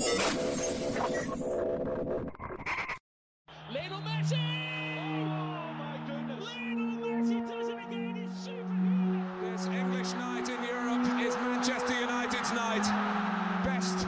Lionel 0.00 0.16
Messi! 4.00 4.40
Oh 5.20 5.74
my 5.76 6.00
goodness! 6.06 6.40
Lionel 6.42 6.96
Messi 7.04 7.46
does 7.46 7.68
it 7.68 7.74
again. 7.74 8.16
It's 8.16 8.44
super. 8.44 8.64
This 9.44 9.66
English 9.66 10.12
night 10.14 10.48
in 10.48 10.64
Europe 10.64 11.04
is 11.20 11.34
Manchester 11.36 12.00
United's 12.00 12.50
night. 12.52 12.84
Best 13.62 14.06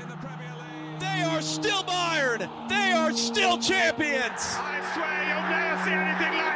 in 0.00 0.08
the 0.08 0.16
Premier 0.16 0.54
League. 0.56 0.98
They 0.98 1.22
are 1.24 1.42
still 1.42 1.82
Bayern. 1.82 2.48
They 2.70 2.92
are 2.92 3.12
still 3.12 3.58
champions. 3.58 4.56
I 4.56 4.80
swear 4.94 5.24
you'll 5.28 5.50
never 5.50 5.76
see 5.84 5.92
anything 5.92 6.38
like 6.38 6.51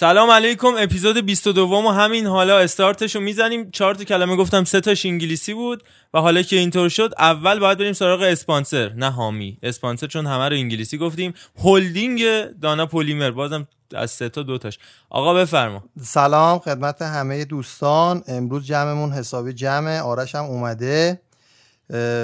سلام 0.00 0.30
علیکم 0.30 0.74
اپیزود 0.78 1.18
22 1.18 1.66
و 1.66 1.90
همین 1.90 2.26
حالا 2.26 2.58
استارتش 2.58 3.14
رو 3.14 3.20
می‌زنیم. 3.20 3.70
چهار 3.70 3.94
تا 3.94 4.04
کلمه 4.04 4.36
گفتم 4.36 4.64
سه 4.64 4.80
تاش 4.80 5.06
انگلیسی 5.06 5.54
بود 5.54 5.82
و 6.14 6.20
حالا 6.20 6.42
که 6.42 6.56
اینطور 6.56 6.88
شد 6.88 7.14
اول 7.18 7.58
باید 7.58 7.78
بریم 7.78 7.92
سراغ 7.92 8.22
اسپانسر. 8.22 8.92
نه 8.92 9.10
حامی 9.10 9.58
اسپانسر 9.62 10.06
چون 10.06 10.26
همه 10.26 10.48
رو 10.48 10.56
انگلیسی 10.56 10.98
گفتیم. 10.98 11.34
هلدینگ 11.64 12.22
دانا 12.62 12.86
پلیمر 12.86 13.30
بازم 13.30 13.68
از 13.94 14.10
سه 14.10 14.28
تا 14.28 14.42
دو 14.42 14.58
تاش. 14.58 14.78
آقا 15.10 15.34
بفرما. 15.34 15.84
سلام 16.02 16.58
خدمت 16.58 17.02
همه 17.02 17.44
دوستان. 17.44 18.22
امروز 18.28 18.66
جمعمون 18.66 19.12
حسابی 19.12 19.52
جمعه 19.52 20.00
آرش 20.00 20.34
هم 20.34 20.44
اومده 20.44 21.20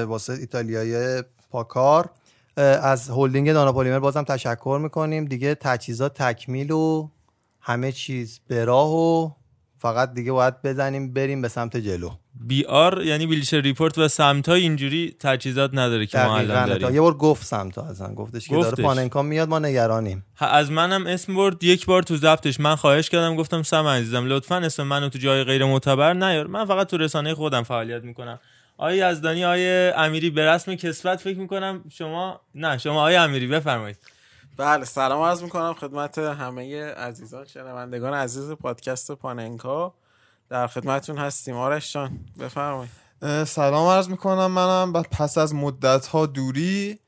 واسه 0.06 0.32
ایتالیایی 0.32 1.22
پاکار. 1.50 2.10
از 2.56 3.10
هلدینگ 3.10 3.52
دانا 3.52 3.72
پلیمر 3.72 3.98
بازم 3.98 4.22
تشکر 4.22 4.78
می‌کنیم. 4.82 5.24
دیگه 5.24 5.54
تجهیزات 5.54 6.22
تکمیل 6.22 6.70
و 6.70 7.08
همه 7.66 7.92
چیز 7.92 8.40
به 8.48 8.64
راه 8.64 8.90
و 8.90 9.30
فقط 9.78 10.14
دیگه 10.14 10.32
باید 10.32 10.62
بزنیم 10.62 11.12
بریم 11.12 11.42
به 11.42 11.48
سمت 11.48 11.76
جلو. 11.76 12.10
بی 12.40 12.64
آر 12.64 13.02
یعنی 13.04 13.26
بیلیشر 13.26 13.60
ریپورت 13.60 13.98
و 13.98 14.08
سمتای 14.08 14.62
اینجوری 14.62 15.16
تجهیزات 15.20 15.70
نداره 15.74 16.06
که 16.06 16.18
ما 16.18 16.36
الان. 16.36 16.66
داریم. 16.66 16.94
یه 16.94 17.00
بار 17.00 17.14
گفت 17.14 17.44
سمت 17.44 17.78
ازن 17.78 18.14
گفتش 18.14 18.48
که. 18.48 18.56
داره 18.56 18.82
پاننکا 18.82 19.22
میاد 19.22 19.48
ما 19.48 19.58
نگرانیم. 19.58 20.24
ها، 20.36 20.46
از 20.46 20.70
منم 20.70 21.06
اسم 21.06 21.34
برد 21.34 21.64
یک 21.64 21.86
بار 21.86 22.02
تو 22.02 22.16
ضبطش 22.16 22.60
من 22.60 22.74
خواهش 22.74 23.10
کردم 23.10 23.36
گفتم 23.36 23.62
سم 23.62 23.86
عزیزم 23.86 24.26
لطفا 24.26 24.56
اسم 24.56 24.82
منو 24.82 25.08
تو 25.08 25.18
جای 25.18 25.44
غیر 25.44 25.64
معتبر 25.64 26.12
نیار. 26.12 26.46
من 26.46 26.64
فقط 26.64 26.86
تو 26.86 26.96
رسانه 26.96 27.34
خودم 27.34 27.62
فعالیت 27.62 28.02
می‌کنم. 28.02 28.40
آیا 28.76 29.10
یزدانی 29.10 29.44
آیا 29.44 30.00
امیری 30.00 30.30
به 30.30 30.50
رسم 30.50 30.74
کسبت 30.74 31.20
فکر 31.20 31.38
می‌کنم 31.38 31.84
شما 31.90 32.40
نه 32.54 32.78
شما 32.78 33.02
آیا 33.02 33.24
امیری 33.24 33.46
بفرمایید. 33.46 33.96
بله 34.56 34.84
سلام 34.84 35.22
عرض 35.22 35.42
می‌کنم 35.42 35.74
خدمت 35.74 36.18
همه 36.18 36.84
عزیزان 36.84 37.44
شنوندگان 37.44 38.14
عزیز 38.14 38.50
پادکست 38.50 39.12
پاننکا. 39.12 39.94
در 40.48 40.66
خدمتتون 40.66 41.18
هستیم. 41.18 41.56
آرش 41.56 41.92
جان 41.92 42.10
بفرمایید. 42.40 42.90
سلام 43.46 43.88
عرض 43.88 44.08
می‌کنم. 44.08 44.46
منم 44.46 44.92
بعد 44.92 45.06
پس 45.10 45.38
از 45.38 45.54
مدت 45.54 46.06
ها 46.06 46.26
دوری 46.26 46.98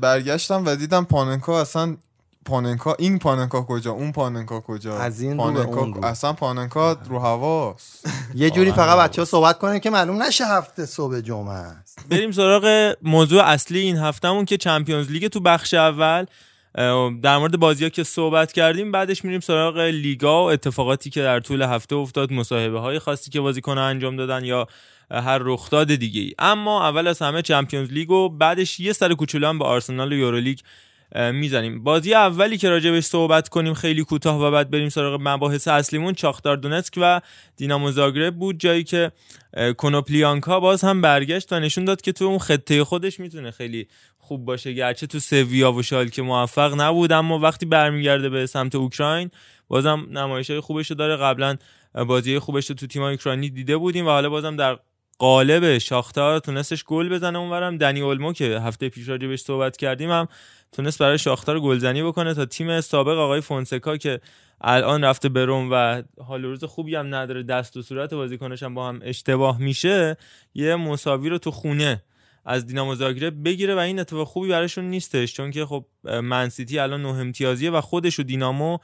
برگشتم 0.00 0.62
و 0.66 0.76
دیدم 0.76 1.04
پاننکا 1.04 1.60
اصلا 1.60 1.96
پاننکا 2.44 2.94
این 2.98 3.18
پاننکا 3.18 3.62
کجا 3.62 3.92
اون 3.92 4.12
پاننکا 4.12 4.60
کجا؟ 4.60 4.98
از 4.98 5.20
این 5.20 5.38
رو 5.38 5.52
به 5.52 5.64
پاننکا 5.64 5.80
اون. 5.80 6.04
اصلا 6.04 6.32
پاننکا 6.32 6.92
رو 6.92 7.18
هواست. 7.18 8.08
یه 8.34 8.50
جوری 8.50 8.72
فقط 8.72 8.98
بچه 8.98 9.22
ها 9.22 9.26
صحبت 9.26 9.58
کنن 9.58 9.78
که 9.78 9.90
معلوم 9.90 10.22
نشه 10.22 10.46
هفته 10.46 10.86
صبح 10.86 11.20
جمعه 11.20 11.54
است. 11.54 11.98
بریم 12.10 12.32
سراغ 12.32 12.94
موضوع 13.02 13.42
اصلی 13.42 13.78
این 13.78 13.96
هفتهمون 13.96 14.44
که 14.44 14.56
چمپیونز 14.56 15.10
لیگ 15.10 15.26
تو 15.26 15.40
بخش 15.40 15.74
اول 15.74 16.26
در 17.22 17.38
مورد 17.38 17.56
بازی 17.56 17.84
ها 17.84 17.90
که 17.90 18.04
صحبت 18.04 18.52
کردیم 18.52 18.92
بعدش 18.92 19.24
میریم 19.24 19.40
سراغ 19.40 19.78
لیگا 19.78 20.44
و 20.44 20.50
اتفاقاتی 20.50 21.10
که 21.10 21.22
در 21.22 21.40
طول 21.40 21.62
هفته 21.62 21.96
افتاد 21.96 22.32
مصاحبه 22.32 22.80
های 22.80 22.98
خاصی 22.98 23.30
که 23.30 23.40
بازیکن 23.40 23.78
انجام 23.78 24.16
دادن 24.16 24.44
یا 24.44 24.66
هر 25.10 25.38
رخداد 25.42 25.94
دیگه 25.94 26.20
ای 26.20 26.32
اما 26.38 26.88
اول 26.88 27.06
از 27.06 27.22
همه 27.22 27.42
چمپیونز 27.42 27.92
لیگ 27.92 28.10
و 28.10 28.28
بعدش 28.28 28.80
یه 28.80 28.92
سر 28.92 29.14
کوچولو 29.14 29.58
به 29.58 29.64
آرسنال 29.64 30.12
و 30.12 30.16
یورولیگ 30.16 30.58
می‌زنیم. 31.16 31.84
بازی 31.84 32.14
اولی 32.14 32.58
که 32.58 32.68
راجبش 32.68 33.04
صحبت 33.04 33.48
کنیم 33.48 33.74
خیلی 33.74 34.04
کوتاه 34.04 34.42
و 34.42 34.50
بعد 34.50 34.70
بریم 34.70 34.88
سراغ 34.88 35.20
مباحث 35.22 35.68
اصلیمون 35.68 36.14
چاختار 36.14 36.56
دونتسک 36.56 36.94
و 36.96 37.20
دینامو 37.56 37.90
زاگرب 37.90 38.36
بود 38.36 38.60
جایی 38.60 38.84
که 38.84 39.12
کنوپلیانکا 39.76 40.60
باز 40.60 40.84
هم 40.84 41.00
برگشت 41.00 41.52
و 41.52 41.60
نشون 41.60 41.84
داد 41.84 42.00
که 42.00 42.12
تو 42.12 42.24
اون 42.24 42.38
خطه 42.38 42.84
خودش 42.84 43.20
می‌تونه 43.20 43.50
خیلی 43.50 43.88
خوب 44.18 44.44
باشه 44.44 44.72
گرچه 44.72 45.06
تو 45.06 45.18
سویا 45.18 45.72
و 45.72 45.82
شالکه 45.82 46.22
موفق 46.22 46.80
نبود 46.80 47.12
اما 47.12 47.38
وقتی 47.38 47.66
برمیگرده 47.66 48.28
به 48.28 48.46
سمت 48.46 48.74
اوکراین 48.74 49.30
بازم 49.68 50.06
نمایش 50.10 50.50
های 50.50 50.60
خوبش 50.60 50.92
داره. 50.92 51.16
قبلا 51.16 51.56
بازی 52.06 52.38
خوبش 52.38 52.70
رو 52.70 52.76
تو 52.76 52.86
تیم 52.86 53.02
اوکراینی 53.02 53.50
دیده 53.50 53.76
بودیم 53.76 54.06
و 54.06 54.08
حالا 54.08 54.30
بازم 54.30 54.56
در 54.56 54.78
قالب 55.18 55.78
شاختار 55.78 56.38
تونستش 56.38 56.84
گل 56.84 57.08
بزنه 57.08 57.38
اونورم. 57.38 57.78
دنی 57.78 58.00
اولمو 58.00 58.32
که 58.32 58.44
هفته 58.44 58.88
پیش 58.88 59.08
راجع 59.08 59.26
بهش 59.26 59.40
صحبت 59.40 59.76
کردیم 59.76 60.10
هم 60.10 60.28
تونست 60.72 60.98
برای 60.98 61.18
شاختار 61.18 61.60
گلزنی 61.60 62.02
بکنه 62.02 62.34
تا 62.34 62.44
تیم 62.44 62.80
سابق 62.80 63.18
آقای 63.18 63.40
فونسکا 63.40 63.96
که 63.96 64.20
الان 64.60 65.04
رفته 65.04 65.28
به 65.28 65.44
روم 65.44 65.68
و 65.72 66.02
حال 66.22 66.42
روز 66.42 66.64
خوبی 66.64 66.94
هم 66.94 67.14
نداره 67.14 67.42
دست 67.42 67.76
و 67.76 67.82
صورت 67.82 68.14
بازیکنش 68.14 68.62
هم 68.62 68.74
با 68.74 68.88
هم 68.88 69.00
اشتباه 69.02 69.58
میشه 69.58 70.16
یه 70.54 70.76
مساوی 70.76 71.28
رو 71.28 71.38
تو 71.38 71.50
خونه 71.50 72.02
از 72.48 72.66
دینامو 72.66 72.94
زاگرب 72.94 73.44
بگیره 73.44 73.74
و 73.74 73.78
این 73.78 73.98
اتفاق 73.98 74.28
خوبی 74.28 74.48
براشون 74.48 74.84
نیستش 74.84 75.34
چون 75.34 75.50
که 75.50 75.66
خب 75.66 75.84
منسیتی 76.04 76.78
الان 76.78 77.02
نه 77.02 77.08
امتیازیه 77.08 77.70
و 77.70 77.80
خودش 77.80 78.20
و 78.20 78.22
دینامو 78.22 78.78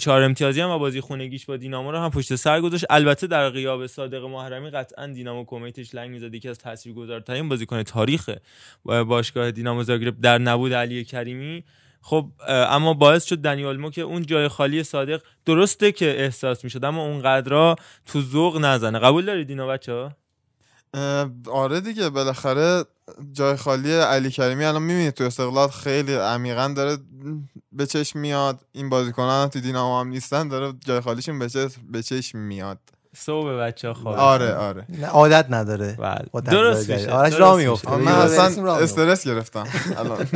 چهار 0.00 0.22
امتیازی 0.22 0.60
هم 0.60 0.70
و 0.70 0.78
بازی 0.78 1.00
خونگیش 1.00 1.46
با 1.46 1.56
دینامو 1.56 1.90
رو 1.90 1.98
هم 1.98 2.10
پشت 2.10 2.34
سر 2.34 2.60
گذاشت. 2.60 2.84
البته 2.90 3.26
در 3.26 3.50
غیاب 3.50 3.86
صادق 3.86 4.24
محرمی 4.24 4.70
قطعا 4.70 5.06
دینامو 5.06 5.44
کمیتش 5.44 5.94
لنگ 5.94 6.10
می‌زد 6.10 6.34
یکی 6.34 6.48
از 6.48 6.58
تاثیرگذارترین 6.58 7.48
بازیکن 7.48 7.82
تاریخ 7.82 8.30
باشگاه 8.84 9.50
دینامو 9.50 9.82
زاگرب 9.82 10.20
در 10.20 10.38
نبود 10.38 10.72
علی 10.72 11.04
کریمی. 11.04 11.64
خب 12.00 12.28
اما 12.48 12.94
باعث 12.94 13.24
شد 13.24 13.38
دنی 13.38 13.64
اولمو 13.64 13.90
که 13.90 14.02
اون 14.02 14.26
جای 14.26 14.48
خالی 14.48 14.82
صادق 14.82 15.22
درسته 15.44 15.92
که 15.92 16.20
احساس 16.20 16.64
می‌شد 16.64 16.84
اما 16.84 17.04
اون 17.04 17.22
قدرا 17.22 17.76
تو 18.06 18.20
ذوق 18.20 18.58
نزنه. 18.58 18.98
قبول 18.98 19.24
دارید 19.24 19.50
اینو 19.50 19.68
بچه 19.68 20.10
اه، 20.94 21.30
آره 21.50 21.80
دیگه 21.80 22.10
بالاخره 22.10 22.84
جای 23.32 23.56
خالی 23.56 23.92
علی 23.92 24.30
کریمی 24.30 24.64
الان 24.64 24.82
می‌بینید 24.82 25.14
تو 25.14 25.24
استقلال 25.24 25.68
خیلی 25.68 26.14
عمیقا 26.14 26.68
داره 26.76 26.98
به 27.72 27.86
چشم 27.86 28.18
میاد. 28.18 28.66
این 28.72 28.88
بازیکنان 28.88 29.48
تو 29.48 29.60
دینامو 29.60 30.00
هم 30.00 30.08
نیستن 30.08 30.48
داره 30.48 30.72
جای 30.86 31.00
خالیشون 31.00 31.38
به 31.38 31.70
به 31.90 32.02
چشم 32.02 32.38
میاد. 32.38 32.78
صبح 33.16 33.50
بچه 33.50 33.88
ها 33.88 33.94
خواب 33.94 34.18
آره 34.18 34.54
آره. 34.54 34.84
نه، 34.88 35.06
عادت 35.06 35.46
نداره. 35.50 35.96
بله. 35.98 36.42
درست 36.42 36.90
میشه 36.90 37.10
آرش 37.10 37.32
میشه. 37.32 37.56
میفته 37.56 37.96
من 37.96 38.04
برسیم 38.04 38.64
اصلا. 38.64 38.76
استرس 38.76 39.26
گرفتم. 39.28 39.66
الان. 39.96 40.26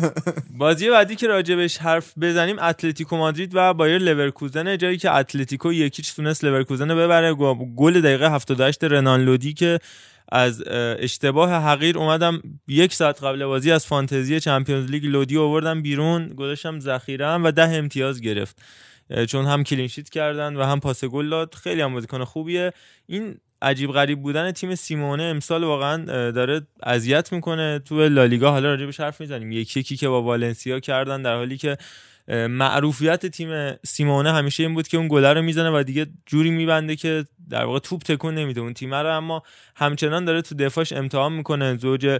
بازی 0.58 0.90
بعدی 0.90 1.16
که 1.16 1.26
راجبش 1.26 1.78
حرف 1.78 2.12
بزنیم 2.20 2.58
اتلتیکو 2.58 3.16
مادرید 3.16 3.50
و 3.54 3.74
بایر 3.74 3.98
لورکوزن 3.98 4.76
جایی 4.78 4.98
که 4.98 5.14
اتلتیکو 5.14 5.72
یک 5.72 5.91
هیچ 5.91 6.16
تونست 6.16 6.44
لورکوزن 6.44 6.90
رو 6.90 6.96
ببره. 6.96 7.34
گل 7.76 8.00
دقیقه 8.00 8.30
78 8.30 8.84
رنان 8.84 9.24
لودی 9.24 9.54
که 9.54 9.78
از 10.32 10.62
اه، 10.66 10.96
اشتباه 10.98 11.52
حقیر 11.52 11.98
اومدم 11.98 12.42
یک 12.68 12.94
ساعت 12.94 13.24
قبل 13.24 13.46
بازی 13.46 13.72
از 13.72 13.86
فانتزی 13.86 14.40
Champions 14.40 14.90
League 14.90 15.06
لودی 15.06 15.38
آوردم 15.38 15.82
بیرون. 15.82 16.28
گذاشتم 16.28 16.80
ذخیره 16.80 17.34
و 17.34 17.52
ده 17.52 17.70
امتیاز 17.70 18.20
گرفت. 18.20 18.56
چون 19.28 19.46
هم 19.46 19.64
clean 19.64 19.86
sheet 19.86 20.08
کردن 20.08 20.56
و 20.56 20.62
هم 20.64 20.80
پاس 20.80 21.04
گل 21.04 21.28
داد. 21.28 21.54
خیلی 21.54 21.80
هم 21.80 21.94
بازیکن 21.94 22.24
خوبیه. 22.24 22.72
این 23.06 23.38
عجیب 23.62 23.92
غریب 23.92 24.22
بودن 24.22 24.52
تیم 24.52 24.74
سیمونه 24.74 25.22
امسال 25.22 25.64
واقعا 25.64 26.30
داره 26.30 26.66
اذیت 26.82 27.32
می‌کنه 27.32 27.78
تو 27.78 28.08
لالیگا. 28.08 28.50
حالا 28.50 28.68
راجبش 28.68 29.00
حرف 29.00 29.20
می‌زنیم. 29.20 29.52
یک 29.52 29.80
یکی 29.80 29.96
که 29.96 30.08
با 30.08 30.22
والنسیا 30.22 30.80
کردن 30.80 31.22
در 31.22 31.34
حالی 31.34 31.56
که 31.56 31.76
معروفیت 32.28 33.26
تیم 33.26 33.72
سیمونه 33.86 34.32
همیشه 34.32 34.62
این 34.62 34.74
بود 34.74 34.88
که 34.88 34.96
اون 34.96 35.08
گله 35.08 35.32
رو 35.32 35.42
می‌زنه 35.42 35.70
و 35.70 35.82
دیگه 35.82 36.06
جوری 36.26 36.50
میبنده 36.50 36.96
که 36.96 37.24
در 37.50 37.64
واقع 37.64 37.78
توپ 37.78 38.02
تکون 38.02 38.34
نمیده. 38.34 38.60
اون 38.60 38.74
تیم 38.74 38.94
رو 38.94 39.16
اما 39.16 39.42
همچنان 39.76 40.24
داره 40.24 40.42
تو 40.42 40.54
دفاعش 40.54 40.92
امتحان 40.92 41.32
می‌کنه. 41.32 41.76
زوج 41.76 42.18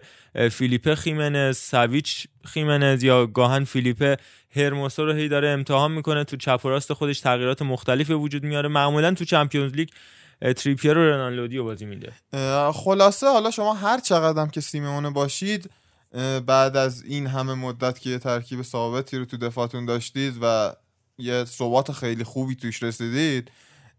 فیلیپه 0.50 0.94
خیمنز 0.94 1.58
سویچ 1.58 2.26
خیمنز 2.44 3.02
یا 3.02 3.26
گاهن 3.26 3.64
فیلیپه 3.64 4.16
هرموسو 4.56 5.04
رو 5.04 5.12
هی 5.12 5.28
داره 5.28 5.48
امتحان 5.48 5.92
می‌کنه. 5.92 6.24
تو 6.24 6.36
چپ 6.36 6.60
و 6.64 6.68
راست 6.68 6.92
خودش 6.92 7.20
تغییرات 7.20 7.62
مختلفی 7.62 8.12
وجود 8.12 8.44
میاره. 8.44 8.68
معمولا 8.68 9.14
تو 9.14 9.24
چمپیونز 9.24 9.72
لیگ 9.72 9.88
تریپیر 10.56 10.98
و 10.98 11.10
رنالدی 11.10 11.56
رو 11.56 11.64
بازی 11.64 11.86
میده. 11.86 12.12
خلاصه 12.72 13.26
حالا 13.26 13.50
شما 13.50 13.74
هر 13.74 14.00
چقدر 14.00 14.46
که 14.46 14.60
سیمونه 14.60 15.10
باشید 15.10 15.70
بعد 16.46 16.76
از 16.76 17.02
این 17.02 17.26
همه 17.26 17.54
مدت 17.54 17.98
که 17.98 18.10
یه 18.10 18.18
ترکیب 18.18 18.62
ثابتی 18.62 19.18
رو 19.18 19.24
تو 19.24 19.36
دفاعتون 19.36 19.86
داشتید 19.86 20.38
و 20.42 20.72
یه 21.18 21.44
ثبات 21.44 21.92
خیلی 21.92 22.24
خوبی 22.24 22.56
توش 22.56 22.82
رسیدید 22.82 23.50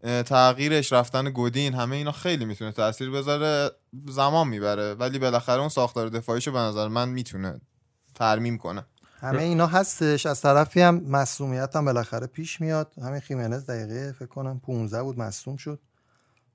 تغییرش 0.02 0.92
رفتن 0.92 1.30
گودین 1.30 1.74
همه 1.74 1.96
اینا 1.96 2.12
خیلی 2.12 2.44
می‌تونه 2.44 2.72
تاثیر 2.72 3.10
بذاره 3.10 3.70
زمان 4.08 4.48
می‌بره. 4.48 4.94
ولی 4.94 5.18
بالاخره 5.18 5.60
اون 5.60 5.68
ساختار 5.68 6.08
دفاعیشو 6.08 6.52
به 6.52 6.58
نظر 6.58 6.88
من 6.88 7.08
می‌تونه 7.08 7.60
ترمیم 8.14 8.58
کنه. 8.58 8.84
همه 9.20 9.42
اینا 9.42 9.66
هستش. 9.66 10.26
از 10.26 10.40
طرفی 10.40 10.80
هم 10.80 10.94
مصومیت 10.94 11.76
هم 11.76 11.84
بالاخره 11.84 12.26
پیش 12.26 12.60
میاد. 12.60 12.92
همین 13.02 13.20
خیمنز 13.20 13.66
دقیقه 13.66 14.12
فکر 14.12 14.28
کنم 14.28 14.60
15 14.60 15.02
بود 15.02 15.18
مصوم 15.18 15.56
شد 15.56 15.80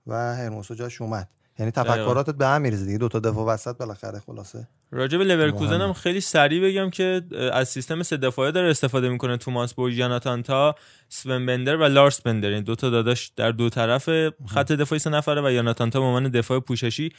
و 0.08 0.36
هرموسو 0.36 0.76
جاش 0.76 1.02
اومد. 1.02 1.30
یعنی 1.60 1.72
تفکراتت 1.72 2.36
به 2.36 2.48
هم 2.48 2.62
میریزه 2.62 2.86
دیگه. 2.86 2.98
دو 2.98 3.08
تا 3.08 3.20
دفاع 3.20 3.46
وسط 3.54 3.78
بالاخره 3.78 4.20
خلاصه. 4.20 4.68
راجع 4.92 5.18
به 5.18 5.24
لورکوزن 5.24 5.82
هم. 5.82 5.94
خیلی 5.94 6.22
سریع 6.22 6.62
بگم 6.62 6.90
که 6.90 7.22
از 7.54 7.70
سیستم 7.70 8.04
سه 8.04 8.18
دفاعه 8.18 8.52
داره 8.52 8.70
استفاده 8.70 9.10
می‌کنه. 9.10 9.38
توماس 9.38 9.74
بوژ 9.74 10.04
یاناتان 10.04 10.44
تا 10.44 10.76
سون 11.10 11.46
بندر 11.46 11.76
و 11.76 11.84
لارس 11.84 12.22
بندر. 12.22 12.50
این 12.50 12.64
دو 12.64 12.76
تا 12.76 12.90
داداش 12.90 13.32
در 13.36 13.52
دو 13.52 13.70
طرف 13.70 14.10
خط 14.48 14.72
دفاعی 14.72 15.00
سه 15.00 15.10
نفره 15.10 15.42
و 15.42 15.52
یاناتان 15.52 15.90
تا 15.90 16.00
به 16.00 16.06
عنوان 16.06 16.30
دفاع 16.30 16.60
پوششی 16.60 17.10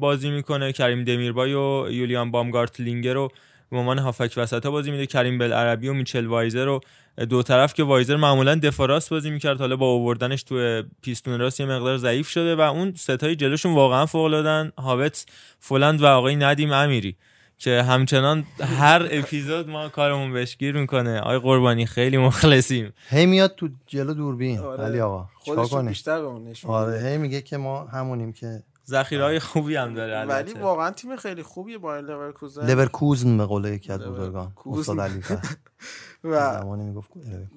بازی 0.00 0.30
می‌کنه. 0.30 0.72
کریم 0.72 1.04
دمیربای 1.04 1.54
و 1.54 1.90
یولیان 1.90 2.30
بامگارت 2.30 2.80
لینگر 2.80 3.14
رو 3.14 3.28
به 3.70 3.76
عنوان 3.78 3.98
هافبک 3.98 4.34
وسط 4.36 4.64
ها 4.64 4.70
بازی 4.70 4.90
میده. 4.90 5.06
کریم 5.06 5.38
بل 5.38 5.52
عربی 5.52 5.88
و 5.88 5.92
میچل 5.92 6.26
وایزر 6.26 6.64
رو 6.64 6.80
دو 7.28 7.42
طرف 7.42 7.74
که 7.74 7.82
وایزر 7.82 8.16
معمولا 8.16 8.54
دفاع 8.54 8.88
راست 8.88 9.10
بازی 9.10 9.30
می‌کرد. 9.30 9.58
حالا 9.58 9.76
با 9.76 9.86
آوردنش 9.86 10.42
تو 10.42 10.82
پیستون 11.02 11.40
راست 11.40 11.60
یه 11.60 11.66
مقدار 11.66 11.96
ضعیف 11.96 12.28
شده 12.28 12.56
و 12.56 12.60
اون 12.60 12.92
سه 12.96 13.16
تای 13.16 13.36
جلوشون 13.36 13.74
واقعا 13.74 14.06
فوق 14.06 14.24
العاده‌ان 14.24 14.72
هاوتس 14.78 15.26
فولند 15.58 16.02
و 16.02 16.06
آقای 16.06 16.36
ندیم 16.36 16.72
امیری 16.72 17.16
که 17.58 17.82
همچنان 17.82 18.44
هر 18.60 19.08
اپیزود 19.10 19.68
ما 19.68 19.88
کارمون 19.88 20.32
بهش 20.32 20.56
گیر 20.56 20.76
می‌کنه. 20.76 21.20
آقای 21.20 21.38
قربانی 21.38 21.86
خیلی 21.86 22.16
مخلصیم. 22.16 22.92
هی 23.08 23.26
میاد 23.26 23.54
تو 23.56 23.68
جلو 23.86 24.14
دوربین. 24.14 24.58
آره. 24.58 24.84
ولی 24.84 25.00
آقا 25.00 25.28
خودش 25.34 25.74
بیشتر 25.74 26.20
به 26.20 26.28
آره. 26.68 27.08
هی 27.08 27.18
میگه 27.18 27.40
که 27.40 27.56
ما 27.56 27.84
همونیم 27.84 28.32
که 28.32 28.62
ذخیره 28.88 29.38
خوبی 29.38 29.76
هم 29.76 29.94
داره 29.94 30.24
ولی 30.24 30.54
واقعا 30.54 30.90
تیم 30.90 31.16
خیلی 31.16 31.42
خوبیه 31.42 31.78
با 31.78 32.00
لورکوزن 32.00 32.70
لورکوزن 32.70 33.38
به 33.38 33.46
قول 33.46 33.64
یکی 33.64 33.92
از 33.92 34.00
بزرگان. 34.00 34.52
استاد 34.66 35.00
علی. 35.00 35.22
و 36.24 36.52
زمانی 36.52 36.84
می‌گفت. 36.84 37.10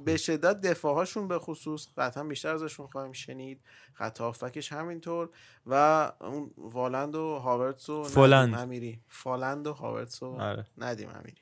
به 0.06 0.18
شدت 0.18 0.62
دفاعهاشون 0.62 1.28
به 1.28 1.40
خصوص 1.40 1.88
قطعا 1.98 2.24
بیشتر 2.24 2.54
ازشون 2.54 2.88
خواهیم 2.88 3.12
شنید 3.12 3.62
خط 3.94 4.22
هافبکش 4.22 4.74
همینطور 4.74 5.30
و 5.66 6.12
اون 6.22 6.52
والند 6.58 7.16
و 7.16 7.40
هاورتس 7.40 7.90
و 7.90 8.04
فولند. 8.04 8.54
امیری 8.54 9.02
فالند 9.08 9.68
و 9.68 9.74
هاورتس 9.74 10.24
و 10.24 10.26
آره. 10.26 10.66
ندیم 10.78 11.10
امیری 11.10 11.42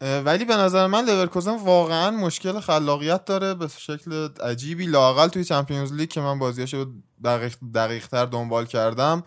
ولی 0.00 0.44
به 0.44 0.56
نظر 0.56 0.86
من 0.86 1.04
لورکوزن 1.04 1.56
واقعا 1.56 2.10
مشکل 2.10 2.60
خلاقیت 2.60 3.24
داره 3.24 3.54
به 3.54 3.68
شکل 3.68 4.28
عجیبی. 4.42 4.86
لاقل 4.86 5.28
توی 5.28 5.44
Champions 5.44 5.92
League 5.92 6.08
که 6.08 6.20
من 6.20 6.38
بازیاشو 6.38 6.92
دقیق 7.24 7.56
دقیق 7.74 8.06
تر 8.06 8.26
دنبال 8.26 8.66
کردم 8.66 9.24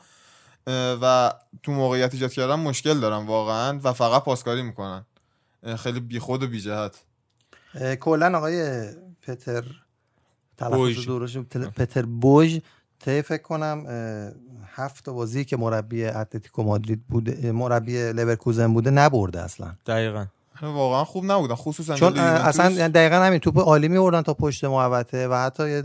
و 1.01 1.33
تو 1.63 1.71
موقعیت 1.71 2.13
ایجاد 2.13 2.31
کردم 2.31 2.60
مشکل 2.60 3.00
دارم 3.00 3.27
واقعا 3.27 3.80
و 3.83 3.94
فقط 3.94 4.24
پاسکاری 4.24 4.62
می‌کنن. 4.62 5.06
خیلی 5.77 6.00
بیخود 6.00 6.44
و 6.44 6.48
بیجهت 6.48 7.04
اه، 7.75 7.95
کلا 7.95 8.38
آقای 8.38 8.89
پتر 9.21 9.63
تلفظ. 10.57 11.06
درست 11.06 11.38
پتر 11.38 12.01
بوژ 12.06 12.57
طی 13.00 13.21
فکر 13.21 13.42
کنم 13.42 13.86
هفت 14.66 15.06
تا 15.06 15.13
بازی 15.13 15.45
که 15.45 15.57
مربی 15.57 16.06
اتلتیکو 16.06 16.63
مادرید 16.63 17.07
بوده 17.07 17.51
مربی 17.51 18.12
لورکوزن 18.12 18.74
بوده 18.74 18.89
نبرده 18.89 19.42
اصلا. 19.42 19.75
دقیقا. 19.86 20.25
واقعا 20.61 21.03
خوب 21.03 21.25
نبودن 21.25 21.56
خصوصا 21.56 21.95
چون. 21.95 22.17
اصلا 22.17 22.88
دقیقا 22.88 23.15
همین 23.15 23.39
توپ 23.39 23.59
عالی 23.59 23.88
میوردن 23.88 24.21
تا 24.21 24.33
پشت 24.33 24.63
محوطه 24.63 25.27
و 25.27 25.33
حتی 25.33 25.69
یه 25.69 25.81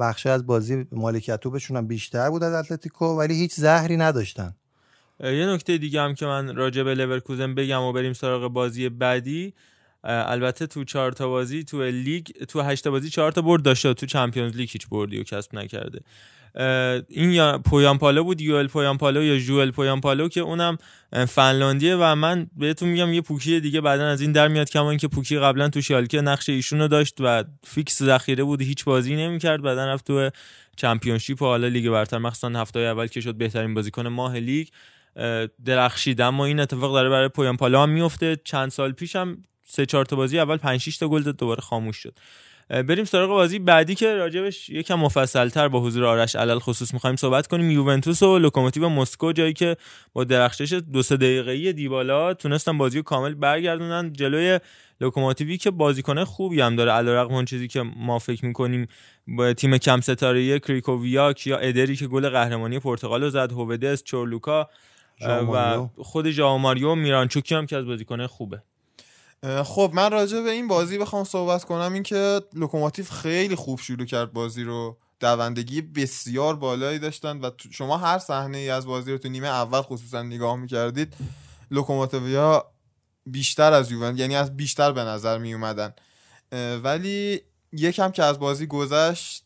بخشی 0.00 0.28
از 0.28 0.46
بازی 0.46 0.86
مالکیت 0.92 1.40
توپشون 1.40 1.76
هم 1.76 1.86
بیشتر 1.86 2.30
بود 2.30 2.44
از 2.44 2.54
اتلتیکو 2.54 3.06
ولی 3.06 3.34
هیچ 3.34 3.54
زهری 3.54 3.96
نداشتن. 3.96 4.54
یه 5.20 5.46
نکته 5.46 5.78
دیگه 5.78 6.00
هم 6.00 6.14
که 6.14 6.26
من 6.26 6.56
راجع 6.56 6.82
به 6.82 6.94
لورکوزن 6.94 7.54
بگم 7.54 7.82
و 7.82 7.92
بریم 7.92 8.12
سراغ 8.12 8.52
بازی 8.52 8.88
بعدی. 8.88 9.54
البته 10.04 10.66
تو 10.66 10.84
چهار 10.84 11.12
تا 11.12 11.28
بازی 11.28 11.64
تو 11.64 11.82
لیگ 11.82 12.26
تو 12.48 12.62
هشت 12.62 12.84
تا 12.84 12.90
بازی 12.90 13.10
چهار 13.10 13.32
تا 13.32 13.42
برد 13.42 13.62
داشته 13.62 13.94
تو 13.94 14.06
Champions 14.06 14.56
League 14.56 14.68
هیچ 14.72 14.88
بردی 14.88 15.20
و 15.20 15.22
کسب 15.22 15.54
نکرده. 15.54 16.00
این 17.08 17.30
یا 17.30 17.58
پویانپالو 17.58 18.24
بود 18.24 18.40
یوئل 18.40 18.66
پویانپالو 18.66 19.24
یا 19.24 19.38
ژوئل 19.38 19.70
پویانپالو 19.70 20.28
که 20.28 20.40
اونم 20.40 20.78
فنلاندیه 21.28 21.96
و 21.96 22.14
من 22.14 22.46
بهتون 22.56 22.88
میگم 22.88 23.12
یه 23.12 23.20
پوکی 23.20 23.60
دیگه 23.60 23.80
بعدا 23.80 24.08
از 24.08 24.20
این 24.20 24.32
در 24.32 24.48
میاد 24.48 24.70
کما 24.70 24.90
اینکه 24.90 25.08
پوکی 25.08 25.38
قبلا 25.38 25.68
تو 25.68 25.80
شالکه 25.80 26.20
نقش 26.20 26.48
ایشونو 26.48 26.88
داشت 26.88 27.16
و 27.20 27.44
فیکس 27.64 28.02
ذخیره 28.02 28.44
بود 28.44 28.62
هیچ 28.62 28.84
بازی 28.84 29.16
نمی‌کرد. 29.16 29.62
بعدا 29.62 29.92
رفت 29.92 30.06
تو 30.06 30.30
Championship 30.76 31.42
و 31.42 31.44
حالا 31.44 31.68
لیگ 31.68 31.90
برتر 31.90 32.18
مخصوصا 32.18 32.60
هفته 32.60 32.78
اول 32.78 33.06
که 33.06 33.20
شد 33.20 33.34
بهترین 33.34 33.74
بازیکن 33.74 34.08
ماه 34.08 34.36
لیگ. 34.36 34.68
درخشید. 35.64 36.20
اما 36.20 36.44
این 36.44 36.60
اتفاق 36.60 36.92
داره 36.92 37.08
برای 37.08 37.28
پویانپالا 37.28 37.82
هم 37.82 37.90
میفته 37.90 38.36
چند 38.44 38.70
سال 38.70 38.92
پیش 38.92 39.16
هم 39.16 39.42
سه 39.66 39.86
چهار 39.86 40.04
تا 40.04 40.16
بازی 40.16 40.38
اول 40.38 40.56
5 40.56 40.80
6 40.80 40.96
تا 40.96 41.08
گل 41.08 41.32
دوباره 41.32 41.60
خاموش 41.60 41.96
شد. 41.96 42.18
بریم 42.70 43.04
سراغ 43.04 43.30
بازی 43.30 43.58
بعدی 43.58 43.94
که 43.94 44.14
راجبش 44.14 44.68
یکم 44.68 44.94
مفصلتر 44.94 45.68
با 45.68 45.80
حضور 45.80 46.04
آرش 46.04 46.36
علی 46.36 46.58
الخصوص 46.58 46.94
می‌خوایم 46.94 47.16
صحبت 47.16 47.46
کنیم. 47.46 47.70
یوونتوس 47.70 48.22
و 48.22 48.38
لوکوموتیو 48.38 48.88
مسکو 48.88 49.32
جایی 49.32 49.52
که 49.52 49.76
با 50.12 50.24
درخشش 50.24 50.72
دو 50.72 51.02
سه 51.02 51.16
دقیقه‌ای 51.16 51.72
دیبالا 51.72 52.34
تونستن 52.34 52.78
بازی 52.78 52.96
رو 52.98 53.02
کامل 53.02 53.34
برگردونن. 53.34 54.12
جلوی 54.12 54.60
لوکوموتیوی 55.00 55.56
که 55.56 55.70
بازیکن 55.70 56.24
خوبی 56.24 56.60
هم 56.60 56.76
داره. 56.76 56.92
علیرغم 56.92 57.34
اون 57.34 57.44
چیزی 57.44 57.68
که 57.68 57.82
ما 57.82 58.18
فکر 58.18 58.46
می‌کنیم 58.46 58.88
با 59.28 59.52
تیم 59.52 59.78
کم 59.78 60.00
ستاره 60.00 60.58
کریکوویاک 60.58 61.46
یا 61.46 61.58
ادر 61.58 61.83
ی 61.83 61.96
که 61.96 62.06
گل 62.06 62.28
قهرمانی 62.28 62.78
پرتغال 62.78 63.22
رو 63.22 63.30
زد. 63.30 63.52
هوودس 63.52 64.02
چورلوکا 64.04 64.68
و. 65.26 65.86
خود 65.96 66.30
ژائو 66.30 66.58
ماریو 66.58 66.94
میرانچوک 66.94 67.54
هم 67.54 67.66
که 67.66 67.76
از 67.76 67.84
بازیکن 67.86 68.26
خوبه. 68.26 68.62
خب 69.64 69.90
من 69.94 70.10
راجع 70.10 70.40
به 70.40 70.50
این 70.50 70.68
بازی 70.68 70.98
بخوام 70.98 71.24
صحبت 71.24 71.64
کنم 71.64 71.92
این 71.92 72.02
که 72.02 72.40
لوکوموتیو 72.54 73.04
خیلی 73.04 73.54
خوب 73.54 73.80
شروع 73.80 74.06
کرد 74.06 74.32
بازی 74.32 74.64
رو. 74.64 74.98
دوندگی 75.20 75.80
بسیار 75.82 76.56
بالایی 76.56 76.98
داشتن 76.98 77.40
و 77.40 77.50
شما 77.70 77.96
هر 77.96 78.18
صحنه 78.18 78.58
ای 78.58 78.70
از 78.70 78.86
بازی 78.86 79.12
رو 79.12 79.18
تو 79.18 79.28
نیمه 79.28 79.48
اول 79.48 79.80
خصوصا 79.80 80.22
نگاه 80.22 80.56
می‌کردید 80.56 81.16
لوکوموتیویا 81.70 82.72
بیشتر 83.26 83.72
از 83.72 83.92
یوون 83.92 84.18
یعنی 84.18 84.36
از 84.36 84.56
بیشتر 84.56 84.92
به 84.92 85.00
نظر 85.00 85.38
می 85.38 85.54
اومدن 85.54 85.92
ولی 86.82 87.40
یکم 87.72 88.10
که 88.10 88.24
از 88.24 88.38
بازی 88.38 88.66
گذشت 88.66 89.44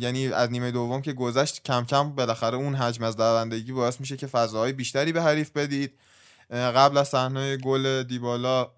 یعنی 0.00 0.28
از 0.28 0.50
نیمه 0.50 0.70
دوم 0.70 1.02
که 1.02 1.12
گذشت 1.12 1.62
کم 1.62 1.84
کم 1.84 2.14
بالاخره 2.14 2.56
اون 2.56 2.74
حجم 2.74 3.04
از 3.04 3.16
دوندگی 3.16 3.72
باعث 3.72 4.00
میشه 4.00 4.16
که 4.16 4.26
فضاهای 4.26 4.72
بیشتری 4.72 5.12
به 5.12 5.22
حریف 5.22 5.50
بدید. 5.50 5.92
قبل 6.50 6.98
از 6.98 7.08
صحنه 7.08 7.56
گل 7.56 8.02
دیبالا 8.02 8.70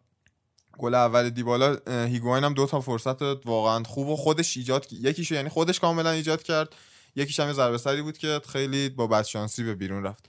گل 0.79 0.95
اول 0.95 1.31
دیبالا 1.31 1.77
اه، 1.87 2.07
هیگواین 2.07 2.45
هم 2.45 2.55
دو 2.55 2.67
تا 2.67 2.81
فرصت 2.81 3.23
واقعا 3.47 3.83
خوب 3.85 4.09
و 4.09 4.17
خودش 4.17 4.57
ایجاد 4.57 4.87
یکیشو 4.93 5.35
یعنی 5.35 5.49
خودش 5.49 5.81
کاملا 5.81 6.11
ایجاد 6.11 6.43
کرد 6.43 6.75
یکیش 7.17 7.41
هم 7.41 7.47
یه 7.47 7.53
ضربه 7.53 7.79
سری 7.79 8.03
بود 8.03 8.19
که 8.19 8.41
خیلی 8.49 8.89
با 8.89 9.07
بدشانسی 9.07 9.65
به 9.65 9.75
بیرون 9.75 10.03
رفت. 10.05 10.27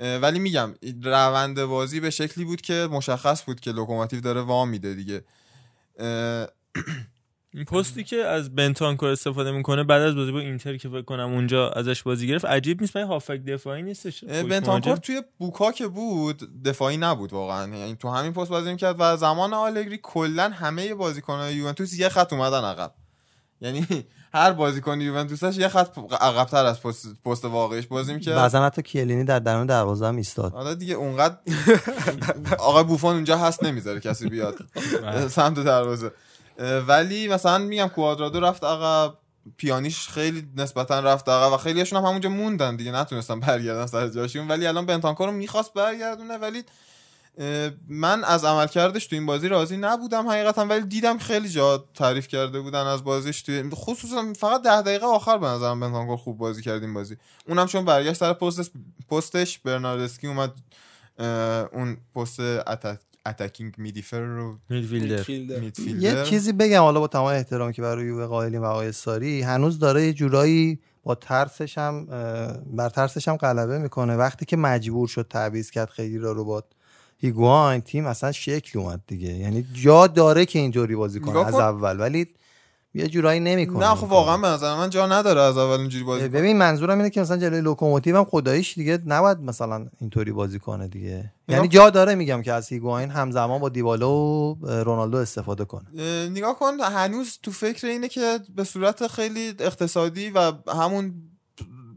ولی 0.00 0.38
میگم 0.38 0.74
روند 1.02 1.62
بازی 1.64 2.00
به 2.00 2.10
شکلی 2.10 2.44
بود 2.44 2.60
که 2.60 2.88
مشخص 2.90 3.44
بود 3.44 3.60
که 3.60 3.72
لوکوموتیو 3.72 4.20
داره 4.20 4.40
وا 4.40 4.68
میده 4.68 4.94
دیگه. 4.94 5.24
این 7.54 7.64
پستی 7.64 8.04
که 8.04 8.16
از 8.16 8.54
بنتانکور 8.54 9.08
استفاده 9.08 9.50
می‌کنه 9.50 9.84
بعد 9.84 10.02
از 10.02 10.14
بازی 10.14 10.32
با 10.32 10.38
اینتر 10.38 10.76
که 10.76 10.88
فکر 10.88 11.02
کنم 11.02 11.32
اونجا 11.32 11.70
ازش 11.70 12.02
بازی 12.02 12.26
گرفت 12.26 12.44
عجیب 12.44 12.80
نیست 12.80 12.96
من 12.96 13.02
هافبک 13.02 13.44
دفاعی 13.44 13.82
نیستش. 13.82 14.24
بنتانکور. 14.24 14.96
توی 14.96 15.22
بوکا 15.38 15.72
که 15.72 15.88
بود 15.88 16.62
دفاعی 16.62 16.96
نبود 16.96 17.32
واقعا. 17.32 17.76
یعنی 17.76 17.96
تو 17.96 18.08
همین 18.08 18.32
پست 18.32 18.50
بازی 18.50 18.70
می‌کرد 18.70 18.96
و 18.98 19.16
زمان 19.16 19.54
آلگری 19.54 19.98
کلا 20.02 20.50
همه 20.50 20.94
بازیکنهای 20.94 21.54
یوونتوس 21.54 21.98
یه 21.98 22.08
خط 22.08 22.32
اومدن 22.32 22.64
عقب. 22.64 22.94
یعنی 23.60 23.86
هر 24.34 24.52
بازیکن 24.52 25.00
یوونتوسش 25.00 25.56
یه 25.56 25.68
خط 25.68 25.98
عقبتر 26.20 26.64
از 26.64 26.82
پست, 26.82 27.22
پست 27.24 27.44
واقعیش 27.44 27.86
بازی 27.86 28.14
می‌کرد. 28.14 28.34
بعضا 28.34 28.64
حتی 28.64 28.82
کیلینی 28.82 29.24
در 29.24 29.38
درون 29.38 29.66
دروازه 29.66 30.06
هم 30.06 30.16
ایستاد. 30.16 30.52
حالا 30.52 30.74
دیگه 30.74 30.94
اونقدر 30.94 31.36
آقا 32.58 32.82
بوفون 32.82 33.14
اونجا 33.14 33.38
هست 33.38 33.64
نمی‌ذاره 33.64 34.00
کسی 34.00 34.28
بیاد 34.28 34.54
سمت 35.28 35.54
دروازه. 35.54 36.12
ولی 36.86 37.28
مثلا 37.28 37.58
میگم 37.58 37.88
کوادرادو 37.88 38.40
رفت 38.40 38.64
عقب 38.64 39.14
پیانیش 39.56 40.08
خیلی 40.08 40.48
نسبتا 40.56 41.00
رفت 41.00 41.28
عقب 41.28 41.52
و 41.52 41.56
خیلیشون 41.56 41.98
هم 41.98 42.04
همونجا 42.04 42.28
موندن 42.28 42.76
دیگه 42.76 42.92
نتونستن 42.92 43.40
برگردن 43.40 43.86
سر 43.86 44.08
جاشون. 44.08 44.48
ولی 44.48 44.66
الان 44.66 44.86
بنتانکور 44.86 45.26
رو 45.26 45.32
می‌خواست 45.32 45.74
برگردونه 45.74 46.38
ولی 46.38 46.62
من 47.88 48.24
از 48.24 48.44
عملکردش 48.44 49.06
تو 49.06 49.16
این 49.16 49.26
بازی 49.26 49.48
راضی 49.48 49.76
نبودم 49.76 50.28
حقیقتا 50.28 50.66
ولی 50.66 50.86
دیدم 50.86 51.18
خیلی 51.18 51.48
جا 51.48 51.84
تعریف 51.94 52.28
کرده 52.28 52.60
بودن 52.60 52.86
از 52.86 53.04
بازیش 53.04 53.42
توی 53.42 53.70
خصوصا 53.74 54.32
فقط 54.32 54.62
ده 54.62 54.82
دقیقه 54.82 55.06
آخر 55.06 55.38
به 55.38 55.46
نظرم 55.46 55.80
بنتانکور 55.80 56.16
خوب 56.16 56.38
بازی 56.38 56.62
کرد 56.62 56.82
این 56.82 56.94
بازی. 56.94 57.16
اونم 57.48 57.66
چون 57.66 57.84
برگشت 57.84 58.18
سر 58.18 58.32
پستش 58.32 58.70
پستش 59.10 59.58
برناردسکی 59.58 60.26
اومد 60.26 60.52
اون 61.72 61.96
پست 62.16 62.40
اتک 62.40 62.98
اتکینگ 63.26 63.74
میدیفر 63.78 64.20
رو 64.20 64.58
midfielder 64.70 65.62
یه 65.98 66.22
چیزی 66.24 66.52
بگم 66.52 66.80
حالا 66.80 67.00
با 67.00 67.06
تمام 67.06 67.26
احترامی 67.26 67.72
که 67.72 67.82
برای 67.82 68.06
یووه 68.06 68.26
قائلیم 68.26 68.62
و 68.62 68.64
آقای 68.64 68.92
ساری 68.92 69.42
هنوز 69.42 69.78
داره 69.78 70.06
یه 70.06 70.12
جورایی 70.12 70.78
با 71.04 71.14
ترسش 71.14 71.78
هم 71.78 72.06
بر 72.66 72.88
ترسش 72.88 73.28
هم 73.28 73.36
غلبه 73.36 73.78
می‌کنه. 73.78 74.16
وقتی 74.16 74.44
که 74.44 74.56
مجبور 74.56 75.08
شد 75.08 75.26
تعویض 75.30 75.70
کرد 75.70 75.90
خدیرا 75.90 76.32
رو 76.32 76.44
با 76.44 76.64
هیگواین 77.18 77.80
تیم 77.80 78.06
اصلا 78.06 78.32
شکل 78.32 78.78
اومد 78.78 79.00
دیگه. 79.06 79.28
یعنی 79.28 79.66
جا 79.72 80.06
داره 80.06 80.46
که 80.46 80.58
اینطوری 80.58 80.96
بازی 80.96 81.20
کنه 81.20 81.46
از. 81.46 81.54
اول. 81.54 82.00
ولی 82.00 82.26
یه 82.94 83.08
جورایی 83.08 83.40
نمی‌کنه 83.40 83.88
نه 83.88 83.94
خب 83.94 84.04
واقعا 84.04 84.38
به 84.38 84.48
نظر 84.48 84.76
من 84.76 84.90
جا 84.90 85.06
نداره 85.06 85.40
از 85.40 85.58
اول 85.58 85.80
اینجوری 85.80 86.04
بازی. 86.04 86.28
ببین 86.28 86.58
منظورم 86.58 86.98
اینه 86.98 87.10
که 87.10 87.20
مثلا 87.20 87.36
جلوی 87.36 87.60
لوکوموتیو 87.60 88.16
هم 88.16 88.24
خداییش 88.24 88.74
دیگه 88.74 88.98
نباید 89.06 89.40
مثلا 89.40 89.86
اینطوری 90.00 90.32
بازی 90.32 90.58
کنه 90.58 90.88
دیگه. 90.88 91.32
یعنی 91.48 91.68
جا 91.68 91.90
داره 91.90 92.14
میگم 92.14 92.42
که 92.42 92.52
از 92.52 92.68
هیگواین 92.68 93.10
همزمان 93.10 93.60
با 93.60 93.68
دیبالا 93.68 94.10
و 94.10 94.58
رونالدو 94.66 95.18
استفاده 95.18 95.64
کنه. 95.64 95.86
اه، 95.98 96.28
نگاه 96.28 96.58
کن 96.58 96.80
هنوز 96.80 97.38
تو 97.42 97.50
فکر 97.50 97.86
اینه 97.86 98.08
که 98.08 98.40
به 98.56 98.64
صورت 98.64 99.06
خیلی 99.06 99.54
اقتصادی 99.58 100.30
و 100.30 100.52
همون 100.68 101.14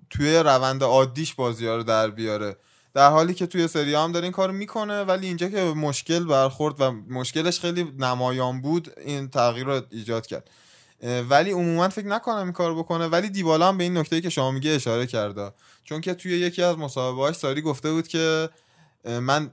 توی 0.10 0.38
روند 0.38 0.84
عادیش 0.84 1.34
بازی 1.34 1.68
ها 1.68 1.76
رو 1.76 1.84
در 1.84 2.10
بیاره. 2.10 2.56
در 2.94 3.10
حالی 3.10 3.34
که 3.34 3.46
توی 3.46 3.68
سری 3.68 3.96
هم 3.96 4.12
داره 4.12 4.24
این 4.24 4.32
کارو 4.32 4.54
می‌کنه 4.54 5.04
ولی 5.04 5.28
اینجا 5.28 5.50
که 5.50 5.62
مشکل 5.62 6.26
برخورد 6.26 6.82
و 6.82 6.92
مشکلش 6.92 7.60
خیلی 7.60 7.84
نمایان 8.00 8.62
بود 8.62 8.94
این 9.06 9.28
تغییر 9.30 9.66
رو 9.66 9.82
ایجاد 9.92 10.26
کرد. 10.26 10.50
ولی 11.30 11.52
عموما 11.52 11.90
فکر 11.90 12.08
نکنم 12.08 12.44
این 12.44 12.52
کارو 12.52 12.84
بکنه. 12.84 13.08
ولی 13.08 13.30
دیبالا 13.30 13.68
هم 13.68 13.78
به 13.78 13.84
این 13.84 13.98
نکته 13.98 14.22
که 14.22 14.30
شما 14.30 14.52
میگه 14.52 14.72
اشاره 14.72 15.08
کرده. 15.08 15.52
چون 15.84 16.02
که 16.02 16.14
توی 16.14 16.32
یکی 16.32 16.64
از 16.64 16.78
مصاحبه‌هاش 16.78 17.36
ساری 17.36 17.62
گفته 17.62 17.92
بود 17.92 18.08
که 18.08 18.50
من 19.06 19.52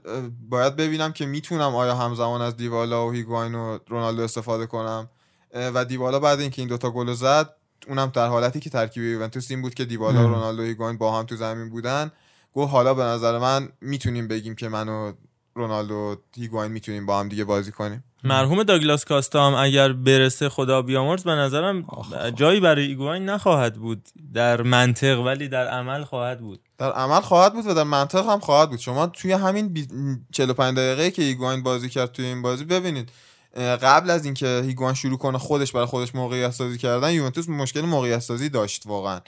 باید 0.49 0.75
ببینم 0.75 1.13
که 1.13 1.25
می‌تونم 1.25 1.75
آیا 1.75 1.95
همزمان 1.95 2.41
از 2.41 2.57
دیوالا 2.57 3.07
و 3.07 3.11
هیگواین 3.11 3.55
و 3.55 3.79
رونالدو 3.87 4.21
استفاده 4.21 4.65
کنم. 4.65 5.09
و 5.53 5.85
دیوالا 5.85 6.19
بعد 6.19 6.39
اینکه 6.39 6.61
این 6.61 6.69
دوتا 6.69 6.91
گل 6.91 7.13
زد 7.13 7.49
اونم 7.87 8.11
در 8.13 8.27
حالتی 8.27 8.59
که 8.59 8.69
ترکیب 8.69 9.03
یوونتوس 9.03 9.51
این 9.51 9.61
بود 9.61 9.73
که 9.73 9.85
دیوالا 9.85 10.23
و. 10.23 10.27
رونالدو 10.27 10.61
و 10.61 10.65
هیگواین 10.65 10.97
با 10.97 11.19
هم 11.19 11.25
تو 11.25 11.35
زمین 11.35 11.69
بودن. 11.69 12.11
گفت 12.53 12.71
حالا 12.71 12.93
به 12.93 13.03
نظر 13.03 13.37
من 13.39 13.69
می‌تونیم 13.81 14.27
بگیم 14.27 14.55
که 14.55 14.69
من 14.69 14.89
و 14.89 15.13
رونالدو 15.55 15.95
و 15.95 16.15
هیگواین 16.35 16.71
می‌تونیم 16.71 17.05
با 17.05 17.19
هم 17.19 17.29
دیگه 17.29 17.43
بازی 17.43 17.71
کنیم. 17.71 18.03
مرحوم 18.23 18.63
داگلاس 18.63 19.05
کاستا 19.05 19.47
هم 19.47 19.53
اگر 19.53 19.93
برسه 19.93 20.49
خدا 20.49 20.81
بیامرز 20.81 21.23
به 21.23 21.31
نظرم 21.31 21.87
جایی 22.35 22.59
برای 22.59 22.85
ایگواین 22.85 23.25
نخواهد 23.25 23.75
بود. 23.75 24.07
در 24.33 24.61
منطق 24.61 25.19
ولی 25.19 25.47
در 25.47 25.67
عمل 25.67 26.03
خواهد 26.03 26.39
بود. 26.39 26.59
در 26.77 26.91
عمل 26.91 27.21
خواهد 27.21 27.53
بود 27.53 27.67
و 27.67 27.73
در 27.73 27.83
منطق 27.83 28.29
هم 28.29 28.39
خواهد 28.39 28.69
بود. 28.69 28.79
شما 28.79 29.07
توی 29.07 29.31
همین 29.31 29.67
بی... 29.67 29.87
45 30.31 30.77
دقیقه 30.77 31.11
که 31.11 31.21
هیگواین 31.21 31.63
بازی 31.63 31.89
کرد 31.89 32.11
توی 32.11 32.25
این 32.25 32.41
بازی 32.41 32.65
ببینید 32.65 33.11
قبل 33.57 34.09
از 34.09 34.25
اینکه 34.25 34.61
هیگواین 34.65 34.93
شروع 34.93 35.17
کنه 35.17 35.37
خودش 35.37 35.71
برای 35.71 35.85
خودش 35.85 36.15
موقعیت 36.15 36.51
سازی 36.51 36.77
کردن 36.77 37.11
یوونتوس 37.11 37.49
مشکل 37.49 37.81
موقعیت 37.81 38.19
سازی 38.19 38.49
داشت 38.49 38.83
واقعا. 38.85 39.19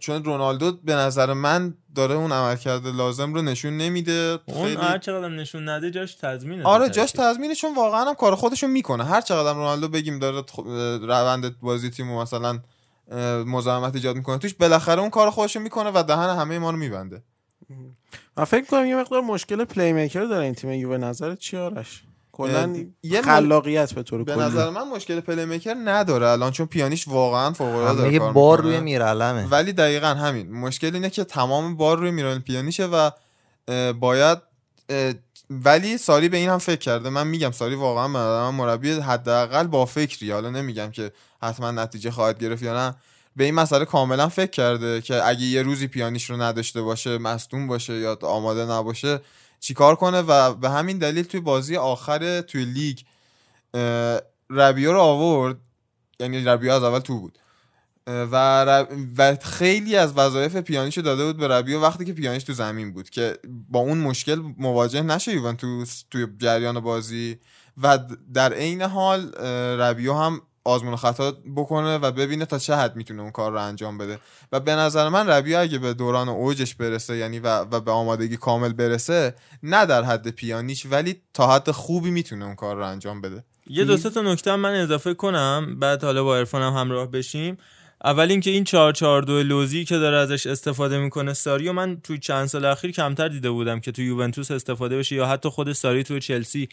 چون 0.00 0.24
رونالدو 0.24 0.72
به 0.72 0.94
نظر 0.94 1.32
من 1.32 1.74
داره 1.94 2.14
اون 2.14 2.32
عملکرد 2.32 2.86
لازم 2.86 3.34
رو 3.34 3.42
نشون 3.42 3.76
نمیده. 3.76 4.38
اون 4.46 4.64
خیلی 4.66 4.76
هر 4.82 4.98
چقدر 4.98 5.28
نشون 5.28 5.68
نده 5.68 5.90
جاش 5.90 6.14
تضمینه 6.14 6.64
آره 6.64 6.88
جاش. 6.88 7.12
تضمینه 7.12 7.54
چون 7.54 7.74
واقعا 7.74 8.04
هم 8.04 8.14
کار 8.14 8.34
خودشو 8.34 8.66
می‌کنه. 8.66 9.04
هر 9.04 9.20
چقدر 9.20 9.52
رونالدو 9.52 9.88
بگیم 9.88 10.18
داره 10.18 10.42
خ- 10.42 10.66
روند 11.02 11.60
بازی 11.60 11.90
تیمو 11.90 12.22
مثلا 12.22 12.58
مزاحمت 13.46 13.94
ایجاد 13.94 14.16
می‌کنه 14.16 14.38
توش 14.38 14.54
بالاخره 14.54 15.00
اون 15.00 15.10
کار 15.10 15.30
خودشو 15.30 15.60
می‌کنه 15.60 15.90
و 15.94 16.02
دهن 16.08 16.36
همه 16.36 16.58
ما 16.58 16.70
رو 16.70 16.76
میبنده. 16.76 17.22
من 18.36 18.44
فکر 18.44 18.66
کنم 18.66 18.86
یه 18.86 18.96
مقدار 18.96 19.20
مشکل 19.20 19.64
playmaker 19.64 20.24
داره 20.24 20.44
این 20.44 20.54
تیم 20.54 20.70
یووه 20.72 20.96
نظرت 20.96 21.38
چی 21.38 21.56
آرش؟ 21.56 22.04
کلا 22.36 22.86
یه 23.02 23.22
خلاقیت 23.22 23.94
به 23.94 24.02
طور 24.02 24.24
به 24.24 24.34
کلی. 24.34 24.44
نظر 24.44 24.70
من 24.70 24.88
مشکل 24.88 25.20
playmaker 25.20 25.76
نداره 25.84 26.28
الان 26.28 26.52
چون 26.52 26.66
پیانیش 26.66 27.08
واقعا 27.08 27.52
فوق 27.52 27.74
العاده 27.74 28.02
داره 28.02 28.18
کار 28.18 28.32
بار. 28.32 28.60
روی 28.60 28.80
میرالمه. 28.80 29.46
ولی 29.46 29.72
دقیقا 29.72 30.06
همین. 30.06 30.52
مشکل 30.52 30.94
اینه 30.94 31.10
که 31.10 31.24
تمام 31.24 31.76
بار 31.76 31.98
روی 31.98 32.10
میرالم 32.10 32.40
پیانیشه 32.40 32.86
و 32.86 33.10
باید 33.92 34.38
ولی 35.50 35.98
ساری 35.98 36.28
به 36.28 36.36
این 36.36 36.48
هم 36.48 36.58
فکر 36.58 36.78
کرده. 36.78 37.10
من 37.10 37.26
میگم 37.26 37.50
ساری 37.50 37.74
واقعا 37.74 38.08
من 38.08 38.50
مربی 38.50 38.92
حداقل 38.92 39.66
با 39.66 39.84
فکری. 39.84 40.30
حالا 40.30 40.50
نمیگم 40.50 40.90
که 40.90 41.12
حتما 41.42 41.70
نتیجه 41.70 42.10
خواهد 42.10 42.38
گرفت 42.38 42.62
یا 42.62 42.74
نه. 42.74 42.94
به 43.36 43.44
این 43.44 43.54
مسئله 43.54 43.84
کاملا 43.84 44.28
فکر 44.28 44.50
کرده 44.50 45.00
که 45.00 45.28
اگه 45.28 45.42
یه 45.42 45.62
روزی 45.62 45.86
پیانیش 45.86 46.30
رو 46.30 46.42
نداشته 46.42 46.82
باشه 46.82 47.18
مصدوم 47.18 47.66
باشه 47.66 47.94
یا 47.94 48.18
آماده 48.22 48.64
نباشه 48.64 49.20
چیکار 49.60 49.96
کنه 49.96 50.20
و 50.20 50.54
به 50.54 50.70
همین 50.70 50.98
دلیل 50.98 51.24
توی 51.24 51.40
بازی 51.40 51.76
آخر 51.76 52.40
توی 52.40 52.64
لیگ 52.64 52.98
ربیو 54.50 54.92
رو 54.92 55.00
آورد. 55.00 55.56
یعنی 56.20 56.44
ربیو 56.44 56.72
از 56.72 56.82
اول 56.82 56.98
تو 56.98 57.20
بود. 57.20 57.38
و, 58.06 58.36
رب... 58.64 58.88
و 59.18 59.36
خیلی 59.42 59.96
از 59.96 60.12
وظایف 60.18 60.56
پیانیشو 60.56 61.00
داده 61.00 61.24
بود 61.24 61.36
به 61.36 61.48
ربیو 61.48 61.80
وقتی 61.80 62.04
که 62.04 62.12
پیانیش 62.12 62.42
تو 62.44 62.52
زمین 62.52 62.92
بود 62.92 63.10
که 63.10 63.38
با 63.68 63.80
اون 63.80 63.98
مشکل 63.98 64.42
مواجه 64.58 65.02
نشه 65.02 65.32
یوونتوس 65.32 66.04
توی 66.10 66.26
جریان 66.38 66.80
بازی. 66.80 67.38
و 67.82 67.98
در 68.34 68.52
عین 68.52 68.82
حال 68.82 69.34
ربیو 69.80 70.14
هم 70.14 70.42
آزمون 70.64 70.92
و 70.92 70.96
خطا 70.96 71.32
بکنه 71.56 71.98
و 71.98 72.10
ببینه 72.10 72.44
تا 72.44 72.58
چه 72.58 72.74
حد 72.74 72.96
می‌تونه 72.96 73.22
اون 73.22 73.30
کار 73.30 73.52
رو 73.52 73.62
انجام 73.62 73.98
بده. 73.98 74.18
و 74.52 74.60
به 74.60 74.74
نظر 74.74 75.08
من 75.08 75.28
ربیو 75.28 75.58
اگه 75.58 75.78
به 75.78 75.94
دوران 75.94 76.28
اوجش 76.28 76.74
برسه 76.74 77.16
یعنی 77.16 77.38
و, 77.38 77.58
و 77.58 77.80
به 77.80 77.90
آمادگی 77.90 78.36
کامل 78.36 78.72
برسه 78.72 79.34
نه 79.62 79.86
در 79.86 80.02
حد 80.02 80.28
پیانیش 80.28 80.86
ولی 80.86 81.20
تا 81.34 81.54
حد 81.54 81.70
خوبی 81.70 82.10
می‌تونه 82.10 82.44
اون 82.44 82.54
کار 82.54 82.76
رو 82.76 82.86
انجام 82.86 83.20
بده. 83.20 83.44
یه 83.66 83.84
دو 83.84 83.96
سه 83.96 84.10
تا 84.10 84.22
نکته 84.22 84.56
من 84.56 84.74
اضافه 84.74 85.14
کنم 85.14 85.76
بعد 85.80 86.04
حالا 86.04 86.24
با 86.24 86.36
عرفان 86.36 86.62
هم 86.62 86.72
همراه 86.72 87.10
بشیم. 87.10 87.58
اول 88.04 88.30
اینکه 88.30 88.50
این 88.50 88.64
442 88.64 89.42
لوزی 89.42 89.84
که 89.84 89.98
داره 89.98 90.16
ازش 90.16 90.46
استفاده 90.46 90.98
می‌کنه 90.98 91.34
ساری 91.34 91.68
و 91.68 91.72
من 91.72 92.00
توی 92.00 92.18
چند 92.18 92.46
سال 92.46 92.64
اخیر 92.64 92.90
کمتر 92.90 93.28
دیده 93.28 93.50
بودم 93.50 93.80
که 93.80 93.92
تو 93.92 94.02
یوونتوس 94.02 94.50
استفاده 94.50 94.98
بشه 94.98 95.16
یا 95.16 95.26
حتی 95.26 95.48
خود 95.48 95.72
ساری 95.72 96.02
تو 96.02 96.18
چلسی 96.18 96.68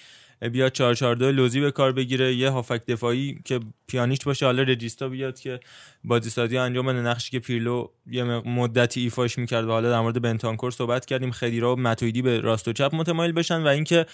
بیاد 0.51 0.71
442 0.71 1.31
لوزی 1.31 1.61
به 1.61 1.71
کار 1.71 1.91
بگیره. 1.91 2.35
یه 2.35 2.49
هافک 2.49 2.85
دفاعی 2.85 3.39
که 3.45 3.59
پیانیست 3.87 4.25
باشه 4.25 4.45
حالا 4.45 4.63
رجیستا 4.63 5.09
بیاد 5.09 5.39
که 5.39 5.59
بازی 6.03 6.29
سازی 6.29 6.57
انجام 6.57 6.85
بده. 6.85 7.01
نقشی 7.01 7.31
که 7.31 7.39
پیرلو 7.39 7.87
یه 8.11 8.23
مدتی 8.23 9.01
ایفاش 9.01 9.37
می‌کرد 9.37 9.65
و 9.65 9.71
حالا 9.71 9.89
در 9.89 9.99
مورد 9.99 10.21
بنتانکور 10.21 10.71
صحبت 10.71 11.05
کردیم. 11.05 11.31
خدیرا 11.31 11.75
و 11.75 11.79
متویدی 11.79 12.21
به 12.21 12.39
راست 12.39 12.67
و 12.67 12.73
چپ 12.73 12.95
متمایل 12.95 13.31
بشن 13.31 13.63
و 13.63 13.67
اینکه 13.67 14.05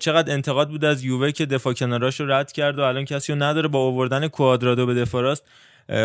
چقدر 0.00 0.32
انتقاد 0.32 0.68
بود 0.68 0.84
از 0.84 1.04
یووه 1.04 1.32
که 1.32 1.46
دفاع 1.46 1.72
کناراش 1.72 2.20
رو 2.20 2.30
رد 2.30 2.52
کرد 2.52 2.78
و 2.78 2.82
الان 2.82 3.04
کسی 3.04 3.34
نداره. 3.34 3.68
با 3.68 3.78
آوردن 3.78 4.28
کوادرادو 4.28 4.86
به 4.86 4.94
دفاع 4.94 5.22
راست 5.22 5.44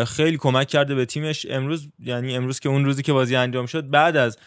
خیلی 0.06 0.36
کمک 0.36 0.68
کرده 0.68 0.94
به 0.94 1.04
تیمش. 1.04 1.46
امروز 1.50 1.88
یعنی 2.04 2.36
امروز 2.36 2.60
که 2.60 2.68
اون 2.68 2.84
روزی 2.84 3.02
که 3.02 3.12
بازی 3.12 3.36
انجام 3.36 3.66
شد 3.66 3.90
بعد 3.90 4.16
از 4.16 4.38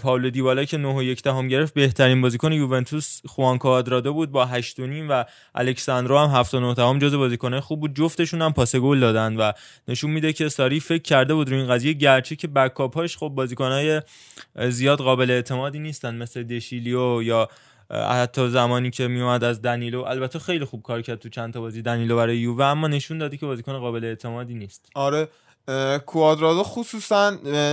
پاولو 0.00 0.30
دیبالا 0.30 0.64
که 0.64 0.76
9 0.76 0.88
و 0.88 1.02
1 1.02 1.22
دهم 1.22 1.48
گرفت 1.48 1.74
بهترین 1.74 2.20
بازیکن 2.20 2.52
یوونتوس 2.52 3.20
خوان 3.26 3.58
کوادرادو 3.58 4.14
بود 4.14 4.30
با 4.30 4.46
8 4.46 4.80
و 4.80 4.82
و 5.08 5.24
الکساندرو 5.54 6.18
هم 6.18 6.30
7 6.30 6.54
و 6.54 6.60
9 6.60 6.74
دهم 6.74 6.98
جزو 6.98 7.18
بازیکن‌های 7.18 7.60
خوب 7.60 7.80
بود. 7.80 7.96
جفتشون 7.96 8.42
هم 8.42 8.52
پاس 8.52 8.76
گل 8.76 9.00
دادن 9.00 9.36
و 9.36 9.52
نشون 9.88 10.10
میده 10.10 10.32
که 10.32 10.48
ساری 10.48 10.80
فکر 10.80 11.02
کرده 11.02 11.34
بود 11.34 11.48
روی 11.48 11.58
این 11.58 11.68
قضیه. 11.68 11.92
گرچه 11.92 12.36
که 12.36 12.48
بکاپ‌هاش 12.48 13.16
خب 13.16 13.28
بازیکن‌های 13.28 14.02
زیاد 14.68 14.98
قابل 14.98 15.30
اعتمادی 15.30 15.78
نیستن 15.78 16.14
مثل 16.14 16.42
دشیلیو 16.42 17.22
یا 17.22 17.48
حتی 17.92 18.50
زمانی 18.50 18.90
که 18.90 19.08
میومد 19.08 19.44
از 19.44 19.62
دنیلو 19.62 20.02
البته 20.02 20.38
خیلی 20.38 20.64
خوب 20.64 20.82
کار 20.82 21.02
کرد 21.02 21.18
تو 21.18 21.28
چند 21.28 21.52
تا 21.52 21.60
بازی 21.60 21.82
دنیلو 21.82 22.16
برای 22.16 22.38
یووه 22.38 22.64
اما 22.64 22.88
نشون 22.88 23.18
دادی 23.18 23.36
که 23.36 23.46
بازیکن 23.46 23.78
قابل 23.78 24.04
اعتمادی 24.04 24.54
نیست. 24.54 24.88
آره 24.94 25.28
کوادرادو 26.06 26.62
خصوصا 26.62 27.30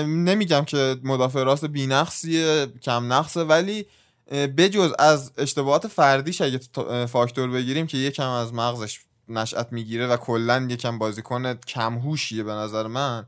نمیگم 0.08 0.66
که 0.66 0.96
مدافع 1.04 1.44
راست 1.44 1.66
بی‌نقصیه 1.66 2.68
کم 2.82 3.14
نقصه 3.14 3.44
ولی 3.44 3.86
بجز 4.32 4.92
از 5.00 5.32
اشتباهات 5.38 5.88
فردیش 5.88 6.42
اگه 6.42 6.60
فاکتور 7.06 7.50
بگیریم 7.50 7.88
که 7.88 7.98
یکم 7.98 8.30
از 8.30 8.54
مغزش 8.54 9.00
نشأت 9.28 9.74
می‌گیره 9.74 10.08
و 10.08 10.18
کلا 10.18 10.68
یکم 10.70 10.98
بازیکن 10.98 11.54
کم 11.54 11.98
هوشیه 11.98 12.44
به 12.44 12.52
نظر 12.52 12.88
من 12.88 13.26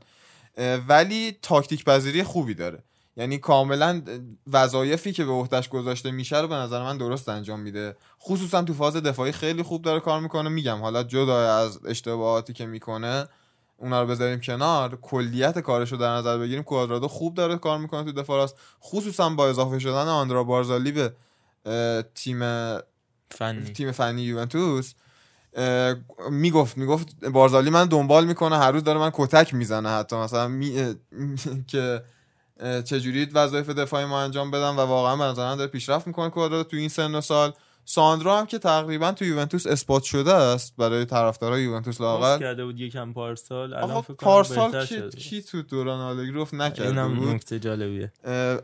ولی 0.88 1.38
تاکتیک 1.42 1.84
پذیری 1.84 2.22
خوبی 2.22 2.54
داره. 2.54 2.78
یعنی 3.16 3.38
کاملا 3.38 4.02
وظایفی 4.52 5.12
که 5.12 5.24
به 5.24 5.32
عهدهش 5.32 5.68
گذاشته 5.68 6.10
میشه 6.10 6.40
رو 6.40 6.48
به 6.48 6.54
نظر 6.54 6.82
من 6.82 6.98
درست 6.98 7.28
انجام 7.28 7.60
میده. 7.60 7.96
خصوصا 8.22 8.62
تو 8.62 8.74
فاز 8.74 8.96
دفاعی 8.96 9.32
خیلی 9.32 9.62
خوب 9.62 9.82
داره 9.82 10.00
کار 10.00 10.20
می‌کنه. 10.20 10.48
میگم 10.48 10.80
حالا 10.80 11.02
جدا 11.02 11.56
از 11.58 11.80
اشتباهاتی 11.86 12.52
که 12.52 12.66
می‌کنه 12.66 13.28
اونا 13.76 14.02
رو 14.02 14.08
بذاریم 14.08 14.40
کنار. 14.40 14.98
کلیت 15.02 15.58
کارش 15.58 15.92
رو 15.92 15.98
در 15.98 16.10
نظر 16.16 16.38
بگیریم. 16.38 16.62
کوادرادو 16.62 17.08
خوب 17.08 17.34
داره 17.34 17.56
کار 17.56 17.78
می‌کنه 17.78 18.04
تو 18.04 18.12
دفاع 18.12 18.36
راست. 18.36 18.56
خصوصا 18.82 19.30
با 19.30 19.48
اضافه 19.48 19.78
شدن 19.78 20.08
آندرا 20.08 20.44
بارزالی 20.44 20.92
به 20.92 21.12
تیم 22.14 22.40
فنی. 23.30 23.72
تیم 23.72 23.92
فنی 23.92 24.22
یوونتوس 24.22 24.94
می‌گفت 26.30 26.78
می‌گفت 26.78 27.24
بارزالی 27.24 27.70
من 27.70 27.86
دنبال 27.86 28.24
می‌کنه. 28.24 28.58
هر 28.58 28.70
روز 28.70 28.84
داره 28.84 28.98
من 28.98 29.10
کتک 29.14 29.54
می‌زنه 29.54 29.88
حتی. 29.88 30.16
مثلا 30.16 30.48
می... 30.48 30.94
که 31.68 32.02
چجوری 32.84 33.24
وظایف 33.34 33.70
دفاعی 33.70 34.04
ما 34.04 34.20
انجام 34.20 34.50
بدم 34.50 34.76
و 34.76 34.80
واقعا 34.80 35.16
به 35.16 35.24
نظر 35.24 35.44
من 35.50 35.56
داره 35.56 35.70
پیشرفت 35.70 36.06
می‌کنه 36.06 36.30
کوادرادو 36.30 36.64
تو 36.68 36.76
این 36.76 36.88
سن 36.88 37.14
و 37.14 37.20
سال 37.20 37.52
ساندرو 37.84 38.30
هم 38.30 38.46
که 38.46 38.58
تقریبا 38.58 39.12
تو 39.12 39.24
یوونتوس 39.24 39.66
اثبات 39.66 40.02
شده 40.02 40.34
است 40.34 40.74
برای 40.78 41.04
طرفدارای 41.04 41.62
یوونتوس 41.62 42.00
لاقل 42.00 42.38
کرده 42.38 42.64
بود 42.64 42.80
یکم 42.80 43.12
پارسال 43.12 43.74
الان 43.74 44.00
فکر 44.00 44.14
کنم 44.14 44.28
پارسال 44.28 44.86
کی. 44.86 45.08
کی 45.10 45.42
تو 45.42 45.62
دوران 45.62 46.00
آلگری 46.00 46.40
افت 46.40 46.54
نکرده 46.54 46.88
اینم 46.88 47.14
بود 47.14 47.28
نکته 47.28 47.58
جالبیه 47.58 48.12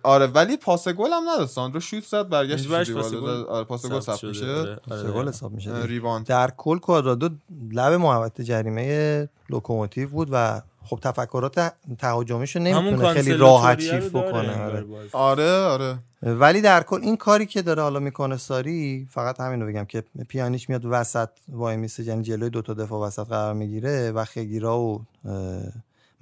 آره 0.02 0.26
ولی 0.26 0.56
پاس 0.56 0.88
گل 0.88 1.10
هم 1.12 1.22
نداد 1.28 1.48
ساندرو 1.48 1.80
شوت 1.80 2.04
زد 2.04 2.28
برگشت 2.28 2.68
پاس 2.68 2.86
دیوار 2.86 3.04
گل 3.10 3.42
زد. 3.42 3.46
آره 3.46 3.64
پاس 3.64 3.86
گل 3.86 4.00
شده. 4.00 4.28
میشه 4.28 4.46
آره، 4.46 4.78
آره، 4.90 5.02
سه 5.02 5.10
گل 5.10 5.18
آره. 5.18 5.28
حساب 5.28 5.52
میشه. 5.52 5.82
rebound 5.82 6.26
در 6.26 6.50
کل 6.56 6.78
کوادرادو 6.78 7.28
لب 7.72 7.92
محوطه 7.92 8.44
جریمه 8.44 9.28
لوکوموتیو 9.50 10.08
بود 10.08 10.28
و 10.32 10.62
خب 10.88 10.98
تفکرات 11.02 11.72
تهاجمیش 11.98 12.56
رو 12.56 12.62
نمی‌تونه 12.62 13.12
خیلی 13.12 13.34
راحت 13.34 13.86
داره 13.86 14.08
بکنه 14.08 14.62
آره. 14.62 14.84
آره 15.12 15.60
آره. 15.62 15.98
ولی 16.22 16.60
در 16.60 16.82
کل 16.82 17.00
این 17.02 17.16
کاری 17.16 17.46
که 17.46 17.62
داره 17.62 17.82
حالا 17.82 17.98
می‌کنه 17.98 18.36
ساری 18.36 19.08
فقط 19.10 19.40
همین 19.40 19.60
رو 19.60 19.66
بگم 19.66 19.84
که 19.84 20.02
پیانیش 20.28 20.68
میاد 20.68 20.82
وسط 20.84 21.28
وای 21.48 21.76
میسه 21.76 22.04
یعنی 22.04 22.22
جلوی 22.22 22.50
دوتا 22.50 22.74
دفاع 22.74 23.06
وسط 23.06 23.26
قرار 23.26 23.54
می‌گیره 23.54 24.10
و 24.10 24.24
خگیرا 24.24 24.78
و 24.78 25.04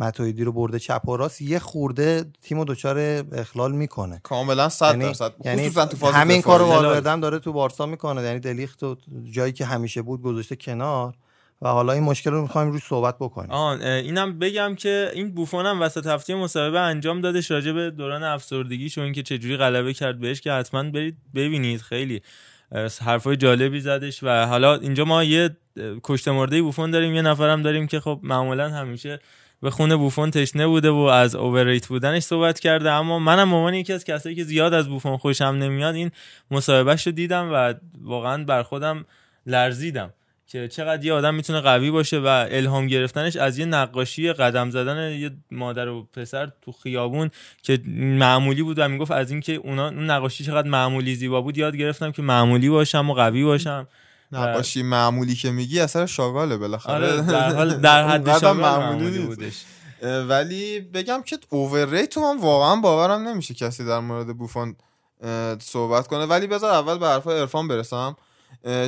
متویدی 0.00 0.44
رو 0.44 0.52
برده 0.52 0.78
چپ 0.78 1.08
و 1.08 1.16
راست. 1.16 1.42
یه 1.42 1.58
خورده 1.58 2.25
تیمو 2.42 2.64
دچار 2.64 2.99
اخلال 3.32 3.73
می‌کنه. 3.73 4.20
کاملا 4.23 4.68
100 4.68 4.90
یعنی, 4.90 5.04
درصد. 5.04 5.32
یعنی 5.44 5.68
خصوصا 5.68 5.87
تو 5.87 5.96
فاز 5.96 6.14
همین. 6.14 6.42
کارو. 6.42 6.66
والوردم 6.66 7.20
داره 7.20 7.38
تو 7.38 7.52
بارسا 7.52 7.87
می‌کنه. 7.87 8.23
یعنی 8.23 8.40
دلیخت 8.40 8.82
و 8.82 8.96
جایی 9.30 9.52
که 9.52 9.64
همیشه 9.64 10.02
بود 10.02 10.23
گذاشته 10.23 10.56
کنار. 10.56 11.14
و 11.62 11.68
حالا 11.68 11.92
این 11.92 12.02
مشکل 12.02 12.30
رو 12.30 12.42
می‌خوایم 12.42 12.70
روش 12.70 12.82
صحبت 12.82 13.16
بکنیم. 13.20 13.50
آن 13.50 13.82
اینم 13.82 14.38
بگم 14.38 14.75
که 14.75 15.10
این 15.14 15.34
بوفون 15.34 15.66
هم 15.66 15.82
وسط 15.82 16.06
هفته 16.06 16.34
مصاحبه 16.34 16.80
انجام 16.80 17.20
دادش 17.20 17.50
راجع 17.50 17.72
به 17.72 17.90
دوران 17.90 18.22
افسردگیش 18.22 18.98
و 18.98 19.00
اینکه 19.00 19.22
چجوری 19.22 19.56
غلبه 19.56 19.94
کرد 19.94 20.20
بهش 20.20 20.40
که 20.40 20.52
حتما 20.52 20.82
برید 20.82 21.16
ببینید 21.34 21.80
خیلی 21.80 22.22
حرفای 23.00 23.36
جالبی 23.36 23.80
زدش 23.80 24.22
و 24.22 24.46
حالا 24.46 24.75
اینجا 24.75 25.04
ما 25.04 25.25
یه 25.25 25.56
کشته 26.02 26.30
مرده 26.30 26.62
بوفون 26.62 26.90
داریم 26.90 27.14
یه 27.14 27.22
نفرم 27.22 27.62
داریم 27.62 27.86
که 27.86 28.00
خب 28.00 28.20
معمولا 28.22 28.68
همیشه 28.68 29.18
به 29.62 29.70
خون 29.70 29.96
بوفون 29.96 30.30
تشنه 30.30 30.66
بوده 30.66 30.90
و 30.90 30.96
از 30.96 31.34
اوورریت 31.34 31.86
بودنش 31.86 32.22
صحبت 32.22 32.60
کرده. 32.60 32.90
اما 32.90 33.18
منم 33.18 33.54
عنوان 33.54 33.75
یکی 33.75 33.92
از 33.92 34.04
کسایی 34.04 34.36
که 34.36 34.44
زیاد 34.44 34.75
از 34.75 34.88
بوفون 34.88 35.16
خوشم 35.16 35.44
نمیاد 35.44 35.94
این 35.94 36.10
مصاحبهش 36.50 37.06
رو 37.06 37.12
دیدم 37.12 37.50
و 37.52 37.75
واقعا 38.02 38.44
بر 38.44 38.62
خودم 38.62 39.04
لرزیدم. 39.46 40.12
که 40.46 40.68
چقدر 40.68 41.04
یه 41.04 41.12
آدم 41.12 41.34
می‌تونه 41.34 41.60
قوی 41.60 41.90
باشه 41.90 42.18
و 42.18 42.46
الهام 42.50 42.86
گرفتنش 42.86 43.36
از 43.36 43.58
یه 43.58 43.64
نقاشی 43.64 44.32
قدم 44.32 44.70
زدن 44.70 45.12
یه 45.12 45.30
مادر 45.50 45.88
و 45.88 46.02
پسر 46.02 46.52
تو 46.62 46.72
خیابون 46.72 47.30
که 47.62 47.80
معمولی 47.96 48.62
بود 48.62 48.78
و 48.78 48.88
می‌گفت 48.88 49.10
از 49.10 49.30
اینکه 49.30 49.52
اونا 49.52 49.88
اون 49.88 50.10
نقاشی 50.10 50.44
چقدر 50.44 50.68
معمولی 50.68 51.14
زیبا 51.14 51.40
بود 51.40 51.58
یاد 51.58 51.76
گرفتم 51.76 52.12
که 52.12 52.22
معمولی 52.22 52.68
باشم 52.68 53.10
و 53.10 53.14
قوی 53.14 53.44
باشم. 53.44 53.88
نقاشی 54.32 54.82
معمولی 54.82 55.34
که 55.34 55.50
میگی 55.50 55.80
اثر 55.80 56.06
شاگاله 56.06 56.56
بالاخره. 56.56 56.94
آره 56.94 57.22
در 57.22 57.54
حال 57.54 57.76
در 57.76 58.04
حد 58.08 58.38
شاگرد 58.38 58.56
معمولی. 58.56 59.18
بودش. 59.18 59.64
ولی 60.28 60.80
بگم 60.80 61.22
که 61.22 61.38
اوورریت 61.50 62.10
تو 62.10 62.20
من 62.20 62.40
واقعا 62.40 62.76
باورم 62.76 63.28
نمیشه 63.28 63.54
کسی 63.54 63.84
در 63.84 63.98
مورد 63.98 64.38
بوفون 64.38 64.76
صحبت 65.60 66.06
کنه. 66.06 66.24
ولی 66.24 66.46
بذار 66.46 66.70
اول 66.70 66.98
به 66.98 67.06
حرفای 67.06 67.40
عرفان 67.40 67.68
برسم. 67.68 68.16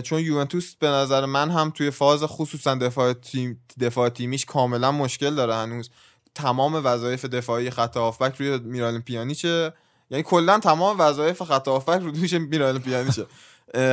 چون 0.02 0.20
یوونتوس 0.20 0.74
به 0.74 0.88
نظر 0.88 1.26
من 1.26 1.50
هم 1.50 1.70
توی 1.70 1.90
فاز 1.90 2.24
خصوصا 2.24 2.74
دفاع 2.74 3.12
تیم 3.12 3.64
دفاع 3.80 4.08
تیمیش 4.08 4.44
کاملا 4.44 4.92
مشکل 4.92 5.34
داره 5.34 5.54
هنوز. 5.54 5.90
تمام 6.34 6.80
وظایف 6.84 7.24
دفاعی 7.24 7.70
خط 7.70 7.96
هافبک 7.96 8.36
روی 8.36 8.58
میرالم 8.58 9.02
پیانیچه. 9.02 9.72
یعنی 10.10 10.22
کلا 10.22 10.58
تمام 10.58 10.96
وظایف 11.00 11.42
خط 11.42 11.68
هافبک 11.68 12.02
رو 12.02 12.10
دوش 12.10 12.32
میرالم 12.32 12.78
پیانیچه. 12.78 13.26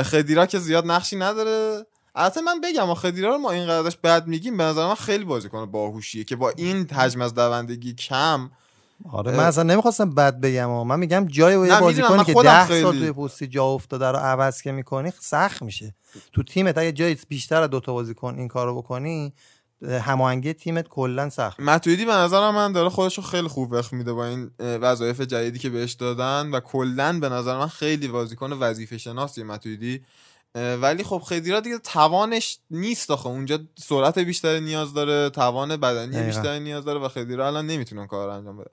خدیرا 0.03 0.45
که 0.45 0.59
زیاد 0.59 0.87
نقشی 0.87 1.15
نداره. 1.15 1.85
البته 2.15 2.41
من 2.41 2.61
بگم 2.61 2.93
خدیرا 2.93 3.29
رو 3.29 3.37
ما 3.37 3.51
اینقدرش 3.51 3.97
بد 3.97 4.27
میگیم 4.27 4.57
به 4.57 4.63
نظر 4.63 4.87
من 4.87 4.95
خیلی 4.95 5.23
بازیکن 5.23 5.65
باهوشیه 5.65 6.23
که 6.23 6.35
با 6.35 6.49
این 6.49 6.89
حجم 6.89 7.21
از 7.21 7.33
دوندگی 7.33 7.93
کم 7.93 8.49
آره. 9.11 9.31
من 9.31 9.43
اصلا 9.43 9.63
نمی‌خواستم 9.63 10.09
بد 10.15 10.39
بگم 10.39 10.69
اما 10.69 10.83
من 10.83 10.99
میگم 10.99 11.25
جای 11.29 11.55
و 11.55 11.65
یه 11.65 11.79
بازیکنی 11.79 12.23
که 12.23 12.33
خودم 12.33 12.49
ده 12.49 12.65
خیلی- 12.65 12.81
سال 12.81 12.99
توی 12.99 13.11
پستی 13.11 13.47
جا 13.47 13.65
افتاده 13.65 14.05
رو 14.11 14.17
عوض 14.17 14.61
که 14.61 14.71
می‌کنی 14.71 15.11
سخت 15.19 15.61
میشه. 15.61 15.95
تو 16.33 16.43
تیمت 16.43 16.77
اگه 16.77 16.91
جای 16.91 17.17
بیشتر 17.29 17.61
از 17.61 17.69
دوتا 17.69 17.93
بازیکن 17.93 18.35
این 18.37 18.47
کارو 18.47 18.75
بکنی 18.81 19.33
هماهنگی 20.01 20.53
تیمت 20.53 20.87
کلا 20.87 21.29
سخت. 21.29 21.59
متویدی 21.59 22.05
به 22.05 22.11
نظرم 22.13 22.55
من 22.55 22.71
داره 22.71 22.89
خودش 22.89 23.17
رو 23.17 23.23
خیلی 23.23 23.47
خوب 23.47 23.71
وقت 23.71 23.93
میده 23.93 24.13
با 24.13 24.25
این 24.25 24.51
وظایف 24.59 25.21
جدیدی 25.21 25.59
که 25.59 25.69
بهش 25.69 25.91
دادن 25.93 26.51
و 26.51 26.59
کلا 26.59 27.19
به 27.19 27.29
نظر 27.29 27.57
من 27.57 27.67
خیلی 27.67 28.07
بازیکن 28.07 28.53
وظیفه 28.53 28.97
شناسیه 28.97 29.43
متویدی. 29.43 30.01
ولی 30.81 31.03
خب 31.03 31.17
خدیرا 31.17 31.59
دیگه 31.59 31.77
توانش 31.77 32.59
نیست 32.71 33.11
آخه. 33.11 33.27
اونجا 33.27 33.59
سرعت 33.75 34.19
بیشتری 34.19 34.59
نیاز 34.61 34.93
داره 34.93 35.29
توان 35.29 35.77
بدنی. 35.77 36.23
بیشتری 36.25 36.59
نیاز 36.59 36.85
داره 36.85 36.99
و 36.99 37.07
خدیرا 37.07 37.47
الان 37.47 37.67
نمی‌تونه 37.67 38.07
کار 38.07 38.29
انجام 38.29 38.57
بده 38.57 38.69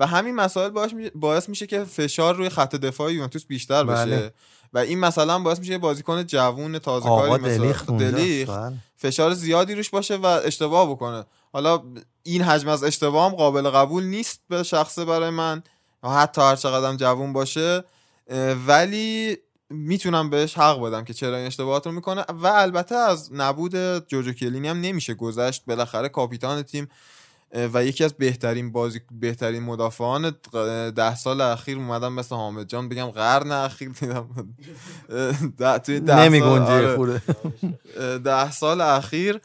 و 0.00 0.06
همین 0.06 0.34
مسائل 0.34 0.70
باعث 0.70 0.92
می- 0.92 1.10
باعث 1.14 1.48
میشه 1.48 1.66
که 1.66 1.84
فشار 1.84 2.34
روی 2.34 2.48
خط 2.48 2.76
دفاع 2.76 3.12
یوونتوس 3.12 3.44
بیشتر 3.44 3.84
بشه. 3.84 4.04
بله. 4.04 4.32
و 4.72 4.78
این 4.78 4.98
مثلا 4.98 5.38
باعث 5.38 5.58
میشه 5.58 5.78
بازیکن 5.78 6.22
جوون 6.22 6.78
تازه 6.78 7.08
کاری 7.08 7.42
مثل 7.42 7.58
دلیخت 7.58 7.90
اونجاست، 7.90 8.14
دلیخت 8.14 8.52
بله. 8.52 8.76
فشار 8.96 9.34
زیادی 9.34 9.74
روش 9.74 9.90
باشه 9.90 10.16
و 10.16 10.26
اشتباه 10.26 10.90
بکنه. 10.90 11.24
حالا 11.52 11.82
این 12.22 12.42
حجم 12.42 12.68
از 12.68 12.84
اشتباه 12.84 13.30
هم 13.30 13.36
قابل 13.36 13.70
قبول 13.70 14.04
نیست 14.04 14.40
به 14.48 14.62
شخصه 14.62 15.04
برای 15.04 15.30
من. 15.30 15.62
حتی 16.04 16.40
هر 16.40 16.56
چقدر 16.56 16.96
جوون 16.96 17.32
باشه. 17.32 17.84
ولی 18.66 19.36
می‌تونم 19.70 20.30
بهش 20.30 20.58
حق 20.58 20.80
بدم 20.80 21.04
که 21.04 21.14
چرا 21.14 21.36
این 21.36 21.46
اشتباهات 21.46 21.86
رو 21.86 21.92
می‌کنه. 21.92 22.24
و 22.28 22.46
البته 22.46 22.94
از 22.94 23.32
نبود 23.32 23.76
جوجو 24.08 24.32
کلینی 24.32 24.68
هم 24.68 24.80
نمیشه 24.80 25.14
گذشت. 25.14 25.64
بالاخره 25.66 26.08
کاپیتان 26.08 26.62
تیم 26.62 26.88
و 27.54 27.84
یکی 27.84 28.04
از 28.04 28.12
بهترین 28.14 28.72
بازی 28.72 29.00
بهترین 29.10 29.62
مدافعان 29.62 30.34
ده 30.96 31.14
سال 31.14 31.40
اخیر 31.40 31.76
اومدم 31.76 32.12
مثل 32.12 32.34
حامد 32.34 32.66
جان 32.68 32.88
بگم 32.88 33.06
قرن 33.06 33.52
اخیر 33.52 33.88
دیدم 33.88 34.28
ده- 35.58 35.78
توی 35.78 36.00
ده 36.00 36.16
سال- 36.40 36.58
آره. 36.60 36.86
ده 38.18 38.50
سال 38.50 38.80
اخیر 38.80 39.40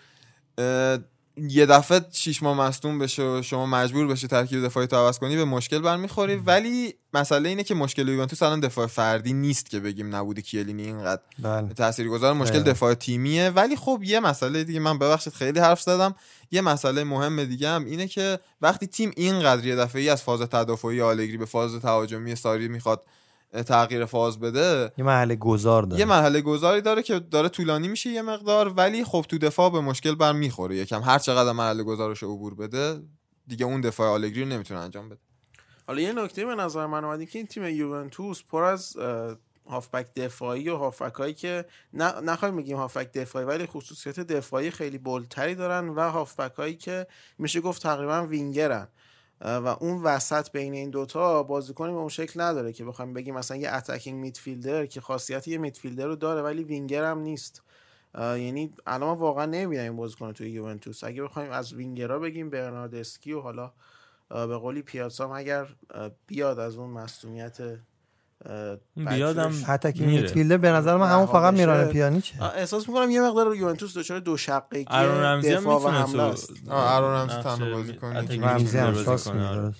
یه 1.37 1.65
دفعه 1.65 2.01
شیش 2.11 2.43
ماه 2.43 2.57
مصدوم 2.57 2.99
بشه 2.99 3.23
و 3.23 3.41
شما 3.41 3.65
مجبور 3.65 4.07
بشه 4.07 4.27
ترکیب 4.27 4.65
دفاعی 4.65 4.87
تو 4.87 4.95
عوض 4.95 5.19
کنی 5.19 5.35
به 5.35 5.45
مشکل 5.45 5.79
برمیخوری. 5.79 6.35
ولی 6.35 6.93
مسئله 7.13 7.49
اینه 7.49 7.63
که 7.63 7.75
مشکل 7.75 8.07
یوونتوس 8.07 8.43
الان 8.43 8.59
دفاع 8.59 8.87
فردی 8.87 9.33
نیست 9.33 9.69
که 9.69 9.79
بگیم 9.79 10.15
نبود 10.15 10.39
کیلینی 10.39 10.83
اینقدر 10.83 11.21
بله. 11.39 11.73
تاثیرگذار. 11.73 12.33
مشکل 12.33 12.53
دقیقا. 12.53 12.71
دفاع 12.71 12.93
تیمیه. 12.93 13.49
ولی 13.49 13.75
خب 13.75 13.99
یه 14.03 14.19
مسئله 14.19 14.63
دیگه 14.63 14.79
من 14.79 14.99
ببخشید 14.99 15.33
خیلی 15.33 15.59
حرف 15.59 15.81
زدم. 15.81 16.15
یه 16.51 16.61
مسئله 16.61 17.03
مهم 17.03 17.43
دیگه 17.43 17.69
هم 17.69 17.85
اینه 17.85 18.07
که 18.07 18.39
وقتی 18.61 18.87
تیم 18.87 19.11
اینقدر 19.15 19.65
یه 19.65 19.75
دفعه 19.75 20.11
از 20.11 20.23
فاز 20.23 20.41
تدافعی 20.41 21.01
آلگری 21.01 21.37
به 21.37 21.45
فاز 21.45 21.81
تهاجمی 21.81 22.35
ساری 22.35 22.67
می‌خواد 22.67 23.03
تغییر 23.63 24.05
فاز 24.05 24.39
بده 24.39 24.91
یه 24.97 25.05
محل 25.05 25.35
گذار 25.35 25.83
داره. 25.83 25.99
یه 25.99 26.05
مرحله 26.05 26.41
گذاری 26.41 26.81
داره 26.81 27.03
که 27.03 27.19
داره 27.19 27.49
طولانی 27.49 27.87
میشه 27.87 28.09
یه 28.09 28.21
مقدار 28.21 28.69
ولی 28.69 29.03
خب 29.03 29.25
تو 29.29 29.37
دفاع 29.37 29.71
به 29.71 29.81
مشکل 29.81 30.15
برمیخوره 30.15 30.75
یکم 30.75 31.01
هر 31.01 31.19
چقدر 31.19 31.51
مرحله 31.51 31.83
گذارش 31.83 32.23
رو 32.23 32.33
عبور 32.33 32.55
بده 32.55 33.01
دیگه 33.47 33.65
اون 33.65 33.81
دفاع 33.81 34.09
آلگری 34.09 34.43
رو 34.43 34.47
نمی‌تونه 34.47 34.79
انجام 34.79 35.09
بده. 35.09 35.19
حالا 35.87 36.01
یه 36.01 36.13
نکته 36.13 36.45
به 36.45 36.55
نظر 36.55 36.85
من 36.85 37.05
اومد 37.05 37.29
که 37.29 37.39
این 37.39 37.47
تیم 37.47 37.63
یوونتوس 37.63 38.43
پر 38.43 38.63
از 38.63 38.97
هافبک 39.69 40.13
دفاعی 40.13 40.69
و 40.69 40.77
هافبک 40.77 41.13
هایی 41.13 41.33
که 41.33 41.65
نه 41.93 42.21
نخواهیم 42.21 42.57
بگیم 42.57 42.77
هافبک 42.77 43.11
دفاعی 43.11 43.45
ولی 43.45 43.65
خصوصیت 43.65 44.19
دفاعی 44.19 44.71
خیلی 44.71 44.97
bold 44.97 45.31
تری 45.31 45.55
دارن 45.55 45.89
و 45.89 46.09
هافبک 46.09 46.53
هایی 46.55 46.75
که 46.75 47.07
میشه 47.37 47.61
گفت 47.61 47.81
تقریبا 47.81 48.25
وینگرن. 48.25 48.87
و 49.41 49.67
اون 49.67 50.03
وسط 50.03 50.51
بین 50.51 50.73
این 50.73 50.89
دوتا 50.89 51.43
بازیکنی 51.43 51.91
به 51.91 51.97
اون 51.97 52.09
شکل 52.09 52.41
نداره 52.41 52.73
که 52.73 52.85
بخوایم 52.85 53.13
بگیم 53.13 53.35
مثلا 53.35 53.57
یه 53.57 53.71
attacking 53.71 54.19
midfielder 54.19 54.85
که 54.85 55.01
خاصیت 55.01 55.47
یه 55.47 55.57
midfielder 55.57 56.05
رو 56.05 56.15
داره 56.15 56.41
ولی 56.41 56.63
وینگر 56.63 57.03
هم 57.03 57.19
نیست. 57.19 57.61
یعنی 58.17 58.73
الان 58.87 59.17
واقعا 59.17 59.45
نمی‌بینیم 59.45 59.85
این 59.85 59.95
بازیکن 59.95 60.33
توی 60.33 60.49
یوونتوس. 60.49 61.03
اگه 61.03 61.23
بخوایم 61.23 61.51
از 61.51 61.73
وینگرها 61.73 62.19
بگیم 62.19 62.49
برناردسکی 62.49 63.33
و 63.33 63.41
حالا 63.41 63.71
به 64.29 64.57
قولی 64.57 64.81
پیازا 64.81 65.23
هم 65.23 65.31
اگر 65.31 65.67
بیاد 66.27 66.59
از 66.59 66.77
اون 66.77 66.89
مصومیت 66.89 67.57
بیادم 68.95 69.53
حتی 69.67 69.93
که. 69.93 70.03
میدفیلدر 70.03 70.57
به 70.57 70.69
نظر 70.71 70.97
من 70.97 71.09
همون 71.09 71.25
فقط 71.25 71.53
بشه. 71.53 71.61
میرانه 71.61 71.91
پیانیچه 71.91 72.43
احساس 72.43 72.89
می‌کنم 72.89 73.11
یه 73.11 73.21
مقدار 73.21 73.55
یوونتوس 73.55 73.97
دچار 73.97 74.19
دو 74.19 74.37
رمزی 74.49 75.53
هم 75.53 75.59
دفاع 75.59 75.75
و 75.75 75.77
می‌تونه 75.77 75.99
حمله 75.99 76.23
است. 76.23 76.49
ارون 76.69 77.13
رمزی 77.13 77.35
تنها 77.35 77.83
که 77.83 78.05
اتکینگ 78.05 78.43
رمزی 78.43 78.77
هم 78.77 79.03
بازی 79.03 79.29
کنه، 79.29 79.47
آره. 79.47 79.73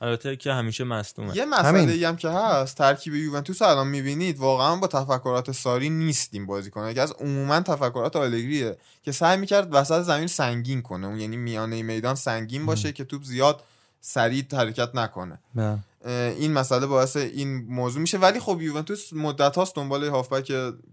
البته 0.00 0.36
که 0.36 0.52
همیشه 0.52 0.84
مصدومه 0.84 1.36
یه 1.36 1.44
مسئله 1.44 2.08
هم 2.08 2.16
که 2.16 2.28
هست 2.28 2.76
ترکیب 2.76 3.14
یوونتوس 3.14 3.62
الان 3.62 3.88
می‌بینید 3.88 4.38
واقعا 4.38 4.76
با 4.76 4.86
تفکرات 4.86 5.52
ساری 5.52 5.90
نیست 5.90 6.30
این 6.32 6.46
بازیکن. 6.46 6.94
که 6.94 7.00
از 7.00 7.12
عموما 7.12 7.60
تفکرات 7.60 8.16
آلگریه 8.16 8.76
که 9.02 9.12
سعی 9.12 9.36
می‌کرد 9.36 9.68
وسط 9.74 10.02
زمین 10.02 10.26
سنگین 10.26 10.82
کنه. 10.82 11.06
اون 11.06 11.20
یعنی 11.20 11.36
میانه 11.36 11.82
میدان 11.82 12.14
سنگین 12.14 12.66
باشه 12.66 12.92
که 12.92 13.04
توپ 13.04 13.22
زیاد 13.22 13.62
سریع 14.00 14.44
حرکت 14.52 14.94
نکنه. 14.94 15.38
بله. 15.54 15.78
این 16.06 16.52
مسئله 16.52 16.86
باعث 16.86 17.16
این 17.16 17.64
موضوع 17.68 18.00
میشه. 18.00 18.18
ولی 18.18 18.40
خب 18.40 18.58
یوونتوس 18.60 19.12
مدت 19.12 19.56
هاست 19.56 19.76
دنبال 19.76 20.04
هافبک 20.04 20.44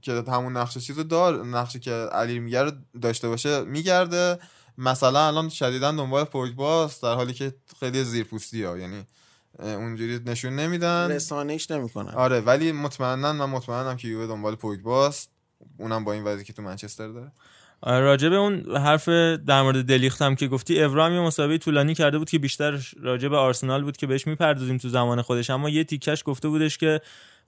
که 0.02 0.24
همون 0.28 0.58
نقش 0.58 0.78
چیزو 0.78 1.04
دار 1.04 1.46
نقشی 1.46 1.80
که 1.80 1.92
علی 1.92 2.40
میگه 2.40 2.64
رو 2.64 2.72
داشته 3.02 3.28
باشه 3.28 3.64
میگرده. 3.64 4.40
مثلا 4.78 5.28
الان 5.28 5.50
شدیدا 5.50 5.92
دنبال 5.92 6.24
پوگباست 6.24 7.02
در 7.02 7.14
حالی 7.14 7.34
که 7.34 7.54
خیلی 7.80 8.04
زیرپوستی 8.04 8.64
ها 8.64 8.78
یعنی 8.78 9.06
اونجوری 9.60 10.20
نشون 10.26 10.56
نمیدن. 10.56 11.12
رسانه‌ایش 11.12 11.72
نمی‌کنن. 11.72 12.14
آره 12.14 12.42
ولی 12.42 12.72
مطمئنا 12.72 13.34
من 13.34 13.46
مطمئنم 13.46 13.98
که 13.98 14.08
یووه 14.08 14.28
دنبال 14.28 14.56
پوگباست 14.56 15.30
اونم 15.78 16.04
با 16.04 16.14
این 16.14 16.24
وضعی 16.24 16.44
که 16.44 16.54
تو 16.54 16.62
منچستر 16.62 17.08
داره. 17.08 17.32
آره، 17.82 18.00
راجع 18.00 18.30
به 18.30 18.36
اون 18.36 18.78
حرف 18.78 19.10
در 19.10 19.62
مورد 19.62 19.86
دلیخت 19.86 20.22
هم 20.22 20.36
که 20.36 20.48
گفتی 20.48 20.84
ابراهیم 20.84 21.16
یه 21.16 21.22
مسابقه 21.22 21.58
طولانی 21.58 21.96
کرده 21.96 22.18
بود 22.18 22.30
که 22.30 22.40
بیشتر 22.40 22.80
راجع 23.02 23.28
به 23.28 23.38
آرسنال 23.38 23.84
بود 23.84 23.98
که 23.98 24.08
بهش 24.08 24.28
می‌پردازیم 24.28 24.78
تو 24.78 24.90
زمان 24.90 25.22
خودش. 25.22 25.50
اما 25.50 25.70
یه 25.70 25.84
تیکش 25.84 26.24
گفته 26.26 26.48
بودش 26.48 26.78
که 26.78 27.02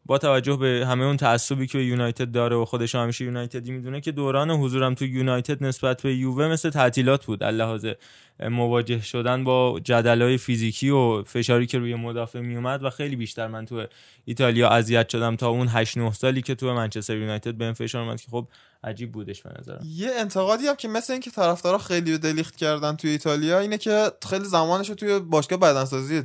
با 0.06 0.18
توجه 0.18 0.56
به 0.56 0.86
همه 0.90 1.06
اون 1.06 1.18
تعصبی 1.18 1.68
که 1.68 1.78
به 1.78 1.86
یونایتد 1.86 2.32
داره 2.32 2.56
و 2.56 2.66
خودش 2.66 2.96
همیشه 2.96 3.26
یونایتدی 3.26 3.72
می‌دونه 3.72 4.02
که 4.02 4.12
دوران 4.12 4.52
حضورم 4.52 4.94
تو 4.94 5.06
یونایتد 5.06 5.64
نسبت 5.64 6.02
به 6.02 6.16
یووه 6.16 6.48
مثل 6.48 6.70
تعطیلات 6.70 7.26
بود. 7.26 7.44
لحاظ 7.44 7.86
مواجه 8.50 9.02
شدن 9.02 9.44
با 9.44 9.80
جدلای 9.84 10.38
فیزیکی 10.38 10.90
و 10.90 11.24
فشاری 11.24 11.66
که 11.66 11.80
روی 11.80 11.96
مدافع 11.96 12.40
میومد 12.40 12.84
و 12.84 12.90
خیلی 12.90 13.16
بیشتر 13.16 13.48
من 13.48 13.66
تو 13.66 13.86
ایتالیا 14.26 14.70
اذیت 14.70 15.10
شدم 15.10 15.36
تا 15.36 15.50
اون 15.50 15.68
8 15.68 15.98
9 15.98 16.14
سالی 16.14 16.42
که 16.42 16.56
تو 16.56 16.74
منچستر 16.74 17.18
یونایتد 17.18 17.56
بهم 17.56 17.74
فشار 17.74 18.02
اومد 18.02 18.22
که 18.22 18.28
خب 18.32 18.48
عجیب 18.84 19.12
بودش 19.12 19.42
به 19.42 19.50
نظرم. 19.60 19.82
یه 19.96 20.10
انتقادی 20.20 20.68
هم 20.68 20.76
که 20.76 20.88
مثل 20.88 21.14
اینکه 21.14 21.32
طرفدارا 21.32 21.78
خیلی 21.78 22.18
دلیخت 22.18 22.56
کردن 22.56 22.96
توی 22.96 23.10
ایتالیا 23.10 23.60
اینه 23.60 23.78
که 23.78 24.12
خیلی 24.30 24.46
زمانش 24.46 24.90
رو 24.90 24.96
توی 24.96 25.20
باشگاه 25.20 25.60
بدنسازی 25.60 26.24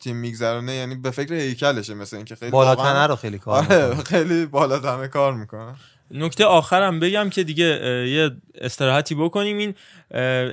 تیم 0.00 0.16
میگذرونه 0.16 0.74
یعنی 0.74 0.94
به 0.94 1.10
فکر 1.10 1.34
هیکلشه 1.34 1.94
مثل 1.94 2.16
اینکه 2.16 2.34
خیلی 2.34 2.50
بالاتنه 2.50 3.06
رو 3.06 3.16
خیلی 3.16 3.38
کار 3.38 3.64
آره 3.64 3.94
خیلی 3.94 4.46
بالاتنه 4.46 5.08
کار 5.08 5.34
می‌کنه. 5.34 5.74
نکته 6.10 6.44
آخرم 6.44 7.00
بگم 7.00 7.30
که 7.30 7.44
دیگه 7.44 7.64
یه 8.08 8.30
استراحتی 8.60 9.14
بکنیم. 9.14 9.58
این 9.58 9.74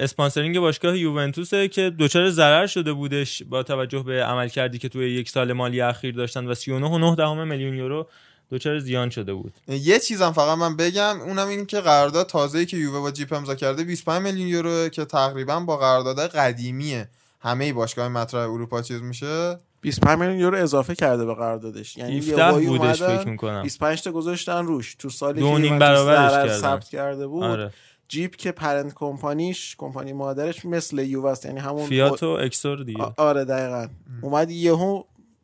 اسپانسرینگ 0.02 0.60
باشگاه 0.60 0.98
یوونتوسه 0.98 1.68
که 1.68 1.92
دچار 2.00 2.30
ضرر 2.30 2.68
شده 2.68 2.94
بودش 2.94 3.44
با 3.44 3.64
توجه 3.64 4.04
به 4.04 4.24
عمل 4.24 4.48
کردی 4.48 4.80
که 4.80 4.90
توی 4.90 5.10
یک 5.10 5.30
سال 5.30 5.54
مالی 5.54 5.82
اخیر 5.82 6.16
داشتن 6.16 6.48
و 6.48 6.56
39.9 6.56 7.48
میلیون 7.48 7.74
یورو 7.76 8.08
دوچار 8.52 8.80
زیان 8.80 9.10
شده 9.10 9.34
بود. 9.34 9.54
یه 9.68 10.00
چیزم 10.00 10.32
فقط 10.32 10.58
من 10.58 10.76
بگم 10.76 11.22
اونم 11.22 11.48
این 11.48 11.66
که 11.66 11.80
قرارداد 11.80 12.28
تازه‌ای 12.28 12.66
که 12.66 12.78
یووه 12.78 13.00
با 13.00 13.12
جیپ 13.12 13.34
امضا 13.34 13.56
کرده 13.56 13.84
25 13.84 14.24
میلیون 14.24 14.48
یورو 14.48 14.90
که 14.90 15.06
تقریبا 15.06 15.60
با 15.60 15.78
قرارداد 15.78 16.20
قدیمی 16.20 17.04
همه 17.40 17.74
باشگاه 17.74 18.08
مطرح 18.08 18.42
اروپا 18.42 18.82
چیز 18.82 19.02
میشه؟ 19.02 19.58
25 19.82 20.20
میلیون 20.20 20.40
یورو 20.40 20.58
اضافه 20.58 20.96
کرده 20.96 21.26
به 21.26 21.34
قراردادش. 21.34 21.98
یعنی 21.98 22.18
17 22.18 22.68
بودش 22.68 23.04
فکر 23.04 23.28
می‌کنم. 23.28 23.64
25 23.64 24.02
تا 24.02 24.12
گذاشتن 24.12 24.66
روش. 24.66 24.96
تو 24.96 25.10
سالی 25.10 25.40
دو 25.40 25.58
نیم 25.58 25.80
برابرش 25.80 26.52
ثبت 26.52 26.90
کرده 26.90 27.28
بود 27.28 27.44
آره. 27.44 27.74
جیپ 28.08 28.36
که 28.36 28.52
پرنت 28.52 28.94
کمپانیش 28.94 29.76
کمپانی 29.78 30.14
مادرش 30.14 30.66
مثل 30.66 31.00
یووست 31.00 31.46
یعنی 31.46 31.60
همون 31.60 31.88
فیات 31.88 32.24
و 32.24 32.28
اکسور 32.28 32.84
دیگه. 32.84 33.14
آره 33.18 33.46
دقیقا. 33.46 33.88
اومد 34.22 34.52
یهو 34.52 35.04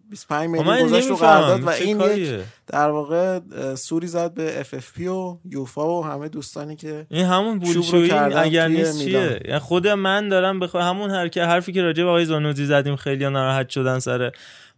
25 0.09 0.49
میلیون 0.49 0.83
گذاشت 0.83 1.07
رو 1.07 1.15
قرارداد 1.15 1.63
و 1.63 1.69
این 1.69 1.99
یک 1.99 2.39
در 2.67 2.89
واقع 2.89 3.39
سوری 3.75 4.07
زد 4.07 4.33
به 4.33 4.59
FFP 4.59 5.07
و 5.07 5.37
یوفا 5.49 5.99
و 5.99 6.05
همه 6.05 6.29
دوستانی 6.29 6.75
که 6.75 7.05
این 7.09 7.25
همون 7.25 7.59
پولشویی 7.59 8.11
اگر 8.11 8.67
نیست 8.67 8.99
چیه؟ 8.99 9.39
یعنی 9.45 9.59
خود 9.59 9.87
من 9.87 10.29
دارم 10.29 10.59
بخوام 10.59 10.83
همون 10.83 11.11
حرکت 11.11 11.41
حرفی 11.41 11.71
که 11.71 11.81
راجع 11.81 12.03
به 12.03 12.09
آقای 12.09 12.25
زنوزی 12.25 12.65
زدیم 12.65 12.95
خیلی 12.95 13.29
ناراحت 13.29 13.69
شدن 13.69 13.99
سر 13.99 14.31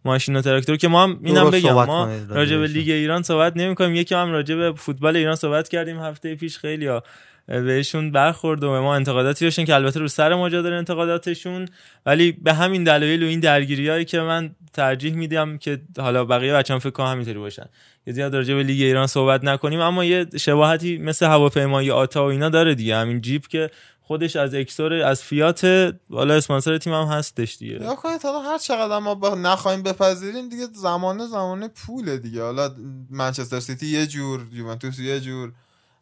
ماشین 0.04 0.36
و 0.36 0.40
تراکتور 0.40 0.76
که 0.76 0.88
ما 0.88 1.02
هم 1.02 1.20
اینم 1.24 1.50
بگم 1.50 1.72
ما 1.72 2.08
راجع 2.28 2.56
به 2.56 2.66
لیگ 2.66 2.90
ایران 2.90 3.22
صحبت 3.22 3.56
نمی 3.56 3.74
کنیم 3.74 3.94
یکی 3.94 4.14
هم 4.14 4.32
راجع 4.32 4.54
به 4.54 4.72
فوتبال 4.72 5.16
ایران 5.16 5.36
صحبت 5.36 5.68
کردیم 5.68 6.00
هفته 6.00 6.34
پیش 6.34 6.58
خیلی 6.58 6.86
ها. 6.86 7.02
بهشون 7.50 8.12
برخورد 8.12 8.64
و 8.64 8.82
ما 8.82 8.94
انتقاداتی 8.94 9.44
داشتیم 9.44 9.64
که 9.64 9.74
البته 9.74 10.00
رو 10.00 10.08
سر 10.08 10.34
ما 10.34 10.48
داره 10.48 10.76
انتقاداتشون. 10.76 11.68
ولی 12.06 12.32
به 12.32 12.52
همین 12.52 12.84
دلایل 12.84 13.22
و 13.22 13.26
این 13.26 13.40
درگیریایی 13.40 14.04
که 14.04 14.20
من 14.20 14.50
ترجیح 14.72 15.14
میدم 15.14 15.58
که 15.58 15.80
حالا 15.98 16.24
بقیه 16.24 16.54
بچه‌ها 16.54 16.80
فکر 16.80 16.90
کنم 16.90 17.06
همینطوری 17.06 17.38
باشن. 17.38 17.66
که 18.04 18.12
زیاد 18.12 18.36
راجع 18.36 18.54
به 18.54 18.62
لیگ 18.62 18.82
ایران 18.82 19.06
صحبت 19.06 19.44
نکنیم 19.44 19.80
اما 19.80 20.04
یه 20.04 20.26
شباهتی 20.36 20.98
مثل 20.98 21.26
هواپیمایی 21.26 21.90
آتا 21.90 22.26
و 22.26 22.30
اینا 22.30 22.48
داره 22.48 22.74
دیگه. 22.74 22.96
همین 22.96 23.20
Jeep 23.20 23.46
که 23.46 23.70
خودش 24.02 24.36
از 24.36 24.54
Exor 24.54 24.92
از 24.92 25.22
فیات 25.22 25.92
والا 26.10 26.34
اسپانسر 26.34 26.78
تیم 26.78 26.92
هم 26.92 27.04
هستش 27.04 27.56
دیگه. 27.56 27.74
یا 27.74 27.94
کنید 27.94 28.22
حالا 28.22 28.40
هر 28.40 28.58
چقدر 28.58 28.98
ما 28.98 29.14
با 29.14 29.34
نخواهیم 29.34 29.82
بپذیریم 29.82 30.48
دیگه 30.48 30.66
زمانه 30.72 31.26
زمانه 31.26 31.68
پوله 31.68 32.16
دیگه. 32.16 32.42
حالا 32.42 32.74
منچستر 33.10 33.60
سیتی 33.60 33.86
یه 33.86 34.06
جور 34.06 34.40
یوونتوس 34.52 34.98
یه 34.98 35.20
جور. 35.20 35.52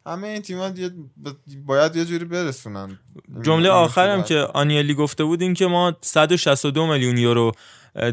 همه 0.05 0.27
این 0.27 0.41
تیم‌ها 0.41 0.71
باید 1.65 1.95
یه 1.95 2.05
جوری 2.05 2.25
برسونن. 2.25 2.99
جمله 3.41 3.69
آخرم 3.69 4.23
که 4.23 4.35
آنیلی 4.35 4.93
گفته 4.93 5.23
بود 5.23 5.41
این 5.41 5.53
که 5.53 5.67
ما 5.67 5.97
162 6.01 6.87
میلیون 6.87 7.17
یورو 7.17 7.51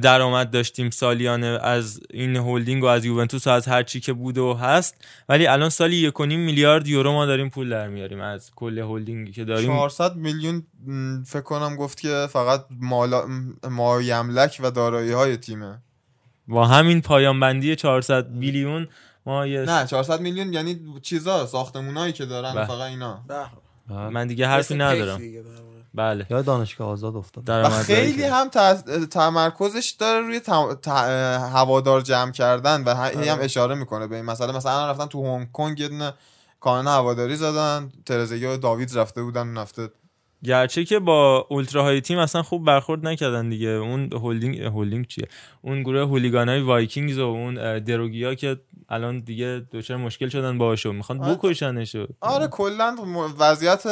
درآمد 0.02 0.50
داشتیم 0.50 0.90
سالیانه 0.90 1.46
از 1.46 2.00
این 2.10 2.36
هلدینگ 2.36 2.82
و 2.82 2.86
از 2.86 3.04
یوونتوس 3.04 3.46
و 3.46 3.50
از 3.50 3.68
هر 3.68 3.82
چی 3.82 4.00
که 4.00 4.12
بود 4.12 4.38
و 4.38 4.54
هست. 4.54 5.04
ولی 5.28 5.46
الان 5.46 5.68
سالی 5.68 5.96
یک 5.96 6.20
میلیارد 6.20 6.88
یورو 6.88 7.12
ما 7.12 7.26
داریم 7.26 7.48
پول 7.48 7.68
در 7.68 7.88
میاریم 7.88 8.20
از 8.20 8.50
کل 8.56 8.78
هلدینگی 8.78 9.32
که 9.32 9.44
داریم. 9.44 9.66
400 9.66 10.16
میلیون 10.16 10.62
فکر 11.26 11.42
کنم 11.42 11.76
گفت 11.76 12.00
که 12.00 12.26
فقط 12.30 12.64
مالا... 12.80 13.24
مایملک 13.70 14.60
و 14.62 14.70
دارایی 14.70 15.12
های 15.12 15.36
تیمه. 15.36 15.78
با 16.48 16.66
همین 16.66 17.00
پایان 17.00 17.40
بندی 17.40 17.76
400 17.76 18.30
میلیون 18.30 18.88
ما 19.26 19.46
یه 19.46 19.60
نه 19.60 19.86
400 19.86 20.20
میلیون 20.20 20.52
یعنی 20.52 21.00
چیزا 21.02 21.46
ساختمونایی 21.46 22.12
که 22.12 22.26
دارن 22.26 22.54
بله. 22.54 22.66
فقط 22.66 22.80
اینا. 22.80 23.24
بله. 23.28 24.08
من 24.08 24.26
دیگه 24.26 24.46
حرفی 24.46 24.74
ندارم. 24.74 25.20
بله. 25.94 26.26
یا 26.30 26.42
دانشگاه 26.42 26.88
آزاد 26.88 27.16
افتاد. 27.16 27.48
و 27.48 27.70
خیلی 27.70 28.24
هم 28.24 28.48
تمرکزش 29.10 29.96
داره 29.98 30.26
روی 30.26 30.40
هوادار 31.52 32.00
جمع 32.00 32.32
کردن 32.32 32.84
و 32.84 33.04
هی 33.04 33.28
هم 33.28 33.34
آره. 33.34 33.44
اشاره 33.44 33.74
می‌کنه 33.74 34.06
به 34.06 34.16
این 34.16 34.24
مسئله. 34.24 34.52
مثلا 34.52 34.90
رفتن 34.90 35.06
تو 35.06 35.36
هنگ 35.36 35.52
کنگ 35.52 35.80
یه 35.80 35.88
دونه 35.88 36.14
کانون 36.60 36.86
هواداری 36.86 37.36
زدن. 37.36 37.92
ترزگی 38.06 38.46
و 38.46 38.56
داوید 38.56 38.98
رفته 38.98 39.22
بودن 39.22 39.46
نفته 39.46 39.90
گرچه 40.46 40.84
که 40.84 40.98
با 40.98 41.46
اولتراهای 41.50 42.00
تیم 42.00 42.18
اصلا 42.18 42.42
خوب 42.42 42.64
برخورد 42.64 43.06
نکردن 43.06 43.48
دیگه. 43.48 43.68
اون 43.68 44.12
هولدینگ 44.12 44.60
هولدینگ 44.60 45.06
چیه؟ 45.06 45.28
اون 45.62 45.82
گروه 45.82 46.00
هولیگانای 46.00 46.60
وایکینگز 46.60 47.18
و 47.18 47.22
اون 47.22 47.78
دروگیا 47.78 48.34
که 48.34 48.56
الان 48.88 49.20
دیگه 49.20 49.66
دچار 49.72 49.96
مشکل 49.96 50.28
شدن 50.28 50.58
باهاشو. 50.58 50.92
می‌خوان 50.92 51.20
آره. 51.20 51.34
بکشنشو. 51.34 52.06
آره 52.20 52.46
کلا 52.46 52.96
وضعیت 53.38 53.86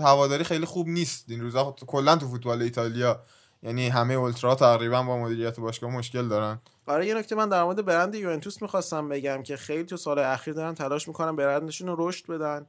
هواداری 0.00 0.44
خیلی 0.44 0.64
خوب 0.66 0.88
نیست 0.88 1.24
این 1.28 1.40
روزا. 1.40 1.74
کلا 1.86 2.16
تو 2.16 2.28
فوتبال 2.28 2.62
ایتالیا 2.62 3.20
یعنی 3.62 3.88
همه 3.88 4.14
اولترا 4.14 4.54
تقریبا 4.54 5.02
با 5.02 5.18
مدیریت 5.18 5.60
باشگاه 5.60 5.90
مشکل 5.90 6.28
دارن. 6.28 6.58
آره 6.86 7.06
یه 7.06 7.14
نکته 7.14 7.34
من 7.34 7.48
در 7.48 7.64
مورد 7.64 7.84
برند 7.84 8.14
یوونتوس 8.14 8.62
می‌خواستم 8.62 9.08
بگم 9.08 9.42
که 9.42 9.56
خیلی 9.56 9.84
تو 9.84 9.96
سال 9.96 10.18
اخیر 10.18 10.54
دارن 10.54 10.74
تلاش 10.74 11.08
می‌کنن 11.08 11.36
برندشون 11.36 11.88
رو 11.88 12.08
رشد 12.08 12.26
بدن. 12.26 12.66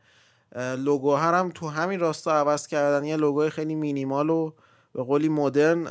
لوگو 0.78 1.16
هم 1.16 1.52
تو 1.56 1.68
همین 1.68 2.00
راستا 2.00 2.32
عوض 2.32 2.68
کردن. 2.68 3.06
یه 3.06 3.16
لوگوی 3.16 3.50
خیلی 3.50 3.76
مینیمال 3.76 4.30
و 4.30 4.52
به 4.94 5.04
قولی 5.04 5.30
مدرن 5.30 5.88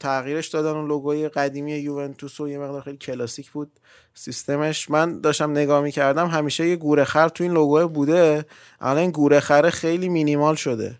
تغییرش 0.00 0.48
دادن 0.48 0.70
اون 0.70 0.88
لوگوی 0.88 1.28
قدیمی 1.28 1.72
یوونتوس 1.72 2.40
و 2.40 2.48
یه 2.48 2.58
مقدار 2.58 2.80
خیلی 2.80 2.96
کلاسیک 2.96 3.50
بود 3.50 3.72
سیستمش. 4.14 4.90
من 4.90 5.20
داشتم 5.20 5.50
نگاه 5.50 5.82
می‌کردم 5.82 6.26
همیشه 6.26 6.68
یه 6.68 6.76
گوره 6.76 7.04
خر 7.04 7.28
تو 7.28 7.44
این 7.44 7.52
لوگو 7.52 7.88
بوده. 7.88 8.44
الان 8.80 8.98
این 8.98 9.10
گوره 9.10 9.40
خر 9.40 9.70
خیلی 9.70 10.08
مینیمال 10.08 10.54
شده 10.54 10.98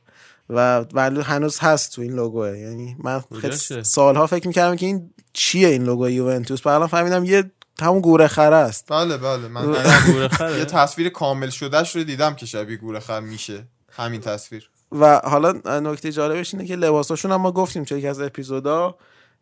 و 0.51 0.79
ولی 0.81 1.21
هنوز 1.21 1.59
هست 1.59 1.93
تو 1.93 2.03
این 2.03 2.13
لوگوه 2.13 2.59
یعنی 2.59 2.97
من 2.99 3.23
سالها 3.83 4.27
فکر 4.27 4.49
می‌کردم 4.49 4.77
که 4.77 4.87
این 4.87 5.11
چیه 5.33 5.69
این 5.69 5.85
لوگو 5.85 6.09
یوونتوس. 6.09 6.67
الان 6.67 6.87
فهمیدم 6.89 7.25
یه 7.25 7.51
همون 7.81 8.01
گوره 8.01 8.27
خر 8.27 8.53
است. 8.53 8.85
بله 8.89 9.17
بله 9.17 9.49
من 9.49 9.75
یه 10.59 10.65
تصویر 10.65 11.09
کامل 11.09 11.51
شدهش 11.51 11.97
رو 11.97 12.05
دیدم 12.05 12.35
که 12.35 12.47
شبیه 12.47 12.77
گوره 12.77 13.01
خر 13.01 13.21
میشه. 13.21 13.67
همین 13.93 14.21
تصویر. 14.21 14.71
و 14.93 15.21
حالا 15.25 15.53
نکته 15.81 16.13
جالبش 16.13 16.55
اینه 16.55 16.67
که 16.67 16.77
لباساشون 16.77 17.33
هم 17.33 17.41
ما 17.41 17.53
گفتیم 17.53 17.85
چه 17.85 17.99
یکی 17.99 18.09
از 18.09 18.21
اپیزودا 18.21 18.97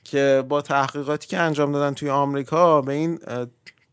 که 0.04 0.44
با 0.48 0.62
تحقیقاتی 0.62 1.28
که 1.28 1.38
انجام 1.38 1.72
دادن 1.72 1.94
توی 1.94 2.10
آمریکا 2.10 2.80
به 2.80 2.92
این 2.92 3.18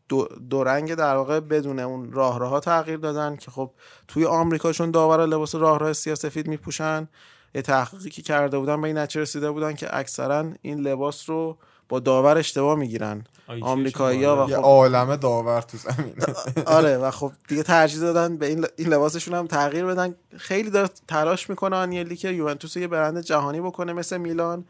دو, 0.09 0.27
دو 0.49 0.63
رنگ 0.63 0.95
در 0.95 1.15
واقع 1.15 1.39
بدون 1.39 1.79
اون 1.79 2.11
راه 2.11 2.39
راه 2.39 2.49
ها 2.49 2.59
تغییر 2.59 2.97
دادن 2.97 3.35
که 3.35 3.51
خب 3.51 3.71
توی 4.07 4.25
آمریکا 4.25 4.71
چون 4.71 4.91
داور 4.91 5.25
لباس 5.25 5.55
راه 5.55 5.79
راه 5.79 5.93
سیاسفید 5.93 6.47
میپوشن 6.47 7.07
یه 7.55 7.61
تحقیقی 7.61 8.09
که 8.09 8.21
کرده 8.21 8.59
بودن 8.59 8.81
به 8.81 8.87
این 8.87 8.97
نتیجه 8.97 9.21
رسیده 9.21 9.51
بودن 9.51 9.73
که 9.73 9.97
اکثرا 9.97 10.45
این 10.61 10.79
لباس 10.79 11.29
رو 11.29 11.57
با 11.89 11.99
داور 11.99 12.37
اشتباه 12.37 12.75
می‌گیرن. 12.75 13.23
آمریکایی‌ها 13.61 14.45
و 14.45 14.49
یه 14.49 14.55
خب 14.55 14.61
عالمه 14.63 15.17
داور 15.17 15.61
تو 15.61 15.77
زمین. 15.77 16.13
آره 16.65 16.97
و 16.97 17.11
خب 17.11 17.31
دیگه 17.47 17.63
ترجیح 17.63 17.99
دادن 18.01 18.37
به 18.37 18.45
این, 18.45 18.65
این 18.77 18.87
لباسشون 18.87 19.33
هم 19.33 19.47
تغییر 19.47 19.85
بدن. 19.85 20.15
خیلی 20.37 20.69
داره 20.69 20.89
تلاش 21.07 21.49
می‌کنه 21.49 21.75
آنیلی 21.75 22.15
که 22.15 22.29
یوونتوس 22.29 22.77
یه 22.77 22.87
برنده 22.87 23.21
جهانی 23.21 23.61
بکنه 23.61 23.93
مثل 23.93 24.17
میلان. 24.17 24.63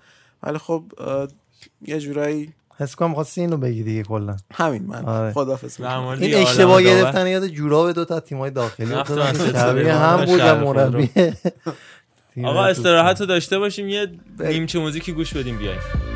ولی 0.44 0.58
خب 0.58 0.84
یه 1.82 2.00
جورایی 2.00 2.54
حس 2.78 2.96
کنم 2.96 3.14
خواستی 3.14 3.42
اینو 3.42 3.58
بگی 3.58 3.84
دیگه 3.84 4.04
کلا. 4.04 4.36
همین 4.54 4.84
من. 4.88 5.06
آره. 5.06 5.34
خدافظ 5.34 5.82
این 5.82 6.36
اشتباه. 6.36 6.84
گرفتن 6.84 7.28
یاد 7.28 7.48
جوراب 7.48 7.92
دو 7.92 8.06
تا 8.06 8.20
تیمای 8.20 8.52
داخلی 8.52 8.94
هم 8.94 10.26
بود 10.26 10.40
و 10.40 10.56
مربی. 10.56 11.10
آقا. 12.44 12.66
استراحت 12.66 13.20
رو 13.20 13.26
داشته 13.26 13.60
باشیم 13.60 13.90
یه 13.90 14.08
نیمچه 14.40 14.80
موزیکی 14.80 15.14
گوش 15.14 15.34
بدیم 15.34 15.58
بیایم. 15.58 16.11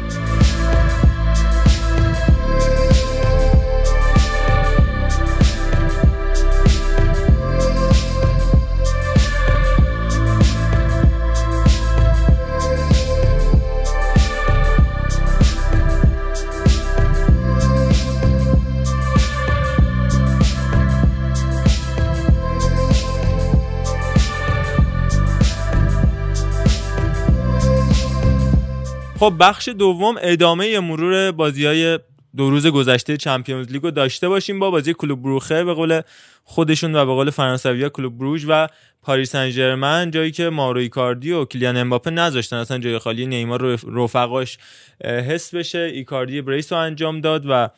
خب 29.26 29.36
بخش 29.40 29.70
دوم 29.70 30.16
ادامه 30.22 30.80
مرور 30.80 31.32
بازی 31.32 31.66
های 31.66 32.00
دو 32.38 32.50
روز 32.50 32.68
گذشته 32.68 33.18
Champions 33.18 33.72
League 33.72 33.84
رو 33.84 33.92
داشته 33.92 34.30
باشیم 34.30 34.60
با 34.60 34.72
بازی 34.72 34.94
کلوب 34.94 35.22
بروخه 35.22 35.64
به 35.64 35.74
قول 35.74 36.02
خودشون 36.44 36.96
و 36.96 37.06
به 37.06 37.12
قول 37.12 37.30
فرانسوی 37.30 37.90
کلوب 37.90 38.18
بروژ 38.18 38.46
و 38.50 38.68
پاریس 39.02 39.32
سن 39.32 40.12
جایی 40.12 40.32
که 40.32 40.50
مارو 40.50 40.80
ایکاردی 40.80 41.32
و 41.32 41.46
کیلیان 41.46 41.78
امباپه 41.78 42.12
نذاشتن. 42.12 42.56
اصلا 42.56 42.78
جای 42.78 43.00
خالی 43.00 43.26
نیمار 43.26 43.80
رفقاش 43.94 44.58
حس 45.04 45.56
بشه. 45.56 45.80
ایکاردی 45.80 46.42
brace 46.42 46.74
رو 46.74 46.80
انجام 46.80 47.22
داد 47.22 47.46
و 47.50 47.70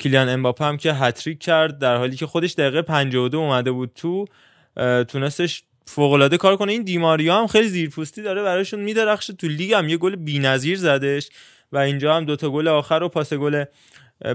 کیلیان 0.00 0.28
امباپه 0.28 0.64
هم 0.64 0.76
که 0.76 0.92
هتریک 0.92 1.38
کرد 1.38 1.78
در 1.78 1.96
حالی 1.96 2.16
که 2.16 2.26
خودش 2.26 2.52
دقیقه 2.52 2.82
52 2.82 3.38
اومده 3.38 3.72
بود 3.72 3.90
تو 3.94 4.24
تونستش 5.08 5.62
فوق 5.86 6.12
العاده 6.12 6.36
کار 6.36 6.56
کنه. 6.56 6.72
این 6.72 6.82
دیماریا 6.82 7.40
هم 7.40 7.46
خیلی 7.46 7.68
زیرپوستی 7.68 8.22
داره 8.22 8.42
براشون 8.42 8.80
میدرخشه. 8.80 9.32
تو 9.32 9.48
لیگ 9.48 9.72
هم 9.72 9.88
یه 9.88 9.96
گل 9.96 10.16
بی‌نظیر 10.16 10.78
زدش 10.78 11.28
و 11.72 11.78
اینجا 11.78 12.16
هم 12.16 12.24
دوتا 12.24 12.50
گل 12.50 12.68
آخر 12.68 13.02
و 13.02 13.08
پاس 13.08 13.32
گل 13.32 13.64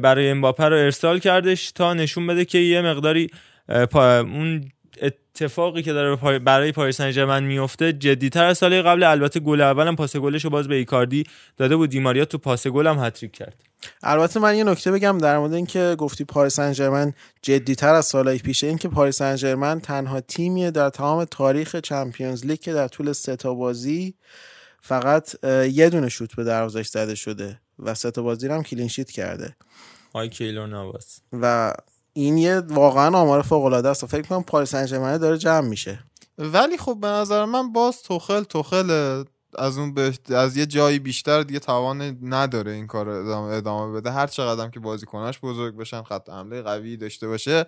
برای 0.02 0.30
امباپه 0.30 0.64
رو 0.64 0.76
ارسال 0.76 1.20
کردش 1.20 1.72
تا 1.72 1.94
نشون 1.94 2.28
بده 2.28 2.46
که 2.46 2.58
یه 2.58 2.82
مقداری 2.82 3.30
اون 3.96 4.72
اتفاقی 5.36 5.82
که 5.82 5.94
داره 5.94 6.40
برای 6.40 6.72
پاریس 6.72 6.98
سن 6.98 7.12
ژرمن 7.12 7.44
میفته 7.44 7.94
جدیتر 7.94 8.46
از 8.46 8.58
سال 8.58 8.82
قبل 8.82 9.04
البته 9.04 9.40
گل 9.40 9.62
اولم 9.62 9.96
پاس 9.96 10.16
گلش 10.16 10.44
رو 10.44 10.50
باز 10.50 10.68
به 10.68 10.76
ایکاردی 10.76 11.24
داده 11.58 11.76
بود. 11.76 11.90
دیماریا 11.90 12.26
تو 12.26 12.38
پاس 12.38 12.68
گل 12.68 12.88
هم 12.88 13.00
هتریک 13.00 13.32
کرد. 13.32 13.64
البته 14.04 14.40
من 14.40 14.56
یه 14.56 14.64
نکته 14.64 14.92
بگم 14.92 15.18
در 15.18 15.38
مورد 15.38 15.54
اینکه 15.54 15.96
گفتی 15.98 16.24
پاریس 16.24 16.54
سن 16.54 16.74
ژرمن 16.74 17.14
جدیتر 17.42 17.94
از 17.94 18.06
سالهای 18.06 18.38
پیشه 18.38 18.68
این 18.68 18.78
که 18.78 18.88
پاریس 18.88 19.18
سن 19.18 19.36
ژرمن 19.36 19.80
تنها 19.80 20.22
تیمیه 20.22 20.72
در 20.72 20.90
تمام 20.90 21.26
تاریخ 21.26 21.76
Champions 21.76 22.46
League 22.46 22.60
که 22.60 22.74
در 22.74 22.88
طول 22.88 23.14
سه 23.14 23.36
تا 23.36 23.54
بازی 23.54 24.16
فقط 24.82 25.46
یه 25.72 25.90
دونه 25.90 26.10
شوت 26.10 26.36
به 26.36 26.44
دروازش 26.44 26.88
زده 26.88 27.16
شده 27.16 27.60
و 27.80 27.94
سه 27.94 28.12
تا 28.12 28.22
بازی 28.22 28.48
هم 28.48 28.64
کلین 28.64 28.88
شیت 28.88 29.12
کرده. 29.12 29.56
آی 30.14 30.30
کیلور 30.30 30.68
نواس 30.68 31.20
و 31.34 31.74
این 32.14 32.38
یه 32.38 32.60
واقعا 32.60 33.18
آمار 33.18 33.42
فوق 33.42 33.66
العاده 33.66 33.90
است 33.90 34.06
فکر 34.06 34.22
کنم 34.22 34.44
پاریس 34.44 34.76
سن 34.76 35.18
داره 35.18 35.38
جمع 35.38 35.68
میشه. 35.68 36.00
ولی 36.38 36.78
خب 36.78 36.98
به 37.02 37.08
نظر 37.08 37.46
من 37.46 37.72
باز 37.74 38.02
توخل 38.02 38.44
توخل 38.44 39.24
از 39.58 39.78
اون 39.78 39.94
به 39.94 40.14
از 40.30 40.58
یه 40.58 40.66
جایی 40.66 41.00
بیشتر 41.00 41.44
دیگه 41.44 41.60
توان 41.60 42.18
نداره 42.24 42.72
این 42.72 42.88
کار 42.88 43.10
ادامه, 43.10 43.54
ادامه 43.54 43.94
بده. 43.94 44.12
هر 44.12 44.28
چقدر 44.28 44.70
که 44.70 44.80
بازیکناش 44.80 45.40
بزرگ 45.40 45.76
بشن 45.76 46.04
خط 46.04 46.30
حمله 46.30 46.62
قوی 46.62 46.98
داشته 46.98 47.28
باشه 47.28 47.66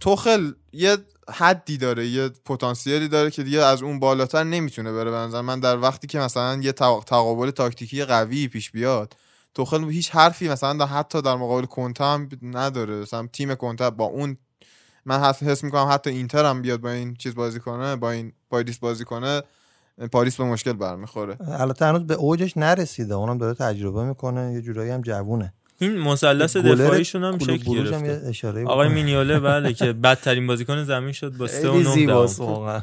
توخل 0.00 0.52
یه 0.72 0.96
حدی 1.30 1.76
داره 1.78 2.06
یه 2.06 2.28
پتانسیلی 2.28 3.08
داره 3.08 3.30
که 3.30 3.42
دیگه 3.42 3.62
از 3.62 3.82
اون 3.82 4.00
بالاتر 4.00 4.44
نمی‌تونه 4.44 4.92
بره 4.92 5.10
به 5.10 5.16
نظر 5.16 5.40
من. 5.40 5.60
در 5.60 5.78
وقتی 5.78 6.06
که 6.06 6.18
مثلا 6.18 6.60
یه 6.62 6.72
تق- 6.72 7.04
تقابل 7.06 7.50
تاکتیکی 7.50 8.04
قوی 8.04 8.48
پیش 8.48 8.70
بیاد 8.70 9.14
توخل 9.54 9.90
هیچ 9.90 10.10
حرفی 10.10 10.48
مثلا 10.48 10.72
در 10.72 10.86
حتی 10.86 11.22
در 11.22 11.34
مقابل 11.34 11.64
کنته 11.64 12.04
هم 12.04 12.28
نداره. 12.42 12.94
مثلا 12.94 13.26
تیم 13.32 13.54
کنته 13.54 13.90
با 13.90 14.04
اون 14.04 14.36
من 15.04 15.20
حس, 15.20 15.42
حس 15.42 15.64
می‌کنم 15.64 15.88
حتی 15.90 16.10
اینتر 16.10 16.44
هم 16.44 16.62
بیاد 16.62 16.80
با 16.80 16.90
این 16.90 17.14
چیز 17.14 17.34
بازی 17.34 17.60
کنه 17.60 17.96
با 17.96 18.10
این 18.10 18.32
پاریس 18.50 18.78
بازی 18.78 19.04
کنه 19.04 19.42
پاریس 20.12 20.36
به 20.36 20.44
مشکل 20.44 20.72
برمیخوره. 20.72 21.36
البته 21.48 21.86
هنوز 21.86 22.06
به 22.06 22.14
اوجش 22.14 22.56
نرسیده. 22.56 23.14
اونم 23.14 23.38
داره 23.38 23.54
تجربه 23.54 24.04
می‌کنه. 24.04 24.52
یه 24.52 24.60
جورایی 24.60 24.90
هم 24.90 25.00
جوونه. 25.00 25.52
این 25.78 25.98
مثلث 25.98 26.56
دفاعیشون 26.56 27.24
هم 27.24 27.38
شکل 27.38 27.56
گرفته. 27.56 28.64
آقای. 28.64 28.88
مینیوله 28.88 29.40
بله 29.40 29.72
که 29.72 29.92
بدترین 29.92 30.46
بازیکن 30.46 30.84
زمین 30.84 31.12
شد 31.12 31.36
با 31.36 31.46
3 31.46 31.68
و 31.68 31.72
خیلی 31.72 31.84
9 31.84 31.90
زیباست 31.94 32.40
دهم. 32.40 32.82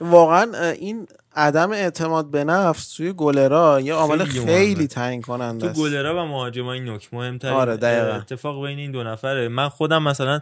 واقعا 0.00 0.70
این 0.72 1.06
عدم 1.36 1.72
اعتماد 1.72 2.30
به 2.30 2.44
نفس 2.44 2.96
توی 2.96 3.12
گلرا 3.12 3.80
یه 3.80 3.94
عامل 3.94 4.24
خیلی. 4.24 4.86
تعیین 4.86 5.22
کننده 5.22 5.72
تو 5.72 5.80
گلرا 5.82 6.22
و 6.22 6.26
مهاجمای 6.28 6.80
نوک 6.80 7.08
مهمترین 7.14 7.54
آره،. 7.54 8.14
اتفاق 8.14 8.66
بین 8.66 8.78
این 8.78 8.90
دو 8.90 9.02
نفره 9.02 9.48
من 9.48 9.68
خودم 9.68 10.02
مثلا 10.02 10.40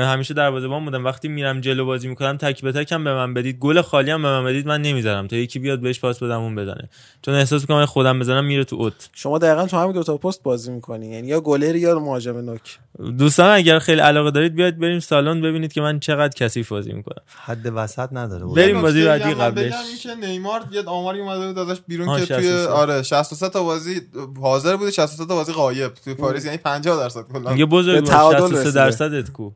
همیشه 0.00 0.34
دروازه‌بان 0.34 0.84
بودم. 0.84 1.04
وقتی 1.04 1.28
میرم 1.28 1.60
جلو 1.60 1.84
بازی 1.84 2.08
می‌کنم 2.08 2.36
تک 2.36 2.62
به 2.62 2.72
تکم 2.72 3.04
به 3.04 3.14
من 3.14 3.34
بدید. 3.34 3.58
گل 3.58 3.82
خالی 3.82 4.10
هم 4.10 4.22
به 4.22 4.28
من 4.28 4.44
بدید 4.44 4.66
من 4.66 4.82
نمی‌ذارم. 4.82 5.26
تا 5.26 5.36
یکی 5.36 5.58
بیاد 5.58 5.80
بهش 5.80 6.00
پاس 6.00 6.22
بدم 6.22 6.40
اون 6.40 6.54
بزنه. 6.54 6.88
چون 7.22 7.34
احساس 7.34 7.60
می‌کنم 7.60 7.76
اگه 7.76 7.86
خودم 7.86 8.18
بزنم 8.18 8.44
میره 8.44 8.64
تو 8.64 8.76
اوت. 8.76 9.08
شما 9.12 9.38
دقیقا 9.38 9.66
تو 9.66 9.76
همین 9.76 9.92
دو 9.92 10.02
تا 10.02 10.16
پست 10.16 10.42
بازی 10.42 10.72
می‌کنی. 10.72 11.06
یعنی 11.06 11.28
یا 11.28 11.40
گلر 11.40 11.76
یا 11.76 11.98
مهاجم 11.98 12.38
نوک. 12.38 12.78
دوستان 13.18 13.50
اگر 13.50 13.78
خیلی 13.78 14.00
علاقه 14.00 14.30
دارید 14.30 14.54
بیاید 14.54 14.78
بریم 14.78 15.00
سالن 15.00 15.40
ببینید 15.40 15.72
که 15.72 15.80
من 15.80 16.00
چقدر 16.00 16.46
کثیف 16.46 16.68
بازی 16.68 16.92
می‌کنم. 16.92 17.22
حد 17.44 17.72
وسط 17.74 18.08
نداره. 18.12 18.46
بریم 18.46 18.76
یه 18.76 18.82
بازی 18.82 19.04
بعدی 19.04 19.34
قبلش. 19.34 19.74
که 20.02 20.14
نیمار 20.14 20.60
یه 20.72 20.82
آماری 20.82 21.20
اومده 21.20 21.46
بود 21.46 21.58
ازش 21.58 21.80
بیرون 21.88 22.06
که 22.18 22.26
توی 22.26 22.44
63. 22.44 22.68
آره 22.68 23.02
63 23.02 23.48
تا 23.48 23.62
بازی 23.62 24.00
حاضر 24.40 24.76
بوده 24.76 24.90
63 24.90 25.26
تا 25.26 25.34
بازی 25.34 25.52
غایب. 25.52 25.94
توی 25.94 26.14
پاریس 26.14 26.44
یعنی 26.44 26.56
50 26.56 26.96
درصد 26.96 27.22
کلا. 27.32 27.52
میگه 27.52 27.64
بزرگ 27.64 27.94
به 27.94 28.00
باش، 28.00 28.10
تعادل 28.10 28.38
63 28.38 28.60
رسیده. 28.60 28.84
درصدت 28.84 29.30
کو. 29.30 29.50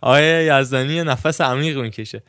آقای 0.00 0.44
یزدانی 0.44 1.02
نفس 1.02 1.40
عمیق 1.40 1.78
می‌کشه. 1.78 2.22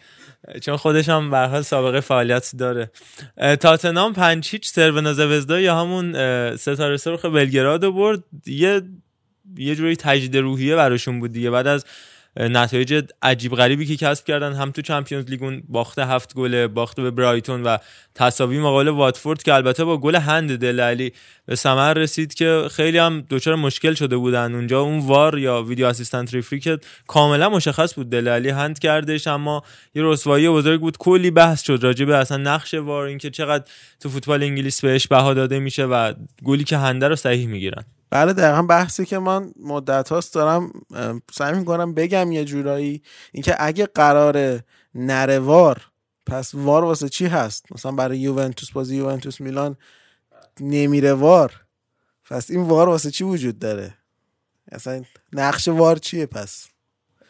چون 0.62 0.78
خودش 0.78 1.10
هم 1.10 1.30
به 1.32 1.38
حال 1.38 1.62
سابقه 1.62 2.00
فعالیت 2.00 2.52
داره. 2.58 2.92
تاتنام 3.38 4.14
پنج 4.14 4.50
هیچ 4.52 4.70
سرو 4.70 5.14
زوزدا 5.14 5.60
یا 5.60 5.80
همون 5.80 6.14
ستاره 6.56 6.98
سرخ 6.98 7.26
بلگراد 7.26 7.94
برد. 7.94 8.24
یه 8.46 8.82
یه 9.58 9.76
جوری 9.76 9.96
تجدید 9.96 10.38
روحیه 10.38 10.76
براشون 10.76 11.20
بود 11.20 11.32
دیگه. 11.32 11.50
بعد 11.50 11.68
از 11.68 11.86
نتایج 12.38 13.04
عجیب 13.22 13.56
غریبی 13.56 13.86
که 13.86 13.96
کسب 13.96 14.26
کردن. 14.26 14.54
هم 14.54 14.72
تو 14.72 14.82
چمپیونز 14.82 15.26
لیگ 15.30 15.44
اون 15.44 15.64
باخت 15.70 16.00
هفت 16.00 16.34
گله 16.34 16.68
باخت 16.68 17.00
به 17.00 17.12
برایتون 17.12 17.64
و 17.64 17.78
تساوی 18.16 18.60
مقابل 18.60 18.88
واتفورد 18.88 19.44
که 19.44 19.54
البته 19.54 19.84
با 19.84 19.98
گل 19.98 20.16
هند 20.16 20.56
دل 20.56 20.80
علی 20.80 21.14
به 21.46 21.56
ثمر 21.56 21.94
رسید 21.94 22.34
که 22.34 22.68
خیلی 22.72 22.98
هم 22.98 23.24
دچار 23.30 23.56
مشکل 23.56 23.94
شده 23.94 24.18
بودن. 24.18 24.56
اونجا 24.56 24.82
اون 24.82 25.00
وار 25.00 25.38
یا 25.38 25.64
ویدیو 25.64 25.86
اسیستنت 25.86 26.34
ریفری 26.34 26.60
که 26.60 26.80
کاملا 27.08 27.50
مشخص 27.50 27.96
بود 27.96 28.10
دل 28.10 28.28
علی 28.28 28.50
هند 28.50 28.80
کردش 28.80 29.28
اما 29.28 29.64
یه 29.96 30.04
رسوایی 30.04 30.50
بزرگ 30.50 30.80
بود. 30.80 30.98
کلی 30.98 31.32
بحث 31.32 31.64
شد 31.64 31.80
راجع 31.84 32.06
به 32.06 32.18
اصلا 32.18 32.38
نقش 32.38 32.74
وار 32.74 33.06
اینکه 33.06 33.30
چقدر 33.30 33.64
تو 34.00 34.10
فوتبال 34.10 34.44
انگلیس 34.44 34.82
بهش 34.82 35.08
بها 35.08 35.34
داده 35.34 35.60
میشه 35.60 35.86
و 35.86 36.14
گلی 36.44 36.64
که 36.64 36.78
هنده 36.78 37.08
رو 37.08 37.16
صحیح 37.16 37.48
می‌گیرن. 37.48 37.84
بله 38.14 38.34
دقیقا 38.34 38.62
بحثی 38.62 39.06
که 39.06 39.20
من 39.20 39.52
مدت 39.60 40.10
هاست 40.10 40.34
دارم 40.34 40.72
سعی 41.32 41.54
می‌کنم 41.54 41.94
بگم 41.94 42.32
یه 42.32 42.46
جورایی 42.46 43.04
اینکه 43.32 43.56
اگه 43.60 43.86
قرار 43.86 44.60
نره 44.96 45.40
وار 45.40 45.82
پس 46.26 46.52
وار 46.54 46.84
واسه 46.84 47.10
چی 47.10 47.26
هست؟ 47.26 47.66
مثلا 47.72 47.92
برای 47.92 48.20
یوونتوس 48.20 48.72
بازی 48.72 48.96
یوونتوس 48.96 49.42
میلان 49.42 49.78
نمیره 50.60 51.14
وار. 51.14 51.62
پس 52.30 52.52
این 52.52 52.62
وار 52.62 52.90
واسه 52.90 53.12
چی 53.12 53.24
وجود 53.24 53.60
داره؟ 53.60 53.94
اصلا 54.72 55.04
نقش 55.34 55.68
وار 55.68 55.98
چیه 55.98 56.26
پس؟ 56.26 56.68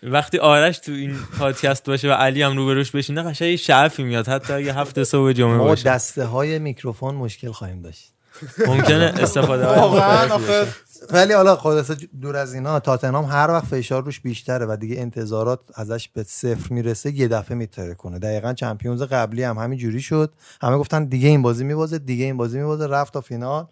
وقتی 0.03 0.37
آرش 0.37 0.79
تو 0.79 0.91
این 0.91 1.17
پادکست 1.39 1.85
باشه 1.85 2.09
و 2.09 2.11
علی 2.11 2.41
هم 2.41 2.57
روبروش 2.57 2.91
بشینه 2.91 3.23
قشنگ 3.23 3.49
یه 3.49 3.55
شعفی 3.55 4.03
میاد 4.03 4.27
حتی 4.27 4.53
اگه 4.53 4.73
هفته 4.73 5.03
صبح 5.03 5.31
جمعه 5.31 5.57
ما 5.57 5.63
باشه. 5.63 5.89
دسته 5.89 6.25
های 6.25 6.59
میکروفون 6.59 7.15
مشکل 7.15 7.51
خواهیم 7.51 7.81
داشت. 7.81 8.12
ممکنه 8.67 9.13
استفاده 9.19 9.65
واقعا. 9.67 10.39
ولی 11.09 11.33
حالا 11.33 11.55
خلاصه 11.55 11.95
دور 12.21 12.35
از 12.35 12.53
اینا 12.53 12.79
تاتنهام 12.79 13.25
هر 13.25 13.47
وقت 13.51 13.65
فشار 13.65 14.03
روش 14.03 14.19
بیشتره 14.19 14.65
و 14.65 14.77
دیگه 14.79 15.01
انتظارات 15.01 15.59
ازش 15.75 16.09
به 16.09 16.23
صفر 16.23 16.73
می‌رسه 16.73 17.11
یه 17.11 17.27
دفعه 17.27 17.57
میتره 17.57 17.93
کنه 17.93 18.19
دقیقا 18.19 18.53
چمپیونز 18.53 19.01
قبلی 19.01 19.43
هم 19.43 19.57
همین 19.57 19.79
جوری 19.79 20.01
شد 20.01 20.33
همه 20.61 20.77
گفتن 20.77 21.05
دیگه 21.05 21.29
این 21.29 21.41
بازی 21.41 21.63
میبازه 21.63 21.99
دیگه 21.99 22.25
این 22.25 22.37
بازی 22.37 22.57
میبازه 22.57 22.87
رفت 22.87 23.13
تا 23.13 23.21
فینال 23.21 23.65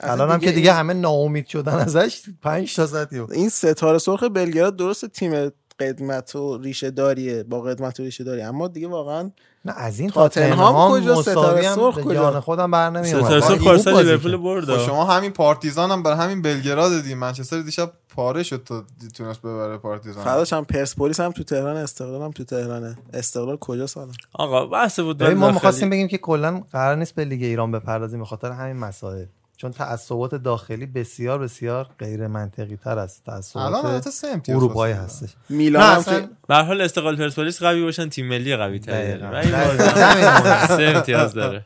الان 0.00 0.30
هم 0.30 0.38
که 0.38 0.52
دیگه 0.52 0.72
همه 0.72 0.94
ناامید 0.94 1.46
شدن 1.46 1.74
ازش 1.74 2.22
5 2.42 2.74
تا 2.76 2.86
زد. 2.86 3.08
این 3.32 3.48
ستاره 3.48 3.98
سرخ 3.98 4.22
بلگراد 4.22 4.76
درست 4.76 5.06
تیم 5.06 5.50
قدمت 5.80 6.36
و 6.36 6.58
ریشه 6.58 6.90
داریه 6.90 7.42
با 7.42 7.60
قدمت 7.60 8.00
و 8.00 8.02
ریشه 8.02 8.24
داری 8.24 8.42
اما 8.42 8.68
دیگه 8.68 8.88
واقعا 8.88 9.30
نه 9.64 9.72
از 9.76 10.00
این 10.00 10.10
تاتنهام 10.10 10.90
کجا؟ 10.90 11.22
ستاره 11.22 11.68
هم 11.68 11.74
سرخ 11.76 11.98
کجا؟ 12.00 12.14
جان 12.14 12.40
خودم 12.40 12.70
بر 12.70 12.90
نمیومد 12.90 13.24
ستاره 13.24 13.40
سرخ 13.40 13.58
با 13.58 13.64
پارسال 13.64 14.04
لیورپول. 14.04 14.36
برد 14.36 14.64
خب 14.64 14.86
شما 14.86 15.04
همین 15.04 15.30
پارتیزان 15.30 15.90
هم 15.90 16.02
برای 16.02 16.18
همین 16.18 16.42
بلگراد 16.42 16.92
دیدیم 16.92 17.18
منچستر 17.18 17.62
دیشب 17.62 17.92
پاره 18.08 18.42
شد 18.42 18.62
تا 18.64 18.84
تونست 19.14 19.40
ببره 19.40 19.78
پارتیزان 19.78 20.24
فرداش 20.24 20.52
هم 20.52 20.64
پرسپولیس 20.64 21.20
هم 21.20 21.32
تو 21.32 21.44
تهران 21.44 21.76
استقلال 21.76 22.22
هم 22.22 22.30
تو 22.30 22.44
تهرانه 22.44 22.98
استقلال 23.14 23.56
کجا 23.56 23.86
سالا 23.86 24.12
آقا 24.32 24.66
بحث 24.66 25.00
بود 25.00 25.22
ما. 25.22 25.50
می‌خواستیم 25.50 25.90
بگیم 25.90 26.08
که 26.08 26.18
کلا 26.18 26.62
قرار 26.72 26.96
نیست 26.96 27.14
به 27.14 27.24
لیگ 27.24 27.42
ایران 27.42 27.72
بپردازیم 27.72 28.18
به 28.18 28.24
خاطر 28.24 28.50
همین 28.50 28.76
مسائل 28.76 29.24
چون 29.56 29.72
تعصبات 29.72 30.34
داخلی 30.34 30.86
بسیار 30.86 31.38
بسیار 31.38 31.88
غیر 31.98 32.26
منطقی 32.26 32.76
تر 32.76 32.98
از 32.98 33.22
تعصبات 33.22 34.06
اروپایی 34.48 34.94
هستش. 34.94 35.30
میلان 35.48 36.04
که 36.04 36.28
به 36.48 36.54
هر 36.54 36.62
حال 36.62 36.80
استقلال 36.80 37.16
پرسپولیس 37.16 37.62
قوی 37.62 37.82
باشن 37.82 38.08
تیم 38.08 38.28
ملی 38.28 38.56
قوی 38.56 38.80
مونه. 38.88 40.66
سه 40.66 40.82
امتیاز 40.82 41.34
داره. 41.34 41.64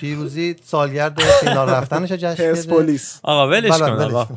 پیروزی 0.00 0.56
سالگرد 0.64 1.20
فینال 1.20 1.68
رفتنش 1.70 2.12
جشن 2.12 2.34
پرسپولیس. 2.34 3.20
آقا 3.22 3.48
ولش 3.48 3.70
بله، 3.70 3.96
کن 3.96 4.02
آقا. 4.02 4.28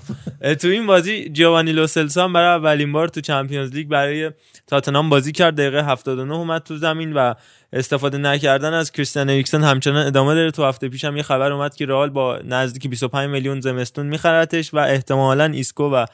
تو 0.55 0.67
این 0.67 0.87
بازی 0.87 1.29
جووانی 1.29 1.71
لوسلسو 1.71 2.23
هم 2.23 2.33
برای 2.33 2.59
اولین 2.59 2.91
بار 2.91 3.07
تو 3.07 3.21
Champions 3.21 3.71
League 3.71 3.87
برای 3.87 4.31
تاتنهام 4.67 5.09
بازی 5.09 5.31
کرد. 5.31 5.55
دقیقه 5.55 5.83
79 5.83 6.33
اومد 6.33 6.63
تو 6.63 6.77
زمین 6.77 7.13
و 7.13 7.33
استفاده 7.73 8.17
نکردن 8.17 8.73
از 8.73 8.91
کریستیان 8.91 9.29
اریکسن 9.29 9.63
همچنان 9.63 10.07
ادامه 10.07 10.33
داره. 10.33 10.51
تو 10.51 10.65
هفته 10.65 10.89
پیش 10.89 11.05
هم 11.05 11.17
یه 11.17 11.23
خبر 11.23 11.51
اومد 11.51 11.75
که 11.75 11.85
رئال 11.85 12.09
با 12.09 12.39
نزدیک 12.43 12.87
25 12.87 13.29
میلیون 13.29 13.61
زمستون 13.61 14.05
میخرتش 14.05 14.73
و 14.73 14.77
احتمالا 14.77 15.45
ایسکو 15.45 15.83
و 15.83 16.05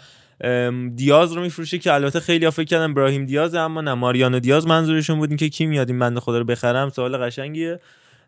دیاز 0.95 1.33
رو 1.33 1.41
میفروشه 1.41 1.77
که 1.77 1.93
البته 1.93 2.19
خیلی 2.19 2.45
ها 2.45 2.51
فکر 2.51 2.65
کردن 2.65 2.91
ابراهیم 2.91 3.25
دیاز 3.25 3.55
اما 3.55 3.81
نه 3.81 3.93
ماریانو 3.93 4.39
دیاز 4.39 4.67
منظورشون 4.67 5.17
بود 5.17 5.35
که 5.35 5.49
کی 5.49 5.65
میاد 5.65 5.89
این 5.89 5.99
بنده 5.99 6.19
خدا 6.19 6.37
رو 6.37 6.43
بخرم؟ 6.43 6.89
سوال 6.89 7.17
قشنگیه. 7.17 7.79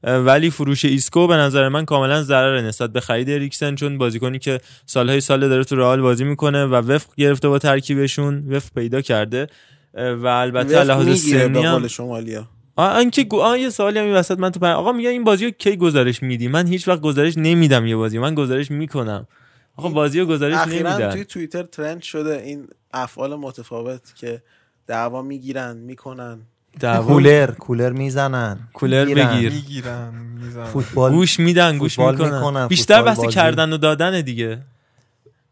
ولی 0.04 0.50
فروش 0.50 0.86
ایسکو 0.86 1.28
به 1.28 1.36
نظر 1.36 1.70
من 1.70 1.86
کاملا 1.86 2.24
ضرر 2.24 2.62
نسبت 2.62 2.90
به 2.90 3.00
خرید 3.00 3.30
اریکسن 3.30 3.76
چون 3.76 3.98
بازیکنی 3.98 4.40
که 4.40 4.60
سالهای 4.86 5.22
سال 5.22 5.50
داره 5.50 5.64
تو 5.64 5.76
رئال 5.76 6.02
بازی 6.02 6.24
می‌کنه 6.24 6.66
و 6.66 6.76
وفق 6.76 7.10
گرفته 7.18 7.50
با 7.50 7.60
ترکیبشون 7.60 8.44
وفق 8.50 8.74
پیدا 8.76 9.02
کرده. 9.02 9.48
و 9.94 10.28
البته 10.28 10.84
لحاظ 10.84 11.22
سنی 11.22 11.64
هم 11.64 11.88
اینکه 12.80 13.24
گو... 13.24 13.42
آه 13.42 13.60
یه 13.60 13.70
سوالی 13.70 14.00
هم 14.00 14.06
این 14.06 14.14
وسط 14.14 14.40
من 14.40 14.50
تو 14.52 14.60
پر... 14.60 14.68
آقا 14.68 14.92
میگه 14.92 15.10
این 15.10 15.24
بازی 15.24 15.46
رو 15.46 15.52
کی 15.52 15.78
گزارش 15.78 16.24
میدی؟ 16.24 16.48
من 16.48 16.68
هیچ 16.68 16.88
وقت 16.88 17.02
گزارش 17.02 17.34
نمیدم 17.38 17.86
یه 17.86 17.96
بازی 17.96 18.20
من 18.20 18.36
گزارش 18.36 18.72
می‌کنم. 18.72 19.28
آقا 19.76 19.90
بازی 19.90 20.20
رو 20.20 20.26
گزارش 20.26 20.56
اخیرا 20.56 20.90
نمیدن. 20.90 21.12
توی 21.12 21.26
توییتر 21.26 21.64
ترند 21.64 22.02
شده 22.02 22.42
این 22.46 22.68
افعال 22.94 23.36
متفاوت 23.36 24.02
که 24.16 24.44
دعوا 24.88 25.22
می‌گیرن 25.22 25.78
می‌کنن. 25.78 26.40
دعوا 26.80 27.14
کولر 27.14 27.52
کولر 27.52 27.92
می‌زنن. 27.92 28.60
کولر 28.74 29.06
می‌گیرن. 29.06 29.36
بگیر. 29.36 29.52
می‌گیرن 29.52 30.14
می‌زنن. 30.44 30.66
فوتبال 30.66 31.12
گوش 31.12 31.40
میدن 31.40 31.78
گوش 31.78 32.00
می‌کنن. 32.00 32.36
می‌کنن، 32.36 32.68
بیشتر 32.68 33.02
بحث. 33.02 33.20
کردن 33.20 33.74
و 33.74 33.78
دادن 33.78 34.22
دیگه. 34.22 34.60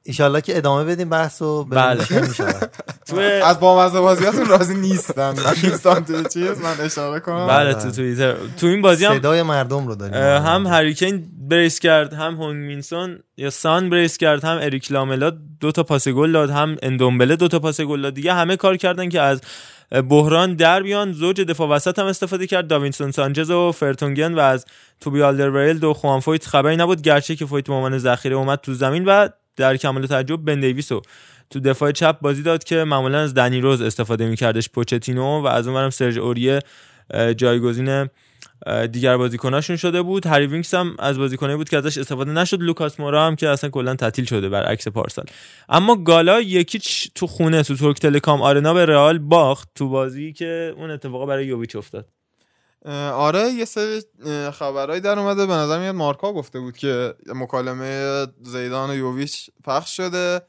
ایشالله 0.07 0.41
که 0.41 0.57
ادامه 0.57 0.83
بدیم 0.83 1.09
بحث 1.09 1.41
و 1.41 1.63
بله. 1.63 2.05
تو 3.07 3.19
از 3.19 3.59
بامزه 3.59 3.99
بازیاتون 3.99 4.45
راضی 4.45 4.75
نیستن. 4.75 5.33
دوستان 5.61 6.05
توی 6.05 6.23
چیز 6.33 6.61
من 6.61 6.81
اشاره 6.81 7.19
کنم. 7.19 7.47
بله 7.47 7.73
تو 7.73 7.91
توییتر. 7.91 8.35
تو 8.57 8.67
این 8.67 8.81
بازی 8.81 9.05
هم 9.05 9.17
صدای 9.17 9.43
مردم 9.43 9.87
رو 9.87 9.95
داریم. 9.95 10.45
هم 10.45 10.67
هریکین 10.67 11.27
بریس 11.49 11.79
کرد 11.79 12.13
هم 12.13 12.35
هونگ 12.35 12.55
مینسون 12.55 13.19
یا 13.37 13.49
سان 13.49 13.89
بریس 13.89 14.17
کرد 14.17 14.43
هم 14.43 14.57
اریک 14.61 14.91
لاملا 14.91 15.31
دو 15.59 15.71
تا 15.71 15.83
پاس 15.83 16.07
گل 16.07 16.31
داد 16.31 16.49
هم 16.49 16.75
اندومبله 16.81 17.35
دو 17.35 17.47
تا 17.47 17.59
پاس 17.59 17.81
گل 17.81 18.01
داد. 18.01 18.13
دیگه 18.13 18.33
همه 18.33 18.55
کار 18.55 18.77
کردن 18.77 19.09
که 19.09 19.21
از 19.21 19.41
بحران 20.09 20.53
در 20.53 20.83
بیان. 20.83 21.11
زوج 21.13 21.41
دفاع 21.41 21.69
وسط 21.69 21.99
هم 21.99 22.05
استفاده 22.05 22.47
کرد. 22.47 22.67
داوینسون 22.67 23.11
سانچز 23.11 23.51
و 23.51 23.71
فرتونگن 23.71 24.33
و 24.33 24.39
از 24.39 24.65
توبی 25.01 25.21
آلدرویلد 25.21 25.83
و 25.83 25.93
خوان 25.93 26.19
فویت 26.19 26.45
خبری 26.45 26.75
نبود. 26.75 27.01
گرچه 27.01 27.35
که 27.35 27.45
فویت 27.45 27.67
به 27.67 27.73
عنوان 27.73 27.97
ذخیره 27.97 28.35
اومد 28.35 28.59
تو 28.59 28.73
زمین 28.73 29.05
و 29.05 29.27
در 29.57 29.77
کمال 29.77 30.05
تعجب 30.05 30.35
بن 30.35 30.59
دیویس 30.59 30.91
رو 30.91 31.01
تو 31.49 31.59
دفاع 31.59 31.91
چپ 31.91 32.19
بازی 32.21 32.43
داد 32.43 32.63
که 32.63 32.83
معمولا 32.83 33.19
از 33.19 33.33
دنی 33.33 33.61
روز 33.61 33.81
استفاده 33.81 34.27
میکردش 34.27 34.69
پوچتینو 34.69 35.41
و 35.41 35.47
از 35.47 35.67
اونورم 35.67 35.89
سرژ 35.89 36.17
اوریه 36.17 36.59
جایگزین 37.37 38.09
دیگر 38.91 39.17
بازیکناشون 39.17 39.75
شده 39.75 40.01
بود. 40.01 40.27
هری 40.27 40.47
وینکس 40.47 40.73
هم 40.73 40.95
از 40.99 41.17
بازیکنایی 41.17 41.57
بود 41.57 41.69
که 41.69 41.77
ازش 41.77 41.97
استفاده 41.97 42.31
نشد. 42.31 42.61
لوکاس 42.61 42.99
مورا 42.99 43.27
هم 43.27 43.35
که 43.35 43.49
اصلا 43.49 43.69
کلا 43.69 43.95
تعطیل 43.95 44.25
شده 44.25 44.49
برعکس 44.49 44.87
پارسال. 44.87 45.25
اما 45.69 45.95
گالا 45.95 46.41
یکیچ 46.41 47.09
تو 47.15 47.27
خونه 47.27 47.63
تو 47.63 47.75
ترک 47.75 47.99
تلکام 47.99 48.41
آرنا 48.41 48.73
به 48.73 48.85
رئال 48.85 49.17
باخت 49.17 49.69
تو 49.75 49.89
بازی 49.89 50.33
که 50.33 50.73
اون 50.77 50.91
اتفاقا 50.91 51.25
برای 51.25 51.45
یوویچ 51.45 51.75
افتاد. 51.75 52.05
آره 53.13 53.49
یه 53.51 53.65
سری 53.65 54.01
خبرهایی 54.53 55.01
در 55.01 55.19
اومده. 55.19 55.45
به 55.45 55.53
نظر 55.53 55.79
میاد 55.79 55.95
مارکا 55.95 56.33
گفته 56.33 56.59
بود 56.59 56.77
که 56.77 57.15
مکالمه 57.27 58.27
زیدان 58.43 58.89
و 58.89 58.95
یوویچ 58.95 59.49
پخش 59.63 59.97
شده 59.97 60.41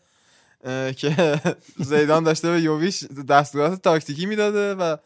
که 0.96 1.40
زیدان 1.90 2.24
داشته 2.24 2.50
به 2.50 2.60
یوویچ 2.60 3.04
دستورات 3.28 3.82
تاکتیکی 3.82 4.26
می‌داده 4.26 4.74
و 4.74 4.96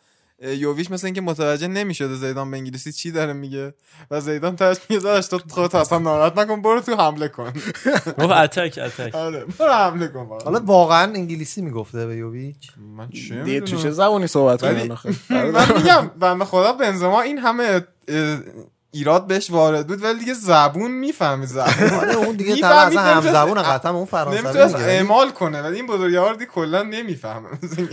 اه، 0.43 0.55
یوویچ 0.55 0.91
مثل 0.91 1.07
اینکه 1.07 1.21
متوجه 1.21 1.67
نمی‌شده 1.69 2.15
زیدان 2.15 2.51
به 2.51 2.57
انگلیسی 2.57 2.93
چی 2.93 3.11
داره 3.11 3.33
میگه. 3.33 3.75
و 4.11 4.21
زیدان 4.21 4.57
تاش 4.57 4.77
میگه 4.89 5.03
داشت 5.03 5.31
تو 5.31 5.41
خودت 5.51 5.75
اصلا 5.75 5.99
ناراحت 5.99 6.39
نکن 6.39 6.63
برو 6.63 6.81
تو 6.81 6.97
حمله 6.97 7.29
کن. 7.29 7.53
گفت 8.21 8.33
اتک 8.33 8.79
اتک. 8.83 9.15
آره 9.15 9.45
برو 9.59 9.73
حمله 9.73 10.09
کن. 10.09 10.29
حالا 10.45 10.61
واقعا 10.65 11.13
انگلیسی 11.13 11.63
می‌گفته 11.63 12.07
به 12.07 12.17
یوویچ؟ 12.17 12.73
من 12.97 13.09
چه 13.11 13.43
دیگه 13.43 13.61
تو 13.61 13.77
چه. 13.77 13.91
زبانی 13.91 14.27
صحبت 14.27 14.61
کنن 14.61 14.91
آخه؟ 14.91 15.11
من 15.55 15.77
میگم 15.77 16.11
بنده 16.19 16.45
خدا 16.45 16.73
بنزما 16.73 17.21
این 17.23 17.39
همه 17.39 17.81
ایراد 18.95 19.27
بهش 19.27 19.51
وارد 19.51 19.87
بود 19.87 20.03
ولی 20.05 20.19
دیگه 20.19 20.35
زبون 20.35 20.91
می‌فهمید 20.91 21.49
زبون 21.49 21.91
آره 21.91 22.15
اون 22.15 22.37
دیگه 22.37 22.57
طبعا 22.57 22.81
اصلا 22.81 23.03
هم 23.03 23.33
زبون 23.33 23.63
قطعا 23.63 23.93
اون 23.93 24.05
فرانسوی 24.05 24.43
نمی‌تونست 24.43 24.75
میگه. 24.75 24.87
اعمال 24.87 25.31
کنه 25.31 25.63
ولی 25.63 25.77
این 25.77 25.87
بزرگوار 25.87 26.35
دیگه 26.35 26.47
کلا 26.47 26.83
نمی‌فهمه 26.83 27.49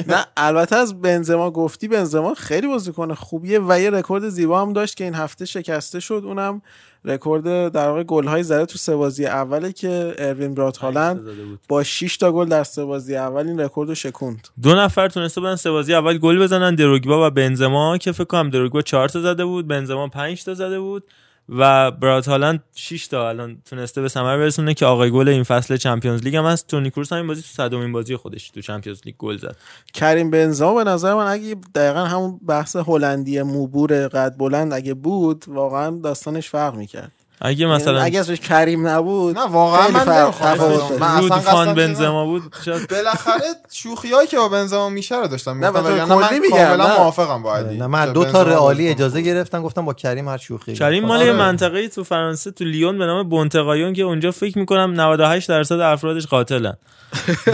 نه 0.08 0.26
البته 0.38 0.76
از 0.76 1.02
بنزما 1.02 1.52
گفتی 1.52 1.88
بنزما 1.88 2.34
خیلی 2.34 2.68
بازیکن 2.68 3.14
خوبیه 3.14 3.60
و 3.68 3.80
یه 3.80 3.90
رکورد 3.90 4.30
زیبا 4.30 4.62
هم 4.62 4.74
داشت 4.74 4.98
که 4.98 5.04
این 5.04 5.16
هفته 5.16 5.46
شکسته 5.46 6.00
شد 6.00 6.22
اونم 6.26 6.62
رکورد 7.06 7.72
در 7.72 7.88
واقع 7.88 8.04
گل 8.04 8.28
های 8.28 8.44
زده 8.44 8.66
تو 8.66 8.78
سه 8.78 8.96
بازی 8.96 9.26
اوله 9.26 9.72
که 9.72 10.16
اروین 10.18 10.54
برات 10.54 10.78
هالند 10.78 11.22
با 11.68 11.84
6 11.84 12.18
تا 12.18 12.32
گل 12.32 12.46
در 12.46 12.64
سه 12.64 12.86
بازی 12.86 13.16
اول 13.16 13.48
این 13.48 13.60
رکورد 13.60 13.90
رو 13.90 13.96
شکوند. 13.96 14.48
دو 14.64 14.76
نفر 14.76 15.08
تونسته 15.08 15.42
بودن 15.42 15.56
سه 15.56 15.72
بازی 15.72 15.94
اول 15.94 16.18
گل 16.18 16.40
بزنن. 16.40 16.76
دروگبا 16.76 17.28
و 17.28 17.30
بنزما 17.30 17.98
که 17.98 18.12
فکر 18.12 18.24
کنم 18.24 18.50
دروگبا 18.50 18.82
4 18.82 19.10
تا 19.10 19.22
زده 19.22 19.46
بود 19.46 19.68
بنزما 19.68 20.08
5 20.08 20.44
تا 20.44 20.54
زده 20.54 20.80
بود. 20.80 21.04
و 21.50 21.92
برات 21.92 22.28
هالند 22.28 22.64
6 22.76 23.08
تا 23.08 23.30
الان 23.30 23.62
تونسته 23.66 24.02
به 24.02 24.08
ثمر 24.08 24.38
برسونه 24.38 24.74
که 24.74 24.86
آقای 24.86 25.12
گل 25.12 25.30
این 25.30 25.44
فصل 25.44 25.78
Champions 25.78 26.24
League 26.24 26.36
هم 26.36 26.46
هست. 26.46 26.68
تونی 26.68 26.90
کروس 26.90 27.14
هم 27.14 27.18
این 27.18 27.28
بازی 27.28 27.42
تو 27.42 27.48
صدومین 27.48 27.92
بازی 27.92 28.16
خودش 28.16 28.50
تو 28.50 28.62
Champions 28.62 29.02
League 29.06 29.16
گل 29.18 29.38
زد. 29.38 29.56
کریم 29.94 30.32
بنزما 30.32 30.74
به 30.74 30.84
نظر 30.84 31.14
من 31.14 31.28
اگه 31.28 31.56
دقیقا 31.76 32.06
همون 32.06 32.40
بحث 32.48 32.76
هلندی 32.76 33.42
موبور 33.42 34.08
قد 34.08 34.38
بلند 34.38 34.74
اگه 34.74 34.94
بود 34.94 35.46
واقعا 35.48 36.00
داستانش 36.04 36.50
فرق 36.50 36.76
می‌کرد. 36.76 37.12
اگه 37.42 37.66
مثلا 37.66 38.02
اگه 38.02 38.20
اسمش 38.20 38.40
کریم 38.40 38.88
نبود 38.88 39.38
نه 39.38 39.46
واقعا 39.46 39.88
من 39.90 40.00
فرق- 40.00 40.44
نمی‌خوام. 40.44 41.00
من 41.00 41.08
اصلا 41.08 41.40
فان 41.40 41.74
بنزما 41.74 42.26
بود؟ 42.26 42.42
شاید. 42.66 42.88
بالاخره 42.90 43.44
شوخیایی 43.72 44.28
که 44.28 44.38
با 44.38 44.50
بنزما 44.50 44.90
میشه 44.90 45.16
رو 45.16 45.28
داشتم 45.28 45.66
نه، 45.66 45.70
من 45.70 45.94
میگم، 45.94 46.50
کاملا. 46.50 46.98
موافقم 46.98 47.44
با 47.44 47.56
علی 47.58 47.78
نه 47.78 47.88
من 47.88 48.14
دو 48.14 48.26
تا 48.26 48.44
رئالی 48.44 48.88
اجازه 48.88 49.22
گرفتم 49.22 49.62
گفتم 49.64 49.86
با 49.86 49.94
کریم 49.94 50.28
هر 50.30 50.38
شوخی 50.38 50.74
کریم 50.74 51.06
مال 51.06 51.18
آره. 51.18 51.28
یه 51.28 51.34
منطقه 51.34 51.88
تو 51.88 52.04
فرانسه 52.04 52.52
تو 52.52 52.64
لیون 52.66 52.98
به 52.98 53.06
نام 53.06 53.30
بونتقایون 53.30 53.94
که 53.94 54.02
اونجا 54.02 54.32
فکر 54.32 54.58
می‌کنم 54.60 55.02
98 55.02 55.50
درصد 55.50 55.80
افرادش 55.80 56.28
قاتلن. 56.28 56.74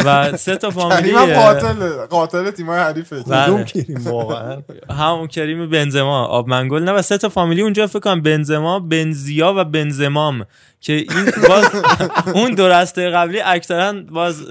و 0.06 0.38
سه 0.38 0.56
تا 0.56 0.70
کریم 0.70 0.90
فامیلی 0.90 1.12
هم 1.12 1.34
قاتل 1.34 2.06
قاتل 2.10 2.52
تیمای 2.52 2.80
حریفه. 2.80 3.24
بله. 3.24 3.46
کدوم 3.46 3.64
کریم 3.64 4.02
واقعا؟ 4.04 4.58
همون 5.00 5.28
کریم 5.28 5.70
بنزما 5.70 6.26
آب 6.26 6.48
منگل. 6.48 6.84
نه 6.84 6.92
و 6.92 7.02
سه 7.02 7.18
تا 7.18 7.30
فامیلی 7.30 7.62
اونجا 7.62 7.88
فکر 7.88 8.00
کنم 8.00 8.22
بنزما 8.22 8.80
بنزیا 8.80 9.54
و 9.58 9.64
بنزمام 9.76 10.46
که 10.82 10.94
این 10.94 11.32
باز 11.50 11.66
اون 12.38 12.56
دو 12.56 12.68
رسته 12.68 13.10
قبلی 13.10 13.40
اکثرا 13.40 13.94
باز 13.94 14.44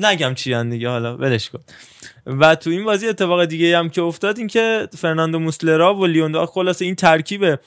نگم 0.00 0.34
چی 0.34 0.64
دیگه 0.64 0.88
حالا 0.88 1.16
ولش 1.16 1.50
کن 1.50 1.60
و 2.26 2.54
تو 2.54 2.70
این 2.70 2.84
بازی 2.84 3.08
اتفاق 3.08 3.44
دیگه 3.44 3.78
هم 3.78 3.88
که 3.88 4.02
افتاد 4.02 4.38
این 4.38 4.46
که 4.46 4.88
فرناندو 4.98 5.38
موسلرا 5.38 5.94
و 5.94 6.06
لیوندا 6.06 6.46
خلاصه 6.46 6.84
این 6.84 6.94
ترکیب 6.94 7.58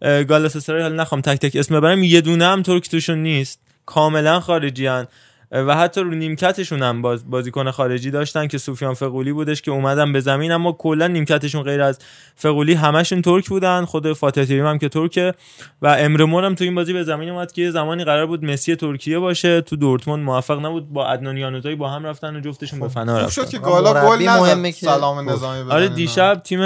گالاتاسرای 0.00 0.82
حالا 0.82 0.94
نخوام 0.94 1.20
تک 1.20 1.38
تک 1.38 1.56
اسم 1.56 1.80
ببرم 1.80 2.02
یه 2.02 2.20
دونه 2.20 2.46
هم 2.46 2.62
ترک 2.62 2.88
توشون 2.90 3.18
نیست 3.18 3.60
کاملا 3.86 4.40
خارجی 4.40 4.86
هن. 4.86 5.06
و 5.52 5.76
حتی 5.76 6.00
رو 6.00 6.10
نیمکتشون 6.10 6.82
هم 6.82 7.02
باز 7.02 7.30
بازیکن 7.30 7.70
خارجی 7.70 8.10
داشتن 8.10 8.46
که 8.46 8.58
سفیان 8.58 8.94
فقولی 8.94 9.32
بودش 9.32 9.62
که 9.62 9.70
اومدن 9.70 10.12
به 10.12 10.20
زمین 10.20 10.52
اما 10.52 10.72
کلا 10.72 11.06
نیمکتشون 11.06 11.62
غیر 11.62 11.82
از 11.82 11.98
فقولی 12.34 12.74
همشون 12.74 13.22
ترک 13.22 13.48
بودن. 13.48 13.84
خود 13.84 14.12
فاتح 14.12 14.44
تریم 14.44 14.66
هم 14.66 14.78
که 14.78 14.88
ترکه. 14.88 15.34
و 15.82 15.86
امرمون 15.86 16.44
هم 16.44 16.54
تو 16.54 16.64
این 16.64 16.74
بازی 16.74 16.92
به 16.92 17.02
زمین 17.02 17.28
اومد 17.30 17.52
که 17.52 17.62
یه 17.62 17.70
زمانی 17.70 18.04
قرار 18.04 18.26
بود 18.26 18.44
مسی 18.44 18.76
ترکیه 18.76 19.18
باشه. 19.18 19.60
تو 19.60 19.76
دورتموند 19.76 20.24
موفق 20.24 20.66
نبود. 20.66 20.92
با 20.92 21.06
عدنان 21.06 21.36
یانوزایی 21.36 21.76
با 21.76 21.88
هم 21.88 22.06
رفتن 22.06 22.36
و 22.36 22.40
جفتشون 22.40 22.80
به 22.80 22.88
فنا 22.88 23.14
خوب 23.14 23.24
رفتن. 23.24 23.42
شد 23.42 23.50
که 23.50 23.58
گالا 23.58 24.08
گل 24.08 24.28
نزد. 24.28 24.70
سلام 24.70 25.30
نظامی 25.30 25.64
بدن 25.64 25.72
آره. 25.72 25.88
دیشب 25.88 26.40
تیم 26.44 26.62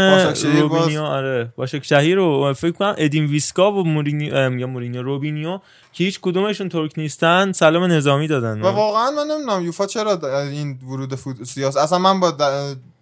روبینیو 0.60 1.02
آره 1.02 1.52
باشک 1.56 1.84
شهیر 1.84 2.18
و 2.18 2.52
فکر 2.52 2.72
کنم 2.72 2.94
ادین 2.98 3.26
ویسکا 3.26 3.72
و 3.72 3.84
مورینیو 3.84 4.58
یا 4.58 4.66
مورینیو 4.66 5.02
روبینیو 5.02 5.58
که 5.93 6.05
هیچ 6.05 6.20
کدومشون 6.22 6.68
ترک 6.68 6.93
نیستن 6.97 7.53
سلام 7.53 7.93
نظامی 7.93 8.28
دادن. 8.28 8.62
و 8.62 8.66
واقعا 8.66 9.11
من 9.11 9.26
نمی‌دونم 9.26 9.64
یوفا 9.64 9.86
چرا 9.86 10.20
این 10.43 10.78
ورود 10.88 11.14
فوت... 11.14 11.45
سیاسی 11.45 11.78
اصلا 11.78 11.99
من 11.99 12.20
با 12.20 12.36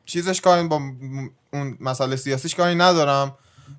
چیزش 0.04 0.40
کاری 0.40 0.68
با 0.68 0.80
اون 1.52 1.76
مسئله 1.80 2.16
سیاسیش 2.16 2.54
کاری 2.54 2.74
ندارم 2.74 3.34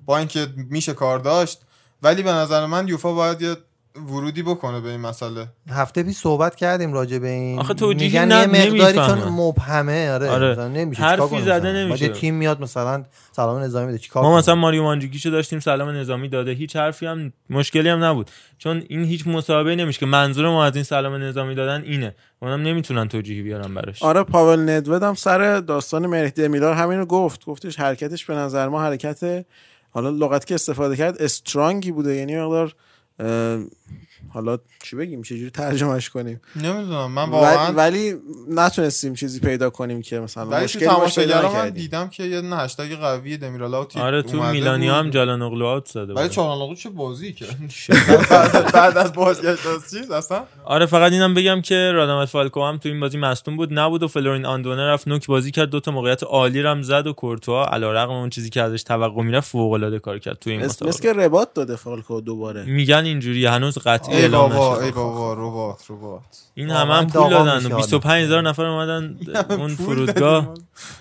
با 0.06 0.18
اینکه 0.18 0.46
میشه 0.56 0.92
کار 0.92 1.18
داشت. 1.18 1.60
ولی 2.02 2.22
به 2.22 2.32
نظر 2.32 2.66
من 2.66 2.88
یوفا 2.88 3.12
باید 3.12 3.42
یه 3.42 3.56
ورودی 3.96 4.42
بکنه 4.42 4.80
به 4.80 4.88
این 4.88 5.00
مسئله 5.00 5.46
هفته 5.70 6.02
پیش 6.02 6.16
صحبت 6.16 6.56
کردیم 6.56 6.92
راجع 6.92 7.18
به 7.18 7.28
این 7.28 7.58
آخه 7.58 7.74
توجیهی 7.74 8.10
میگن 8.10 8.24
نه- 8.24 8.58
یه 8.58 8.70
مقداری. 8.72 8.96
چون 8.96 9.28
مبهمه 9.28 10.10
آره, 10.10 10.30
آره. 10.30 10.68
نمیشه 10.68 11.02
حرفی 11.02 11.40
زده 11.42 11.58
مثلا؟ 11.58 11.72
نمیشه. 11.72 12.08
تیم 12.08 12.34
میاد 12.34 12.60
مثلا 12.60 13.04
سلام 13.32 13.62
نظامی 13.62 13.86
بده 13.88 13.98
چیکار 13.98 14.22
ما 14.22 14.28
کنه؟ 14.28 14.38
مثلا 14.38 14.54
ماریو 14.54 14.82
مانجوکیشو 14.82 15.30
داشتیم 15.30 15.60
سلام 15.60 15.88
نظامی 15.88 16.28
داده 16.28 16.50
هیچ 16.52 16.76
حرفی 16.76 17.06
هم 17.06 17.32
مشکلی 17.50 17.88
هم 17.88 18.04
نبود 18.04 18.30
چون 18.58 18.82
این 18.88 19.04
هیچ 19.04 19.26
مسابقه 19.26 19.74
نمیشه 19.74 19.98
که 20.00 20.06
منظور 20.06 20.48
ما 20.48 20.64
از 20.64 20.74
این 20.74 20.84
سلام 20.84 21.22
نظامی 21.22 21.54
دادن 21.54 21.82
اینه 21.84 22.14
اونم 22.42 22.62
نمی‌تونن 22.62 23.08
توجیهی 23.08 23.42
بیارن 23.42 23.74
براش 23.74 24.02
آره 24.02 24.22
پاول 24.22 24.70
ندوود 24.70 25.02
هم 25.02 25.14
سر 25.14 25.60
داستان 25.60 26.06
مهدی 26.06 26.48
میلار 26.48 26.74
همینو 26.74 27.04
گفت 27.06 27.44
گفتش 27.44 27.80
حرکتش 27.80 28.24
به 28.24 28.34
نظر 28.34 28.68
ما 28.68 28.82
حرکت 28.82 29.44
حالا 29.90 30.10
لغتی 30.10 30.46
که 30.46 30.54
استفاده 30.54 30.96
کرد 30.96 31.22
استرانگی 31.22 31.92
بوده 31.92 32.14
یعنی 32.14 32.36
مقدار 32.36 32.74
嗯 33.22 33.70
حالا 34.34 34.58
چی 34.84 34.96
بگیم 34.96 35.22
چجوری 35.22 35.50
ترجمهش 35.50 36.10
کنیم 36.10 36.40
نمی‌دونم 36.56 37.10
من 37.12 37.30
واقعا 37.30 37.72
ولی 37.72 38.14
نتونستیم 38.50 39.14
چیزی 39.14 39.40
پیدا 39.40 39.70
کنیم 39.70 40.02
که 40.02 40.20
مثلا 40.20 40.46
ولی 40.46 40.58
تو 40.58 40.64
مشکلی 40.64 40.86
تماشاگرا 40.86 41.52
من. 41.52 41.70
دیدم 41.70 42.08
که 42.08 42.22
یه 42.24 42.40
دونه 42.40 42.56
هشتگ 42.56 42.94
قوی 42.94 43.36
دمیرالا 43.36 43.86
آره 43.96 44.22
تو 44.22 44.42
میلانیا. 44.42 44.94
هم 44.94 45.10
جالانوغلو 45.10 45.66
آوت 45.66 45.86
زده 45.88 46.12
ولی. 46.14 46.28
چالانوغلو 46.28 46.74
چه 46.74 46.90
بازی 46.90 47.32
کرد 47.32 47.56
بعد- 48.74 48.96
از 48.98 49.12
بازگشت 49.12 49.66
از 49.66 49.90
چیز 49.90 50.10
اصلا 50.10 50.44
آره 50.64 50.86
فقط 50.86 51.12
اینم 51.12 51.34
بگم 51.34 51.60
که 51.60 51.90
رادامل 51.94 52.28
فالکائو 52.28 52.64
هم 52.64 52.76
تو 52.78 52.88
این 52.88 53.00
بازی 53.00 53.18
مصدوم 53.18 53.56
بود 53.56 53.78
نبود 53.78 54.02
و 54.02 54.08
فلورین 54.08 54.46
آندونه 54.46 54.82
رفت 54.86 55.08
نوک 55.08 55.26
بازی 55.26 55.50
کرد 55.50 55.70
دو 55.70 55.80
تا 55.80 55.90
موقعیت 55.90 56.22
عالی 56.22 56.62
رو 56.62 56.68
هم 56.70 56.82
زد 56.82 57.06
و 57.06 57.12
کورتوا 57.12 57.66
علیرغم 57.66 58.10
اون 58.10 58.30
چیزی 58.30 58.50
که 58.50 58.62
ازش 58.62 58.82
توقع 58.82 59.22
می‌رفت 59.22 59.50
فوق 59.50 59.72
العاده 59.72 59.98
کار 59.98 60.18
کرد 60.18 60.38
تو 60.38 60.50
این 60.50 60.58
مثل, 60.58 60.68
مثل 60.68 60.86
مسابقه 60.88 61.20
که 61.20 61.26
رباط 61.26 61.54
داده 61.54 61.76
فالکائو 61.76 62.20
دوباره 62.20 62.64
میگن 62.64 63.04
اینجوری 63.04 63.46
هنوز 63.46 63.78
قطعی 63.78 64.21
ای 64.22 64.28
اعلام 64.28 64.50
بابا 64.50 64.80
ای 64.80 64.90
بابا 64.90 65.32
رباط 65.32 65.84
رباط. 65.88 66.22
این 66.54 66.70
همه 66.70 66.94
هم 66.94 67.06
پول 67.06 67.30
دادن. 67.30 67.56
میشه 67.56 67.74
و 67.74 67.76
25 67.76 68.24
هزار 68.24 68.42
نفر 68.42 68.64
اومدن 68.64 69.16
اون 69.60 69.68
فرودگاه. 69.68 70.54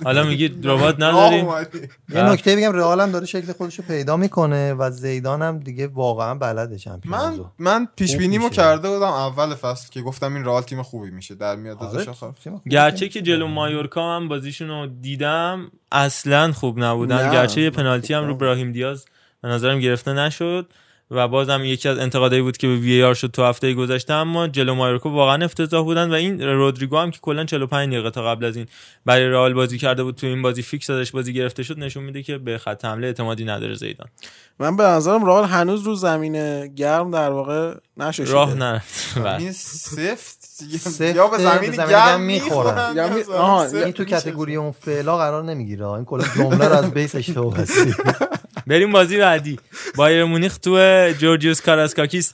حالا 0.03 0.23
میگی 0.23 0.47
رباط 0.63 0.95
نداریم؟ 0.99 1.45
اومدی. 1.47 1.79
یه 2.09 2.21
نکته 2.23 2.55
بگم 2.55 2.71
رئال 2.71 3.01
هم 3.01 3.11
داره 3.11 3.25
شکل 3.25 3.53
خودش 3.53 3.79
رو 3.79 3.85
پیدا 3.87 4.17
می‌کنه 4.17 4.73
و 4.73 4.91
زیدان 4.91 5.41
هم 5.41 5.59
دیگه 5.59 5.87
واقعا 5.87 6.35
بلده 6.35 6.71
من 6.71 6.77
چمپیونزو 6.77 7.45
من 7.59 7.87
پیش 7.95 8.15
بینیمو. 8.15 8.49
کرده 8.49 8.89
بودم 8.89 9.03
اول 9.03 9.55
فصل 9.55 9.89
که 9.91 10.01
گفتم 10.01 10.33
این 10.33 10.45
رئال 10.45 10.61
تیم 10.61 10.83
خوبی 10.83 11.11
میشه. 11.11 11.35
در 11.35 11.55
میاد 11.55 11.77
آره، 11.83 12.01
ازش 12.01 12.07
گرچه. 12.69 13.09
که 13.09 13.21
جلو 13.21 13.47
مایورکا 13.47 14.15
هم 14.15 14.27
بازیشون 14.27 14.67
رو 14.67 14.87
دیدم 15.01 15.71
اصلا 15.91 16.51
خوب 16.51 16.83
نبودن. 16.83 17.31
گرچه 17.31 17.61
یه 17.61 17.69
پنالتی 17.69 18.13
هم 18.13 18.27
رو 18.27 18.35
براهیم 18.35 18.71
دیاز 18.71 19.05
به 19.41 19.47
نظرم 19.47 19.79
گرفته 19.79 20.13
نشد. 20.13 20.69
و 21.11 21.27
بازم 21.27 21.65
یکی 21.65 21.89
از 21.89 21.97
انتقادایی 21.97 22.41
بود 22.41 22.57
که 22.57 22.67
به 22.67 22.75
وی 22.75 23.03
آر 23.03 23.13
شد 23.13 23.27
تو 23.27 23.43
هفته 23.43 23.73
گذشته 23.73 24.13
اما 24.13 24.47
جلو 24.47 24.75
مایورکا 24.75 25.09
واقعا 25.09 25.45
افتضاح 25.45 25.83
بودن 25.83 26.09
و 26.09 26.13
این 26.13 26.41
رودریگو 26.41 26.97
هم 26.97 27.11
که 27.11 27.19
کلا 27.21 27.45
45 27.45 27.93
دقیقه 27.93 28.09
تا 28.11 28.23
قبل 28.23 28.45
از 28.45 28.55
این 28.55 28.65
برای 29.05 29.29
رئال 29.29 29.53
بازی 29.53 29.77
کرده 29.77 30.03
بود 30.03 30.15
تو 30.15 30.27
این 30.27 30.41
بازی 30.41 30.61
فیکس 30.61 30.89
ازش 30.89 31.11
بازی 31.11 31.33
گرفته 31.33 31.63
شد 31.63 31.79
نشون 31.79 32.03
میده 32.03 32.23
که 32.23 32.37
به 32.37 32.57
خط 32.57 32.85
حمله 32.85 33.07
اعتمادی 33.07 33.45
نداره 33.45 33.75
زیدان 33.75 34.07
من 34.59 34.75
به 34.75 34.83
نظرم 34.83 35.25
رئال 35.25 35.43
هنوز 35.43 35.83
رو 35.83 35.95
زمین 35.95 36.67
گرم 36.67 37.11
در 37.11 37.29
واقع 37.29 37.73
نشده 37.97 38.31
راه 38.31 38.53
نرفت 38.53 39.19
بله. 39.19 39.37
این 39.37 39.51
سفت 39.51 40.41
یا 41.15 41.27
به 41.27 41.37
زمین 41.37 41.71
گرم 41.71 42.21
می‌خورن. 42.21 42.99
این 43.73 43.91
تو 43.91 44.03
میشه. 44.03 44.15
category 44.15 44.55
اون 44.55 44.71
فعلا 44.71 45.17
قرار 45.17 45.43
نمی‌گیره 45.43 45.87
این 45.87 46.05
کلا 46.05 46.23
جمله 46.35 46.67
رو 46.67 46.73
از 46.73 46.91
base 46.91 47.15
اشتباه 47.15 47.53
بستی 47.53 47.93
بریم 48.71 48.91
بازی 48.91 49.17
بعدی. 49.17 49.59
بایرن 49.95 50.23
مونیخ 50.23 50.57
تو 50.57 50.79
جورجیوس 51.19 51.61
کارایسکاکیس 51.61 52.33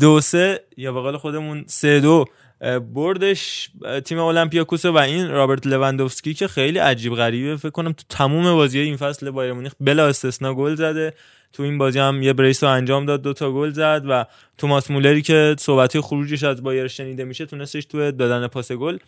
دو 0.00 0.20
سه 0.20 0.60
یا 0.76 0.92
به 0.92 1.18
خودمون 1.18 1.64
سه 1.66 2.00
دو. 2.00 2.24
بردش 2.94 3.70
تیم 4.04 4.18
المپیاکوس 4.18 4.84
و 4.84 4.96
این 4.96 5.30
رابرت 5.30 5.66
لواندوفسکی 5.66 6.34
که 6.34 6.48
خیلی 6.48 6.78
عجیب 6.78 7.14
غریبه. 7.14 7.56
فکر 7.56 7.70
کنم 7.70 7.92
تو 7.92 8.02
تموم 8.08 8.54
بازی 8.54 8.78
این 8.78 8.96
فصل 8.96 9.30
بایرن 9.30 9.52
مونیخ 9.52 9.72
بلا 9.80 10.06
استثنا 10.06 10.54
گل 10.54 10.74
زده. 10.74 11.14
تو 11.52 11.62
این 11.62 11.78
بازی 11.78 11.98
هم 11.98 12.22
یه 12.22 12.32
brace 12.32 12.64
رو 12.64 12.70
انجام 12.70 13.06
داد 13.06 13.22
دو 13.22 13.32
تا 13.32 13.52
گل 13.52 13.70
زد 13.70 14.02
و 14.08 14.24
توماس 14.58 14.90
مولری 14.90 15.22
که 15.22 15.56
صحبت 15.58 16.00
خروجش 16.00 16.44
از 16.44 16.62
بایرن 16.62 16.88
شنیده 16.88 17.24
میشه 17.24 17.46
تونستش 17.46 17.84
تو 17.84 18.10
دادن 18.10 18.46
پاس 18.46 18.72
گل. 18.72 18.98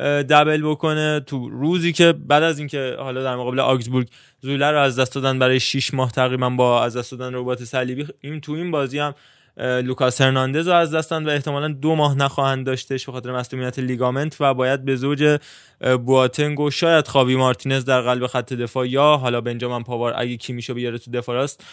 double 0.00 0.62
بکنه 0.62 1.20
تو 1.20 1.48
روزی 1.48 1.92
که 1.92 2.12
بعد 2.12 2.42
از 2.42 2.58
اینکه 2.58 2.96
حالا 2.98 3.22
در 3.22 3.36
مقابل 3.36 3.60
آگزبورگ 3.60 4.08
زوله 4.40 4.70
رو 4.70 4.78
از 4.78 4.98
دست 4.98 5.14
دادن 5.14 5.38
برای 5.38 5.60
6 5.60 5.94
ماه 5.94 6.12
تقریبا 6.12 6.50
با 6.50 6.84
از 6.84 6.96
دست 6.96 7.10
دادن 7.10 7.34
رباط 7.34 7.64
صلیبی 7.64 8.06
این 8.20 8.40
تو 8.40 8.52
این 8.52 8.70
بازی 8.70 8.98
هم 8.98 9.14
لوکاس 9.56 10.20
هرناندز 10.20 10.68
رو 10.68 10.74
از 10.74 10.94
دست 10.94 11.10
دادن 11.10 11.26
و 11.26 11.30
احتمالا 11.30 11.68
دو 11.68 11.94
ماه 11.94 12.16
نخواهند 12.16 12.66
داشتش 12.66 13.06
به 13.06 13.12
خاطر 13.12 13.32
مصونیت 13.32 13.78
لیگامنت 13.78 14.36
و 14.40 14.54
باید 14.54 14.84
به 14.84 14.96
زوج 14.96 15.38
بواتنگ 15.80 16.60
و 16.60 16.70
شاید 16.70 17.08
خاوی 17.08 17.36
مارتینز 17.36 17.84
در 17.84 18.00
قلب 18.00 18.26
خط 18.26 18.52
دفاع 18.52 18.88
یا 18.88 19.16
حالا 19.16 19.40
بنجامین 19.40 19.82
پاوار 19.82 20.14
اگه 20.16 20.36
کیمیشو 20.36 20.74
بیاره 20.74 20.98
تو 20.98 21.10
دفاع 21.10 21.34
راست 21.34 21.64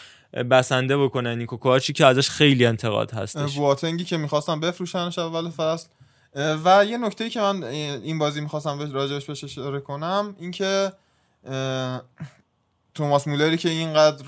بسنده 0.52 0.98
بکنن 0.98 1.38
نیکو 1.38 1.58
کوچی 1.58 1.94
که 1.94 2.06
ازش 2.06 2.30
خیلی 2.30 2.66
انتقاد 2.66 3.12
هستش. 3.12 3.56
بواتنگی 3.56 4.04
که 4.04 4.18
می‌خواستم 4.18 4.60
بفروشنش 4.60 5.20
اول 5.20 5.50
فصل 5.50 5.88
و 6.36 6.86
یه 6.86 6.98
نکته 6.98 7.30
که 7.30 7.42
من 7.42 7.64
این 7.64 8.20
بازی 8.20 8.42
می‌خواستم 8.42 8.92
راجبش 8.92 9.26
بهش 9.26 9.44
اشاره 9.44 9.80
کنم 9.80 10.36
اینکه 10.40 10.94
توماس 12.94 13.28
مولری 13.28 13.58
که 13.58 13.70
اینقدر 13.70 14.26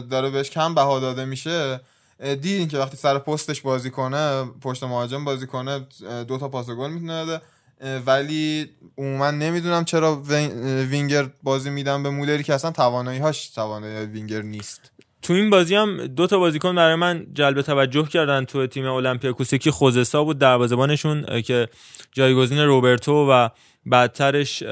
داره 0.00 0.30
بهش 0.30 0.50
کم 0.50 0.74
بها 0.74 1.00
داده 1.00 1.24
میشه 1.24 1.80
دیدین 2.20 2.68
که 2.68 2.78
وقتی 2.78 2.96
سر 2.96 3.18
پستش 3.18 3.60
بازی 3.60 3.90
کنه 3.90 4.44
پشت 4.44 4.82
مهاجم 4.82 5.24
بازی 5.24 5.46
کنه 5.46 5.86
دو 6.28 6.38
تا 6.38 6.48
پاس 6.48 6.70
گل 6.70 6.90
می‌تونه 6.90 7.24
بده 7.24 7.40
ولی 8.06 8.70
عموما 8.98 9.30
نمی‌دونم 9.30 9.84
چرا 9.84 10.22
وینگر 10.90 11.30
بازی 11.42 11.70
میدم 11.70 12.02
به 12.02 12.10
مولری 12.10 12.42
که 12.42 12.54
اصلا 12.54 12.70
توانایی 12.70 13.18
هاش 13.18 13.48
توانایی 13.48 14.06
وینگر 14.06 14.42
نیست. 14.42 14.90
تو 15.24 15.32
این 15.32 15.50
بازی 15.50 15.74
هم 15.74 16.06
دو 16.06 16.26
تا 16.26 16.38
بازیکن 16.38 16.74
برای 16.74 16.94
من 16.94 17.26
جلب 17.34 17.62
توجه 17.62 18.06
کردن 18.08 18.44
تو 18.44 18.66
تیم 18.66 18.86
اولمپیاکوس 18.86 19.52
یکی 19.52 19.70
خوزسا 19.70 20.24
بود 20.24 20.38
دروازه‌بانشون 20.38 21.40
که 21.42 21.68
جایگزین 22.12 22.58
روبرتو 22.58 23.12
و 23.30 23.48
بعدترش 23.86 24.62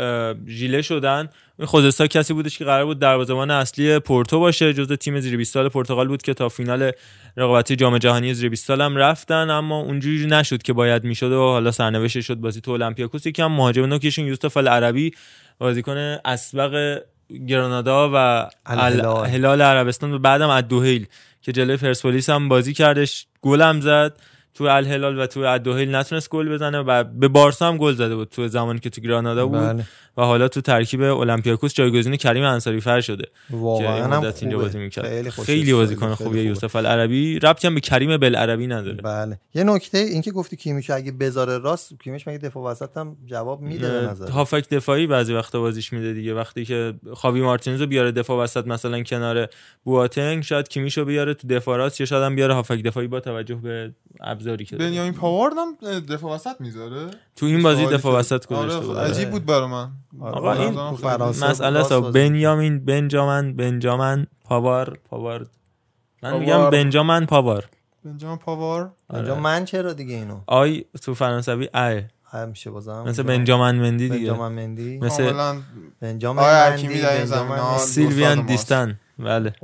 ژیله 0.46 0.82
شدن. 0.82 1.28
این 1.58 1.66
خوزسا 1.66 2.06
کسی 2.06 2.34
بودش 2.34 2.58
که 2.58 2.64
قرار 2.64 2.84
بود 2.84 2.98
دروازه‌بان 2.98 3.50
اصلی 3.50 3.98
پورتو 3.98 4.40
باشه 4.40 4.72
جزو 4.72 4.96
تیم 4.96 5.20
زیر 5.20 5.36
20 5.36 5.54
سال 5.54 5.68
پرتغال 5.68 6.08
بود 6.08 6.22
که 6.22 6.34
تا 6.34 6.48
فینال 6.48 6.92
رقابتی 7.36 7.76
جام 7.76 7.98
جهانی 7.98 8.34
زیر 8.34 8.48
20 8.48 8.66
سال 8.66 8.80
هم 8.80 8.96
رفتن. 8.96 9.50
اما 9.50 9.80
اونجوری 9.80 10.26
نشد 10.26 10.62
که 10.62 10.72
باید 10.72 11.04
می‌شد 11.04 11.32
و 11.32 11.38
حالا 11.38 11.70
سرنوشت 11.70 12.20
شد 12.20 12.34
بازی 12.34 12.60
تو 12.60 12.70
المپیاکوس 12.70 13.26
یکی 13.26 13.42
هم 13.42 13.52
مهاجم 13.52 13.84
نوکشون 13.84 14.26
یوسف 14.26 14.56
العربی 14.56 15.10
بازیکن 15.58 15.96
اسبق 16.24 17.02
گرانادا 17.48 18.10
و 18.14 18.48
الهلال. 18.66 19.26
هلال 19.26 19.62
عربستان 19.62 20.12
و 20.12 20.18
بعدم 20.18 20.48
ادوهیل 20.48 21.06
که 21.42 21.52
جلوی 21.52 21.76
پرسپولیس 21.76 22.30
هم 22.30 22.48
بازی 22.48 22.72
کردش 22.72 23.26
گل 23.40 23.62
هم 23.62 23.80
زد 23.80 24.16
تو 24.54 24.64
الهلال 24.64 25.18
و 25.18 25.26
تو 25.26 25.40
ادوهیل 25.40 25.94
نتونست 25.94 26.30
گل 26.30 26.48
بزنه 26.48 26.78
و 26.78 27.04
به 27.04 27.28
بارسا 27.28 27.68
هم 27.68 27.76
گل 27.76 27.94
زده 27.94 28.16
بود 28.16 28.28
تو 28.28 28.48
زمانی 28.48 28.78
که 28.78 28.90
تو 28.90 29.00
گرانادا 29.00 29.46
بود 29.46 29.58
بله. 29.58 29.84
و 30.16 30.22
حالا 30.22 30.48
تو 30.48 30.60
ترکیب 30.60 31.02
اولمپیاکوس 31.02 31.74
جایگزین 31.74 32.16
کریم 32.16 32.44
انصاری 32.44 32.80
فر 32.80 33.00
شده. 33.00 33.24
واقعا 33.50 34.04
هم 34.04 34.32
اینجا. 34.40 34.58
بازی 34.58 34.78
می‌کرد. 34.78 35.28
خیلی 35.28 35.72
بازیکن 35.72 36.14
خوبیه. 36.14 36.42
یوسف 36.42 36.76
العربی. 36.76 37.38
ربطی 37.38 37.66
هم 37.66 37.74
به 37.74 37.80
کریم 37.80 38.16
بلعربی 38.16 38.66
نداره. 38.66 38.96
بله. 38.96 39.38
یه 39.54 39.64
نکته 39.64 39.98
این 39.98 40.22
که 40.22 40.30
گفتی 40.30 40.56
کیمیش 40.56 40.90
اگه 40.90 41.12
بذاره 41.12 41.58
راست 41.58 41.92
کیمیش 42.04 42.28
مگه 42.28 42.38
دفاع 42.38 42.70
وسط 42.70 42.96
هم 42.96 43.16
جواب 43.26 43.60
میده 43.60 44.00
به 44.00 44.06
نظر؟ 44.06 44.30
هافک 44.30 44.68
دفاعی 44.68 45.06
بعضی 45.06 45.34
وقتا 45.34 45.60
بازیش 45.60 45.92
میده 45.92 46.12
دیگه. 46.12 46.34
وقتی 46.34 46.64
که 46.64 46.94
خاوی 47.14 47.40
مارتینز 47.40 47.80
رو 47.80 47.86
بیاره 47.86 48.12
دفاع 48.12 48.44
وسط 48.44 48.66
مثلا 48.66 49.02
کنار 49.02 49.48
بواتنگ 49.84 50.42
شاید 50.42 50.68
کیمیشو 50.68 51.04
بیاره 51.04 51.34
تو 51.34 51.48
دفاع 51.48 51.78
راست 51.78 52.00
یا 52.00 52.06
شاید 52.06 52.22
هم 52.22 52.34
بیاره 52.34 52.54
هافک 52.54 52.82
دفاعی 52.82 53.06
با 53.06 53.20
توجه 53.20 53.54
به 53.54 53.92
ابزاری 54.42 54.64
که. 54.64 54.76
بنیامین 54.76 55.12
پاوارد 55.12 55.54
هم 55.58 56.00
دفاع 56.00 56.34
وسط 56.34 56.60
می‌ذاره؟ 56.60 57.10
تو 57.36 57.46
این 57.46 57.62
بازی 57.62 57.86
دفاع 57.86 58.18
وسط 58.18 58.46
گذاشته 58.46 58.76
آره، 58.76 58.86
بود 58.86 58.98
عجیب 58.98 59.30
بود 59.30 59.46
برای 59.46 59.66
من. 59.68 59.90
آقا 60.20 60.52
این 60.52 60.74
تو 60.74 60.96
فرانسه 60.96 61.50
مسئله 61.50 62.00
بنیامین 62.00 62.84
بنجامن 62.84 63.52
بنجامن 63.52 64.26
پاوار 64.44 64.98
پاوار. 65.10 65.46
من. 66.22 66.38
میگم 66.38 66.70
بنجامن 66.70 67.26
پاوار. 67.26 67.64
بنجامین 68.04 68.38
پاوار. 68.38 68.90
من 69.42 69.64
چرا 69.64 69.92
دیگه 69.92 70.14
اینو؟ 70.14 70.40
آی 70.46 70.84
تو 71.02 71.14
فرانسوی 71.14 71.68
ای 71.74 72.02
همیشه 72.30 72.70
بازم 72.70 73.04
مثل 73.06 73.22
بنجامن. 73.22 73.76
مندی 73.76 74.08
دیگه. 74.08 74.30
بنجامین 74.30 74.66
مندی. 74.66 74.98
مثل 74.98 75.32
بنجامین 76.00 76.44
آیا 76.44 76.76
مندی. 77.44 77.78
سیلوین. 77.78 78.46
دیستن. 78.46 78.98
بله. 79.18 79.54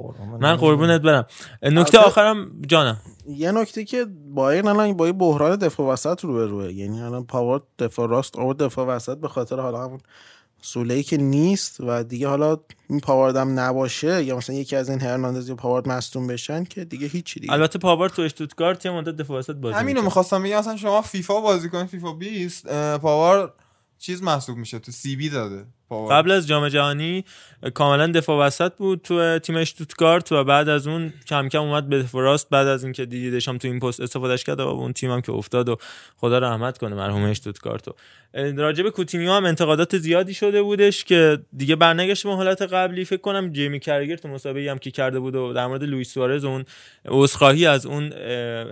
من 0.41 0.57
قربونت 0.57 1.01
برم. 1.01 1.27
نکته 1.63 1.99
آخرم 1.99 2.63
جانم. 2.67 2.97
یه 3.29 3.53
نکته 3.53 3.85
که 3.85 4.07
بایرن 4.35 4.69
الان 4.69 4.93
با 4.93 5.07
یه 5.07 5.13
بحران 5.13 5.57
دفاع 5.57 5.93
وسط 5.93 6.25
رو 6.25 6.35
به 6.35 6.47
روه 6.47 6.73
یعنی 6.73 7.01
الان 7.01 7.25
پاوارد 7.25 7.63
دفاع 7.79 8.09
راست 8.09 8.37
آورد 8.39 8.59
دفاع 8.59 8.87
وسط 8.87 9.19
به 9.19 9.29
خاطر 9.29 9.61
حالا 9.61 9.85
همون 9.85 10.01
زوله 10.63 10.95
ای 10.95 11.03
که 11.03 11.17
نیست 11.17 11.81
و 11.81 12.05
دیگه 12.05 12.29
حالا 12.29 12.57
این 12.91 13.01
پاوارد 13.01 13.37
هم 13.37 13.61
نباشه 13.61 14.25
یا 14.25 14.37
مثلا 14.37 14.57
یکی 14.57 14.77
از 14.77 14.91
این 14.91 15.01
هرناندز 15.01 15.49
یا 15.49 15.55
پاوارد 15.55 15.89
مصدوم 15.89 16.27
بشن 16.27 16.65
که 16.65 16.85
دیگه 16.85 17.07
هیچی 17.07 17.41
دیگه 17.41 17.53
البته 17.53 17.79
پاوارد 17.79 18.09
تو 18.09 18.23
اشتوتگارت 18.23 18.85
یه 18.85 18.91
مدت 18.91 19.17
دفاع 19.17 19.39
وسط 19.39 19.55
بازی 19.55 19.79
همینو. 19.79 20.03
می‌خواستم 20.03 20.43
بگم 20.43 20.59
اصلا 20.59 20.77
شما 20.77 21.03
فیفا 21.03 21.41
بازی 21.41 21.69
کنید 21.69 21.87
فیفا 21.87 22.13
20 22.13 22.67
اه، 22.69 22.99
پاوارد 22.99 23.53
چیز 23.99 24.23
محسوب 24.23 24.57
میشه 24.59 24.79
تو 24.79 24.93
CB 24.93 25.29
داده 25.29 25.57
پاوارد 25.57 25.78
قبل 25.91 26.31
از 26.31 26.47
جام 26.47 26.69
جهانی 26.69 27.25
کاملا 27.75 28.07
دفاع 28.07 28.47
وسط 28.47 28.73
بود 28.73 29.01
تو 29.05 29.39
تیم 29.39 29.57
اشتوتگارت 29.57 30.33
و 30.33 30.45
بعد 30.45 30.69
از 30.69 30.87
اون 30.87 31.13
کم 31.27 31.49
کم 31.49 31.63
اومد 31.63 31.89
به 31.89 32.05
راست. 32.13 32.51
بعد 32.51 32.67
از 32.67 32.85
اینکه 32.85 33.07
دیدیدش 33.07 33.49
هم 33.49 33.59
تو 33.59 33.69
این 33.69 33.81
پست 33.81 34.01
استفادهش 34.01 34.45
کرد 34.45 34.61
و 34.61 34.69
اون 34.69 34.93
تیم 34.93 35.11
هم 35.11 35.21
که 35.21 35.33
افتاد 35.33 35.69
و 35.69 35.77
خدا 36.17 36.39
رحمت 36.39 36.79
کنه 36.79 36.95
مرحوم 36.95 37.23
اشتوتگارت 37.23 37.89
و 37.89 37.93
راجب 38.35 38.89
کوتینیو 38.89 39.33
هم 39.33 39.45
انتقادات 39.45 39.99
زیادی 39.99 40.35
شده 40.35 40.63
بودش 40.63 41.05
که 41.05 41.39
دیگه 41.57 41.77
برنگشت 41.77 42.27
به 42.27 42.35
حالت 42.35 42.63
قبلی. 42.63 43.05
فکر 43.05 43.21
کنم 43.21 43.53
جیمی 43.53 43.81
کرگر 43.81 44.17
تو 44.17 44.29
مسابقه 44.29 44.71
هم 44.71 44.79
که 44.79 44.91
کرده 44.91 45.21
بود 45.21 45.35
و 45.35 45.53
در 45.53 45.67
مورد 45.67 45.85
لوئیس 45.85 46.15
سوارز 46.15 46.45
اون 46.45 46.65
عذرخواهی 47.09 47.67
از 47.67 47.87
اون 47.87 48.13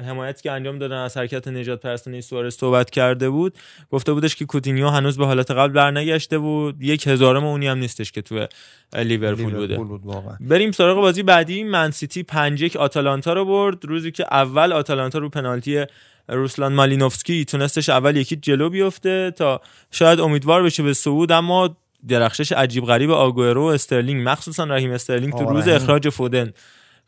حمایتی 0.00 0.42
که 0.42 0.52
انجام 0.52 0.78
دادن 0.78 0.96
از 0.96 1.16
حرکت 1.16 1.48
نژاد 1.48 1.80
پرستانه 1.80 2.20
سوارز 2.20 2.54
صحبت 2.54 2.90
کرده 2.90 3.30
بود 3.30 3.54
گفته 3.90 4.12
بودش 4.12 4.36
که 4.36 4.44
کوتینیو 4.44 4.88
هنوز 4.88 5.18
به 5.18 5.26
حالت 5.26 5.50
قبل 5.50 5.72
برنگشته 5.72 6.38
بود. 6.38 6.82
یک 6.82 7.05
هزارم 7.06 7.44
اونی 7.44 7.66
هم 7.66 7.78
نیستش 7.78 8.12
که 8.12 8.22
تو 8.22 8.46
لیورپول 8.94 9.44
بوده. 9.44 9.66
لیورپول 9.66 9.86
بود 9.86 10.00
واقعا. 10.04 10.36
بریم 10.40 10.72
سراغ 10.72 10.96
بازی 10.96 11.22
بعدی. 11.22 11.64
من 11.64 11.90
سیتی 11.90 12.22
5 12.22 12.62
1 12.62 12.76
آتالانتا 12.76 13.32
رو 13.32 13.44
برد. 13.44 13.84
روزی 13.84 14.10
که 14.10 14.24
اول 14.30 14.72
آتالانتا 14.72 15.18
رو 15.18 15.28
پنالتی 15.28 15.84
روسلان 16.28 16.72
مالینوفسکی 16.72 17.44
تونستش 17.44 17.88
اول 17.88 18.16
یکی 18.16 18.36
جلو 18.36 18.70
بیفته 18.70 19.30
تا 19.30 19.60
شاید 19.90 20.20
امیدوار 20.20 20.62
بشه 20.62 20.82
به 20.82 20.94
صعود 20.94 21.32
اما 21.32 21.76
درخشش 22.08 22.52
عجیب 22.52 22.84
غریب 22.84 23.10
آگوئرو 23.10 23.62
و 23.62 23.66
استرلینگ 23.66 24.28
مخصوصا 24.28 24.64
رحیم 24.64 24.90
استرلینگ 24.90 25.32
تو 25.32 25.44
روز. 25.44 25.68
اخراج 25.68 26.08
فودن 26.08 26.52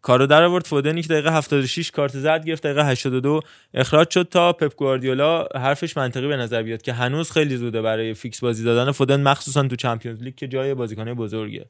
کارو 0.02 0.26
در 0.26 0.42
آورد. 0.42 0.66
فودنی 0.66 1.02
که 1.02 1.08
دقیقه 1.08 1.32
76 1.32 1.90
کارت 1.90 2.18
زرد 2.18 2.46
گرفت 2.46 2.62
دقیقه 2.62 2.86
82 2.86 3.40
اخراج 3.74 4.10
شد 4.10 4.28
تا 4.30 4.52
پپ 4.52 4.74
گواردیولا 4.76 5.46
حرفش 5.54 5.96
منطقی 5.96 6.28
به 6.28 6.36
نظر 6.36 6.62
بیاد 6.62 6.82
که 6.82 6.92
هنوز 6.92 7.30
خیلی 7.30 7.56
زوده 7.56 7.82
برای 7.82 8.14
فیکس 8.14 8.40
بازی 8.40 8.64
دادن 8.64 8.92
فودن 8.92 9.20
مخصوصا 9.22 9.68
تو 9.68 9.76
Champions 9.76 10.22
League 10.22 10.34
که 10.34 10.48
جای 10.48 10.74
بازیکن 10.74 11.14
بزرگه. 11.14 11.66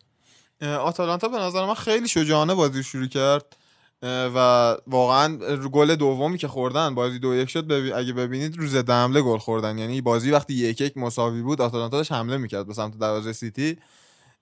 آتالانتا 0.63 1.29
به 1.29 1.39
نظر 1.39 1.67
من 1.67 1.75
خیلی 1.75 2.09
شجاعانه 2.09 2.55
بازی 2.55 2.77
رو 2.77 2.83
شروع 2.83 3.07
کرد. 3.07 3.57
و 4.03 4.77
واقعا 4.87 5.37
گل 5.73 5.95
دومی 5.95 6.39
که 6.39 6.49
خوردن 6.49 6.95
بازی 6.95 7.19
دو 7.19 7.35
یک 7.35 7.51
شد 7.51 7.67
ببی- 7.67 7.93
اگه 7.93 8.13
ببینید 8.13 8.57
روز 8.57 8.77
حمله 8.77 9.23
گل 9.23 9.39
خوردن. 9.39 9.79
یعنی 9.79 10.01
بازی 10.01 10.31
وقتی 10.31 10.55
یک 10.55 10.81
یک 10.81 10.97
مساوی 10.97 11.43
بود 11.43 11.61
آتالانتا 11.61 11.97
داشت 11.97 12.13
حمله 12.13 12.37
می‌کرد 12.37 12.67
به 12.67 12.75
سمت 12.75 12.99
دروازه 12.99 13.33
سیتی. 13.33 13.77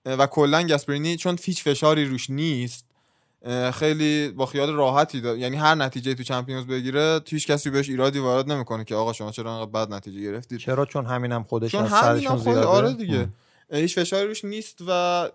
و 0.05 0.27
کلا 0.27 0.63
گاسپرینی 0.67 1.17
چون 1.17 1.37
هیچ 1.43 1.63
فشاری 1.63 2.05
روش 2.05 2.29
نیست 2.29 2.85
خیلی 3.73 4.29
با 4.29 4.45
خیال 4.45 4.73
راحتی 4.73 5.21
داد 5.21 5.37
یعنی 5.37 5.55
هر 5.57 5.75
نتیجه 5.75 6.13
تو 6.13 6.23
چمپیونز 6.23 6.65
بگیره 6.65 7.21
هیچ 7.27 7.47
کسی 7.47 7.69
بهش 7.69 7.89
ایرادی 7.89 8.19
وارد 8.19 8.51
نمی‌کنه 8.51 8.83
که 8.83 8.95
آقا 8.95 9.13
شما 9.13 9.31
چرا 9.31 9.53
انقدر 9.53 9.71
بد 9.71 9.93
نتیجه 9.93 10.21
گرفتید. 10.21 10.59
چرا؟ 10.59 10.85
چون 10.85 11.05
همینم 11.05 11.43
خودش 11.43 11.71
چون 11.71 11.83
از 11.83 11.91
همین 11.91 12.01
سرشون 12.01 12.31
هم 12.31 12.37
خود 12.37 12.57
آره 12.57 12.93
دیگه. 12.93 13.19
ام. 13.19 13.33
هیچ 13.71 13.99
فشاری 13.99 14.27
روش 14.27 14.45
نیست 14.45 14.77
و 14.87 15.29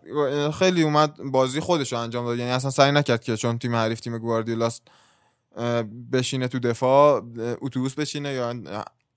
خیلی 0.59 0.83
اومد 0.83 1.17
بازی 1.17 1.61
خودش 1.61 1.93
رو 1.93 1.99
انجام 1.99 2.25
داد. 2.25 2.39
یعنی 2.39 2.51
اصلا 2.51 2.71
سعی 2.71 2.93
نکرد 2.93 3.25
که 3.25 3.37
چون 3.37 3.59
تیم 3.59 3.77
حریف 3.77 4.01
تیم 4.01 4.19
گواردیولاست 4.19 4.83
بشینه 6.13 6.49
تو 6.49 6.59
دفاع 6.59 7.23
اتوبوس 7.61 7.95
بشینه 7.95 8.33
یا 8.33 8.55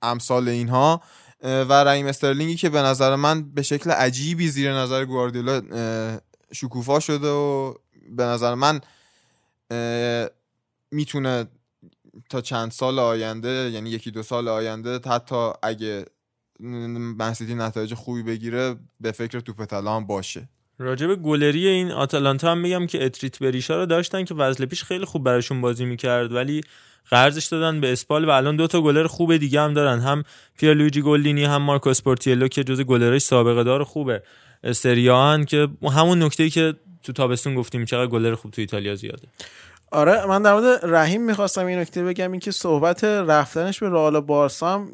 امثال 0.01 0.49
اینها. 0.49 1.01
و 1.43 1.73
رحیم 1.73 2.07
استرلینگی 2.07 2.55
که 2.55 2.69
به 2.69 2.81
نظر 2.81 3.15
من 3.15 3.43
به 3.53 3.61
شکل 3.61 3.91
عجیبی 3.91 4.47
زیر 4.47 4.73
نظر 4.73 5.05
گواردیولا 5.05 5.61
شکوفا 6.53 6.99
شده 6.99 7.29
و 7.29 7.73
به 8.09 8.23
نظر 8.23 8.55
من 8.55 8.81
می‌تونه 10.91 11.47
تا 12.29 12.41
چند 12.41 12.71
سال 12.71 12.99
آینده 12.99 13.69
یعنی 13.73 13.89
یکی 13.89 14.11
دو 14.11 14.23
سال 14.23 14.47
آینده 14.47 14.99
حتی 15.09 15.49
اگه 15.63 16.05
منسیتی 16.59 17.55
نتایج 17.55 17.93
خوبی 17.93 18.23
بگیره 18.23 18.75
به 19.01 19.11
فکر 19.11 19.39
توپ 19.39 19.65
طلا 19.65 19.95
هم 19.95 20.07
باشه. 20.07 20.49
راجب 20.79 21.15
گلری 21.15 21.67
این 21.67 21.91
آتالانتا 21.91 22.51
هم 22.51 22.57
میگم 22.57 22.87
که 22.87 23.05
اتریت 23.05 23.39
بریشا 23.39 23.77
رو 23.77 23.85
داشتن 23.85 24.25
که 24.25 24.33
فصل 24.33 24.65
پیش 24.65 24.83
خیلی 24.83 25.05
خوب 25.05 25.23
براشون 25.23 25.61
بازی 25.61 25.85
می‌کرد 25.85 26.31
ولی 26.33 26.61
قرضش 27.09 27.45
دادن 27.45 27.81
به 27.81 27.91
اسپال 27.91 28.25
و 28.25 28.29
الان 28.29 28.55
دو 28.55 28.67
تا 28.67 28.81
گلر 28.81 29.07
خوب 29.07 29.37
دیگه 29.37 29.61
هم 29.61 29.73
دارن. 29.73 29.99
هم 29.99 30.23
پیرلویجی 30.57 31.01
گولینی 31.01 31.43
هم 31.43 31.61
مارکو 31.61 31.89
اسپورتیلو 31.89 32.47
که 32.47 32.63
جزو 32.63 32.81
گلرای 32.81 33.21
سابقه 33.21 33.63
دار 33.63 33.83
خوبه. 33.83 34.23
سریان 34.73 35.45
که 35.45 35.67
همون 35.83 36.23
نکته 36.23 36.49
که 36.49 36.73
تو 37.05 37.13
تابستون 37.13 37.55
گفتیم 37.55 37.85
چقدر 37.85 38.07
گلر 38.07 38.35
خوب 38.35 38.51
تو 38.51 38.61
ایتالیا 38.61 38.95
زیاده. 38.95 39.27
آره 39.91 40.25
من 40.25 40.41
در 40.41 40.53
مورد 40.53 40.79
رحیم 40.83 41.25
می‌خواستم 41.25 41.65
این 41.65 41.79
نکته 41.79 42.03
بگم 42.03 42.31
اینکه 42.31 42.51
صحبت 42.51 43.03
رفتنش 43.03 43.79
به 43.79 43.89
رئال 43.89 44.15
و 44.15 44.21
بارسا 44.21 44.73
هم 44.73 44.87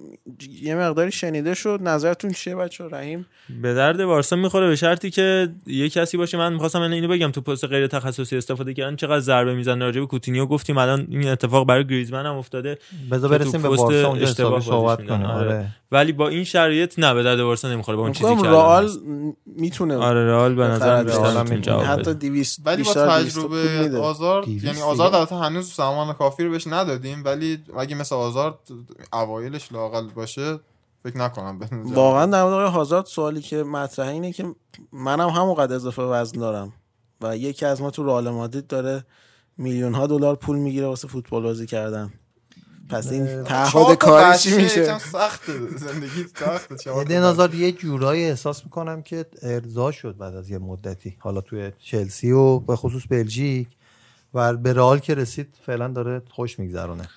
یه 0.61 0.75
مقداری 0.75 1.11
شنیده 1.11 1.53
شد. 1.53 1.79
نظرتون 1.81 2.31
چیه 2.31 2.55
بچه 2.55 2.83
رحیم؟ 2.91 3.25
به 3.61 3.73
درد 3.73 4.05
بارسا 4.05 4.35
می‌خوره 4.35 4.67
به 4.67 4.75
شرطی 4.75 5.09
که 5.09 5.49
یه 5.67 5.89
کسی 5.89 6.17
باشه 6.17 6.37
من 6.37 6.53
می‌خواستم 6.53 6.81
اینو 6.81 7.07
بگم 7.07 7.31
تو 7.31 7.41
پست 7.41 7.65
غیر 7.65 7.87
تخصصی 7.87 8.37
استفاده 8.37 8.73
کردن 8.73 8.95
چقدر 8.95 9.19
ضربه 9.19 9.55
می‌زنه 9.55 9.85
راجع 9.85 9.99
به 9.99 10.07
کوتینیو. 10.07 10.45
گفتیم 10.45 10.77
الان 10.77 11.07
این 11.09 11.27
اتفاق 11.27 11.67
برای 11.67 11.87
گریزمن 11.87 12.25
هم 12.25 12.35
افتاده. 12.35 12.77
بذار 13.11 13.29
برسیم 13.29 13.61
به 13.61 13.69
بارسا 13.69 14.07
اونجا 14.09 14.25
صحبت. 14.25 15.07
کنیم. 15.07 15.25
آره. 15.25 15.67
ولی 15.91 16.11
با 16.11 16.27
این 16.27 16.43
شرایط 16.43 16.99
نه 16.99 17.13
به 17.13 17.23
درد 17.23 17.43
بارسا 17.43 17.69
نمی‌خوره 17.69 17.97
با 17.97 18.03
اون 18.03 18.11
چیزی 18.11 18.35
که 18.35 18.41
رئال. 18.41 18.89
می‌تونه 19.45 19.97
آره 19.97 20.25
رئال 20.25 20.55
به 20.55 20.63
نظر. 20.63 21.03
جواب 21.59 21.83
حتی 21.83 22.01
بده 22.01 22.13
200 22.13 22.59
ولی 22.65 22.83
با 22.83 22.89
بیشتر 22.89 23.21
200 23.21 23.39
پول 23.39 23.67
تجربه. 23.67 23.97
آزار 23.99 24.47
یعنی. 24.47 24.81
آزار 24.81 25.15
البته 25.15 25.35
هنوز 25.35 25.71
سامان 25.71 26.13
کافی 26.13 26.43
رو 26.43 26.51
بهش 26.51 26.67
ندادیم 26.67 27.23
ولی 27.25 27.63
اگه 27.77 27.95
مثل 27.95 28.15
آزار 28.15 28.59
اوایلش 29.13 29.71
لاقل 29.71 30.07
باشه 30.07 30.59
فکر 31.03 31.17
نکنم. 31.17 31.59
واقعا 31.85 32.25
در 32.25 32.43
مورد 32.43 32.69
هازارد 32.69 33.05
سوالی 33.05 33.41
که 33.41 33.63
مطرحه 33.63 34.11
اینه 34.11 34.31
که 34.31 34.45
منم 34.91 35.29
همونقدر 35.29 35.75
اضافه 35.75 36.01
وزن 36.01 36.39
دارم 36.39 36.73
و 37.21 37.37
یکی 37.37 37.65
از 37.65 37.81
ما 37.81 37.91
تو 37.91 38.03
رئال 38.03 38.29
مادرید 38.29 38.67
داره 38.67 39.05
میلیون 39.57 39.93
ها 39.93 40.07
دلار 40.07 40.35
پول 40.35 40.57
می‌گیره 40.57 40.87
واسه 40.87 41.07
فوتبال 41.07 41.43
بازی 41.43 41.65
کردن 41.65 42.13
پس 42.91 43.11
این 43.11 43.43
تعهد 43.43 43.97
کاری 43.97 44.37
چی 44.37 44.57
میشه؟ 44.57 44.99
سخته. 44.99 45.53
زندگی 45.77 46.25
سخته. 46.35 46.91
آزار 47.21 47.55
یه 47.55 47.71
جورایی 47.71 48.23
احساس 48.23 48.63
می‌کنم 48.63 49.01
که 49.01 49.25
ارضا 49.41 49.91
شد 49.91 50.17
بعد 50.17 50.35
از 50.35 50.49
یه 50.49 50.57
مدتی. 50.57 51.15
حالا 51.19 51.41
توی 51.41 51.71
چلسی 51.79 52.31
و 52.31 52.59
به 52.59 52.75
خصوص 52.75 53.03
بلژیک 53.09 53.67
و 54.33 54.53
به 54.53 54.73
رئال 54.73 54.99
که 54.99 55.15
رسید 55.15 55.47
فعلا 55.65 55.87
داره 55.87 56.21
خوش 56.29 56.59
میگذرونه. 56.59 57.09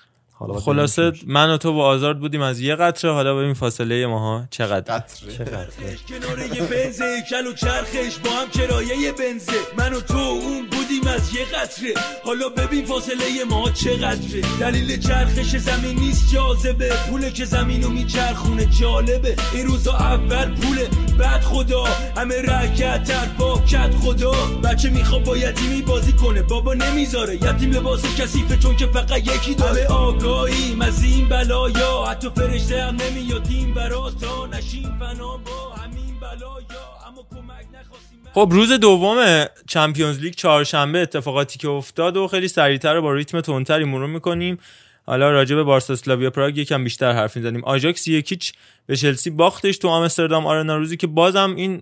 حالا 0.47 0.59
خلاصه 0.59 1.11
من 1.27 1.49
و 1.49 1.57
تو 1.57 1.71
و 1.71 1.79
آزارد 1.79 2.19
بودیم 2.19 2.41
از 2.41 2.59
یه 2.59 2.75
قطره. 2.75 3.11
حالا 3.11 3.35
ببین 3.35 3.53
فاصله 3.53 4.07
ماها 4.07 4.47
چقدر. 4.49 4.97
قطره. 4.97 5.33
کنار 6.09 6.39
یه 6.39 6.61
بنز 6.61 7.01
کل 7.29 7.47
و 7.47 7.53
چرخش 7.53 8.17
با 8.23 8.29
هم 8.31 8.49
کرایه 8.49 9.11
بنزه. 9.11 9.51
من 9.77 9.93
و 9.93 10.01
تو 10.01 10.17
اون 10.17 10.69
بودیم 10.71 11.07
از 11.07 11.35
یه 11.35 11.45
قطره. 11.45 11.93
حالا 12.25 12.49
ببین 12.49 12.85
فاصله 12.85 13.43
ما 13.49 13.69
چقدره. 13.69 14.41
دلیل 14.59 14.99
چرخش 14.99 15.55
زمین 15.55 15.99
نیست 15.99 16.33
جاذبه. 16.33 16.89
پوله 17.09 17.31
که 17.31 17.45
زمین 17.45 17.83
رو 17.83 17.89
میچرخونه 17.89 18.65
جالبه. 18.65 19.35
این 19.53 19.67
روزا 19.67 19.93
اول 19.93 20.55
پوله. 20.55 20.87
بعد 21.19 21.41
خدا. 21.41 21.83
همه 22.17 22.41
رکت 22.41 23.03
تر 23.03 23.25
با 23.39 23.61
کت 23.67 23.95
خدا. 23.95 24.31
بچه 24.63 24.89
می‌خواد 24.89 25.23
با 25.23 25.37
یتیمی 25.37 25.81
بازی 25.81 26.13
کنه. 26.13 26.41
بابا 26.41 26.73
نمی‌ذاره. 26.73 27.35
یتیم 27.35 27.71
لباس 27.71 28.15
کثیفه 28.15 28.57
چون 28.57 28.75
که 28.75 28.85
فقط 28.87 29.17
یکی 29.17 29.55
داره. 29.55 29.81
همه 29.81 29.87
آگاهیم 30.35 30.81
از 30.81 31.03
این 31.03 31.29
بلایا. 31.29 32.05
حتی 32.09 32.29
فرشته 32.35 32.83
هم 32.83 32.95
نمیادیم 32.95 33.73
برا 33.73 34.11
تا 34.21 34.45
نشیم 34.45 34.97
فنا 34.99 35.37
با 35.37 35.69
همین 35.69 36.19
بلایا. 36.21 36.85
اما 37.07 37.25
کمک 37.29 37.65
نخواستیم 37.73 38.19
خب 38.33 38.49
روز 38.51 38.71
دوم 38.71 39.45
چمپیونز 39.67 40.19
لیگ 40.19 40.33
چهارشنبه 40.33 40.99
اتفاقاتی 40.99 41.59
که 41.59 41.69
افتاد 41.69 42.17
و 42.17 42.27
خیلی 42.27 42.47
سریعتر 42.47 43.01
با 43.01 43.13
ریتم 43.13 43.41
تندتری 43.41 43.83
مرور 43.83 44.07
می‌کنیم. 44.07 44.57
حالا 45.05 45.31
راجع 45.31 45.55
به 45.55 45.63
بارسا 45.63 45.95
سلاویا 45.95 46.29
پراگ 46.29 46.57
یکم 46.57 46.83
بیشتر 46.83 47.11
حرف 47.11 47.37
می‌زنیم. 47.37 47.63
آژاکس 47.63 48.07
یک 48.07 48.27
هیچ 48.27 48.53
به 48.85 48.95
چلسی 48.95 49.29
باختش 49.29 49.77
تو 49.77 49.87
آمستردام 49.87 50.47
آرنا 50.47 50.77
روزی 50.77 50.97
که 50.97 51.07
بازم 51.07 51.55
این 51.55 51.81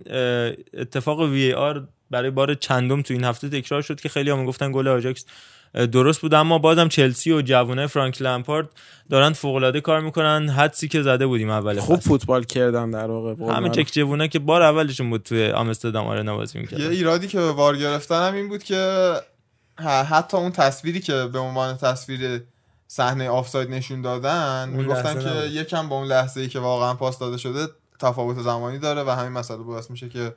اتفاق 0.74 1.20
VAR 1.20 1.86
برای 2.10 2.30
بار 2.30 2.54
چندم 2.54 3.02
تو 3.02 3.14
این 3.14 3.24
هفته 3.24 3.48
تکرار 3.48 3.82
شد 3.82 4.00
که 4.00 4.08
خیلی 4.08 4.30
هم 4.30 4.38
می‌گفتن 4.38 4.72
گل 4.72 4.88
آژاکس 4.88 5.24
درست 5.74 6.20
بود 6.20 6.34
اما 6.34 6.58
بازم 6.58 6.88
چلسی 6.88 7.32
و 7.32 7.42
جوانای 7.42 7.86
فرانک 7.86 8.22
لمپارد 8.22 8.68
دارن 9.10 9.32
فوق 9.32 9.54
العاده 9.54 9.80
کار 9.80 10.00
می‌کنن 10.00 10.48
حدسی 10.48 10.88
که 10.88 11.02
زده 11.02 11.26
بودیم 11.26 11.50
اول 11.50 11.80
خوب 11.80 11.96
فصل. 11.96 12.08
فوتبال 12.08 12.44
کردن 12.44 12.90
در 12.90 13.10
واقع 13.10 13.34
معروف. 13.34 13.72
چک 13.72 13.92
جوونه 13.92 14.28
که 14.28 14.38
بار 14.38 14.62
اولشون 14.62 15.10
بود 15.10 15.22
توی 15.22 15.50
آمستردام 15.50 16.06
آرنا 16.06 16.36
بازی 16.36 16.58
یه 16.58 16.62
می‌کردن 16.62 16.90
ایرادی 16.90 17.28
که 17.28 17.38
به 17.38 17.52
VAR 17.52 17.76
گرفتن 17.76 18.28
هم 18.28 18.34
این 18.34 18.48
بود 18.48 18.62
که 18.62 19.14
حتی 20.10 20.36
اون 20.36 20.52
تصویری 20.52 21.00
که 21.00 21.28
به 21.32 21.38
عنوان 21.38 21.76
تصویر 21.76 22.42
صحنه 22.88 23.28
آفساید 23.28 23.70
نشون 23.70 24.02
دادن 24.02 24.68
می‌گفتن 24.68 25.20
که 25.20 25.28
نبود. 25.28 25.50
یکم 25.50 25.88
با 25.88 25.96
اون 25.96 26.06
لحظه 26.06 26.40
ای 26.40 26.48
که 26.48 26.58
واقعا 26.58 26.94
پاس 26.94 27.18
داده 27.18 27.36
شده 27.36 27.66
تفاوت 27.98 28.42
زمانی 28.42 28.78
داره 28.78 29.02
و 29.02 29.10
همین 29.10 29.32
مسئله 29.32 29.58
باعث 29.58 29.90
میشه 29.90 30.08
که 30.08 30.34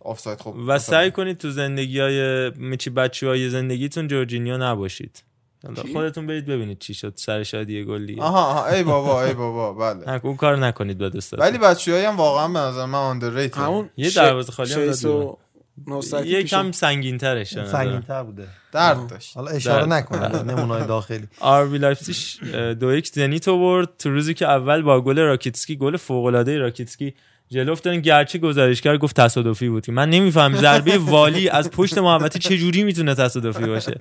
آفساید 0.00 0.40
خب 0.40 0.54
و 0.66 0.78
سعی 0.78 1.10
کنید 1.10 1.38
تو 1.38 1.50
زندگی 1.50 2.00
های 2.00 2.50
میچی 2.50 2.90
باتشوایی 2.90 3.26
های 3.28 3.50
زندگیتون 3.50 4.08
جورجینیو 4.08 4.58
نباشید. 4.58 5.22
حالا 5.66 5.82
خودتون 5.92 6.26
برید 6.26 6.46
ببینید 6.46 6.78
چی 6.78 6.94
شد 6.94 7.12
سر 7.16 7.42
شادی 7.42 7.84
گل 7.84 8.06
دیگه 8.06 8.22
آها 8.22 8.44
آها 8.46 8.68
ای 8.68 8.82
بابا 8.82 9.22
ای 9.24 9.34
بابا 9.34 9.72
بله. 9.72 10.10
نه، 10.12 10.20
اون 10.24 10.36
کار 10.36 10.56
نکنید 10.56 10.98
به 10.98 11.10
دوستاتون. 11.10 11.46
ولی 11.46 11.58
باتشوایی 11.58 12.04
هم 12.04 12.16
واقعا 12.16 12.48
به 12.48 12.58
نظر 12.58 12.86
من 12.86 12.98
underrated 12.98 13.58
همون 13.58 13.90
یه 13.96 14.10
دروازه 14.10 14.52
خالی 14.52 14.72
هم 14.72 14.86
داد 14.86 16.26
یکم 16.26 16.66
پیش- 16.66 16.76
سنگین 16.76 17.18
ترش 17.18 17.64
سنگین 17.64 18.00
تر 18.00 18.22
بوده. 18.22 18.48
درد 18.72 19.06
داشت. 19.06 19.36
حالا 19.36 19.50
اشاره. 19.50 19.86
نکنید 19.86 20.36
نمونای 20.50 20.86
داخلی. 20.86 21.28
آربی 21.40 21.78
لایپزیگ 21.78 22.50
دو 22.72 22.94
یک 22.94 23.08
زنیت 23.08 23.48
آورد 23.48 23.88
تو 23.98 24.10
روزی 24.10 24.34
که 24.34 24.46
اول 24.48 24.82
با 24.82 25.00
گل 25.00 25.18
راکیتسکی 25.18 25.76
گل 25.76 25.96
فوق 25.96 26.24
العاده 26.24 26.58
راکیتسکی 26.58 27.14
جلو 27.52 27.72
افتادن 27.72 28.00
گرچه 28.00 28.38
گزارشگر 28.38 28.96
گفت 28.96 29.20
تصادفی 29.20 29.68
بود 29.68 29.86
که. 29.86 29.92
من 29.92 30.10
نمیفهم 30.10 30.56
ضربه 30.56 30.98
والی 30.98 31.48
از 31.48 31.70
پشت 31.70 31.98
محوطه 31.98 32.38
چه 32.38 32.58
جوری 32.58 32.84
می‌تونه 32.84 33.14
تصادفی 33.14 33.66
باشه. 33.66 34.00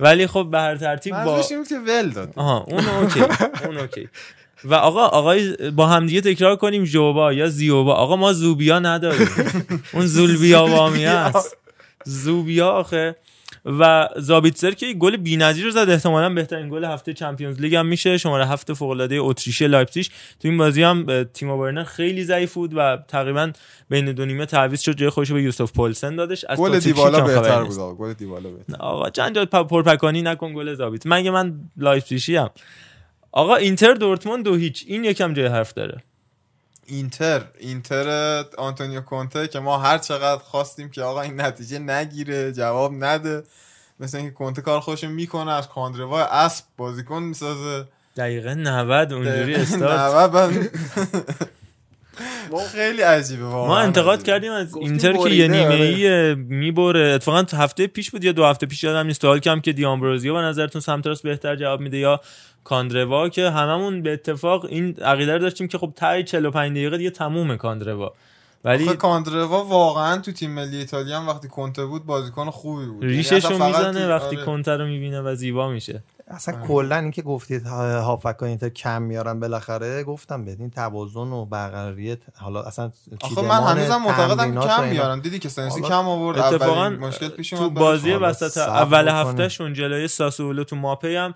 ولی 0.00 0.26
خب 0.26 0.48
به 0.50 0.58
هر 0.58 0.76
ترتیب 0.76 1.24
با 1.24 1.44
این 1.50 1.58
بود 1.58 1.68
که 1.68 1.78
ول 1.78 2.10
داد. 2.10 2.32
آها 2.36 2.64
اون 2.68 2.88
okay 2.88 3.20
اون 3.66 3.78
okay. 3.78 4.08
و 4.64 4.74
آقا 4.74 5.06
آقای 5.06 5.70
با 5.70 5.86
همدیگه 5.86 6.20
تکرار 6.20 6.56
کنیم 6.56 6.84
جوبا 6.84 7.32
یا 7.32 7.48
زیوبا. 7.48 7.94
آقا 7.94 8.16
ما 8.16 8.32
زوبیا 8.32 8.78
نداریم. 8.78 9.28
اون 9.92 10.06
زولبیا 10.06 10.66
بامیه 10.66 11.06
است 11.06 11.56
زوبیا 12.04 12.68
آخه. 12.68 13.16
و 13.64 14.08
زابیتسر 14.16 14.70
که 14.70 14.92
گل 14.92 15.16
بی‌نظیر 15.16 15.64
رو 15.64 15.70
زد. 15.70 15.90
احتمالاً 15.90 16.34
بهترین 16.34 16.68
گل 16.68 16.84
هفته 16.84 17.14
Champions 17.14 17.60
League 17.60 17.74
هم 17.74 17.86
میشه. 17.86 18.18
شماره 18.18 18.46
هفت 18.46 18.74
فوق 18.74 18.90
العاده 18.90 19.16
اتریشی 19.20 19.66
لایپزیگ. 19.66 20.06
تو 20.40 20.48
این 20.48 20.58
بازی 20.58 20.82
هم 20.82 21.06
اه، 21.08 21.24
تیمو 21.24 21.62
ورنر 21.62 21.84
خیلی 21.84 22.24
ضعیف 22.24 22.54
بود 22.54 22.72
و 22.76 22.98
تقریبا 23.08 23.52
بین 23.90 24.12
دو 24.12 24.26
نیمه 24.26 24.46
تعویض 24.46 24.80
شد. 24.80 24.96
جای 24.96 25.10
خودش 25.10 25.32
به 25.32 25.42
یوسف 25.42 25.72
پولسن 25.72 26.16
دادش. 26.16 26.44
از 26.44 26.58
گل 26.58 26.80
خبری 26.80 26.92
بهتر. 27.22 27.64
بود 27.64 27.98
گل 27.98 28.12
دیبالا 28.12 28.50
بهتر. 28.50 28.76
آقا 28.78 29.10
چند 29.10 29.34
جا 29.34 29.44
پرپکانی 29.44 30.22
نکن 30.22 30.54
گل 30.54 30.74
زابیت. 30.74 31.02
مگه 31.06 31.30
من 31.30 31.60
لایپزیگی 31.76 32.36
ام؟ 32.36 32.50
آقا 33.32 33.54
اینتر 33.54 33.94
دورتموند 33.94 34.44
دو 34.44 34.54
هیچ. 34.54 34.84
این 34.86 35.04
یکم 35.04 35.34
جای 35.34 35.46
حرف 35.46 35.72
داره. 35.72 36.02
اینتر 36.88 37.42
اینتر 37.58 38.08
آنتونیو 38.58 39.00
کونته 39.00 39.48
که 39.48 39.60
ما 39.60 39.78
هر 39.78 39.98
چقدر 39.98 40.42
خواستیم 40.42 40.90
که 40.90 41.02
آقا 41.02 41.20
این 41.20 41.40
نتیجه 41.40 41.78
نگیره 41.78 42.52
جواب 42.52 42.92
نده. 43.04 43.42
مثل 44.00 44.16
اینکه 44.18 44.32
کونته 44.32 44.62
کار 44.62 44.80
خودش 44.80 45.04
می‌کنه 45.04 45.52
از 45.52 45.68
کاندروا 45.68 46.20
اسب 46.24 46.64
بازیکن 46.76 47.22
می‌سازه. 47.22 47.84
دقیقه 48.16 48.54
90 48.54 49.12
اونجوری 49.12 49.54
استارت. 49.54 50.00
90 50.00 50.32
بعد- 50.32 50.70
خیلی 52.72 53.02
عجیبه 53.02 53.44
واقعا. 53.44 53.66
ما 53.66 53.78
انتقاد 53.78 54.14
عجیبه. 54.14 54.32
کردیم 54.32 54.52
از 54.52 54.76
اینتر 54.76 55.12
که 55.16 55.30
یه 55.30 55.48
نیمه 55.48 55.64
آره. 55.64 55.84
ای 55.84 56.34
می‌بره. 56.34 57.06
اتفاقا 57.06 57.44
هفته 57.56 57.86
پیش 57.86 58.10
بود 58.10 58.24
یا 58.24 58.32
دو 58.32 58.44
هفته 58.44 58.66
پیش 58.66 58.84
یادم 58.84 59.06
نیست. 59.06 59.22
سوال 59.22 59.38
کم 59.38 59.60
که 59.60 59.72
دیامبروزیو 59.72 60.34
به 60.34 60.40
نظرتون 60.40 60.80
سمت 60.80 61.06
راست 61.06 61.22
بهتر 61.22 61.56
جواب 61.56 61.80
میده 61.80 61.98
یا 61.98 62.20
کاندروا؟ 62.64 63.28
که 63.28 63.50
هممون 63.50 64.02
به 64.02 64.12
اتفاق 64.12 64.64
این 64.64 64.96
عقیده 65.02 65.32
رو 65.32 65.38
داشتیم 65.38 65.68
که 65.68 65.78
خب 65.78 65.92
ته 65.96 66.22
45 66.22 66.72
دقیقه 66.72 66.98
دیگه 66.98 67.10
تمومه 67.10 67.56
کاندروا. 67.56 68.12
ولی 68.64 68.84
آخه 68.84 68.96
کاندروا 68.96 69.64
واقعا 69.64 70.18
تو 70.18 70.32
تیم 70.32 70.50
ملی 70.50 70.76
ایتالیا 70.76 71.20
هم 71.20 71.28
وقتی 71.28 71.48
کنته 71.48 71.84
بود 71.84 72.06
بازیکن 72.06 72.50
خوبی 72.50 72.86
بود. 72.86 73.02
یعنی 73.02 73.16
ریشش 73.16 73.44
رو 73.44 73.58
فقط 73.58 73.76
می‌زنه 73.76 74.08
وقتی 74.08 74.36
آره. 74.36 74.44
کنتر 74.44 74.76
رو 74.76 74.86
می‌بینه 74.86 75.20
و 75.20 75.34
زیبا 75.34 75.68
میشه. 75.68 76.02
اصلا 76.30 76.66
کلا 76.66 76.96
اینکه 76.96 77.22
گفتید 77.22 77.66
ها- 77.66 78.00
هافک 78.00 78.42
اینتر 78.42 78.68
کم 78.68 79.02
میارن 79.02 79.40
بالاخره 79.40 80.04
گفتم 80.04 80.44
بدین 80.44 80.70
توازن 80.70 81.20
و 81.20 81.44
برقراریت 81.44 82.18
حالا 82.36 82.62
اصلا 82.62 82.92
آخه 83.20 83.42
من 83.42 83.62
هنوزم 83.62 83.96
معتقدم 84.02 84.60
کم. 84.60 84.88
میارن. 84.88 85.20
دیدی 85.20 85.38
که 85.38 85.48
سنسی 85.48 85.80
کم 85.82 86.08
آورد. 86.08 86.38
اتفاقا 86.38 86.88
مشکل 86.88 87.28
پیش 87.28 87.50
تو 87.50 87.70
بازی 87.70 88.12
وسط 88.12 88.58
اول. 88.58 89.08
هفتهشون 89.08 89.72
جلوی 89.74 90.08
ساسولو 90.08 90.64
تو 90.64 90.76
ماپی 90.76 91.16
هم 91.16 91.34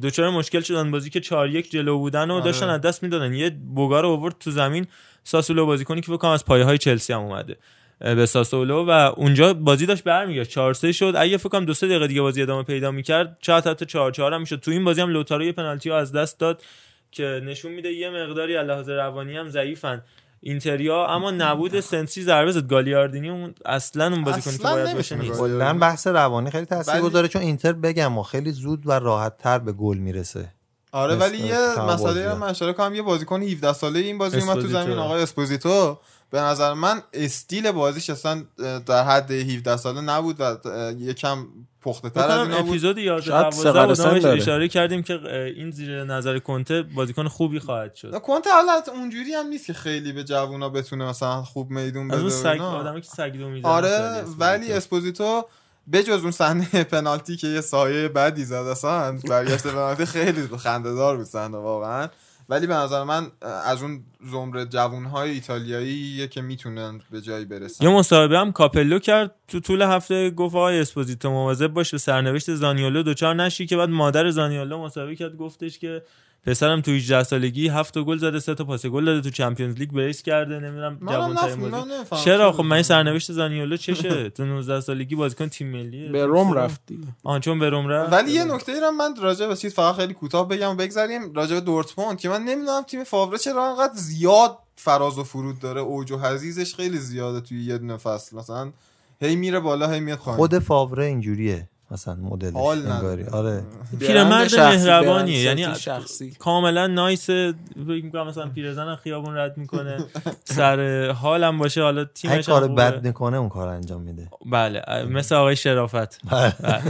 دوچار 0.00 0.30
مشکل 0.30 0.60
شدن. 0.60 0.90
بازی 0.90 1.10
که 1.10 1.20
4 1.20 1.48
1 1.48 1.70
جلو 1.70 1.98
بودن 1.98 2.30
و 2.30 2.34
آره. 2.34 2.44
داشتن 2.44 2.68
از 2.68 2.80
دست 2.80 3.02
می‌دادن. 3.02 3.32
یه 3.32 3.50
بوگا 3.50 4.00
رو 4.00 4.08
آورد 4.08 4.34
تو 4.40 4.50
زمین. 4.50 4.86
ساسولو 5.24 5.66
بازیکنی 5.66 6.00
که 6.00 6.06
فکر 6.06 6.16
کنم 6.16 6.30
از 6.30 6.44
پایه 6.44 6.64
های 6.64 6.78
چلسی 6.78 7.12
هم 7.12 7.20
اومده. 7.20 7.56
به 8.02 8.26
ساسولو 8.26 8.84
و 8.86 8.90
اونجا 9.16 9.54
بازی 9.54 9.86
داشت 9.86 10.04
برمیگشت. 10.04 10.50
4 10.50 10.74
3 10.74 10.92
شد. 10.92 11.12
اگه 11.16 11.36
فکر 11.36 11.48
کنم 11.48 11.64
دو 11.64 11.74
سه 11.74 11.86
دقیقه 11.88 12.06
دیگه 12.06 12.20
بازی 12.22 12.42
ادامه 12.42 12.62
پیدا 12.62 12.90
می‌کرد 12.90 13.36
شاید 13.42 13.66
حتی 13.66 13.86
4 13.86 14.10
4 14.10 14.34
هم 14.34 14.40
می‌شد. 14.40 14.56
تو 14.60 14.70
این 14.70 14.84
بازی 14.84 15.00
هم 15.00 15.08
لوتارو 15.10 15.44
یه 15.44 15.52
پنالتی 15.52 15.88
رو 15.88 15.94
از 15.94 16.12
دست 16.12 16.38
داد 16.40 16.62
که 17.10 17.42
نشون 17.44 17.72
میده 17.72 17.92
یه 17.92 18.10
مقداری 18.10 18.62
لحاظ 18.62 18.88
روانی 18.88 19.36
هم 19.36 19.50
ضعیفن. 19.50 20.02
اینتریا 20.40 21.06
اما 21.06 21.30
نبود 21.30 21.80
سنسی 21.80 22.22
ضربه 22.22 22.52
زد. 22.52 22.66
گالیاردینی 22.68 23.30
اون 23.30 23.54
اصلا 23.64 24.06
اون 24.06 24.24
بازیکنی 24.24 24.58
که 24.58 24.68
اصلاً 24.68 24.82
باید 24.84 24.96
باشه 24.96 25.16
نیست. 25.16 25.40
کلا 25.40 25.78
بحث 25.78 26.06
روانی 26.06 26.50
خیلی 26.50 26.66
تاثیر 26.66 26.94
ولی- 26.94 27.02
گذاره 27.02 27.28
چون 27.28 27.42
اینتر 27.42 27.72
بگم 27.72 28.18
و 28.18 28.22
خیلی 28.22 28.50
زود 28.50 28.86
و 28.86 28.92
راحت 28.92 29.38
تر 29.38 29.58
به 29.58 29.72
گل 29.72 29.98
می‌رسه. 29.98 30.48
آره 30.92 31.14
ولی 31.14 31.38
یه 31.38 31.80
مسئله 31.80 32.34
من 32.34 32.48
اشاره 32.48 32.72
کنم. 32.72 32.94
یه 32.94 33.02
بازیکن 33.02 33.42
17 33.42 33.72
ساله 33.72 33.98
این 33.98 34.18
بازی 34.18 34.40
اومد 34.40 34.60
تو. 34.60 34.66
زمین 34.68 34.98
آقای 34.98 35.22
اسپوزیتو. 35.22 35.98
به 36.32 36.40
نظر 36.40 36.72
من 36.74 37.02
استیل 37.12 37.70
بازیش 37.70 38.10
اصلا 38.10 38.42
در 38.86 39.04
حد 39.04 39.30
17 39.30 39.76
ساله 39.76 40.00
نبود 40.00 40.36
و 40.40 40.56
یکم 40.98 41.46
پخته 41.82 42.10
تر 42.10 42.20
از 42.20 42.48
اینا 42.48 42.60
بود 42.60 42.68
اپیزود 42.68 42.98
11 42.98 43.30
شاید 43.30 43.42
12 43.42 43.56
سقر 43.56 43.86
بود 43.86 43.94
سن 43.94 44.08
نامش 44.08 44.22
داره. 44.22 44.42
اشاره 44.42 44.68
کردیم 44.68 45.02
که 45.02 45.14
این 45.56 45.70
زیر 45.70 46.04
نظر 46.04 46.38
کنته 46.38 46.82
بازیکن 46.82 47.28
خوبی 47.28 47.58
خواهد 47.58 47.94
شد 47.94 48.18
کنته 48.18 48.50
حالت 48.50 48.88
اونجوری 48.88 49.34
هم 49.34 49.46
نیست 49.46 49.66
که 49.66 49.72
خیلی 49.72 50.12
به 50.12 50.24
جوونا 50.24 50.68
بتونه 50.68 51.04
مثلا 51.04 51.42
خوب 51.42 51.70
میدون 51.70 52.10
از 52.10 52.16
بده 52.16 52.20
اون 52.20 52.26
و 52.26 52.56
سگ. 52.56 52.60
آدمی 52.60 53.00
که 53.00 53.08
سگ 53.08 53.32
دو 53.32 53.48
می‌زنه 53.48 53.72
آره 53.72 54.24
ولی 54.38 54.72
اسپوزیتو 54.72 55.44
بجز 55.92 56.22
اون 56.22 56.30
صحنه 56.30 56.84
پنالتی 56.92 57.36
که 57.36 57.46
یه 57.46 57.60
سایه 57.60 58.08
بدی 58.08 58.44
زد 58.44 58.54
اصلا 58.54 59.18
برگشت 59.28 59.66
پنالتی 59.66 60.04
خیلی 60.04 60.48
خنده 60.58 60.94
دار 60.94 61.16
بود 61.16 61.26
صحنه 61.26 61.58
واقعا 61.58 62.08
ولی 62.48 62.66
به 62.66 62.74
نظر 62.74 63.04
من 63.04 63.26
از 63.64 63.82
اون 63.82 64.04
زمره 64.30 64.66
جوانهای 64.66 65.30
ایتالیایی 65.30 66.28
که 66.28 66.42
می‌تونن 66.42 67.00
به 67.10 67.20
جایی 67.20 67.44
برسن. 67.44 67.84
یه 67.84 67.90
مصاحبه 67.90 68.38
هم 68.38 68.52
کاپلو 68.52 68.98
کرد 68.98 69.34
تو 69.48 69.60
طول 69.60 69.82
هفته 69.82 70.30
گفت 70.30 70.54
آقای 70.56 70.80
اسپوزیتو 70.80 71.30
مواظب 71.30 71.66
باش 71.66 71.90
به 71.90 71.98
سرنوشت 71.98 72.54
زانیولو 72.54 73.02
دوچار 73.02 73.34
نشی 73.34 73.66
که 73.66 73.76
بعد 73.76 73.88
مادر 73.88 74.30
زانیولو 74.30 74.78
مصاحبه 74.78 75.16
کرد 75.16 75.36
گفتش 75.36 75.78
که 75.78 76.02
پسرم 76.46 76.80
تو 76.80 76.90
18 76.90 77.22
سالگی 77.22 77.68
هفت 77.68 77.94
تا 77.94 78.04
گل 78.04 78.18
زده 78.18 78.40
سه 78.40 78.54
تا 78.54 78.64
پاس 78.64 78.86
گل 78.86 79.04
داده 79.04 79.20
تو 79.20 79.30
Champions 79.30 79.74
League 79.74 79.90
brace 79.90 80.22
کرده 80.22 80.58
نمی‌دونم 80.58 80.98
من 81.00 81.14
نمی‌فهمم 81.14 82.20
چرا؟ 82.24 82.52
خب 82.52 82.62
من 82.62 82.82
سرنوشت 82.82 83.32
زانیولو 83.32 83.76
چشه؟ 83.76 84.30
تو 84.36 84.44
19 84.44 84.80
سالگی 84.80 85.14
بازیکن 85.14 85.48
تیم 85.48 85.68
ملی. 85.68 86.08
به 86.08 86.26
روم 86.26 86.52
رفت 86.52 86.80
دیگه. 86.86 87.06
آن 87.24 87.40
چون 87.40 87.58
به 87.58 87.70
روم 87.70 87.88
رفت. 87.88 88.12
ولی 88.12 88.32
یه 88.32 88.44
نکته 88.44 88.72
ای 88.72 88.80
رو 88.80 88.90
من 88.90 89.16
راجع 89.16 89.46
به 89.46 89.56
چیز 89.56 89.74
فقط 89.74 89.94
خیلی 89.94 90.14
کوتاه 90.14 90.48
بگم 90.48 90.70
و 90.70 90.74
بگذریم 90.74 91.32
راجع 91.34 91.54
به 91.54 91.60
دورتموند 91.60 92.18
که 92.18 92.28
من 92.28 92.42
نمی‌دونم 92.42 92.82
تیم 92.82 93.04
فاوره 93.04 93.38
چرا 93.38 93.70
انقدر 93.70 93.94
زیاد 93.94 94.58
فراز 94.76 95.18
و 95.18 95.24
فرود 95.24 95.58
داره. 95.58 95.80
اوج 95.80 96.12
و 96.12 96.18
حزیزش 96.18 96.74
خیلی 96.74 96.98
زیاده 96.98 97.40
توی 97.40 97.64
یه 97.64 97.78
دونه 97.78 97.96
فصل. 97.96 98.36
مثلا 98.36 98.72
هی 99.20 99.36
میره 99.36 99.60
بالا 99.60 99.90
هی 99.90 100.00
میاد 100.00 100.18
پایین. 100.18 100.36
خود 100.36 100.58
فاوره 100.58 101.04
اینجوریه. 101.04 101.68
مثلا 101.92 102.14
مدلش 102.14 102.54
حال 102.54 102.86
انگاری. 102.86 103.24
آره. 103.24 103.62
پیرمرد 104.00 104.54
مهربانیه. 104.54 105.38
یعنی 105.38 105.74
شخصی. 105.74 106.30
کاملا 106.30 106.86
نایس 106.86 107.26
فکر 107.26 108.04
می‌کنم 108.04 108.26
مثلا 108.26 108.48
پیرزن 108.48 108.96
خیابون 108.96 109.36
رد 109.36 109.56
می‌کنه. 109.56 110.04
سر 110.44 111.10
حالم 111.10 111.58
باشه. 111.58 111.82
حالا 111.82 112.04
تیمش 112.04 112.46
کار. 112.46 112.68
بد 112.68 113.06
می‌کنه 113.06 113.36
اون 113.36 113.48
کار 113.48 113.68
انجام 113.68 114.02
میده. 114.02 114.28
بله. 114.46 115.04
مثل 115.04 115.34
آقای 115.34 115.56
شرافت. 115.56 116.20
بله. 116.30 116.82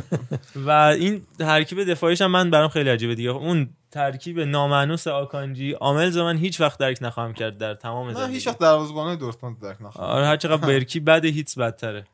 و 0.67 0.71
این 0.71 1.23
ترکیب 1.39 1.85
دفاعیش 1.85 2.23
هم 2.23 2.31
من 2.31 2.51
برام 2.51 2.69
خیلی 2.69 2.91
عجیبه 2.91 3.15
دیگه. 3.15 3.31
اون 3.31 3.69
ترکیب 3.91 4.41
نامانوس 4.41 5.07
آکانجی 5.07 5.73
عامل 5.73 6.23
من 6.23 6.37
هیچ 6.37 6.61
وقت 6.61 6.79
درک 6.79 6.99
نخواهم 7.01 7.33
کرد 7.33 7.59
در 7.59 7.75
تمام 7.75 8.07
من 8.07 8.15
زندگی. 8.15 8.35
هیچ 8.35 8.47
وقت 8.47 8.59
دروازه‌بانای 8.59 9.17
دورتموند 9.17 9.61
درک 9.61 9.83
نخواهم 9.83 10.11
آره 10.11 10.27
هر 10.27 10.37
چقدر 10.37 10.67
برکی 10.67 11.01
بده 11.01 11.29
هیچ 11.29 11.59
بدتره. 11.59 12.05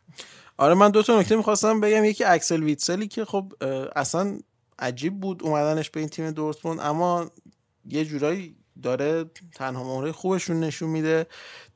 آره 0.58 0.74
من 0.74 0.90
دو 0.90 1.02
تا 1.02 1.20
نکته 1.20 1.36
می‌خواستم 1.36 1.80
بگم. 1.80 2.04
یکی 2.04 2.24
اکسل 2.24 2.62
ویتسلی 2.62 3.08
که 3.08 3.24
خب 3.24 3.52
اصلا 3.96 4.38
عجیب 4.78 5.20
بود 5.20 5.42
اومدنش 5.42 5.90
به 5.90 6.00
این 6.00 6.08
تیم 6.08 6.30
دورتموند 6.30 6.80
اما 6.80 7.30
یه 7.88 8.04
جورایی 8.04 8.56
داره 8.82 9.24
تنها 9.54 9.84
مهره 9.84 10.12
خوبشون 10.12 10.60
نشون 10.60 10.88
میده. 10.88 11.26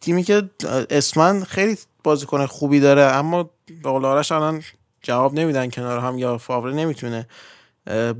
تیمی 0.01 0.23
که 0.23 0.51
اسمن 0.91 1.45
خیلی 1.45 1.79
بازیکن 2.05 2.47
خوبی 2.47 2.81
داره 2.81 3.03
اما 3.03 3.51
به 3.83 3.89
آرش 3.89 4.33
الان 4.33 4.63
جواب 5.03 5.35
نمیدن 5.35 5.71
کنار 5.71 5.99
هم 5.99 6.19
یا 6.19 6.39
فاوره 6.39 6.75
نمی‌تونه 6.75 7.29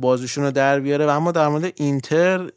بازیشون 0.01 0.45
رو 0.45 0.51
در 0.51 0.81
بیاره. 0.81 1.07
و 1.07 1.09
اما 1.09 1.33
در 1.33 1.49
مورد 1.49 1.73
اینتر 1.77 2.51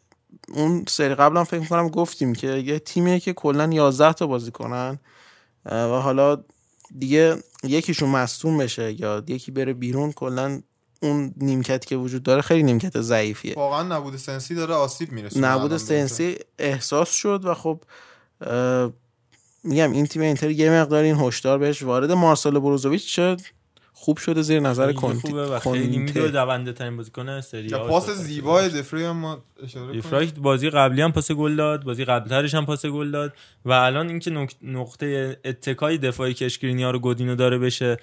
اون 0.53 0.86
سری 0.88 1.16
قبلا 1.16 1.43
فکر 1.43 1.60
می‌کنم 1.60 1.89
گفتیم 1.89 2.34
که 2.34 2.47
یه 2.47 2.80
تیمیه 2.80 3.20
که 3.20 3.34
کلا 3.34 3.74
11 3.74 4.14
تا 4.14 4.28
بازی 4.28 4.51
کنن 4.51 4.99
و 5.66 5.99
حالا 5.99 6.43
دیگه 7.00 7.44
یکیشون 7.64 8.10
مصدوم 8.10 8.58
بشه 8.58 9.02
یا 9.02 9.24
یکی 9.28 9.52
بره 9.52 9.74
بیرون 9.74 10.12
کلا 10.12 10.62
اون 11.02 11.34
نیمکتی 11.38 11.88
که 11.88 11.96
وجود 11.96 12.24
داره 12.24 12.42
خیلی 12.42 12.64
نیمکت 12.64 13.02
ضعیفیه. 13.02 13.54
واقعا 13.56 13.84
نبود 13.84 14.16
سنسی 14.16 14.56
داره 14.56 14.74
آسیب 14.74 15.12
می‌رسه 15.12 15.40
نبود 15.40 15.78
سنسی 15.78 16.36
احساس 16.60 17.12
شد 17.12 17.46
و 17.46 17.54
خب 17.54 17.84
میگم 19.64 19.92
این 19.92 20.06
تیم 20.06 20.22
اینتر 20.22 20.50
یه 20.50 20.72
مقدار 20.72 21.04
این 21.04 21.16
هشدار 21.16 21.58
بهش 21.58 21.84
وارد 21.84 22.12
مارسلو 22.12 22.60
بروزوویچ 22.60 23.16
شد. 23.16 23.42
خوب 24.06 24.18
شده 24.18 24.41
زیر 24.41 24.60
نظر 24.60 24.93
کنتی 24.93 25.28
خوبه 25.28 25.47
و 25.47 25.60
خیلی 25.60 25.97
می‌دونه 25.97 26.28
دونده 26.28 26.74
ترین 26.74 26.97
بازیکن 26.97 27.41
سری 27.41 27.74
آ 27.74 27.88
پاس 27.88 28.10
زیبای 28.10 28.70
دفری 28.70 29.03
هم 29.03 29.18
ما 29.18 29.43
اشاره 29.64 29.97
دفری 29.97 30.32
بازی 30.41 30.70
قبلی 30.70 31.01
هم 31.01 31.12
پاس 31.12 31.32
گل 31.32 31.56
داد 31.56 31.84
بازی 31.84 32.06
قبلترش 32.06 32.56
هم 32.56 32.66
پاس 32.66 32.86
گل 32.86 33.12
داد 33.12 33.34
و 33.66 33.72
الان 33.72 34.10
اینکه 34.10 34.47
نقطه 34.62 35.38
اتکای 35.45 35.97
دفاعی 35.97 36.34
که 36.34 36.45
اشکرینیا 36.45 36.91
رو 36.91 36.99
گودینو 36.99 37.36
داره 37.36 37.58
بشه 37.58 37.97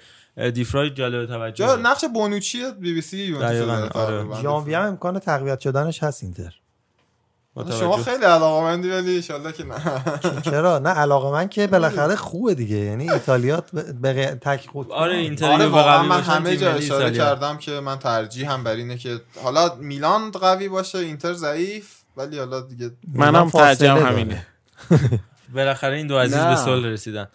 دیفرای 0.53 0.89
جالب 0.89 1.25
توجه 1.25 1.65
جا 1.65 1.75
نقش 1.75 2.05
بونوچی 2.13 2.71
بی 2.79 2.93
بی 2.93 3.01
سی 3.01 3.17
یوونتوس 3.17 3.95
آره. 3.95 4.41
ژانویه 4.41 4.77
هم 4.77 4.87
امکان 4.87 5.19
تقویت 5.19 5.59
شدنش 5.59 6.03
هست 6.03 6.23
اینتر. 6.23 6.62
شما 7.55 7.97
خیلی 7.97 8.25
علاقه 8.25 8.63
مندی 8.63 8.89
ولی 8.89 9.23
ان 9.29 9.51
که 9.51 9.63
نه. 9.63 10.41
چرا؟ 10.41 10.79
نه 10.79 10.89
علاقه 10.89 11.31
من 11.31 11.49
که 11.49 11.67
بالاخره 11.67 12.15
خوبه 12.25 12.55
دیگه. 12.55 12.75
یعنی 12.75 13.11
ایتالیا 13.11 13.63
به 14.01 14.13
تک 14.41 14.67
خود 14.67 14.91
آره 14.91 15.15
اینتر 15.15 15.51
آره 15.51 15.67
من 16.01 16.21
همه 16.21 16.57
جا 16.57 16.71
اشاره 16.71 17.11
کردم 17.11 17.57
که 17.57 17.71
من 17.71 17.99
ترجیح 17.99 18.51
هم 18.51 18.63
بر 18.63 18.71
اینه 18.75 18.97
که 18.97 19.21
حالا 19.43 19.75
میلان 19.75 20.31
قوی 20.31 20.69
باشه 20.69 20.97
اینتر 20.97 21.33
ضعیف 21.33 21.95
ولی 22.17 22.39
حالا 22.39 22.61
دیگه 22.61 22.91
منم 23.13 23.49
ترجیحم 23.49 23.97
همینه. 23.97 24.47
بالاخره 25.55 25.95
این 25.95 26.07
دو 26.07 26.17
عزیز 26.17 26.37
به 26.37 26.55
صلح 26.55 26.87
رسیدن. 26.87 27.27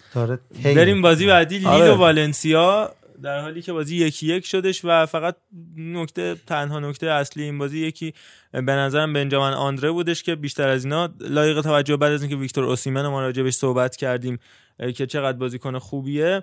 بریم 0.65 1.03
بازی 1.03 1.27
بعدی 1.27 1.59
لیل 1.59 1.89
و 1.91 1.97
والنسیا. 1.97 2.91
در 3.23 3.41
حالی 3.41 3.63
که 3.63 3.73
بازی 3.73 3.97
یکی 3.97 4.27
یک 4.27 4.47
شدش 4.47 4.81
و 4.85 5.07
فقط 5.07 5.37
نکته 5.77 6.37
تنها 6.47 6.81
نکته 6.81 7.07
اصلی 7.07 7.43
این 7.43 7.59
بازی 7.59 7.87
یکی 7.87 8.15
به 8.53 8.73
نظرم 8.73 9.13
بنجامین 9.13 9.55
آندره 9.55 9.91
بودش 9.91 10.23
که 10.23 10.35
بیشتر 10.35 10.69
از 10.69 10.85
اینا 10.85 11.09
لایق 11.21 11.61
توجه 11.61 11.97
بعد 11.97 12.13
از 12.13 12.23
اینکه 12.23 12.37
ویکتور 12.37 12.65
اوسیمن 12.65 13.07
ما 13.07 13.21
راجع 13.21 13.51
صحبت 13.51 13.97
کردیم 13.97 14.39
که 14.97 15.07
چقدر 15.07 15.39
بازیکن 15.39 15.79
خوبیه 15.79 16.43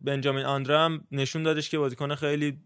بنجامین 0.00 0.44
آندره 0.44 0.78
هم 0.78 1.04
نشون 1.12 1.42
دادش 1.42 1.70
که 1.70 1.78
بازیکن 1.78 2.14
خیلی 2.14 2.58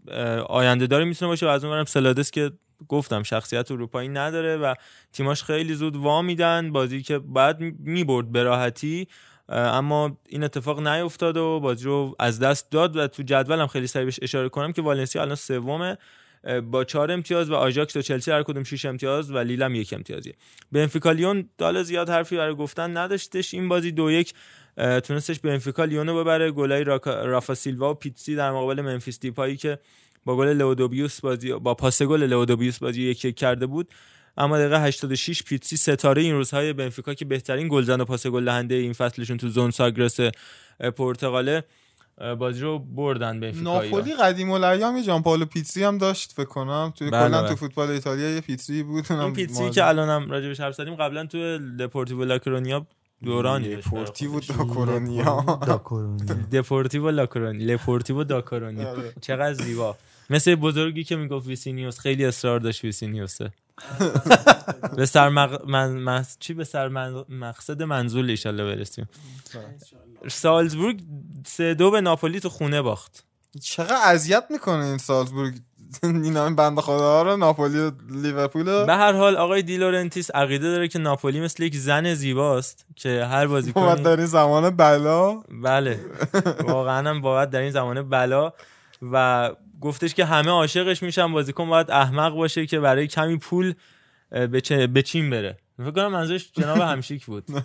آینده 0.49 0.87
داری 0.87 1.05
می‌تونه 1.05 1.29
باشه 1.29 1.47
و 1.47 1.49
از 1.49 1.65
اونورم 1.65 1.85
سلادس 1.85 2.31
که 2.31 2.51
گفتم 2.89 3.23
شخصیت 3.23 3.71
اروپایی 3.71 4.09
نداره 4.09 4.57
و 4.57 4.75
تیماش 5.13 5.43
خیلی 5.43 5.75
زود 5.75 5.97
وا 5.97 6.23
میدن 6.23 6.73
بازی 6.73 7.03
که 7.03 7.19
بعد 7.19 7.61
می‌برد 7.61 8.33
به 8.33 8.43
راحتی 8.43 9.09
اما 9.49 10.19
این 10.29 10.45
اتفاق 10.45 10.87
نیفتاد 10.87 11.37
و 11.37 11.61
بازی 11.61 11.85
رو 11.85 12.17
از 12.19 12.39
دست 12.39 12.71
داد 12.71 12.97
و 12.97 13.07
تو 13.07 13.23
جدولم 13.23 13.67
خیلی 13.67 13.87
سریع 13.87 14.05
بهش 14.05 14.19
اشاره 14.23 14.49
کنم 14.49 14.73
که 14.73 14.83
والنسیا 14.83 15.23
الان 15.23 15.35
سومه 15.35 15.99
با 16.71 16.85
چهار 16.85 17.13
امتیاز 17.13 17.51
و 17.51 17.55
آژاکس 17.55 17.97
و 17.97 18.03
چلسی 18.03 18.31
هر 18.31 18.43
کدوم 18.43 18.65
6 18.65 18.85
امتیاز 18.85 19.31
و 19.31 19.39
لیل 19.39 19.63
هم 19.63 19.75
یک 19.75 19.93
امتیازیه. 19.93 20.35
بنفیکا 20.73 21.13
لیون 21.13 21.49
دال 21.59 21.83
زیاد 21.83 22.09
حرفی 22.09 22.37
برای 22.37 22.55
گفتن 22.55 22.97
نداشتش. 22.97 23.55
این 23.55 23.69
بازی 23.69 23.93
دو 23.93 24.11
یک 24.11 24.35
تونستش 24.77 25.39
بنفیکا 25.39 25.85
لیونو 25.85 26.21
ببره. 26.21 26.51
گلای 26.51 26.85
رافا 27.05 27.55
سیلوا 27.55 27.91
و 27.91 27.95
پیتسی 27.95 28.37
در 28.37 28.51
مقابل 28.51 28.81
ممفیس 28.81 29.21
دیپایی 29.21 29.57
که 29.57 29.79
با 30.25 30.37
گل 30.37 30.49
لئو 30.49 30.85
دوبوا 30.85 31.21
بازی 31.21 31.53
با 31.53 31.75
پاس 31.75 32.03
گل 32.03 32.23
لئو 32.23 32.51
دوبوا 32.51 32.79
بازی 32.79 33.03
یک 33.03 33.25
یک 33.25 33.37
کرده 33.37 33.67
بود. 33.67 33.89
اما 34.39 34.59
دقیقه 34.59 34.81
86 34.83 35.43
پیتسی 35.43 35.77
ستاره 35.77 36.23
این 36.23 36.35
روزهای 36.35 36.73
بنفیکا 36.73 37.15
که 37.15 37.25
بهترین 37.25 37.69
گلزن 37.69 38.01
و 38.01 38.05
پاس 38.05 38.27
گل 38.27 38.45
دهنده 38.45 38.75
این 38.75 38.93
فصلشون 38.93 39.37
تو 39.37 39.49
زون 39.49 39.71
ساگرس 39.71 40.21
پرتغاله 40.97 41.65
بازی 42.39 42.61
رو 42.61 42.79
بردن 42.79 43.41
بنفیکا 43.41 43.63
ناپولی 43.63 44.15
قدیم 44.15 44.51
الایام 44.51 45.03
جان 45.03 45.23
پالو 45.23 45.45
پیتسی 45.45 45.85
هم 45.85 45.99
داشت 45.99 46.33
فکر 46.33 46.45
کنم. 46.45 46.93
توی 46.97 47.11
بله 47.11 47.29
کلا 47.29 47.41
بله. 47.41 47.49
تو 47.49 47.57
فوتبال 47.57 47.91
ایتالیا 47.91 48.35
یه 48.35 48.41
پیتسی 48.41 48.83
بود. 48.83 49.13
این 49.13 49.33
پیتسی 49.33 49.71
که 49.71 49.89
الانم 49.89 50.31
راجبش 50.31 50.61
حرف 50.61 50.75
زدیم 50.75 50.95
قبلا 50.95 51.27
تو 51.27 51.59
دپورتیو 51.77 52.25
لاکرونیا 52.25 52.87
دورانی 53.25 53.77
دپورتیو. 53.77 54.41
داکورونیا 54.41 55.47
دپورتیو 56.53 57.11
لاکرونی 57.11 57.65
لپورتیو 57.65 58.25
داکارونی 58.25 58.85
آره. 58.85 59.13
چقدر 59.21 59.53
زیبا. 59.53 59.97
مثل 60.31 60.55
بزرگی 60.55 61.05
که 61.05 61.17
می‌گفت 61.17 61.47
ویسینیوس 61.47 61.99
خیلی 61.99 62.25
اصرار 62.25 62.61
داشت 62.61 62.85
ویسینیوسه. 62.85 63.53
به 64.97 65.07
سر 65.07 65.29
مق... 65.29 65.69
من... 65.69 65.91
من- 65.91 66.25
چی؟ 66.39 66.55
به 66.55 66.65
سر 66.65 66.89
من... 66.89 67.25
مقصد 67.29 67.83
منزول 67.83 68.31
ایشالله 68.31 68.65
برسیم. 68.65 69.09
سالزبورگ 70.29 71.03
سه 71.47 71.75
دو 71.75 71.91
به 71.91 72.01
ناپولی 72.01 72.41
تو 72.41 72.49
خونه 72.49 72.83
باخت. 72.83 73.25
چقدر 73.63 74.01
اذیت 74.05 74.45
می‌کنه 74.51 74.85
این 74.85 74.99
سالزبورگ؟ 74.99 75.55
این 76.03 76.37
همه 76.37 76.55
بنده 76.55 76.81
خدا 76.81 77.23
رو 77.23 77.37
ناپولی 77.37 77.79
و 77.79 77.91
لیورپول 78.11 78.65
به 78.65 78.95
هر 78.95 79.13
حال 79.13 79.37
آقای 79.37 79.63
دیلورنتیس 79.63 80.31
عقیده 80.31 80.71
داره 80.71 80.89
که 80.89 80.99
ناپولی 80.99 81.41
مثل 81.41 81.63
یک 81.63 81.77
زن 81.77 82.15
زیباست 82.15 82.87
که 82.97 83.25
هر 83.25 83.47
باید 83.47 83.51
بازیکنی 83.51 84.03
در 84.03 84.17
این 84.17 84.27
زمان 84.27 84.71
بلا. 84.71 85.43
بله. 85.63 86.01
واقعا 86.65 87.11
هم 87.11 87.21
باید 87.21 87.51
در 87.51 87.61
این 87.61 87.71
زمان 87.71 88.09
بلا 88.09 88.53
و 89.13 89.51
گفتش 89.81 90.15
که 90.15 90.25
همه 90.25 90.51
عاشقش 90.51 91.03
میشن 91.03 91.33
بازیکن 91.33 91.69
باید 91.69 91.91
احمق 91.91 92.35
باشه 92.35 92.67
که 92.67 92.81
برای 92.81 93.07
کمی 93.07 93.37
پول 93.37 93.75
به 94.51 94.61
چه- 94.61 94.87
به 94.87 95.03
چین 95.03 95.31
بره. 95.31 95.57
فکر 95.79 95.91
کنم 95.91 96.13
منظورش 96.13 96.51
جناب 96.53 96.79
همشیک 96.79 97.27
بود. 97.27 97.45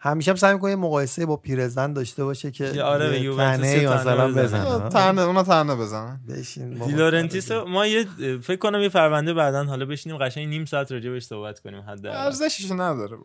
همیشه 0.00 0.30
هم 0.30 0.36
سعی 0.36 0.54
می‌کنه 0.54 0.70
یه 0.70 0.76
مقایسه 0.76 1.26
با 1.26 1.36
پیرزن 1.36 1.92
داشته 1.92 2.24
باشه 2.24 2.50
که 2.50 2.82
آره، 2.82 3.10
به 3.10 3.20
یوونتوس 3.20 3.66
مثلا 3.66 4.28
بزنه. 4.28 4.42
بزنه. 4.42 4.88
تنه 4.88 5.22
اونا 5.22 5.42
تنه 5.42 5.74
بزنن. 5.74 6.20
بشین. 6.28 6.70
دیلورنتیس 6.74 7.50
ما 7.52 7.86
یه 7.86 8.06
فکر 8.42 8.56
کنم 8.56 8.80
یه 8.82 8.88
پرونده 8.88 9.34
بعدا 9.34 9.64
حالا 9.64 9.84
بشینیم 9.86 10.18
قشنگ 10.18 10.48
نیم 10.48 10.64
ساعت 10.64 10.92
راجع 10.92 11.10
بهش 11.10 11.24
صحبت 11.24 11.60
کنیم 11.60 11.80
حداقل. 11.80 12.16
ارزشش 12.16 12.70
نداره 12.70 13.16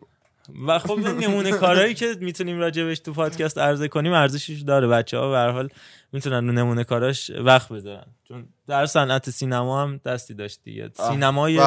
و 0.66 0.78
خب 0.78 0.98
نمونه 0.98 1.50
کارهایی 1.52 1.94
که 1.94 2.14
می‌تونیم 2.20 2.58
راجع 2.58 2.84
بهش 2.84 2.98
تو 2.98 3.12
پادکست 3.12 3.58
عرضه 3.58 3.88
کنیم 3.88 4.12
ارزشش 4.12 4.60
داره 4.60 4.86
بچه 4.88 5.18
ها 5.18 5.30
به 5.30 5.36
هر 5.36 5.50
حال 5.50 5.68
می‌تونن 6.12 6.46
رو 6.46 6.52
نمونه 6.52 6.84
کاراش 6.84 7.30
وقت 7.30 7.72
بذارن. 7.72 8.06
چون 8.28 8.48
در 8.66 8.86
صنعت 8.86 9.30
سینما 9.30 9.82
هم 9.82 10.00
دستی 10.04 10.34
داشت 10.34 10.60
دیگه. 10.64 10.90
سینمای. 10.94 11.60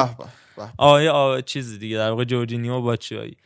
آیه 0.78 1.10
آ... 1.10 1.40
چیز 1.40 1.78
دیگه 1.78 1.96
در 1.96 2.10
واقع 2.10 2.24
جورجینیو 2.24 2.80
باتشوایی 2.80 3.36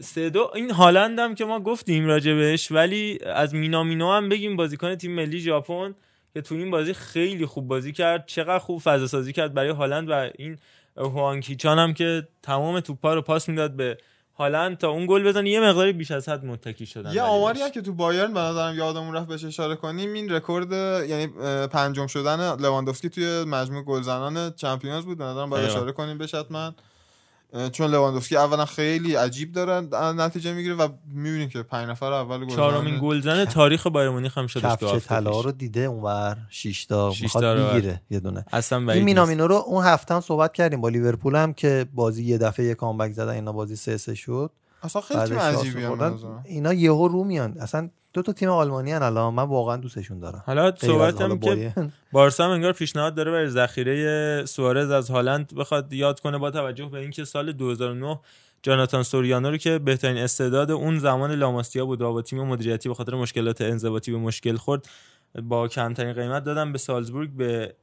سه 0.00 0.30
دو 0.30 0.50
این 0.54 0.70
هالند 0.70 1.18
هم 1.18 1.34
که 1.34 1.44
ما 1.44 1.60
گفتیم 1.60 2.06
راجع 2.06 2.34
بهش 2.34 2.72
ولی 2.72 3.18
از 3.26 3.54
مینامینو 3.54 4.12
هم 4.12 4.28
بگیم 4.28 4.56
بازیکن 4.56 4.94
تیم 4.94 5.14
ملی 5.14 5.40
ژاپن 5.40 5.94
که 6.34 6.40
تو 6.40 6.54
این 6.54 6.70
بازی 6.70 6.94
خیلی 6.94 7.46
خوب 7.46 7.68
بازی 7.68 7.92
کرد 7.92 8.26
چقدر 8.26 8.58
خوب 8.58 8.80
فضا 8.80 9.06
سازی 9.06 9.32
کرد 9.32 9.54
برای 9.54 9.70
هالند 9.70 10.10
و 10.10 10.30
این 10.38 10.58
هوانگ 10.96 11.32
هی 11.32 11.51
چان 11.51 11.78
هم 11.78 11.94
که 11.94 12.28
تمام 12.42 12.80
توپا 12.80 13.14
رو 13.14 13.22
پاس 13.22 13.48
می‌داد 13.48 13.76
به 13.76 13.98
هالند 14.38 14.78
تا 14.78 14.88
اون 14.90 15.06
گل 15.06 15.28
بزنه 15.28 15.50
یه 15.50 15.60
مقداری 15.60 15.92
بیش 15.92 16.10
از 16.10 16.28
حد 16.28 16.44
متکی 16.44 16.86
شدن 16.86 17.12
یه 17.12 17.22
آماری. 17.22 17.60
هم 17.62 17.70
که 17.70 17.80
تو 17.82 17.92
بایرن 17.92 18.34
به 18.34 18.40
نظرم 18.40 18.76
یادمون 18.76 19.14
رفت 19.14 19.26
بهش 19.26 19.44
اشاره 19.44 19.76
کنیم 19.76 20.12
این 20.12 20.32
رکورد 20.32 20.72
یعنی 21.08 21.26
پنجم 21.66 22.06
شدن 22.06 22.56
لواندوفسکی 22.60 23.08
توی 23.08 23.44
مجموع 23.44 23.82
گلزنان 23.82 24.50
Champions 24.50 25.04
بود 25.04 25.18
به 25.18 25.24
نظرم 25.24 25.50
باید. 25.50 25.70
اشاره 25.70 25.92
کنیم 25.92 26.18
بهش 26.18 26.34
حتما 26.34 26.58
اه، 26.58 26.74
چون 27.72 27.90
لواندوفسکی 27.90 28.36
اولا 28.36 28.64
خیلی 28.64 29.14
عجیب 29.14 29.52
داره 29.52 29.80
نتیجه 30.12 30.52
می‌گیره 30.52 30.74
و 30.74 30.88
می‌بینیم 31.06 31.48
که 31.48 31.62
پنج 31.62 31.88
نفر 31.88 32.12
اول 32.12 32.38
گلزن 32.38 32.56
چهارمین 32.56 32.98
گلزن 33.02 33.44
تاریخ 33.44 33.86
بایر 33.86 34.10
مونیخ 34.10 34.38
هم 34.38 34.46
شدش 34.46 34.62
تو 34.62 34.68
کفچ 34.68 34.82
هفته 34.82 35.08
طلا. 35.08 35.40
رو 35.40 35.52
دیده 35.52 35.80
اونور 35.80 36.36
6 36.50 36.84
تا 36.84 37.14
می‌خواد 37.22 37.44
بگیره 37.44 38.00
یه 38.10 38.20
دونه 38.20 38.44
اصلا 38.52 38.92
این. 38.92 39.04
مینامینو 39.04 39.46
رو 39.46 39.54
اون 39.54 39.84
هفته 39.84 40.14
هم 40.14 40.20
صحبت 40.20 40.52
کردیم 40.52 40.80
با 40.80 40.88
لیورپول 40.88 41.36
هم 41.36 41.52
که 41.52 41.86
بازی 41.94 42.24
یه 42.24 42.38
دفعه 42.38 42.66
یه 42.66 42.74
کامبک 42.74 43.12
زدن 43.12 43.32
اینا 43.32 43.52
بازی 43.52 43.76
سه 43.76 43.96
سه 43.96 44.14
شد 44.14 44.50
اصلا 44.82 45.02
خیلی 45.02 45.20
تیم 45.20 45.38
عجیبی. 45.38 45.86
اینا 46.44 46.72
یهو 46.72 47.08
رو 47.08 47.24
میان 47.24 47.58
اصلا 47.60 47.90
دو 48.14 48.22
تا 48.22 48.32
تیم 48.32 48.48
آلمانی 48.48 48.92
هن 48.92 49.02
الان 49.02 49.34
من 49.34 49.42
واقعا 49.42 49.76
دوستشون 49.76 50.18
دارم 50.18 50.42
حالا 50.46 50.72
صحبت 50.76 51.20
حالا 51.20 51.34
هم 51.34 51.40
که. 51.40 51.72
بارسا 52.12 52.44
هم 52.44 52.50
انگار 52.50 52.72
پیشنهاد 52.72 53.14
داره 53.14 53.30
برای 53.30 53.48
ذخیره 53.48 54.44
سوارز 54.46 54.90
از 54.90 55.10
هالند 55.10 55.54
بخواد 55.54 55.92
یاد 55.92 56.20
کنه 56.20 56.38
با 56.38 56.50
توجه 56.50 56.86
به 56.86 56.98
اینکه 56.98 57.24
سال 57.24 57.52
2009 57.52 58.20
جاناتان 58.62 59.02
سوریانو 59.02 59.50
رو 59.50 59.56
که 59.56 59.78
بهترین 59.78 60.16
استعداد 60.16 60.70
اون 60.70 60.98
زمان 60.98 61.32
لاماسیا 61.32 61.86
بود 61.86 62.02
و 62.02 62.12
با 62.12 62.22
تیم 62.22 62.42
مدیریتی 62.42 62.88
به 62.88 62.94
خاطر 62.94 63.14
مشکلات 63.14 63.60
انضباطی 63.60 64.12
به 64.12 64.18
مشکل 64.18 64.56
خورد 64.56 64.88
با 65.42 65.68
کمترین 65.68 66.12
قیمت 66.12 66.44
دادن 66.44 66.72
به 66.72 66.78
سالزبورگ 66.78 67.30
به 67.30 67.74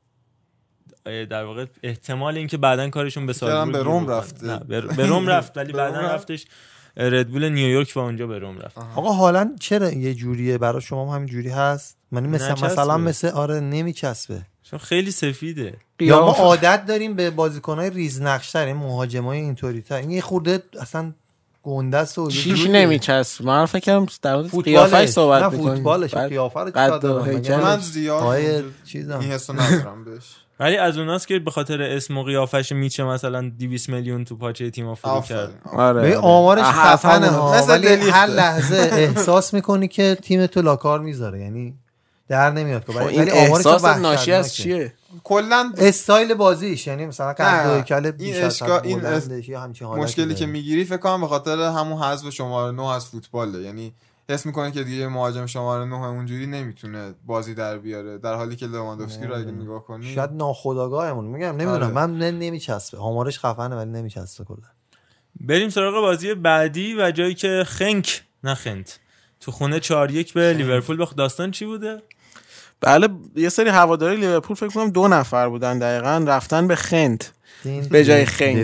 در 1.05 1.43
واقع 1.43 1.65
احتمال 1.83 2.37
اینکه 2.37 2.57
بعدا 2.57 2.89
کارشون 2.89 3.25
به 3.25 3.33
سالزبورگ 3.33 3.71
به 3.71 3.83
روم. 3.83 4.23
نه 4.43 4.59
به 4.97 5.05
روم 5.05 5.27
رفت 5.27 5.57
ولی 5.57 5.73
بعدا 5.73 5.99
رفت؟ 5.99 6.13
رفتش 6.13 6.45
ردبول 6.97 7.49
نیویورک 7.49 7.93
و 7.95 7.99
اونجا 7.99 8.27
به 8.27 8.39
روم 8.39 8.57
رفت. 8.57 8.77
آقا 8.95 9.13
حالا 9.13 9.51
چرا 9.59 9.91
یه 9.91 10.13
جوریه؟ 10.13 10.57
برای 10.57 10.81
شما 10.81 11.09
هم 11.11 11.15
همین 11.15 11.27
جوری 11.27 11.49
هست؟ 11.49 11.97
من 12.11 12.25
مثل 12.25 12.51
نچسبه. 12.51 12.67
مثلا 12.67 12.97
مثل 12.97 13.27
آره 13.27 13.59
نمیچسبه. 13.59 14.41
چون 14.63 14.79
خیلی 14.79 15.11
سفیده. 15.11 15.73
یا 15.99 16.25
ما 16.25 16.31
عادت 16.31 16.85
داریم 16.85 17.13
به 17.13 17.29
بازیکنهای 17.29 17.89
ریزنقشتر 17.89 18.65
این 18.65 18.75
مهاجمای 18.75 19.39
اینطوری 19.39 19.81
تر 19.81 19.95
این 19.95 20.11
یه 20.11 20.21
خورده 20.21 20.63
اصلا 20.79 21.11
گنده 21.63 21.97
است 21.97 22.19
و 22.19 22.29
چیش. 22.29 22.67
نمیچسب 22.67 23.45
من 23.45 23.65
فکر 23.65 23.79
کردم 23.79 24.05
در 24.21 24.35
مورد 24.35 24.47
فوتبالش. 24.47 24.91
قیافش 24.93 25.09
صحبت 25.09 25.43
نه 25.43 25.49
می‌کنیم. 25.49 25.75
فوتبالش 25.75 26.13
قیافه 26.13 26.59
رو 26.59 27.23
هیکلش. 27.23 27.49
من 27.49 27.79
زیاد 27.79 28.23
این 28.97 29.31
حسو 29.31 29.53
ندارم 29.53 30.05
بهش. 30.05 30.35
ولی 30.61 30.77
از 30.77 30.97
اوناست 30.97 31.27
که 31.27 31.39
به 31.39 31.51
خاطر 31.51 31.81
اسم 31.81 32.17
و 32.17 32.23
قیافش 32.23 32.71
میچه 32.71 33.03
مثلا 33.03 33.51
200 33.59 33.89
میلیون 33.89 34.25
تو 34.25 34.35
پاچه 34.35 34.69
تیم 34.69 34.95
فرو. 34.95 35.21
کرد 35.21 35.53
آره 35.73 36.01
به 36.01 36.07
آره. 36.07 36.17
آمارش 36.17 36.65
خفنه. 36.65 37.27
ها 37.27 37.57
مثل 37.57 37.71
ولی. 37.71 38.09
هر 38.09 38.27
لحظه 38.27 38.75
احساس 38.75 39.53
می‌کنی 39.53 39.87
که 39.87 40.17
تیم 40.21 40.45
تو 40.45 40.61
لاکار 40.61 40.99
می‌ذاره 40.99 41.39
یعنی 41.39 41.73
در 42.27 42.51
نمیاد 42.51 42.85
که 42.85 42.91
خب 42.91 43.05
ولی 43.05 43.31
احساس 43.31 43.83
وحشتناکه. 43.83 43.99
ناشی 43.99 44.31
از 44.31 44.55
چیه 44.55 44.93
کلا 45.23 45.73
استایل 45.77 46.33
بازیش 46.33 46.87
یعنی 46.87 47.05
مثلا 47.05 47.29
هیکل 47.75 48.11
این 48.19 48.35
حد 48.35 48.83
این 48.83 49.85
مشکلی 49.85 50.35
که. 50.35 50.45
می‌گیری 50.45 50.85
فکر 50.85 50.97
کنم 50.97 51.21
به 51.21 51.27
خاطر 51.27 51.59
همون 51.59 52.01
حذف 52.01 52.29
شماره 52.29 52.71
9 52.71 52.89
از 52.95 53.05
فوتباله 53.05 53.59
یعنی 53.59 53.93
حس 54.33 54.45
می‌کنه 54.45 54.71
که 54.71 54.83
دیگه 54.83 54.97
یه 54.97 55.07
مهاجم 55.07 55.45
شماره 55.45 55.85
9 55.85 55.95
اونجوری 55.95 56.47
نمی‌تونه 56.47 57.13
بازی 57.25 57.55
در 57.55 57.77
بیاره 57.77 58.17
در 58.17 58.33
حالی 58.33 58.55
که 58.55 58.67
لواندوفسکی 58.67 59.25
رو 59.25 59.35
اگه 59.35 59.51
نگاه 59.51 59.85
کنی. 59.85 60.13
شاید 60.13 60.31
ناخودآگاهمون. 60.33 61.25
میگم 61.25 61.47
نمی‌دونم 61.47 61.73
آره. 61.73 61.87
من 61.87 62.17
نمیچسبه. 62.17 62.97
آمارش 62.97 63.39
خفنه 63.39 63.75
ولی 63.75 63.91
نمیچسبه 63.91 64.45
کلا. 64.45 64.67
بریم 65.39 65.69
سراغ 65.69 65.93
بازی 65.93 66.33
بعدی 66.33 66.95
و 66.99 67.11
جایی 67.11 67.33
که 67.33 67.63
خنک 67.67 68.23
نه 68.43 68.55
خنت 68.55 68.99
تو 69.39 69.51
خونه 69.51 69.79
4 69.79 70.11
1 70.11 70.33
به 70.33 70.53
لیورپول. 70.53 70.97
به 70.97 71.07
داستان 71.17 71.51
چی 71.51 71.65
بوده؟ 71.65 72.01
بله 72.81 73.09
یه 73.35 73.49
سری 73.49 73.69
هواداری 73.69 74.17
لیورپول 74.17 74.55
فکر 74.55 74.69
کنم 74.69 74.89
دو 74.89 75.07
نفر 75.07 75.49
بودن 75.49 75.79
دقیقا 75.79 76.25
رفتن 76.27 76.67
به 76.67 76.75
خنت. 76.75 77.31
به 77.89 78.05
جای 78.05 78.25
خنک. 78.25 78.63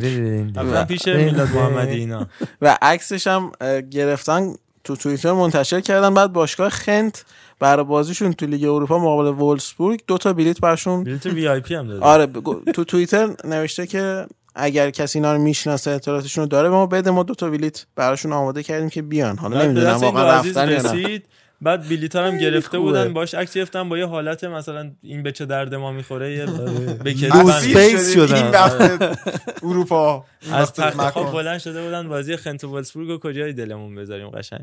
پیش 0.87 1.07
میلاد 1.07 1.49
محمدی 1.49 1.95
اینا. 1.95 2.27
و 2.61 2.77
عکسش 2.81 3.27
هم 3.27 3.51
گرفتن 3.91 4.53
تو 4.87 4.95
توییتر 4.95 5.31
منتشر 5.31 5.81
کردن. 5.81 6.13
بعد 6.13 6.33
باشگاه 6.33 6.69
خنت 6.69 7.25
برای 7.59 7.85
بازیشون 7.85 8.33
تو 8.33 8.45
لیگ 8.45 8.63
اروپا 8.63 8.99
مقابل 8.99 9.27
وولسبورگ 9.27 9.99
دو 10.07 10.17
تا 10.17 10.33
بلیت 10.33 10.59
برشون 10.59 11.03
بلیت 11.03 11.25
VIP 11.25 11.75
هم 11.75 11.87
داده. 11.87 12.05
آره 12.05 12.27
تو 12.73 12.83
توییتر 12.83 13.29
نوشته 13.43 13.87
که 13.87 14.27
اگر 14.55 14.89
کسی 14.89 15.19
اینا 15.19 15.33
رو 15.33 15.41
می‌شناسه 15.41 15.91
اطلاعاتشون 15.91 16.41
رو 16.41 16.47
داره 16.47 16.69
به 16.69 16.75
ما 16.75 16.85
بده 16.85 17.11
ما 17.11 17.23
دو 17.23 17.35
تا 17.35 17.49
بلیت 17.49 17.85
براشون 17.95 18.33
آماده 18.33 18.63
کردیم 18.63 18.89
که 18.89 19.01
بیان. 19.01 19.37
حالا 19.37 19.63
نمی‌دونم 19.63 19.97
واقعا 19.97 20.39
رفتن 20.39 20.71
یا 20.71 20.81
نه. 20.81 21.21
بعد 21.61 21.89
بلیط 21.89 22.15
هم 22.15 22.37
گرفته 22.37 22.77
خوبه. 22.77 22.79
بودن 22.79 23.13
باش 23.13 23.33
عکس 23.33 23.53
گرفتن 23.53 23.89
با 23.89 23.97
یه 23.97 24.05
حالت 24.05 24.43
مثلا 24.43 24.91
این 25.01 25.23
به 25.23 25.31
چه 25.31 25.45
درد 25.45 25.75
ما 25.75 25.91
می‌خوره 25.91 26.31
یه 26.33 26.45
به 26.45 27.13
دوست 27.13 27.23
کتفن. 27.23 27.37
اسپیس 27.49 28.13
شدیم. 28.13 28.25
شدن. 28.25 28.35
این 28.35 28.51
وقت 28.51 29.19
اروپا 29.63 30.25
این 30.41 30.53
از 30.53 30.73
تخت 30.73 31.09
خواب. 31.09 31.31
بلند 31.31 31.59
شده 31.59 31.83
بودن 31.83 32.07
بازی 32.07 32.37
خنت 32.37 32.63
و 32.63 32.67
ولسبورگ 32.67 33.07
رو 33.07 33.17
کجای 33.19 33.53
دلمون 33.53 33.95
بذاریم 33.95 34.29
قشنگ 34.29 34.61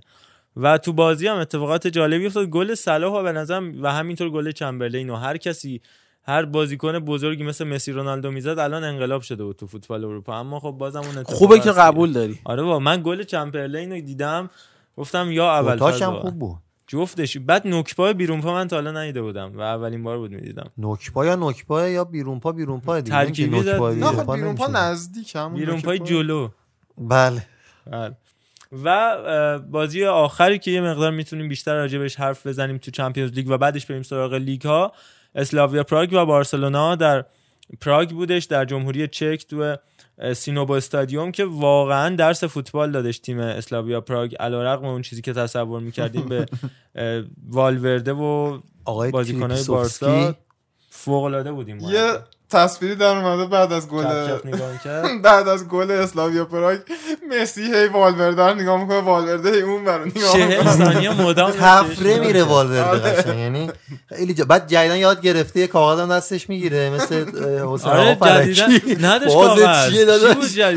و 0.56 0.78
تو 0.78 0.92
بازی 0.92 1.26
هم 1.26 1.36
اتفاقات 1.36 1.86
جالبی 1.86 2.26
افتاد 2.26 2.46
گل 2.46 2.74
صلاح 2.74 3.12
و 3.12 3.22
به 3.22 3.32
نظرم 3.32 3.82
و 3.82 3.92
همینطور 3.92 4.30
گل 4.30 4.50
چمبرلین 4.50 5.10
و 5.10 5.16
هر 5.16 5.36
کسی 5.36 5.80
هر 6.26 6.44
بازیکن 6.44 6.98
بزرگی 6.98 7.42
مثل 7.42 7.64
مسی 7.64 7.92
رونالدو 7.92 8.30
می‌زد 8.30 8.58
الان 8.58 8.84
انقلاب 8.84 9.22
شده 9.22 9.44
بود 9.44 9.56
تو 9.56 9.66
فوتبال 9.66 10.04
اروپا 10.04 10.40
اما 10.40 10.60
خب 10.60 10.70
بازم 10.70 11.00
اون 11.00 11.22
خوبه 11.22 11.60
که. 11.60 11.70
قبول 11.70 12.12
داری 12.12 12.38
آره 12.44 12.62
با 12.62 12.78
من 12.78 13.02
گل 13.04 13.22
چمبرلین 13.22 13.92
رو 13.92 14.00
دیدم 14.00 14.50
گفتم 14.96 15.32
یا 15.32 15.50
اول 15.50 16.02
هم 16.02 16.14
خوب 16.14 16.38
بود 16.38 16.58
جفتش 16.86 17.36
بعد 17.38 17.66
نوکپا 17.66 18.12
بیرون 18.12 18.40
پا 18.40 18.52
من 18.52 18.68
تا 18.68 18.76
حالا 18.76 18.92
ندیده 18.92 19.22
بودم 19.22 19.52
و 19.54 19.60
اولین 19.60 20.02
بار 20.02 20.18
بود 20.18 20.30
می‌دیدم 20.30 20.70
نوکپا 20.78 21.26
یا 21.26 21.34
نوکپا 21.34 21.88
یا 21.88 22.04
بیرون 22.04 22.40
پا 22.40 22.52
بیرون 22.52 22.80
پا 22.80 23.00
دیگه 23.00 23.16
ترکیبی 23.16 23.62
زد. 23.62 23.82
نه 23.82 23.94
بیرون 23.94 24.12
خب 24.12 24.34
بیرون 24.34 24.54
پا. 24.54 24.66
نزدیک 24.66 25.36
همون 25.36 25.54
بیرون 25.54 25.80
پای 25.80 25.98
پا. 25.98 26.04
جلو 26.04 26.48
بله 26.98 27.46
بله. 27.86 28.16
و 28.84 29.58
بازی 29.58 30.04
آخری 30.04 30.58
که 30.58 30.70
یه 30.70 30.80
مقدار 30.80 31.10
می‌تونیم 31.10 31.48
بیشتر 31.48 31.74
راجبش 31.74 32.16
حرف 32.16 32.46
بزنیم 32.46 32.78
تو 32.78 32.90
چمپیونز 32.90 33.32
لیگ 33.32 33.46
و 33.50 33.58
بعدش 33.58 33.86
بریم 33.86 34.02
سراغ 34.02 34.34
لیگ 34.34 34.62
ها 34.62 34.92
اسلاویا 35.34 35.84
پراگ 35.84 36.10
و 36.12 36.26
بارسلونا 36.26 36.96
در 36.96 37.24
پراگ 37.80 38.10
بودش 38.10 38.44
در 38.44 38.64
جمهوری 38.64 39.08
چک 39.08 39.46
تو 39.46 39.76
سینوبو 40.34 40.72
استادیوم 40.72 41.32
که 41.32 41.44
واقعا 41.44 42.16
درس 42.16 42.44
فوتبال 42.44 42.92
دادش 42.92 43.18
تیم 43.18 43.38
اسلاویا 43.38 44.00
پراگ 44.00 44.34
علیرغم 44.40 44.84
اون 44.84 45.02
چیزی 45.02 45.22
که 45.22 45.32
تصور 45.32 45.80
می‌کردیم 45.80 46.28
به 46.28 46.46
والورده 47.50 48.12
و 48.12 48.58
آقای 48.84 49.10
بازیکنهای 49.10 49.48
تریپسوفسکی. 49.48 50.06
بارسا 50.06 50.34
فوق 50.90 51.24
العاده 51.24 51.52
بودیم 51.52 51.80
یه 51.80 52.12
تصویری 52.50 52.94
در 52.94 53.16
اومده 53.16 53.46
بعد 53.46 53.72
از 53.72 53.88
گل. 53.88 54.04
بعد 55.22 55.48
از 55.48 55.68
گل 55.68 55.90
اسلاویا 55.90 56.44
پراگ 56.44 56.78
مسی 57.30 57.62
هی 57.62 57.86
والورده 57.86 58.46
رو 58.48 58.54
نگاه 58.54 58.82
می‌کنه 58.82 59.00
والورده 59.00 59.50
هی 59.50 59.60
اون 59.60 59.84
برو 59.84 60.04
نگاه 60.04 60.36
می‌کنه 60.36 60.76
ثانیه 60.76 61.22
مدام 61.22 61.50
تفره 61.60 62.20
میره 62.20 62.42
والورده 62.42 62.84
آره. 62.84 62.98
قشنگ 62.98 63.38
یعنی 63.38 63.70
خیلی. 64.08 64.34
بعد 64.34 64.66
جدیدن 64.68 64.96
یاد 64.96 65.20
گرفته 65.20 65.60
یه 65.60 65.66
کاغذم 65.66 66.16
دستش 66.16 66.48
می‌گیره 66.48 66.90
مثل 66.90 67.14
حسین 67.60 67.90
آره 67.90 68.12
آقا 68.12 68.26
فرکی 68.26 68.54
فاز 68.54 69.58
کاغذ؟ 69.58 69.98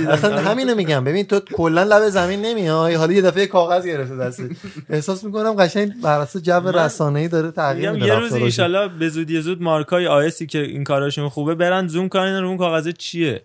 اصلا 0.08 0.34
آره. 0.34 0.42
همینو 0.42 0.76
میگم 0.76 1.04
ببین 1.04 1.26
تو 1.26 1.40
کلا 1.40 1.84
لب 1.84 2.10
زمین 2.10 2.42
نمیای 2.42 2.96
حالا 2.96 3.14
یه 3.14 3.22
دفعه 3.22 3.48
کاغذ 3.48 3.86
گرفته 3.86 4.16
دست 4.16 4.42
احساس 4.90 5.24
می‌کنم 5.24 5.54
قشنگ 5.54 5.92
بر 6.02 6.20
اساس 6.20 6.42
جو 6.42 6.52
رسانه‌ای 6.54 7.28
داره 7.28 7.52
تغییر 7.52 7.92
میده 7.92 8.06
یه 8.06 8.14
روزی 8.14 8.26
رفتارش. 8.26 8.44
ایشالا 8.44 8.88
به 8.88 9.10
زودی 9.10 9.42
زود 9.42 9.62
مارکای 9.62 10.08
آیسی 10.08 10.48
که 10.48 10.60
این 10.60 10.84
کاراشون 10.84 11.30
خوبه 11.30 11.56
برن 11.58 11.88
زوم 11.88 12.10
کنن 12.10 12.42
رو 12.42 12.48
اون 12.48 12.58
کاغذ 12.58 12.90
چیه 12.90 13.44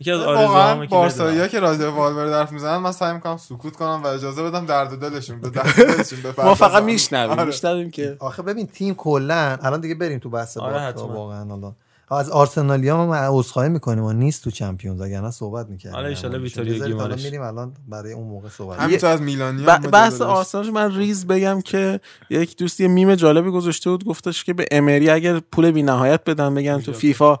یکی 0.00 0.10
از 0.12 0.20
واقعا 0.20 0.36
آرزوهامه 0.36 0.86
که 0.86 0.90
بارسایی 0.90 1.34
بدونم. 1.34 1.48
که 1.48 1.60
راجع 1.60 1.78
به 1.78 1.90
والورده 1.90 2.34
حرف 2.34 2.52
می‌زنن 2.52 2.76
من 2.76 2.92
سعی 2.92 3.14
می‌کنم 3.14 3.36
سکوت 3.36 3.76
کنم 3.76 4.00
و 4.04 4.06
اجازه 4.06 4.42
بدم 4.42 4.66
درد 4.66 4.98
دلشون 5.00 5.40
به 5.40 5.50
درد 5.50 5.74
دلشون. 5.76 6.18
ما 6.38 6.54
فقط 6.54 6.82
میشنویم 6.82 7.30
آره. 7.30 7.44
میشنویم 7.44 7.90
که 7.90 8.16
آخه 8.18 8.42
ببین 8.42 8.66
تیم 8.66 8.94
کلا 8.94 9.58
الان 9.62 9.80
دیگه 9.80 9.94
بریم 9.94 10.18
تو 10.18 10.30
بحث 10.30 10.56
آره،. 10.56 10.92
واقعا 10.92 11.44
حالا 11.44 11.72
از 12.12 12.30
آرسنالیا 12.30 13.06
ما 13.06 13.16
عذرخواهی 13.16 13.68
می‌کنیم. 13.68 14.04
و 14.04 14.12
نیست 14.12 14.44
تو 14.44 14.50
Champions 14.50 15.00
اگر 15.00 15.20
نه 15.20 15.30
صحبت 15.30 15.66
می‌کردیم. 15.68 15.96
حالا 15.96 16.08
ایشالا 16.08 16.38
ویتوریا 16.38 16.74
بذارید 16.74 16.96
حالا 16.96 17.06
گیمارش. 17.06 17.24
میریم 17.24 17.42
الان 17.42 17.72
برای 17.88 18.12
اون 18.12 18.28
موقع 18.28 18.48
صحبت. 18.48 18.80
همینطور 18.80 19.10
از 19.10 19.22
میلانی 19.22 19.62
ب- 19.62 19.68
هم 19.68 19.80
بحث. 19.80 20.20
آرسنال 20.20 20.70
من 20.70 20.96
ریز 20.96 21.26
بگم 21.26 21.60
که 21.60 22.00
یک 22.30 22.56
دوست 22.56 22.80
یه 22.80 22.88
میم 22.88 23.14
جالبی 23.14 23.50
گذاشته 23.50 23.90
بود 23.90 24.04
گفتش 24.04 24.44
که 24.44 24.52
به 24.54 24.66
امری 24.70 25.10
اگر 25.10 25.40
پول 25.52 25.70
بی 25.70 25.82
نهایت 25.82 26.24
بدن 26.24 26.54
بگن 26.54 26.80
تو 26.80 26.92
فیفا 26.92 27.38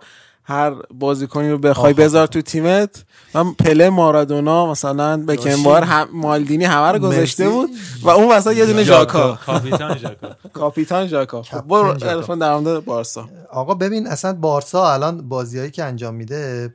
هر 0.50 0.74
بازیکنی 0.94 1.50
رو 1.50 1.58
بخوای. 1.58 1.92
بذار 1.92 2.26
تو 2.26 2.42
تیمت. 2.42 3.04
من 3.34 3.52
پله 3.54 3.90
مارادونا 3.90 4.70
مثلا 4.70 5.16
بکنباوئر 5.16 6.08
مالدینی 6.12 6.64
همه 6.64 6.92
رو 6.92 6.98
گذاشته. 6.98 7.48
بود 7.48 7.70
و 8.02 8.08
اون 8.08 8.32
وسط 8.32 8.56
یه 8.56 8.66
دونه 8.66 8.84
ژاکا. 8.84 9.38
کاپیتان 9.46 9.98
ژاکا. 9.98 10.36
کاپیتان 10.52 11.06
ژاکا. 11.06 11.42
خب 11.50 11.60
برو. 11.60 12.04
الان 12.08 12.38
در 12.38 12.56
مورد 12.56 12.84
بارسا. 12.84 13.28
آقا 13.50 13.74
ببین 13.74 14.06
اصلا 14.06 14.32
بارسا 14.32 14.92
الان 14.92 15.28
بازیایی 15.28 15.70
که 15.70 15.84
انجام 15.84 16.14
میده 16.14 16.74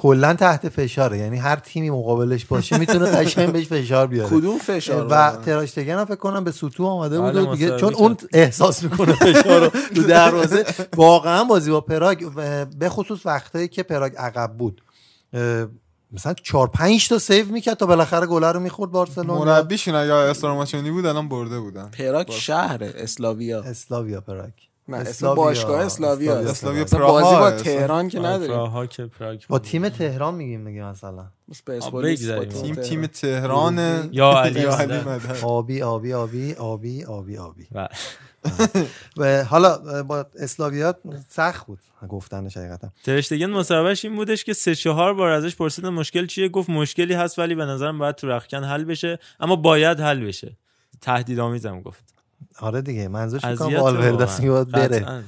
کلا 0.00 0.34
تحت 0.34 0.68
فشاره. 0.68 1.18
یعنی 1.18 1.36
هر 1.36 1.56
تیمی 1.56 1.90
مقابلش 1.90 2.44
باشه 2.44 2.78
می‌تونه 2.82 3.06
قشنگ 3.06 3.52
بهش 3.52 3.66
فشار 3.66 4.06
بیاره. 4.06 4.30
کدوم 4.30 4.58
فشار 4.58 5.06
و 5.10 5.36
تراشتگن 5.36 5.98
هم 5.98 6.04
فکر 6.04 6.16
کنم 6.16 6.44
به 6.44 6.50
سوتو 6.50 6.86
آمده 6.86 7.20
بود 7.20 7.32
بله، 7.32 7.42
و 7.42 7.54
دیگه 7.54 7.76
چون. 7.76 7.94
اون 7.94 8.16
احساس 8.32 8.82
می‌کنه 8.82 9.12
فشار 9.12 9.60
رو 9.60 9.70
تو 9.94 10.02
دروازه. 10.02 10.64
واقعا 10.96 11.44
بازی 11.44 11.70
با 11.70 11.80
پراگ 11.80 12.32
و 12.36 12.64
به 12.64 12.88
خصوص 12.88 13.26
وقتایی 13.26 13.68
که 13.68 13.82
پراگ 13.82 14.16
عقب 14.16 14.52
بود 14.58 14.82
مثلا 16.12 16.34
4 16.42 16.68
5 16.68 17.08
تا 17.08 17.18
سیو 17.18 17.52
می‌کرد 17.52 17.76
تا 17.76 17.86
بالاخره 17.86 18.26
گل 18.26 18.44
رو 18.44 18.60
می‌خورد 18.60 18.90
بارسلونا. 18.90 19.44
مربیشون 19.44 19.94
اگه 19.94 20.12
استراماچونی 20.12 20.90
بود 20.90 21.06
الان 21.06 21.28
برده 21.28 21.60
بودن. 21.60 21.90
پراگ 21.98 22.30
شهر 22.30 22.78
اسلاویا. 22.82 23.62
اسلاویا 23.62 24.20
پراگ. 24.20 24.52
نه 24.90 24.96
اسم. 24.96 25.34
باشگاه 25.34 25.84
اسلاویا 25.84 26.38
اسلاویا. 26.38 26.84
بازی 26.84 27.36
با. 27.36 27.50
تهران 27.50 28.08
که 28.08 28.18
نداریم 28.18 28.56
پراها 28.56 28.86
که 28.86 29.06
پراگ 29.06 29.42
با 29.48 29.58
تیم 29.58 29.88
تهران 29.88 30.34
میگیم 30.34 30.64
دیگه 30.64 30.84
مثلا. 30.84 31.26
تیم. 32.62 32.74
تیم 32.74 33.06
تهران 33.06 34.08
یا 34.12 34.32
علی 34.32 34.66
آبی 35.42 35.82
آبی 35.82 36.12
آبی 36.12 36.54
آبی 36.54 37.04
آبی 37.04 37.36
آبی 37.36 37.66
و 37.72 37.88
و 39.16 39.44
حالا 39.44 40.02
با 40.02 40.26
اسلاویا 40.38 40.94
سخت 41.28 41.66
بود 41.66 41.78
گفتنش 42.08 42.56
حقیقتا 42.56 42.88
ترشتگن 43.04 43.46
مصاحبهش 43.46 44.04
این 44.04 44.16
بودش 44.16 44.44
که 44.44 44.52
سه 44.52 44.74
چهار 44.74 45.14
بار 45.14 45.30
ازش 45.30 45.56
پرسیدن 45.56 45.88
مشکل 45.88 46.26
چیه 46.26 46.48
گفت 46.48 46.70
مشکلی 46.70 47.14
هست 47.14 47.38
ولی 47.38 47.54
به 47.54 47.64
نظرم 47.64 47.98
باید 47.98 48.14
تو 48.14 48.28
رخکن 48.28 48.64
حل 48.64 48.84
بشه 48.84 49.18
اما 49.40 49.56
باید 49.56 50.00
حل 50.00 50.24
بشه 50.24 50.56
تهدیدآمیزم 51.00 51.80
گفت 51.80 52.19
آره 52.58 52.82
دیگه 52.82 53.08
منظورش 53.08 53.44
می‌کنم 53.44 53.66
اذیت 53.68 53.80
والورده 53.80 54.24
است 54.24 54.40
که 54.40 54.50
باید. 54.50 54.68
بره. 54.68 55.24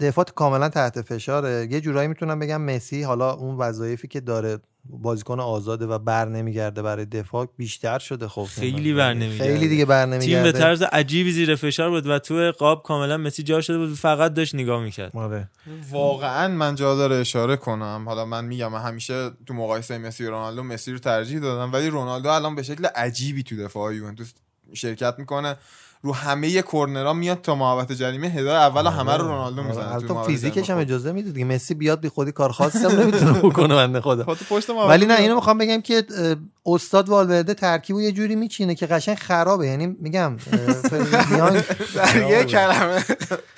دفاع 0.00 0.24
کاملا 0.24 0.68
تحت 0.68 1.02
فشاره. 1.02 1.68
یه 1.70 1.80
جورایی 1.80 2.08
می‌تونم 2.08 2.38
بگم 2.38 2.62
مسی 2.62 3.02
حالا 3.02 3.32
اون 3.32 3.56
وظایفی 3.56 4.08
که 4.08 4.20
داره 4.20 4.58
بازیکن 4.84 5.40
آزاده 5.40 5.86
و 5.86 5.98
بر 5.98 6.28
نمیگرده 6.28 6.82
برای 6.82 7.06
دفاع 7.06 7.48
بیشتر 7.56 7.98
شده 7.98 8.28
خب. 8.28 8.44
خیلی 8.44 8.94
بر 8.94 9.14
نمیگرده. 9.14 9.44
خیلی 9.44 9.68
دیگه 9.68 9.84
بر 9.84 10.18
تیم 10.18 10.42
به 10.42 10.52
طرز 10.52 10.82
عجیبی 10.82 11.32
زیر 11.32 11.56
فشار 11.56 11.90
بود 11.90 12.06
و 12.06 12.18
تو 12.18 12.52
قاب 12.58 12.82
کاملا 12.82 13.16
مسی 13.16 13.42
جا 13.42 13.60
شده 13.60 13.78
بود 13.78 13.94
فقط 13.94 14.34
داشت 14.34 14.54
نگاه 14.54 14.82
می‌کرد. 14.82 15.16
آره. 15.16 15.50
واقعا 15.90 16.48
من 16.48 16.74
جا 16.74 16.94
داره 16.94 17.16
اشاره 17.16 17.56
کنم. 17.56 18.04
حالا 18.06 18.24
من 18.24 18.44
میگم 18.44 18.72
من 18.72 18.80
همیشه 18.80 19.30
تو 19.46 19.54
مقایسه 19.54 19.98
مسی 19.98 20.24
و 20.24 20.30
رونالدو 20.30 20.62
مسی 20.62 20.92
رو 20.92 20.98
ترجیح 20.98 21.40
دادم 21.40 21.72
ولی 21.72 21.90
رونالدو 21.90 22.28
الان 22.28 22.54
به 22.54 22.62
شکل 22.62 22.86
عجیبی 22.86 23.42
تو 23.42 23.56
دفاع 23.56 23.94
یوونتوس 23.94 24.32
شرکت 24.72 25.14
می‌کنه. 25.18 25.56
رو 26.02 26.14
همه 26.14 26.62
کرنرها 26.62 27.12
میاد 27.12 27.40
تا 27.40 27.54
محوطه 27.54 27.94
جریمه 27.94 28.28
هدای 28.28 28.56
اول 28.56 28.86
همه 28.86 29.16
رو 29.16 29.26
رونالدو 29.26 29.62
می‌زنه 29.62 29.84
آره. 29.84 30.12
محوطه 30.12 30.26
فیزیکش 30.26 30.70
هم. 30.70 30.78
اجازه 30.78 31.12
میده 31.12 31.30
دیگه 31.30 31.44
مسی 31.44 31.74
بیاد 31.74 32.00
بی 32.00 32.08
خودی 32.08 32.32
کار 32.32 32.52
خاصی 32.52 32.78
هم 32.78 33.00
نمی‌تونه 33.00 33.32
بکنه 33.32 33.74
بنده 33.74 34.00
خدا 34.00 34.24
خب 34.34 34.76
ولی 34.88 35.06
نه. 35.06 35.14
اینو 35.14 35.34
می‌خوام 35.34 35.58
بگم 35.58 35.80
که 35.80 36.04
استاد 36.74 37.08
والورده 37.08 37.54
ترکیب 37.54 38.00
یه 38.00 38.12
جوری 38.12 38.36
میچینه 38.36 38.74
که 38.74 38.86
قشنگ 38.86 39.16
خرابه. 39.16 39.66
یعنی 39.66 39.86
میگم 39.86 40.36
دیانگ. 41.28 41.62
در 41.94 42.16
یه 42.30 42.44
کلمه. 42.44 43.04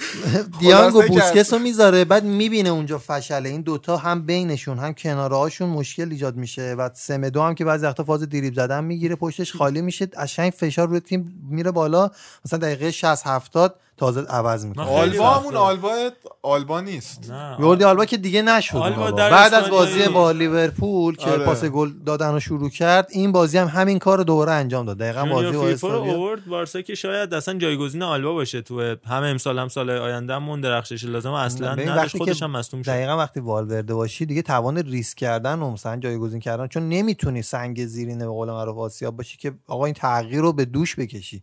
دیانگ 0.60 0.94
و. 0.96 1.02
بوسکس 1.02 1.52
رو 1.52 1.58
می‌ذاره 1.58 2.04
بعد 2.04 2.24
می‌بینه 2.24 2.68
اونجا 2.68 2.98
فشله. 2.98 3.48
این 3.48 3.60
دوتا 3.60 3.96
هم 3.96 4.26
بینشون 4.26 4.78
هم 4.78 4.94
کناره 4.94 5.36
هاشون 5.36 5.68
مشکل 5.68 6.08
ایجاد 6.10 6.36
میشه. 6.36 6.74
و 6.78 6.90
سمدو 6.94 7.42
هم 7.42 7.54
که 7.54 7.64
بعضی 7.64 7.86
وقتا 7.86 8.04
فاز 8.04 8.22
دریب 8.22 8.54
زدن 8.54 8.84
می‌گیره 8.84 9.14
پشتش 9.16 9.52
خالی 9.52 9.82
میشه. 9.82 10.06
قشنگ 10.06 10.52
فشار 10.52 10.88
روی 10.88 11.00
تیم 11.00 11.46
میره 11.50 11.70
بالا. 11.70 12.10
مثلا 12.44 12.58
دقیقه 12.58 12.90
60 12.90 13.26
70 13.26 13.74
تازه 14.02 14.20
عوض 14.20 14.66
می‌کنه. 14.66 14.86
آلبا 14.86 15.30
همون 15.30 15.56
آلبا 15.56 16.10
آلبا 16.42 16.80
نیست. 16.80 17.30
نه 17.30 17.56
یوردی 17.60 17.84
آلبا 17.84 18.04
که 18.04 18.16
دیگه 18.16 18.42
نشد 18.42 18.76
آلبا 18.76 19.10
بعد 19.10 19.54
از 19.54 19.70
بازی. 19.70 20.08
با 20.08 20.30
لیورپول 20.30 21.16
که 21.16 21.30
آره. 21.30 21.44
پاس 21.44 21.64
گل 21.64 21.90
دادن 22.06 22.32
رو 22.32 22.40
شروع 22.40 22.70
کرد 22.70 23.08
این 23.10 23.32
بازی 23.32 23.58
هم 23.58 23.66
همین 23.66 23.98
کار 23.98 24.18
رو 24.18 24.24
دوباره 24.24 24.52
انجام 24.52 24.86
داد. 24.86 24.98
دقیقا 24.98 25.24
بازی 25.24 25.56
با 25.56 25.68
اسپانیا 25.68 26.14
اوورد 26.14 26.46
بارسا 26.46 26.82
که 26.82 26.94
شاید 26.94 27.34
اصلا 27.34 27.58
جایگزین 27.58 28.02
آلبا 28.02 28.32
باشه 28.32 28.62
تو 28.62 28.96
همه 29.06 29.26
امسال 29.26 29.58
هم 29.58 29.68
سال 29.68 29.90
آینده 29.90 30.34
هم 30.34 30.48
اون 30.48 30.60
درخشش 30.60 31.04
لازم 31.04 31.32
اصلا 31.32 31.72
نداشت 31.72 31.88
وقتی 31.96 32.18
خودش 32.18 32.38
که 32.38 32.44
هم 32.44 32.50
مصدوم 32.50 32.82
شد. 32.82 32.90
دقیقا 32.90 33.18
وقتی 33.18 33.40
والورده 33.40 33.94
باشی 33.94 34.26
دیگه 34.26 34.42
توان 34.42 34.78
ریسک 34.78 35.18
کردن 35.18 35.58
و 35.58 35.70
مثلا 35.70 35.96
جایگزین 35.96 36.40
کردن 36.40 36.66
چون 36.66 36.88
نمی‌تونی 36.88 37.42
سنگ 37.42 37.86
زیرینه 37.86 38.24
به 38.24 38.30
قول 38.30 38.48
معروف 38.48 38.78
آسیاب 38.78 39.16
باشی 39.16 39.36
که 39.36 39.52
آقا 39.66 39.84
این 39.84 39.94
تغییر 39.94 40.40
رو 40.40 40.52
به 40.52 40.64
دوش 40.64 40.96
بکشی. 40.96 41.42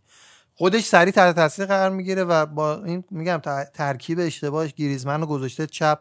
خودش 0.60 0.84
سریع 0.84 1.12
تحت 1.12 1.34
تاثیر 1.34 1.66
قرار 1.66 1.90
می‌گیره 1.90 2.24
و 2.24 2.46
با 2.46 2.84
این 2.84 3.04
میگم 3.10 3.40
ترکیب 3.74 4.18
اشتباهش 4.20 4.74
گریزمن 4.74 5.20
رو 5.20 5.26
گذاشته 5.26 5.66
چپ 5.66 5.98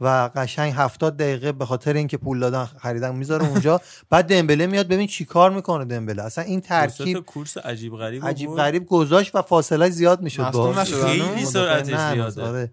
و 0.00 0.30
قشنگ 0.34 0.72
70 0.76 1.16
دقیقه 1.16 1.52
به 1.52 1.66
خاطر 1.66 1.92
اینکه 1.92 2.16
پول 2.16 2.40
دادن 2.40 2.64
خریدن 2.64 3.14
می‌ذاره 3.14 3.48
اونجا 3.48 3.80
بعد 4.10 4.28
دمبله 4.28 4.66
میاد 4.66 4.88
ببین 4.88 5.06
چیکار 5.06 5.50
می‌کنه 5.50 5.84
دمبله 5.84 6.22
اصلا 6.22 6.44
این 6.44 6.60
ترکیب 6.60 7.18
کورس 7.18 7.56
عجیب 7.58 7.96
غریب 7.96 8.26
عجیب. 8.26 8.50
غریب 8.50 8.86
گذاشت 8.86 9.34
و 9.34 9.42
فاصله 9.42 9.90
زیاد 9.90 10.20
می‌شد 10.20 10.72
خیلی؟ 10.84 11.44
سرعتش 11.44 12.12
زیاده. 12.12 12.72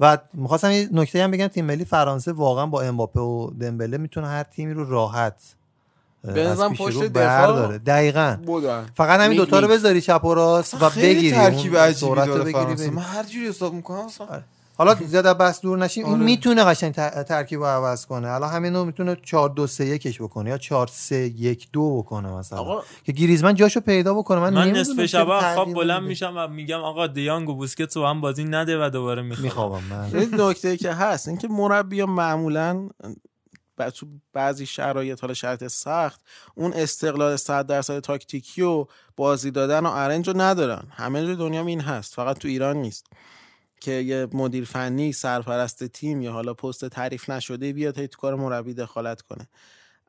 و 0.00 0.18
می‌خواستم 0.34 0.70
یه 0.70 0.88
نکته 0.92 1.24
هم 1.24 1.30
بگم 1.30 1.46
تیم 1.46 1.64
ملی 1.64 1.84
فرانسه 1.84 2.32
واقعا 2.32 2.66
با 2.66 2.82
امباپه 2.82 3.20
و 3.20 3.50
دمبله 3.60 3.98
می‌تونه 3.98 4.26
هر 4.26 4.42
تیمی 4.42 4.74
رو 4.74 4.90
راحت 4.90 5.57
پیش 6.24 6.78
پشت 6.80 6.96
دفاع 6.98 7.12
برداره. 7.12 7.78
دقیقا. 7.78 8.36
بودن. 8.46 8.86
فقط 8.94 9.20
همین 9.20 9.36
دوتا 9.36 9.60
رو. 9.60 9.68
بذاری 9.68 10.00
چپ 10.00 10.24
و 10.24 10.34
راست 10.34 10.82
و 10.82 10.88
خیلی 10.88 11.14
بگیری 11.14 11.36
ترکیب 11.36 11.76
عجیبی 11.76 12.14
سرعت 12.14 12.28
رو 12.28 12.32
داره 12.34 12.44
بگیری 12.44 12.64
فرانسه. 12.64 12.90
من 12.90 13.02
هر 13.02 13.22
جوری 13.24 13.48
حساب 13.48 13.74
می‌کنم 13.74 13.98
اصلا 13.98 14.26
حالا 14.78 14.94
زیاد 14.94 15.26
از 15.26 15.38
بس 15.38 15.60
دور 15.60 15.78
نشیم 15.78 16.04
این 16.04 16.14
آره. 16.14 16.24
می‌تونه 16.24 16.64
قشنگ 16.64 16.94
تر- 16.94 17.22
ترکیب 17.22 17.58
رو 17.60 17.66
عوض 17.66 18.06
کنه. 18.06 18.28
الان 18.28 18.50
همین 18.50 18.74
رو 18.74 18.84
می‌تونه 18.84 19.16
4 19.22 19.48
2 19.50 19.66
3 19.66 19.84
1 19.84 20.22
بکنه 20.22 20.50
یا 20.50 20.58
4 20.58 20.86
3 20.86 21.16
1 21.16 21.68
2 21.72 21.98
بکنه 21.98 22.32
مثلا. 22.32 22.58
آقا 22.58 22.82
که 23.04 23.12
گریزمن 23.12 23.54
جاشو 23.54 23.80
پیدا 23.80 24.14
بکنه. 24.14 24.40
من, 24.40 24.54
من 24.54 24.70
نصف 24.70 25.06
شب 25.06 25.54
خواب 25.54 25.74
بلند. 25.74 26.02
میشم 26.02 26.34
و 26.36 26.48
میگم 26.48 26.80
آقا 26.80 27.06
دیانگ 27.06 27.48
و 27.48 27.54
بوسکتس 27.54 27.96
رو 27.96 28.06
هم 28.06 28.20
بازی 28.20 28.44
نده 28.44 28.86
و 28.86 28.90
دوباره 28.90 29.22
می‌خوام 29.22 29.44
میخوابم 29.44 29.82
من. 29.90 30.18
این 30.20 30.40
نکته 30.40 30.76
که 30.76 30.92
هست 30.92 31.28
اینکه 31.28 31.48
مربی 31.48 32.04
معمولا 32.04 32.88
تو 33.86 34.06
بعضی 34.32 34.66
شرایط 34.66 35.20
حالا 35.20 35.34
شرایط 35.34 35.66
سخت 35.66 36.20
اون 36.54 36.72
استقلال 36.72 37.36
100 37.36 37.66
درصد 37.66 38.00
تاکتیکی 38.00 38.62
و 38.62 38.86
بازی 39.16 39.50
دادن 39.50 39.86
و 39.86 39.90
ارنج 39.90 40.28
رو 40.28 40.40
ندارن. 40.40 40.82
همه 40.90 41.26
جای 41.26 41.36
دنیا 41.36 41.66
این 41.66 41.80
هست. 41.80 42.14
فقط 42.14 42.38
تو 42.38 42.48
ایران 42.48 42.76
نیست. 42.76 43.06
که 43.80 43.92
یه 43.92 44.28
مدیر 44.32 44.64
فنی 44.64 45.12
سرپرست 45.12 45.84
تیم 45.84 46.22
یا 46.22 46.32
حالا 46.32 46.54
پست 46.54 46.88
تعریف 46.88 47.30
نشده 47.30 47.72
بیاد 47.72 47.98
هی 47.98 48.08
تو 48.08 48.20
کار 48.20 48.34
مربی 48.34 48.74
دخالت 48.74 49.22
کنه. 49.22 49.48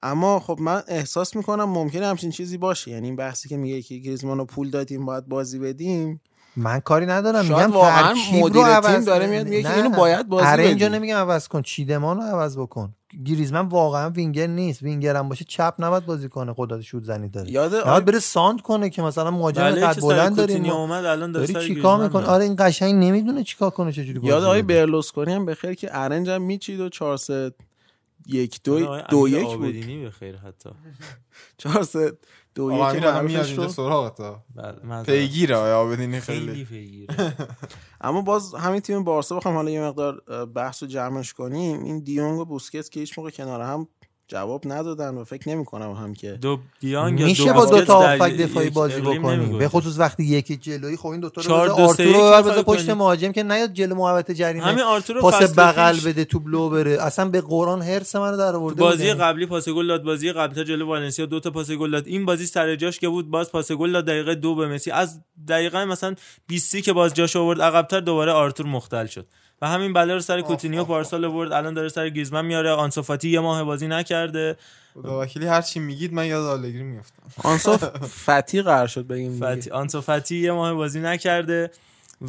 اما 0.04 0.40
خب 0.40 0.58
من 0.62 0.84
احساس 0.88 1.36
می‌کنم 1.36 1.64
ممکنه 1.64 2.08
همچین 2.08 2.32
چیزی 2.32 2.58
باشه. 2.58 2.92
یعنی 2.92 3.08
این 3.08 3.16
بحثی 3.16 3.50
که 3.50 3.58
میگه 3.58 3.82
که 3.82 3.98
گریزمان 3.98 4.38
رو 4.38 4.46
پول 4.46 4.70
دادیم 4.70 5.06
باید 5.06 5.28
بازی 5.28 5.60
بدیم. 5.60 6.22
من 6.56 6.80
کاری 6.80 7.06
ندارم. 7.06 7.44
شاید 7.44 7.58
میگم 7.58 7.72
واقعاً 7.72 8.14
مدیر 8.34 8.80
تیم 8.80 9.04
داره. 9.04 9.28
میاد 9.28 9.48
میگه 9.48 9.64
که 9.64 9.76
اینو 9.76 9.90
باید 9.90 10.28
بازی 10.28 10.48
ارنج 10.48 10.84
رو 10.84 10.90
بدی. 10.90 10.98
نمیگم 10.98 11.16
عوض 11.16 11.48
کن 11.48 11.62
چیدمان 11.62 12.18
رو 12.18 12.24
عوض 12.24 12.58
بکن. 12.58 12.96
گریزمن 13.26 13.68
واقعا 13.68 14.10
وینگر 14.10 14.48
نیست 14.48 14.84
وینگر 14.84 15.16
هم 15.16 15.30
باشه 15.30 15.46
چپ 15.48 15.74
نباید 15.80 16.06
بازی 16.06 16.30
کنه 16.30 16.54
قدرت 16.58 16.82
شوت 16.82 17.04
زنی 17.04 17.30
داره 17.30 17.52
یاد 17.52 17.76
نباید 17.76 18.06
بره 18.06 18.20
ساند 18.20 18.62
کنه 18.62 18.90
که 18.90 19.02
مثلا 19.02 19.32
مهاجم 19.32 19.62
بله 19.62 19.86
قد 19.88 20.02
بلند 20.02 20.36
داریم. 20.36 20.66
اومد 20.66 21.06
الان 21.06 21.32
داره 21.32 21.48
چیکار 21.48 22.04
می‌کنه. 22.04 22.26
آره 22.28 22.44
این 22.44 22.56
قشنگ 22.60 22.96
نمی‌دونه 22.96 23.44
چیکار 23.44 23.70
کنه 23.70 23.92
چجوری 23.92 24.20
یاد 24.24 24.36
بازی 24.36 24.46
آقای 24.46 24.62
بده. 24.62 24.74
برلوسکونی 24.74 25.34
هم 25.34 25.46
بخیر 25.46 25.74
که 25.74 25.90
ارنج 25.92 26.30
هم 26.30 26.42
میچید 26.42 26.80
و 26.80 26.90
4 26.90 27.18
3 27.18 27.52
یک 28.28 28.60
دو 28.64 28.86
آقای 28.86 29.02
دو 29.10 29.28
یک 29.28 29.48
بود 29.48 29.66
آبدینی 29.66 30.04
به 30.04 30.12
خیر 30.12 30.36
حتی 30.36 30.70
4 31.58 31.84
3 31.84 32.12
دو 32.56 32.72
یک 32.72 32.80
الان 32.80 32.96
میاد 32.96 33.14
معروفش 33.14 33.48
اینجا 33.48 33.64
رو 33.64 33.70
سراغت. 33.70 34.18
بله. 34.56 35.04
پیگیره 35.04 35.56
آیا 35.56 35.80
آبدینی 35.80 36.20
خیلی 36.20 36.66
پیگیره 36.66 37.16
اما 38.02 38.22
باز 38.22 38.56
همین 38.56 38.80
تیم 38.80 39.04
بارسا 39.04 39.36
بخوام 39.36 39.56
حالا 39.56 39.72
یه 39.72 39.82
مقدار 39.82 40.22
اه، 40.28 40.46
بحث 40.46 40.84
رو 40.84 40.90
جمعش 40.90 41.34
کنیم 41.34 41.84
این 41.84 42.00
دیونگ 42.00 42.40
و 42.40 42.46
بوسکتس 42.46 42.90
که 42.90 43.00
هیچ 43.00 43.20
موقع 43.20 43.30
کنار 43.30 43.62
هم 43.62 43.88
جواب 44.30 44.62
ندادن 44.66 45.16
و 45.16 45.24
فکر 45.24 45.50
نمی 45.50 45.66
کنم 45.66 45.92
هم 45.92 46.14
که 46.14 46.32
دو 46.32 46.60
دیانگ 46.80 47.20
یا 47.20 47.26
میشه 47.26 47.54
با 47.54 47.66
دو 47.66 47.82
تا 47.82 48.28
یک 48.28 48.38
دفاعی 48.38 48.70
بازی 48.70 49.02
بکنی. 49.02 49.58
به 49.58 49.68
خصوص 49.68 50.00
وقتی 50.00 50.24
یکی 50.24 50.58
جلویی 50.58 50.98
خب 50.98 51.08
این 51.08 51.20
دو 51.20 51.30
تا 51.30 51.42
رو 51.42 51.48
چهار 51.48 51.70
بذار 51.70 52.42
دو 52.42 52.50
رو 52.52 52.64
پشت. 52.64 52.90
مهاجم 52.90 53.32
که 53.32 53.44
نیاد 53.44 53.74
جلو 53.74 53.96
محوطه 53.96 54.34
جریمه 54.34 54.66
همین 54.66 54.84
آرتورو 54.84 55.22
پاس 55.22 55.60
بغل 55.60 56.00
بده 56.00 56.26
تو 56.26 56.40
بلو 56.40 56.70
بره 56.70 56.98
اصلا 57.02 57.30
به 57.30 57.42
قرآن 57.42 57.82
هرس 57.82 58.16
منو 58.16 58.38
در 58.38 58.56
آورده 58.56 58.82
بازی. 58.82 59.14
قبلی 59.14 59.46
پاس 59.46 59.70
گل 59.70 59.88
داد 59.88 60.04
بازی 60.04 60.32
قبلی 60.32 60.56
تا 60.56 60.64
جلو 60.64 60.88
والنسیا 60.88 61.26
دو 61.26 61.40
تا 61.40 61.52
پاس 61.52 61.72
گل 61.72 61.92
داد 61.92 62.08
این 62.08 62.26
بازی 62.26 62.46
سر 62.46 62.76
جاش 62.76 63.00
که 63.00 63.10
بود 63.10 63.30
باز 63.30 63.52
پاس 63.52 63.72
گل 63.72 63.92
داد 63.92 64.06
دقیقه 64.06 64.36
دو 64.36 64.56
به 64.56 64.68
مسی 64.68 64.92
از 64.92 65.20
دقیقه 65.48 65.86
مثلا 65.86 66.16
20 66.48 66.78
که 66.78 66.94
باز 66.94 67.14
جاش 67.14 67.36
آورد 67.36 67.62
عقب‌تر 67.62 68.00
دوباره 68.00 68.32
آرتور 68.32 68.66
مختل 68.66 69.06
شد 69.06 69.28
و 69.62 69.68
همین 69.68 69.94
بلا 69.94 70.14
رو 70.14 70.20
سر 70.20 70.42
کوتینیو 70.42 70.84
پارسال 70.84 71.26
آورد 71.26 71.52
الان 71.52 71.74
داره 71.74 71.90
سر 71.90 72.10
گریزمان 72.10 72.46
میاره. 72.46 72.72
آنسوفاتی 72.72 73.30
یه 73.30 73.40
ماه 73.40 73.64
بازی 73.64 73.88
نکرده. 73.88 74.58
خدا 74.94 75.22
وکیلی 75.22 75.46
هر 75.46 75.62
چی 75.62 75.80
میگید 75.80 76.14
من 76.14 76.26
یاد 76.26 76.46
آلگری 76.46 76.84
میفتم 76.84 77.24
آنسو 77.44 77.84
فتی 78.26 78.62
قرار 78.62 78.88
شد 78.88 79.08
بگیم. 79.08 79.40
فتی 79.40 79.70
آنسوفاتی 79.70 80.38
یه 80.38 80.52
ماه 80.52 80.74
بازی 80.74 81.00
نکرده 81.00 81.72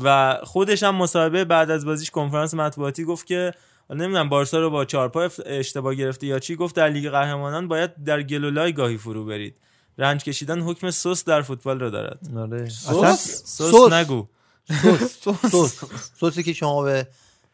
و 0.05 0.39
خودش 0.43 0.83
هم 0.83 0.95
مصاحبه 0.95 1.45
بعد 1.45 1.70
از 1.70 1.85
بازیش 1.85 2.11
کنفرانس 2.11 2.55
مطبوعاتی 2.55 3.05
گفت 3.05 3.26
که 3.26 3.55
نمی‌دونم 3.91 4.28
بارسا 4.28 4.61
رو 4.61 4.70
با 4.70 4.85
چارپا 4.85 5.28
اشتباه 5.47 5.95
گرفته 5.95 6.26
یا 6.26 6.39
چی 6.39 6.57
گفت 6.57 6.76
در 6.76 6.89
لیگ 6.89 7.11
قهرمانان 7.11 7.68
باید 7.68 8.05
در 8.05 8.22
گل 8.22 8.43
و 8.43 8.53
لای 8.53 8.72
گاهی 8.72 8.99
فرو 8.99 9.24
برید. 9.24 9.57
رنج 9.99 10.24
کشیدن 10.24 10.61
حکم 10.61 10.91
سس 10.91 11.24
در 11.24 11.43
فوتبال 11.43 11.81
رو 11.81 11.91
دارد. 11.91 12.18
آره. 12.37 12.68
سس؟ 12.68 12.89
اصلا 12.89 13.14
سس 13.16 13.93
نگو. 13.93 14.26
سس. 15.25 15.51
سس. 15.53 15.85
سوسی 16.21 16.43
که 16.43 16.53
شما 16.53 16.83
به 16.83 17.07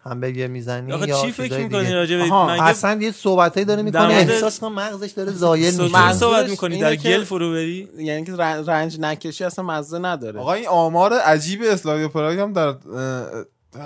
همبرگر 0.04 0.46
می‌زنی 0.46 0.90
یا 0.90 1.22
چی 1.22 1.32
فکر 1.32 1.58
می‌کنی. 1.58 1.92
راجع 1.92 2.16
به 2.16 2.62
اصلا 2.62 3.02
یه 3.02 3.12
صحبتایی 3.12 3.66
داره 3.66 3.82
می‌کنه. 3.82 4.14
احساس 4.14 4.60
کنم 4.60 4.74
مغزش 4.74 5.10
داره 5.10 5.32
زایل 5.32 5.74
میشه 5.82 6.12
صحبت 6.12 6.50
می‌کنی؟ 6.50 6.78
در 6.78 6.96
گل 6.96 7.24
فرو 7.24 7.52
بری؟ 7.52 7.88
یعنی 7.98 8.24
که 8.24 8.32
رنج, 8.66 9.00
نکشی 9.00 9.44
اصلا 9.44 9.64
مزه 9.64 9.98
نداره. 9.98 10.40
آقا 10.40 10.52
این 10.52 10.68
آمار 10.68 11.12
عجیب 11.12 11.62
اسلاویا 11.62 12.08
پراگ 12.08 12.38
هم 12.38 12.52
در 12.52 12.74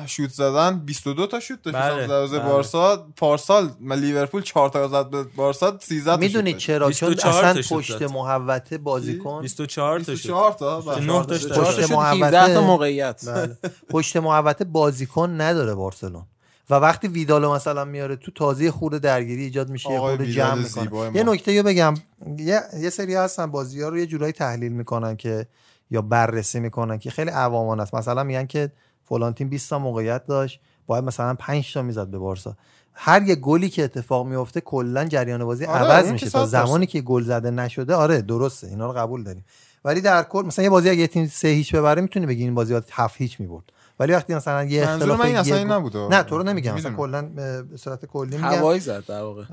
شوت 0.07 0.31
زدن 0.31 0.79
22 0.79 1.27
تا 1.27 1.41
شوت 1.41 1.63
داشت 1.63 1.77
بله، 1.77 2.07
دروازه 2.07 2.39
بله. 2.39 2.49
بارسا 2.49 3.07
پارسال 3.17 3.71
لیورپول 3.91 4.43
4 4.43 4.69
تا 4.69 4.89
زد 4.89 5.11
به 5.11 5.23
بارسا 5.23 5.79
13 5.81 6.11
تا 6.11 6.17
می‌دونی. 6.17 6.55
چرا 6.55 6.93
چون 6.93 7.09
24 7.09 7.45
اصلا 7.45 7.79
پشت. 7.79 8.03
محوطه 8.03 8.79
بازیکن 8.79 9.41
24 9.43 9.99
تا 9.99 10.05
شد 10.05 10.11
24 10.13 10.53
تا 10.53 10.81
بله. 10.81 11.01
9 11.05 11.25
تاش 11.25 11.47
چهار 11.47 11.65
داشت. 11.65 11.81
تا 11.81 11.87
شد 11.87 11.93
محوطه- 11.93 12.27
17 12.27 12.55
تا 12.55 12.61
موقعیت 12.63 13.23
بله. 13.27 13.57
پشت 13.91 14.17
محوطه 14.17 14.65
بازیکن 14.65 15.41
نداره 15.41 15.75
بارسلون 15.75 16.23
و 16.71 16.75
وقتی 16.75 17.09
ویدالو 17.09 17.53
مثلا 17.55 17.85
میاره 17.85 18.17
تو 18.17 18.31
تازه 18.31 18.71
خورده 18.71 18.99
درگیری 18.99 19.43
ایجاد 19.45 19.69
میشه 19.69 19.91
یه 19.93 19.99
خورده 19.99 20.33
جمع 20.33 20.55
می‌کنه. 20.55 21.17
یه 21.17 21.23
نکته 21.23 21.57
رو 21.57 21.67
بگم 21.67 21.95
یه, 22.39 22.61
یه 22.81 22.91
سری 22.91 23.15
هستن 23.15 23.47
بازی 23.51 23.83
ها 23.83 23.89
رو 23.89 23.99
یه 23.99 24.07
جورایی 24.07 24.33
تحلیل 24.33 24.73
می‌کنن 24.73 25.17
که 25.17 25.47
یا 25.91 26.03
بررسی 26.03 26.61
می‌کنن 26.61 26.99
که 26.99 27.11
خیلی 27.11 27.31
عوامانه 27.31 27.83
است 27.83 27.95
مثلا 27.95 28.25
میگن 28.25 28.47
که 28.47 28.73
فلان 29.11 29.35
تیم 29.35 29.49
20 29.49 29.71
تا 29.71 29.79
موقعیت 29.79 30.27
داشت. 30.27 30.61
باید 30.87 31.05
مثلا 31.05 31.35
5 31.35 31.73
تا 31.75 31.83
می‌زد 31.83 32.07
به 32.07 32.19
بارسا. 32.19 32.57
هر 32.93 33.23
یه 33.23 33.35
گلی 33.35 33.69
که 33.69 33.85
اتفاق 33.85 34.27
میفته 34.27 34.61
کلا 34.61 35.05
جریان 35.05 35.45
بازی 35.45 35.65
آره، 35.65 35.85
عوض 35.85 36.11
میشه. 36.13 36.31
تا. 36.31 36.47
زمانی 36.47 36.87
که 36.87 37.01
گل 37.01 37.23
زده 37.23 37.51
نشده 37.51 37.95
آره 37.95 38.23
درسته. 38.23 38.67
اینا 38.67 38.87
رو 38.87 38.93
قبول 38.93 39.23
داریم. 39.23 39.45
ولی 39.85 40.01
در 40.01 40.23
کل 40.23 40.43
مثلا 40.47 40.63
یه 40.63 40.71
بازی 40.71 40.91
اگه 40.91 41.01
یه 41.01 41.07
تیم 41.07 41.27
سه 41.27 41.49
هیچ 41.49 41.75
ببره 41.75 42.03
می‌تونی 42.03 42.27
بگی 42.27 42.43
این 42.43 42.55
بازی 42.55 42.81
هفت 42.93 43.17
هیچ 43.17 43.41
می‌برد. 43.41 43.65
ولی 44.01 44.13
وقتی 44.13 44.35
مثلا 44.35 44.65
یه 44.65 44.83
اختلاف 44.83 45.21
من 45.21 45.27
این 45.27 45.37
اصلا 45.37 45.57
این 45.57 45.73
نبوده. 45.73 45.99
نه 46.09 46.23
تو 46.23 46.39
رو 46.39 46.45
نمیگم. 46.45 46.75
مثلا. 46.75 46.93
کلا 46.93 47.23
به 47.23 47.65
صورت 47.77 48.05
کلی 48.05 48.37
میگم. 48.37 48.49
هوایی 48.49 48.81
زد 48.81 49.07
در 49.07 49.23
واقع. 49.23 49.45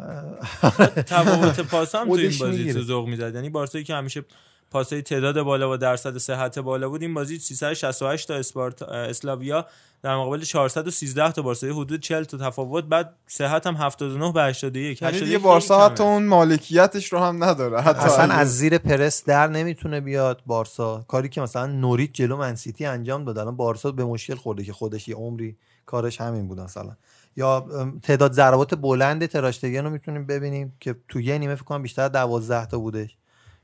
تفاوت 1.12 1.60
پاس 1.60 1.96
هم 1.96 2.08
تو 2.08 2.14
این 2.14 2.32
بازی. 2.40 2.74
تو 2.74 2.82
ذوق 2.82 3.08
می‌داد 3.08 3.36
یعنی 3.36 3.50
بارسایی 3.50 3.84
که 3.84 3.94
همیشه 3.94 4.26
پاسای 4.72 5.02
تعداد 5.02 5.42
بالا 5.42 5.72
و 5.72 5.78
درصد 5.78 6.18
صحت 6.18 6.60
بالا 6.60 6.90
بود. 6.90 7.02
این 7.02 7.14
بازی 7.14 7.40
368 7.40 8.28
تا 8.28 8.34
اسپارت 8.34 8.82
اسلاویا 8.82 9.66
در 10.02 10.16
مقابل 10.16 10.42
413 10.42 11.32
تا 11.32 11.42
بارسایی 11.42 11.74
حدود 11.74 12.02
40 12.02 12.24
تا 12.24 12.38
تفاوت. 12.38 12.84
بعد 12.84 13.14
صحت 13.28 13.68
هم 13.68 13.76
79 13.76 14.32
به 14.32 14.44
81 14.44 15.02
یعنی 15.02 15.16
81 15.16 15.24
دیگه 15.24 15.38
بارسا. 15.38 15.86
حتی 15.86 16.04
اون 16.04 16.26
مالکیتش 16.26 17.14
رو 17.14 17.20
هم 17.20 17.44
نداره. 17.44 17.82
حتی 17.82 18.06
اصلا 18.06 18.34
از 18.34 18.58
زیر 18.58 18.78
پرس 18.78 19.26
در 19.26 19.48
نمی‌تونه 19.48 20.02
بیاد 20.02 20.42
بارسا. 20.46 21.06
کاری 21.08 21.30
که 21.30 21.42
مثلا 21.42 21.66
نوریت 21.66 22.14
جلو 22.14 22.38
منسیتی 22.38 22.86
انجام 22.86 23.26
داد. 23.26 23.38
الان 23.38 23.56
بارسا 23.56 23.92
به 23.92 24.06
مشکل 24.06 24.36
خورده 24.36 24.64
که 24.64 24.74
خودش 24.74 25.08
یه 25.08 25.16
عمری 25.16 25.58
کارش 25.86 26.22
همین 26.22 26.48
بود 26.48 26.60
مثلا. 26.60 26.96
یا 27.36 27.66
تعداد 28.04 28.32
ضربات 28.32 28.76
بلند 28.76 29.26
تراشتگن 29.26 29.84
رو 29.84 29.90
می‌تونیم 29.90 30.26
ببینیم 30.26 30.74
که 30.80 30.96
تو 31.10 31.22
یه 31.22 31.38
نیمه 31.38 31.56
فکر 31.56 31.64
کنم 31.64 31.82
بیشتر 31.82 32.08
12 32.08 32.66
تا 32.66 32.80
بودش 32.80 33.17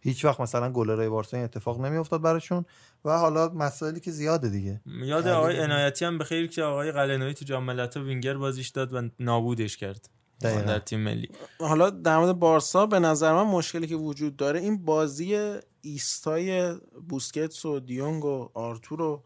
هیچ 0.03 0.25
وقت 0.25 0.39
مثلا 0.39 0.71
گلرای 0.71 1.09
بارسا 1.09 1.37
این 1.37 1.43
اتفاق 1.43 1.81
نمیافتاد 1.81 2.21
براشون 2.21 2.65
و 3.05 3.17
حالا 3.17 3.49
مسائلی 3.49 3.99
که 3.99 4.11
زیاده 4.11 4.49
دیگه. 4.49 4.81
یاد 4.85 5.27
آقای 5.27 5.59
عنایتی 5.59 6.05
هم 6.05 6.17
بخیر 6.17 6.47
که 6.47 6.63
آقای 6.63 6.91
قلنوی 6.91 7.33
تو 7.33 7.45
جام 7.45 7.63
ملت‌ها 7.63 8.03
وینگر 8.03 8.37
بازیش 8.37 8.69
داد 8.69 8.93
و 8.93 9.01
نابودش 9.19 9.77
کرد. 9.77 10.09
دقیقاً. 10.41 10.61
در 10.61 10.79
تیم 10.79 10.99
ملی. 10.99 11.29
حالا 11.59 11.89
در 11.89 12.17
مورد 12.17 12.39
بارسا 12.39 12.85
به 12.85 12.99
نظر 12.99 13.33
من 13.33 13.43
مشکلی 13.43 13.87
که 13.87 13.95
وجود 13.95 14.35
داره 14.35 14.59
این 14.59 14.85
بازی 14.85 15.57
ایستای 15.81 16.75
بوسکتس 17.09 17.65
و 17.65 17.79
دیونگ 17.79 18.25
و 18.25 18.49
آرتورو 18.53 19.13
و 19.13 19.19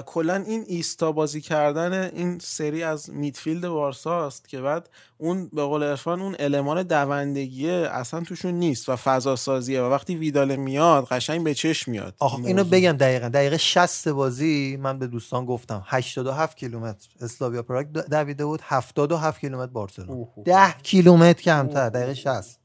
کلا 0.00 0.34
این 0.46 0.64
ایستا 0.66 1.12
بازی 1.12 1.40
کردن 1.40 1.92
این 1.92 2.38
سری 2.38 2.82
از 2.82 3.10
میدفیلد 3.10 3.68
بارسا 3.68 4.26
است 4.26 4.48
که 4.48 4.60
بعد 4.60 4.88
اون 5.18 5.48
به 5.52 5.62
قول 5.62 5.82
عرفان 5.82 6.22
اون 6.22 6.36
المان 6.38 6.82
دوندگیه 6.82 7.88
اصلا 7.92 8.20
توشون 8.20 8.54
نیست 8.54 8.88
و 8.88 8.96
فضا 8.96 9.36
سازیه 9.36 9.82
و 9.82 9.84
وقتی 9.84 10.16
ویدال 10.16 10.56
میاد 10.56 11.04
قشنگ 11.04 11.44
به 11.44 11.54
چشم 11.54 11.90
میاد. 11.90 12.14
آخ 12.18 12.34
این 12.34 12.46
اینو. 12.46 12.64
بگم 12.64 12.92
دقیقا. 12.92 13.28
دقیقه 13.28 13.56
60 13.56 14.08
بازی 14.08 14.78
من 14.80 14.98
به 14.98 15.06
دوستان 15.06 15.46
گفتم. 15.46 15.82
87 15.86 16.56
کیلومتر. 16.56 17.08
اسلاویا 17.20 17.62
پراگ 17.62 17.86
دویده 17.86 18.44
بود. 18.44 18.60
77 18.62 19.40
کیلومتر 19.40 19.72
بارسلون 19.72 20.26
10 20.44 20.74
کیلومتر 20.82 21.42
کمتر. 21.42 21.88
دقیقه 21.88 22.14
60 22.14 22.61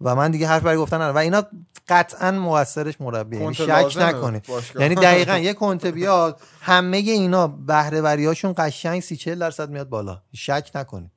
و 0.00 0.14
من 0.14 0.30
دیگه 0.30 0.46
حرف 0.46 0.62
برای 0.62 0.76
گفتن 0.76 0.96
ندارم. 0.96 1.14
و 1.14 1.18
اینا 1.18 1.42
قطعا 1.88 2.30
موثرش 2.30 3.00
مربی 3.00 3.36
یعنی 3.36 3.54
شک 3.54 3.96
نکنید. 3.96 4.46
یعنی 4.80 4.94
دقیقا 4.94 5.38
یه 5.38 5.54
کنته 5.54 5.90
بیاد 5.90 6.40
همه 6.60 6.96
اینا 6.96 7.46
بهره 7.48 8.00
وریاشون 8.00 8.54
قشنگ 8.58 9.02
30 9.02 9.16
40 9.16 9.38
درصد 9.38 9.70
میاد 9.70 9.88
بالا. 9.88 10.22
شک 10.34 10.70
نکنید. 10.74 11.10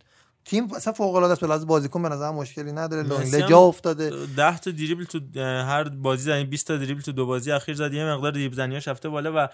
تیم 0.45 0.73
اصلا 0.73 0.93
فوق 0.93 1.15
العاده 1.15 1.31
است. 1.31 1.41
به 1.41 1.47
لحاظ 1.47 1.65
بازیکن 1.65 2.03
به 2.03 2.09
نظر 2.09 2.31
مشکلی 2.31 2.71
نداره. 2.71 3.03
لونگله 3.03 3.47
جا 3.47 3.59
افتاده. 3.59 4.11
10 4.37 4.57
تا 4.57 4.71
دریبل 4.71 5.03
تو 5.03 5.19
هر 5.41 5.83
بازی 5.83 6.23
زدن 6.23 6.43
20 6.43 6.67
تا 6.67 6.77
دریبل 6.77 7.01
تو 7.01 7.11
دو 7.11 7.25
بازی 7.25 7.51
اخیر 7.51 7.75
زد 7.75 7.93
یه 7.93 8.05
مقدار 8.05 8.31
دریبل 8.31 8.55
زنیاش 8.55 8.87
رفته 8.87 9.09
بالا 9.09 9.31
و 9.35 9.47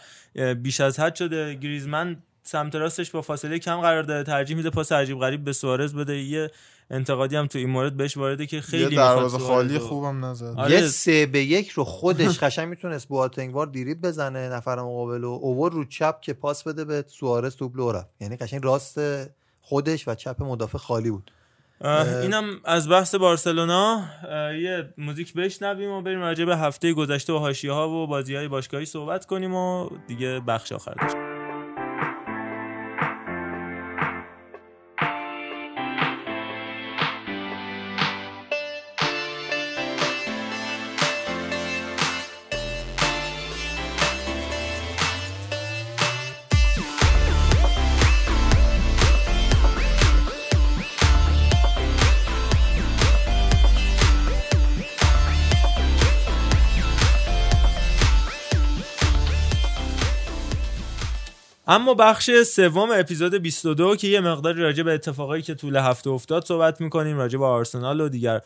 بیش 0.56 0.82
از 0.82 1.00
حد 1.00 1.16
شده. 1.16 1.56
گریزمن 1.56 2.18
سمت 2.44 2.76
راستش 2.76 3.12
با 3.12 3.22
فاصله 3.22 3.60
کم 3.60 3.82
قرار 3.82 4.04
داره. 4.04 4.24
ترجیح 4.24 4.58
میده 4.58 4.70
پاس 4.70 4.92
عجیب 4.92 5.20
غریب 5.20 5.44
به 5.44 5.54
سوارز 5.54 5.96
بده. 5.96 6.18
یه 6.18 6.52
انتقادی 6.92 7.36
هم 7.36 7.48
تو 7.48 7.58
این 7.58 7.70
مورد 7.70 7.98
بهش 7.98 8.18
وارده 8.18 8.46
که 8.46 8.62
خیلی 8.62 8.86
می‌خواد 8.86 9.16
دروازه 9.16 9.40
خالی 9.40 9.80
خوبم 9.80 10.26
نزد. 10.26 10.54
آره. 10.58 10.72
یه 10.72 10.82
سه 10.82 11.26
به 11.26 11.44
یک 11.44 11.70
رو 11.70 11.84
خودش 11.84 12.40
قشنگ 12.40 12.68
می‌تونست 12.68 13.08
بواتنگوار 13.08 13.68
دیریب 13.68 14.02
بزنه 14.02 14.50
نفر 14.50 14.76
مقابل 14.76 15.24
و 15.24 15.40
اوور 15.42 15.72
رو 15.72 15.86
چپ 15.86 16.22
که 16.22 16.34
پاس 16.34 16.64
بده 16.64 16.86
به 16.86 17.06
سوارز 17.08 17.56
توپ 17.56 17.78
لو 17.78 17.92
رفت. 17.92 18.10
یعنی 18.20 18.36
قشنگ 18.36 18.64
راست 18.64 19.00
خودش 19.62 20.08
و 20.08 20.16
چپ 20.16 20.44
مدافع 20.44 20.78
خالی 20.78 21.12
بود. 21.12 21.32
اینم 22.22 22.46
از 22.66 22.90
بحث 22.90 23.16
بارسلونا 23.16 24.06
یه 24.62 24.94
موزیک 24.98 25.34
بشنویم 25.34 25.92
و 25.92 26.02
بریم 26.02 26.20
راجع 26.20 26.46
به 26.46 26.58
هفته 26.58 26.94
گذشته 26.94 27.34
و 27.34 27.38
حاشیه 27.38 27.72
ها 27.72 27.90
و 27.90 28.08
بازی 28.08 28.36
های 28.36 28.48
باشگاهی 28.48 28.86
صحبت 28.86 29.26
کنیم 29.26 29.54
و 29.54 29.90
دیگه 30.08 30.40
بخش 30.40 30.72
آخر 30.72 30.94
داشت 30.94 31.16
اما 61.70 61.94
بخش 61.94 62.32
سوم 62.32 62.90
اپیزود 62.92 63.36
22 63.36 63.96
که 63.96 64.08
یه 64.08 64.20
مقداری 64.20 64.62
راجع 64.62 64.84
به 64.84 64.94
اتفاقایی 64.94 65.44
که 65.44 65.56
طول 65.56 65.76
هفته 65.76 66.10
افتاد 66.10 66.46
صحبت 66.46 66.82
می‌کنیم 66.82 67.18
راجع 67.18 67.40
به 67.40 67.46
آرسنال 67.46 68.02
و 68.02 68.10
دیگر 68.10 68.42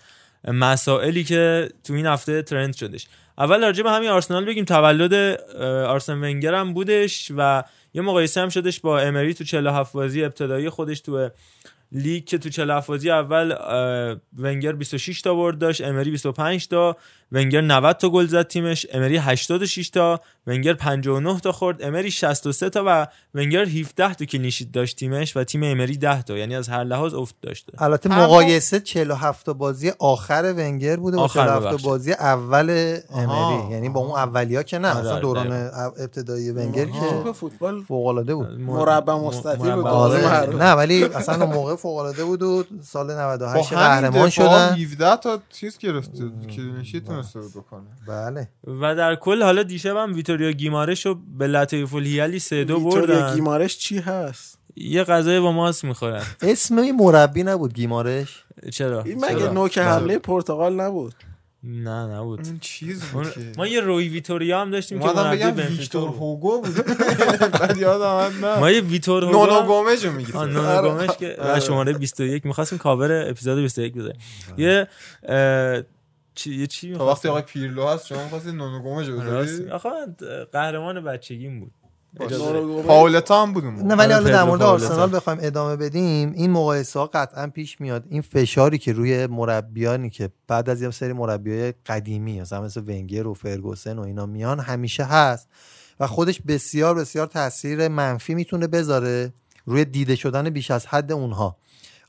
مسائلی 0.47 1.23
که 1.23 1.69
تو 1.83 1.93
این 1.93 2.05
هفته 2.05 2.41
ترند 2.41 2.75
شدش 2.75 3.07
اول 3.37 3.61
راجع 3.61 3.83
به 3.83 3.91
همین 3.91 4.09
آرسنال 4.09 4.45
بگیم 4.45 4.65
تولد 4.65 5.13
آرسن 5.63 6.23
ونگر 6.23 6.53
هم 6.53 6.73
بودش 6.73 7.31
و 7.37 7.63
یه 7.93 8.01
مقایسه 8.01 8.41
هم 8.41 8.49
شدش 8.49 8.79
با 8.79 8.99
امری 8.99 9.33
تو 9.33 9.43
47 9.43 9.93
بازی 9.93 10.23
ابتدایی 10.23 10.69
خودش 10.69 10.99
تو 10.99 11.29
لیگ 11.91 12.25
که 12.25 12.37
تو 12.37 12.49
47 12.49 12.87
بازی 12.87 13.11
اول 13.11 13.55
ونگر 14.37 14.71
26 14.71 15.21
تا 15.21 15.35
برد 15.35 15.59
داشت 15.59 15.81
امری 15.81 16.11
25 16.11 16.67
تا 16.67 16.97
ونگر 17.31 17.61
90 17.61 17.97
تا 17.97 18.09
گل 18.09 18.25
زد 18.25 18.47
تیمش 18.47 18.85
امری 18.91 19.17
86 19.17 19.89
تا 19.89 20.19
ونگر 20.47 20.73
59 20.73 21.39
تا 21.39 21.51
خورد 21.51 21.83
امری 21.83 22.11
63 22.11 22.69
تا 22.69 22.83
و 22.87 23.07
ونگر 23.33 23.65
17 23.65 24.13
تا 24.13 24.25
کلینشیت 24.25 24.71
داشت 24.71 24.97
تیمش 24.97 25.37
و 25.37 25.43
تیم 25.43 25.63
امری 25.63 25.97
10 25.97 26.21
تا 26.21 26.37
یعنی 26.37 26.55
از 26.55 26.69
هر 26.69 26.83
لحاظ 26.83 27.13
افت 27.13 27.35
داشته 27.41 27.81
البته 27.81 28.09
مقایسه 28.09 28.79
47 28.79 29.45
تا 29.45 29.53
بازی 29.53 29.91
آخر 29.99 30.53
ونگر 30.57 30.95
بوده 30.95 31.17
با 31.17 31.23
آخر 31.23 31.45
47 31.45 31.77
تا. 31.77 31.89
بازی 31.89 32.11
اول 32.11 32.97
آها، 33.09 33.49
امری 33.49 33.73
یعنی 33.73 33.89
با 33.89 33.99
اون 33.99 34.11
اولیا 34.11 34.63
که 34.63 34.77
نه 34.77 34.89
آره، 34.89 34.99
اصلا 34.99 35.19
دوران 35.19 35.49
دقیقاً. 35.49 35.91
ابتدایی 36.03 36.51
ونگر 36.51 36.85
که 36.85 37.31
فوتبال 37.33 37.83
فوق 37.83 38.05
العاده 38.07 38.35
بود 38.35 38.47
مربع 38.59 39.13
مستطیل 39.13 39.71
آره. 39.71 40.55
نه 40.55 40.71
ولی 40.71 41.03
اصلا 41.03 41.45
اون 41.45 41.72
فوق 41.75 41.97
العاده 41.97 42.25
بود 42.25 42.43
و 42.43 42.63
سال 42.83 43.07
با 43.07 43.13
98 43.13 43.73
همین 43.73 43.83
قهرمان 43.83 44.29
شدن. 44.29 44.75
17 44.75 45.15
تا 45.15 45.39
چیز 45.49 45.77
گرفته 45.77 46.31
کلینشی 46.55 47.01
تونسته 47.01 47.39
بکنه. 47.39 47.87
بله. 48.07 48.49
و 48.81 48.95
در 48.95 49.15
کل 49.15 49.43
حالا 49.43 49.63
دیشب 49.63 49.95
هم 49.97 50.13
ویتوریا 50.13 50.51
گیمارش 50.51 51.05
رو 51.05 51.15
به 51.37 51.47
لطیف 51.47 51.93
الهیالی 51.93 52.39
3 52.39 52.63
2 52.63 52.75
ویتوریا 52.75 53.19
بردن. 53.19 53.35
گیمارش 53.35 53.77
چی 53.77 53.99
هست؟ 53.99 54.59
یه 54.75 55.03
غذای 55.03 55.39
با 55.39 55.51
ماست 55.51 55.83
می‌خورن. 55.83 56.23
اسم 56.41 56.91
مربی 56.91 57.43
نبود 57.43 57.73
گیمارش؟ 57.73 58.43
چرا؟ 58.71 59.03
این 59.03 59.25
مگه؟ 59.25 59.49
نوک 59.49 59.77
حمله 59.77 60.17
پرتغال 60.17 60.81
نبود؟ 60.81 61.13
نه 61.63 62.07
نبود. 62.15 62.45
اون 62.47 62.59
چیز 62.59 63.03
بود 63.03 63.31
که. 63.31 63.51
ما 63.57 63.67
یه 63.67 63.81
روی 63.81 64.09
ویتوریا 64.09 64.61
هم 64.61 64.71
داشتیم 64.71 64.99
که 64.99 65.05
مربی 65.05 65.61
ویکتور. 65.61 66.09
هوگو 66.09 66.61
بود. 66.61 66.73
بعد 67.59 67.77
یادم 67.77 68.45
نه. 68.45 68.59
ما 68.59 68.71
یه 68.71 68.81
ویتور 68.81 69.23
هوگو 69.25 69.37
نونو 69.45 69.59
هم- 69.59 69.65
گومج 69.67 70.05
رو 70.05 70.11
میگی 70.11 70.33
آه، 70.33 70.45
نونو 70.45 70.81
گومش 70.81 71.09
که 71.17 71.35
و 71.39 71.59
شماره 71.59 71.93
21 71.93 72.45
می‌خواستیم 72.45 72.77
کاور 72.77 73.29
اپیزود 73.29 73.59
21 73.59 73.93
بذاریم. 73.93 74.19
یه 74.57 74.87
اه، 75.23 75.81
چی 76.35 76.55
یه 76.55 76.67
چی 76.67 76.93
تا 76.95 77.07
وقتی 77.07 77.27
آقای 77.27 77.41
پیرلو 77.41 77.87
هست 77.87 78.07
شما 78.07 78.27
خواستید 78.27 78.55
نونو 78.55 78.95
بذاری؟ 78.95 79.63
می- 79.63 79.69
آخه 79.71 79.89
قهرمان 80.51 81.03
بچگیم 81.03 81.59
بود. 81.59 81.71
پاولتا 82.87 83.41
هم 83.41 83.53
بود 83.53 83.65
اون 83.65 83.73
موقع. 83.73 83.87
نه 83.87 83.95
ولی 83.95 84.13
آره، 84.13 84.23
حالا 84.23 84.37
در 84.37 84.43
مورد. 84.43 84.61
آرسنال 84.61 85.15
بخوایم 85.15 85.39
ادامه 85.41 85.75
بدیم. 85.75 86.31
این 86.31 86.51
مقایسه 86.51 86.99
ها 86.99 87.07
قطعا 87.13 87.47
پیش 87.47 87.81
میاد. 87.81 88.03
این 88.09 88.21
فشاری 88.21 88.77
که 88.77 88.93
روی 88.93 89.27
مربیانی 89.27 90.09
که 90.09 90.29
بعد 90.47 90.69
از 90.69 90.81
یه 90.81 90.91
سری 90.91 91.13
مربیای 91.13 91.73
قدیمی 91.85 92.41
مثلا 92.41 92.61
مثل 92.61 92.81
ونگر 92.81 93.27
و 93.27 93.33
فرگوسن 93.33 93.99
و 93.99 94.01
اینا 94.01 94.25
میان 94.25 94.59
همیشه 94.59 95.03
هست. 95.03 95.47
و 95.99 96.07
خودش 96.07 96.41
بسیار 96.47 96.95
بسیار 96.95 97.27
تاثیر 97.27 97.87
منفی 97.87 98.35
می‌تونه 98.35 98.67
بذاره 98.67 99.33
روی 99.65 99.85
دیده 99.85 100.15
شدن 100.15 100.49
بیش 100.49 100.71
از 100.71 100.87
حد 100.87 101.11
اونها. 101.11 101.57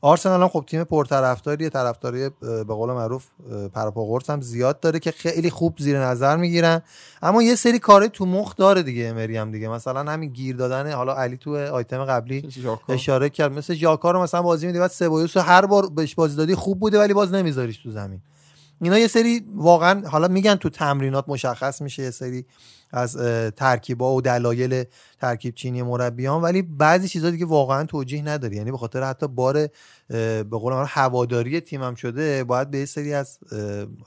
آرسنال 0.05 0.41
هم 0.41 0.47
خب 0.47 0.63
تیم 0.67 0.83
پرطرفداریه 0.83 1.69
طرفداری 1.69 2.29
به 2.39 2.63
قول 2.63 2.89
معروف 2.93 3.25
اه، 3.51 3.67
پرپا 3.67 4.05
قرص 4.05 4.29
هم 4.29 4.41
زیاد 4.41 4.79
داره 4.79 4.99
که 4.99 5.11
خیلی 5.11 5.49
خوب 5.49 5.75
زیر 5.79 5.99
نظر 5.99 6.37
می‌گیرن. 6.37 6.81
اما 7.21 7.43
یه 7.43 7.55
سری 7.55 7.79
کارهای 7.79 8.09
تو 8.09 8.25
مخ 8.25 8.55
داره 8.55 8.83
دیگه 8.83 9.05
امری 9.05 9.37
هم 9.37 9.51
دیگه. 9.51 9.67
مثلا 9.67 10.11
همین 10.11 10.29
گیر 10.29 10.55
دادن 10.55 10.91
حالا 10.91 11.13
علی 11.13 11.37
تو 11.37 11.55
آیتم 11.55 12.05
قبلی. 12.05 12.49
اشاره 12.89 13.29
کرد. 13.29 13.51
مثل 13.51 13.73
ژاکا 13.73 14.11
رو 14.11 14.21
مثلا 14.21 14.41
بازی 14.41 14.67
میدی 14.67 14.79
بعد 14.79 14.91
سبایوس 14.91 15.37
هر 15.37 15.65
بار 15.65 15.89
بهش 15.89 16.15
بازی 16.15 16.35
دادی 16.35 16.55
خوب 16.55 16.79
بوده 16.79 16.99
ولی 16.99 17.13
باز 17.13 17.33
نمیذاریش 17.33 17.77
تو 17.77 17.91
زمین. 17.91 18.21
اینا 18.81 18.99
یه 18.99 19.07
سری 19.07 19.45
واقعا 19.55 20.07
حالا 20.07 20.27
میگن 20.27 20.55
تو 20.55 20.69
تمرینات 20.69 21.25
مشخص 21.27 21.81
میشه 21.81 22.03
یه 22.03 22.11
سری 22.11 22.45
از 22.91 23.17
ترکیبا 23.55 24.15
و 24.15 24.21
دلایل 24.21 24.83
ترکیب 25.21 25.55
چینی 25.55 25.81
مربیان 25.81 26.41
ولی 26.41 26.61
بعضی 26.61 27.07
چیزا 27.07 27.29
دیگه 27.29 27.45
واقعا 27.45 27.83
توجیه 27.83 28.21
نداره 28.21 28.55
یعنی 28.55 28.71
به 28.71 28.77
خاطر 28.77 29.03
حتی 29.03 29.27
بار 29.27 29.69
به 30.09 30.45
قول 30.51 30.73
من 30.73 30.85
هواداری 30.87 31.59
تیمم 31.61 31.95
شده 31.95 32.43
باید 32.43 32.71
به 32.71 32.77
یه 32.77 32.85
سری 32.85 33.13
از 33.13 33.39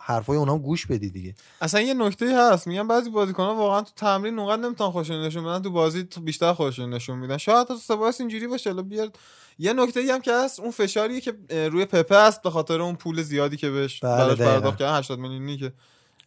حرفای 0.00 0.36
اونام 0.36 0.58
گوش 0.58 0.86
بدی 0.86 1.10
دیگه 1.10 1.34
اصلا 1.60 1.80
یه 1.80 1.94
نکته 1.94 2.38
هست 2.38 2.66
میگن 2.66 2.88
بعضی 2.88 3.10
بازیکن‌ها 3.10 3.54
واقعا 3.54 3.80
تو 3.80 3.90
تمرین 3.96 4.38
اونقدر 4.38 4.62
نمی‌تونن 4.62 4.90
خودشون 4.90 5.24
نشون 5.24 5.44
بدن 5.44 5.62
تو 5.62 5.70
بازی 5.70 6.04
تو 6.04 6.20
بیشتر 6.20 6.52
خودشون 6.52 6.90
نشون 6.94 7.18
میدن 7.18 7.36
شاید 7.36 7.66
تو 7.66 7.76
سباس 7.76 8.20
اینجوری 8.20 8.46
باشه 8.46 8.70
حالا 8.70 8.82
بیاد 8.82 9.16
یه 9.58 9.72
نکته 9.72 10.00
ای 10.00 10.10
هم 10.10 10.20
که 10.20 10.32
هست 10.34 10.60
اون 10.60 10.70
فشاریه 10.70 11.20
که 11.20 11.34
روی 11.50 11.84
پپه 11.84 12.16
است 12.16 12.42
به 12.42 12.50
خاطر 12.50 12.80
اون 12.82 12.96
پول 12.96 13.22
زیادی 13.22 13.56
که 13.56 13.70
بهش 13.70 14.00
بله، 14.00 14.24
براش. 14.24 14.38
پرداخت 14.38 14.78
کردن 14.78 14.98
80 14.98 15.18
میلیونی 15.18 15.56
که 15.56 15.72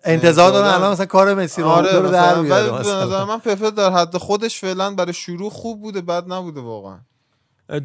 انتظار 0.03 0.51
دارن 0.51 0.65
دادن. 0.65 0.77
الان 0.77 0.91
مثلا 0.91 1.05
کار 1.05 1.33
مسی 1.33 1.61
رو 1.61 1.67
آره 1.67 1.99
رو 1.99 2.11
در 2.11 2.41
به. 2.41 2.49
نظر 2.81 3.23
من 3.23 3.39
پپه 3.39 3.71
در 3.71 3.89
حد 3.89 4.17
خودش 4.17 4.59
فعلا 4.59 4.95
برای 4.95 5.13
شروع 5.13 5.49
خوب 5.49 5.81
بوده 5.81 6.01
بد 6.01 6.33
نبوده 6.33 6.61
واقعا 6.61 6.99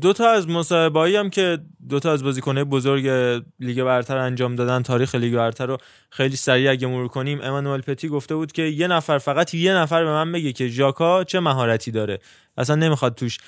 دو 0.00 0.12
تا 0.12 0.30
از 0.30 0.48
مصاحبه‌ای 0.48 1.16
هم 1.16 1.30
که 1.30 1.58
دو 1.88 2.00
تا 2.00 2.12
از 2.12 2.24
بازیکن‌های 2.24 2.64
بزرگ 2.64 3.06
لیگ 3.60 3.82
برتر 3.84 4.16
انجام 4.16 4.56
دادن 4.56 4.82
تاریخ 4.82 5.14
لیگ 5.14 5.34
برتر 5.34 5.66
رو 5.66 5.78
خیلی 6.10 6.36
سریع 6.36 6.70
اگه 6.70 6.86
مرور 6.86 7.08
کنیم 7.08 7.40
امانوئل 7.42 7.80
پتی 7.80 8.08
گفته 8.08 8.34
بود 8.34 8.52
که 8.52 8.62
یه 8.62 8.88
نفر 8.88 9.18
فقط 9.18 9.54
یه 9.54 9.74
نفر 9.74 10.04
به 10.04 10.10
من 10.10 10.32
بگه 10.32 10.52
که 10.52 10.68
ژاکا 10.68 11.24
چه 11.24 11.40
مهارتی 11.40 11.90
داره. 11.90 12.18
اصلا 12.58 12.76
نمی‌خواد 12.76 13.14
توش 13.14 13.38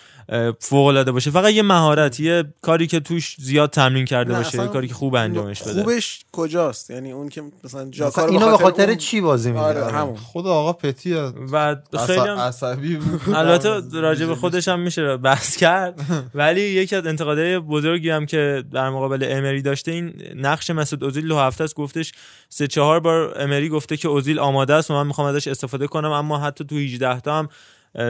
فوق 0.60 0.86
العاده 0.86 1.12
باشه. 1.12 1.31
فقط 1.31 1.52
یه 1.52 1.62
مهارت 1.62 2.20
یه 2.20 2.44
کاری 2.62 2.86
که 2.86 3.01
توش 3.01 3.36
زیاد 3.39 3.70
تمرین 3.70 4.05
کرده 4.05 4.35
باشه 4.35 4.59
یه 4.62 4.66
کاری 4.69 4.89
که 4.89 4.94
خوب 4.94 5.15
انجامش 5.15 5.62
بده. 5.62 5.82
خوبش 5.82 6.20
کجاست؟ 6.32 6.90
یعنی 6.90 7.12
اون 7.12 7.28
که 7.28 7.43
مثلا 7.65 7.90
جاکا 7.90 8.24
رو 8.24 8.32
اینو 8.32 8.51
به 8.51 8.56
خاطر 8.56 8.89
اون- 8.89 8.97
چی 8.97 9.20
بازی 9.20 9.48
میده 9.52 9.60
آره 9.60 10.16
خود 10.16 10.47
آقا 10.47 10.73
پتی 10.73 11.15
و 11.52 11.77
خیلی 12.06 12.19
عصبی 12.20 12.97
بود. 12.97 13.35
البته 13.35 13.81
راجع 14.01 14.27
به 14.27 14.35
خودش 14.35 14.69
هم 14.69 14.81
میشه 14.81 15.16
بحث 15.16 15.56
کرد. 15.56 16.01
ولی 16.35 16.60
یکی 16.60 16.97
از 16.97 17.06
انتقادهای 17.06 17.59
بزرگی 17.59 18.10
هم 18.10 18.27
که 18.28 18.64
در 18.72 18.90
مقابل 18.90 19.26
امری 19.30 19.62
داشته 19.62 19.92
این 19.92 20.22
نقش 20.34 20.70
مسعود 20.70 21.05
اوزیل 21.05 21.28
دو 21.28 21.38
هفته 21.38 21.64
است. 21.64 21.74
گفتش 21.74 22.12
سه 22.48 22.66
چهار 22.66 23.00
بار 23.00 23.42
امری 23.42 23.68
گفته 23.68 23.96
که 23.96 24.09
اوزیل 24.09 24.38
آماده 24.38 24.74
است 24.74 24.90
و 24.90 24.94
من 24.94 25.06
می‌خوام 25.06 25.26
ازش 25.28 25.48
استفاده 25.48 25.86
کنم 25.86 26.10
اما 26.10 26.38
حتی 26.38 26.64
تو 26.64 26.76
18 26.76 27.20
تا 27.20 27.38
هم 27.38 27.48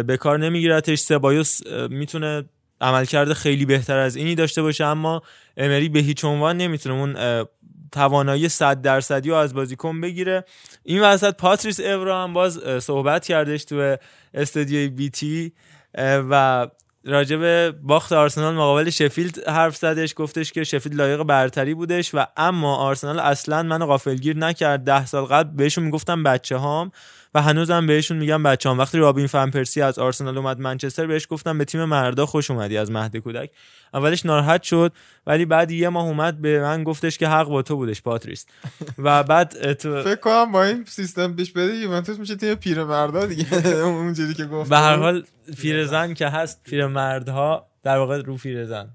به 0.02 0.16
کار 0.16 0.38
نمیگیرتش. 0.38 0.98
سبایوس 0.98 1.60
می‌تونه 1.90 2.44
عملکرد 2.80 3.32
خیلی 3.32 3.66
بهتر 3.66 3.98
از 3.98 4.16
اینی 4.16 4.34
داشته 4.34 4.62
باشه 4.62 4.84
اما 4.84 5.22
امری 5.56 5.88
به 5.88 6.00
هیچ 6.00 6.24
عنوان 6.24 6.56
نمی‌تونه 6.56 6.94
اون 6.94 7.44
توانایی 7.92 8.48
100 8.48 8.82
درصدی 8.82 9.30
رو 9.30 9.34
از 9.34 9.54
بازیکن 9.54 10.00
بگیره. 10.00 10.44
این 10.84 11.00
وسط 11.00 11.36
پاتریس 11.36 11.80
اورا 11.80 12.22
هم 12.22 12.32
باز 12.32 12.60
صحبت 12.80 13.26
کردش 13.26 13.64
تو 13.64 13.96
استودیوی 14.34 14.88
بی 14.88 15.10
تی 15.10 15.52
و 15.98 16.66
راجع 17.08 17.36
به 17.36 17.74
باخت 17.82 18.12
آرسنال 18.12 18.54
مقابل 18.54 18.90
شفیلد 18.90 19.48
حرف 19.48 19.76
زدش 19.76 20.14
گفتش 20.16 20.52
که 20.52 20.64
شفیلد 20.64 20.94
لایق 20.94 21.22
برتری 21.22 21.74
بودش 21.74 22.14
و 22.14 22.26
اما 22.36 22.76
آرسنال 22.76 23.18
اصلا 23.18 23.62
منو 23.62 23.86
غافلگیر 23.86 24.36
نکرد. 24.36 24.84
ده 24.84 25.06
سال 25.06 25.24
قبل 25.24 25.56
بهشون 25.56 25.84
می‌گفتم 25.84 26.22
بچه 26.22 26.56
هام 26.56 26.92
و 27.34 27.42
هنوزم 27.42 27.86
بهشون 27.86 28.16
میگم 28.16 28.42
بچه 28.42 28.70
هم 28.70 28.78
وقتی 28.78 28.98
رابین 28.98 29.26
فن 29.26 29.50
پرسی 29.50 29.82
از 29.82 29.98
آرسنال 29.98 30.38
اومد 30.38 30.60
منچستر 30.60 31.06
بهش 31.06 31.26
گفتم 31.30 31.58
به 31.58 31.64
تیم 31.64 31.84
مردا 31.84 32.26
خوش 32.26 32.50
اومدی 32.50 32.76
از 32.76 32.90
مهد 32.90 33.16
کودک. 33.16 33.50
اولش 33.94 34.26
ناراحت 34.26 34.62
شد 34.62 34.92
ولی 35.26 35.44
بعد 35.44 35.70
یه 35.70 35.88
ماه 35.88 36.04
اومد 36.04 36.40
به 36.40 36.60
من 36.60 36.84
گفتش 36.84 37.18
که 37.18 37.28
حق 37.28 37.48
با 37.48 37.62
تو 37.62 37.76
بودش 37.76 38.02
پاتریس. 38.02 38.46
و 38.98 39.22
بعد 39.22 39.72
تو 39.72 40.02
فکر 40.02 40.14
کنم 40.14 40.52
با 40.52 40.64
این 40.64 40.84
سیستم 40.84 41.36
پیش 41.36 41.52
بره 41.52 41.76
یوونتوس 41.76 42.18
میشه 42.18 42.36
تیم 42.36 42.54
پیرمردا 42.54 43.26
دیگه. 43.26 43.66
اونجوری 43.84 44.34
که 44.34 44.44
گفت 44.44 44.70
به 44.70 44.78
هر 44.78 44.96
حال 44.96 45.24
پیرزن 45.58 46.14
که 46.14 46.28
هست 46.28 46.60
پیرمردها 46.64 47.66
در 47.82 47.98
واقع 47.98 48.22
رو 48.22 48.36
پیرزن. 48.36 48.88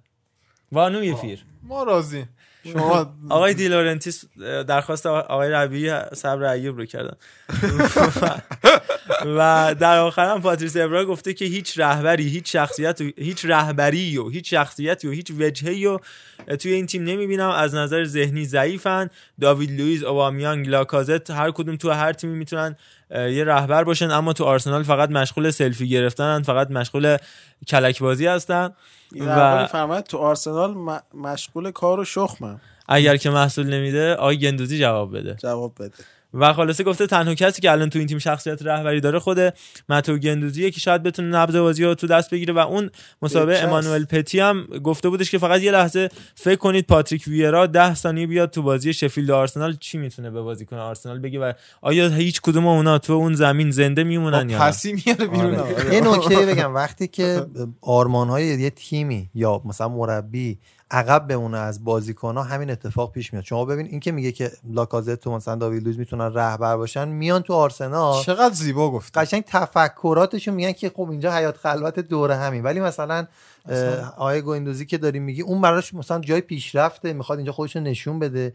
بانوی 0.72 1.14
پیر 1.14 1.46
ما 1.64 1.84
راضی. 1.84 2.26
شما 2.72 3.16
آقای 3.30 3.54
دیلورنتیس 3.54 4.26
درخواست 4.68 5.06
آقای 5.06 5.50
ربیعی 5.50 6.00
صبر 6.14 6.44
ایوب 6.44 6.78
رو 6.78 6.86
کردن 6.86 7.16
و 9.26 9.76
در 9.80 9.98
آخر 9.98 10.32
هم 10.32 10.42
پاتریس 10.42 10.78
ابرا 10.78 11.06
گفته 11.06 11.34
که 11.34 11.46
هیچ 11.46 11.80
رهبری 11.80 12.24
هیچ 12.24 12.52
شخصیت 12.52 13.02
و 13.02 13.04
هیچ 13.18 13.46
رهبری 13.46 14.18
و 14.18 14.30
هیچ 14.30 14.50
شخصیتی 14.50 15.08
و 15.08 15.12
هیچ 15.12 15.32
وجهی 15.40 15.86
و 15.86 16.00
توی 16.60 16.72
این 16.72 16.86
تیم 16.86 17.04
نمی‌بینم. 17.04 17.50
از 17.50 17.76
نظر 17.76 18.06
ذهنی 18.06 18.46
ضعیفن. 18.46 19.10
داوید 19.42 19.82
لوئیس 19.82 20.04
اوبامیانگ 20.04 20.68
لاکازت 20.68 21.32
هر 21.32 21.52
کدوم 21.52 21.76
تو 21.76 21.90
هر 21.90 22.14
تیمی 22.14 22.36
می‌تونن 22.36 22.76
یه 23.14 23.44
رهبر 23.44 23.84
باشن 23.84 24.12
اما 24.12 24.34
تو 24.34 24.44
آرسنال 24.44 24.84
فقط 24.84 25.10
مشغول 25.10 25.52
سلفی 25.52 25.90
گرفتنن 25.90 26.42
فقط 26.42 26.72
مشغول 26.72 27.18
کلک 27.68 28.00
بازی 28.00 28.28
هستن 28.28 28.70
و 29.20 29.68
فرمایید 29.68 30.06
تو 30.06 30.18
آرسنال 30.18 30.74
م- 30.74 31.00
مشغول 31.14 31.72
کار 31.72 32.00
و 32.00 32.06
شخمم 32.06 32.62
اگر 32.88 33.18
که 33.18 33.30
محصول 33.30 33.68
نمیده 33.74 34.14
آقای 34.16 34.38
گندوزی 34.40 34.80
جواب 34.80 35.18
بده. 35.18 35.36
جواب 35.40 35.74
بده. 35.80 35.94
و 36.34 36.54
خلاصه 36.54 36.84
گفته 36.84 37.08
تنها 37.08 37.36
کسی 37.36 37.62
که 37.62 37.72
الان 37.72 37.90
تو 37.90 38.00
این 38.00 38.08
تیم 38.08 38.20
شخصیت 38.20 38.62
رهبری 38.62 39.02
داره 39.02 39.20
خود 39.20 39.38
متو 39.90 40.18
گندوزیه 40.18 40.72
که 40.72 40.80
شاید 40.80 41.04
بتونه 41.04 41.28
نبض 41.28 41.56
بازی 41.56 41.84
رو 41.84 41.96
تو 41.96 42.08
دست 42.08 42.30
بگیره 42.30 42.54
و 42.54 42.58
اون 42.58 42.90
مسابقه. 43.22 43.64
امانوئل 43.64 44.06
پتی 44.06 44.40
هم 44.40 44.66
گفته 44.84 45.10
بودش 45.10 45.32
که 45.32 45.38
فقط 45.38 45.62
یه 45.62 45.72
لحظه 45.72 46.10
فکر 46.36 46.56
کنید 46.56 46.88
پاتریک 46.88 47.24
ویرا 47.28 47.68
10 47.68 47.96
ثانیه 47.96 48.28
بیاد 48.28 48.50
تو 48.50 48.62
بازی 48.62 48.94
شفیلد 48.94 49.30
و 49.30 49.36
آرسنال 49.36 49.76
چی 49.80 49.98
می‌تونه 49.98 50.32
به 50.32 50.42
بازیکن 50.42 50.78
آرسنال 50.78 51.20
بگه 51.20 51.40
و 51.40 51.54
آیا 51.82 52.10
هیچ 52.10 52.42
کدوم 52.42 52.68
اونا 52.68 52.98
تو 52.98 53.14
اون 53.14 53.34
زمین 53.34 53.72
زنده 53.72 54.04
میمونن 54.04 54.50
یا 54.50 54.58
نه 54.58 54.66
پسی 54.66 54.94
میاره 55.06 55.28
بیرون 55.28 55.56
آره. 55.56 55.96
یه 55.96 56.02
نکته 56.02 56.46
بگم 56.46 56.76
وقتی 56.76 57.08
که 57.08 57.46
آرمان 57.82 58.30
های 58.30 58.46
یه 58.46 58.70
تیمی 58.70 59.30
یا 59.36 59.62
مثلا 59.66 59.90
مربی 59.90 60.60
عقب 60.94 61.28
بمونه 61.28 61.58
از 61.58 61.84
بازیکن 61.84 62.38
ها 62.38 62.44
همین 62.44 62.70
اتفاق 62.72 63.12
پیش 63.12 63.34
میاد. 63.34 63.46
شما 63.46 63.66
ببین 63.66 63.86
این 63.86 64.00
که 64.00 64.12
میگه 64.12 64.32
که 64.32 64.52
لاکازت 64.70 65.28
و 65.28 65.32
مثلا 65.32 65.56
داوید 65.56 65.84
لویز 65.84 65.98
می‌تونن 65.98 66.34
رهبر 66.34 66.78
باشن 66.78 67.08
میان 67.08 67.42
تو 67.42 67.54
آرسنال. 67.54 68.24
چقدر 68.24 68.54
زیبا 68.54 68.92
گفت 68.92 69.18
قشنگ 69.18 69.44
تفکراتشون 69.48 70.54
میگن 70.54 70.72
که 70.72 70.92
خب 70.96 71.10
اینجا 71.10 71.32
حیات 71.36 71.58
خلوت 71.58 72.00
دوره 72.00 72.36
همین. 72.36 72.64
ولی 72.64 72.80
مثلا 72.80 73.28
آقای 74.18 74.42
گویندوزی 74.42 74.86
که 74.86 74.98
داریم 74.98 75.24
میگی 75.24 75.42
اون 75.42 75.62
براش 75.62 75.94
مثلا 75.94 76.20
جای 76.20 76.42
پیشرفته 76.42 77.14
می‌خواد 77.14 77.40
اینجا 77.40 77.52
خودش 77.52 77.76
نشون 77.76 78.20
بده. 78.20 78.54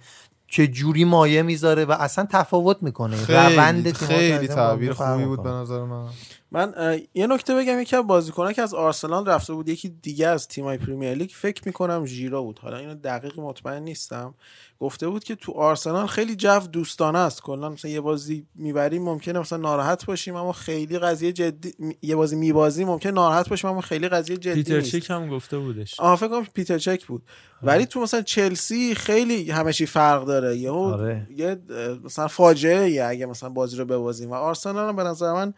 چه 0.50 0.66
جوری 0.66 1.04
مایه 1.04 1.42
می‌ذاره 1.42 1.84
و 1.84 1.92
اصلا 1.92 2.26
تفاوت 2.30 2.76
می‌کنه. 2.80 3.16
خیلی 3.16 3.92
خیلی 3.92 4.48
تعبیر 4.48 4.92
خوبی 4.92 5.24
بود. 5.24 5.42
به 5.42 5.50
نظر 5.50 5.84
من. 5.84 6.06
من 6.50 7.00
یه 7.14 7.26
نکته 7.26 7.54
بگم 7.54 7.80
یکی 7.80 7.96
از 7.96 8.06
بازیکنان 8.06 8.52
که 8.52 8.62
از 8.62 8.74
آرسنال 8.74 9.26
رفته 9.26 9.52
بود 9.52 9.68
یکی 9.68 9.88
دیگه 9.88 10.26
از 10.26 10.48
تیمای 10.48 10.78
پریمیر 10.78 11.14
لیگ 11.14 11.30
فکر 11.34 11.62
می‌کنم 11.66 12.06
ژیرو 12.06 12.42
بود. 12.42 12.58
حالا 12.58 12.76
اینو 12.76 12.94
دقیق 12.94 13.40
مطمئن 13.40 13.82
نیستم. 13.82 14.34
گفته 14.80 15.08
بود 15.08 15.24
که 15.24 15.34
تو 15.34 15.52
آرسنال 15.52 16.06
خیلی 16.06 16.36
جو 16.36 16.58
دوستانه 16.58 17.18
است. 17.18 17.42
کلا 17.42 17.68
مثلا 17.68 17.90
یه 17.90 18.00
بازی 18.00 18.46
می‌بریم 18.54 19.02
ممکنه 19.02 19.38
مثلا 19.38 19.58
ناراحت 19.58 20.06
باشیم 20.06 20.36
اما 20.36 20.52
خیلی 20.52 20.98
قضیه 20.98 21.32
جدی 21.32 21.74
یه 22.02 22.16
بازی 22.16 22.36
میبازیم 22.36 22.88
ممکنه 22.88 23.12
ناراحت 23.12 23.48
باشیم 23.48 23.70
اما 23.70 23.80
خیلی 23.80 24.08
قضیه 24.08 24.36
جدی 24.36 24.54
پیتر 24.54 24.76
نیست. 24.76 24.90
چیک 24.90 25.10
هم 25.10 25.28
گفته 25.28 25.58
بودش. 25.58 26.00
آها 26.00 26.16
فکر 26.16 26.28
کنم 26.28 26.46
پیتر 26.54 26.78
چک 26.78 27.06
بود. 27.06 27.22
ولی 27.62 27.86
تو 27.86 28.00
مثلا 28.00 28.22
چلسی 28.22 28.94
خیلی 28.94 29.50
همه 29.50 29.72
چی 29.72 29.86
فرق 29.86 30.24
داره. 30.24 30.56
یه 30.56 30.70
آره. 30.70 31.26
یه 31.36 31.56
اه، 31.70 31.88
مثلا 32.04 32.28
فاجعه 32.28 32.90
یه 32.90 33.04
اگه 33.04 33.26
مثلا 33.26 33.48
بازی 33.48 33.76
رو 33.76 33.84
ببازیم. 33.84 34.30
و 34.30 34.34
آرسنال 34.34 34.88
هم 34.88 34.96
به 34.96 35.02
نظر 35.02 35.32
من 35.32 35.54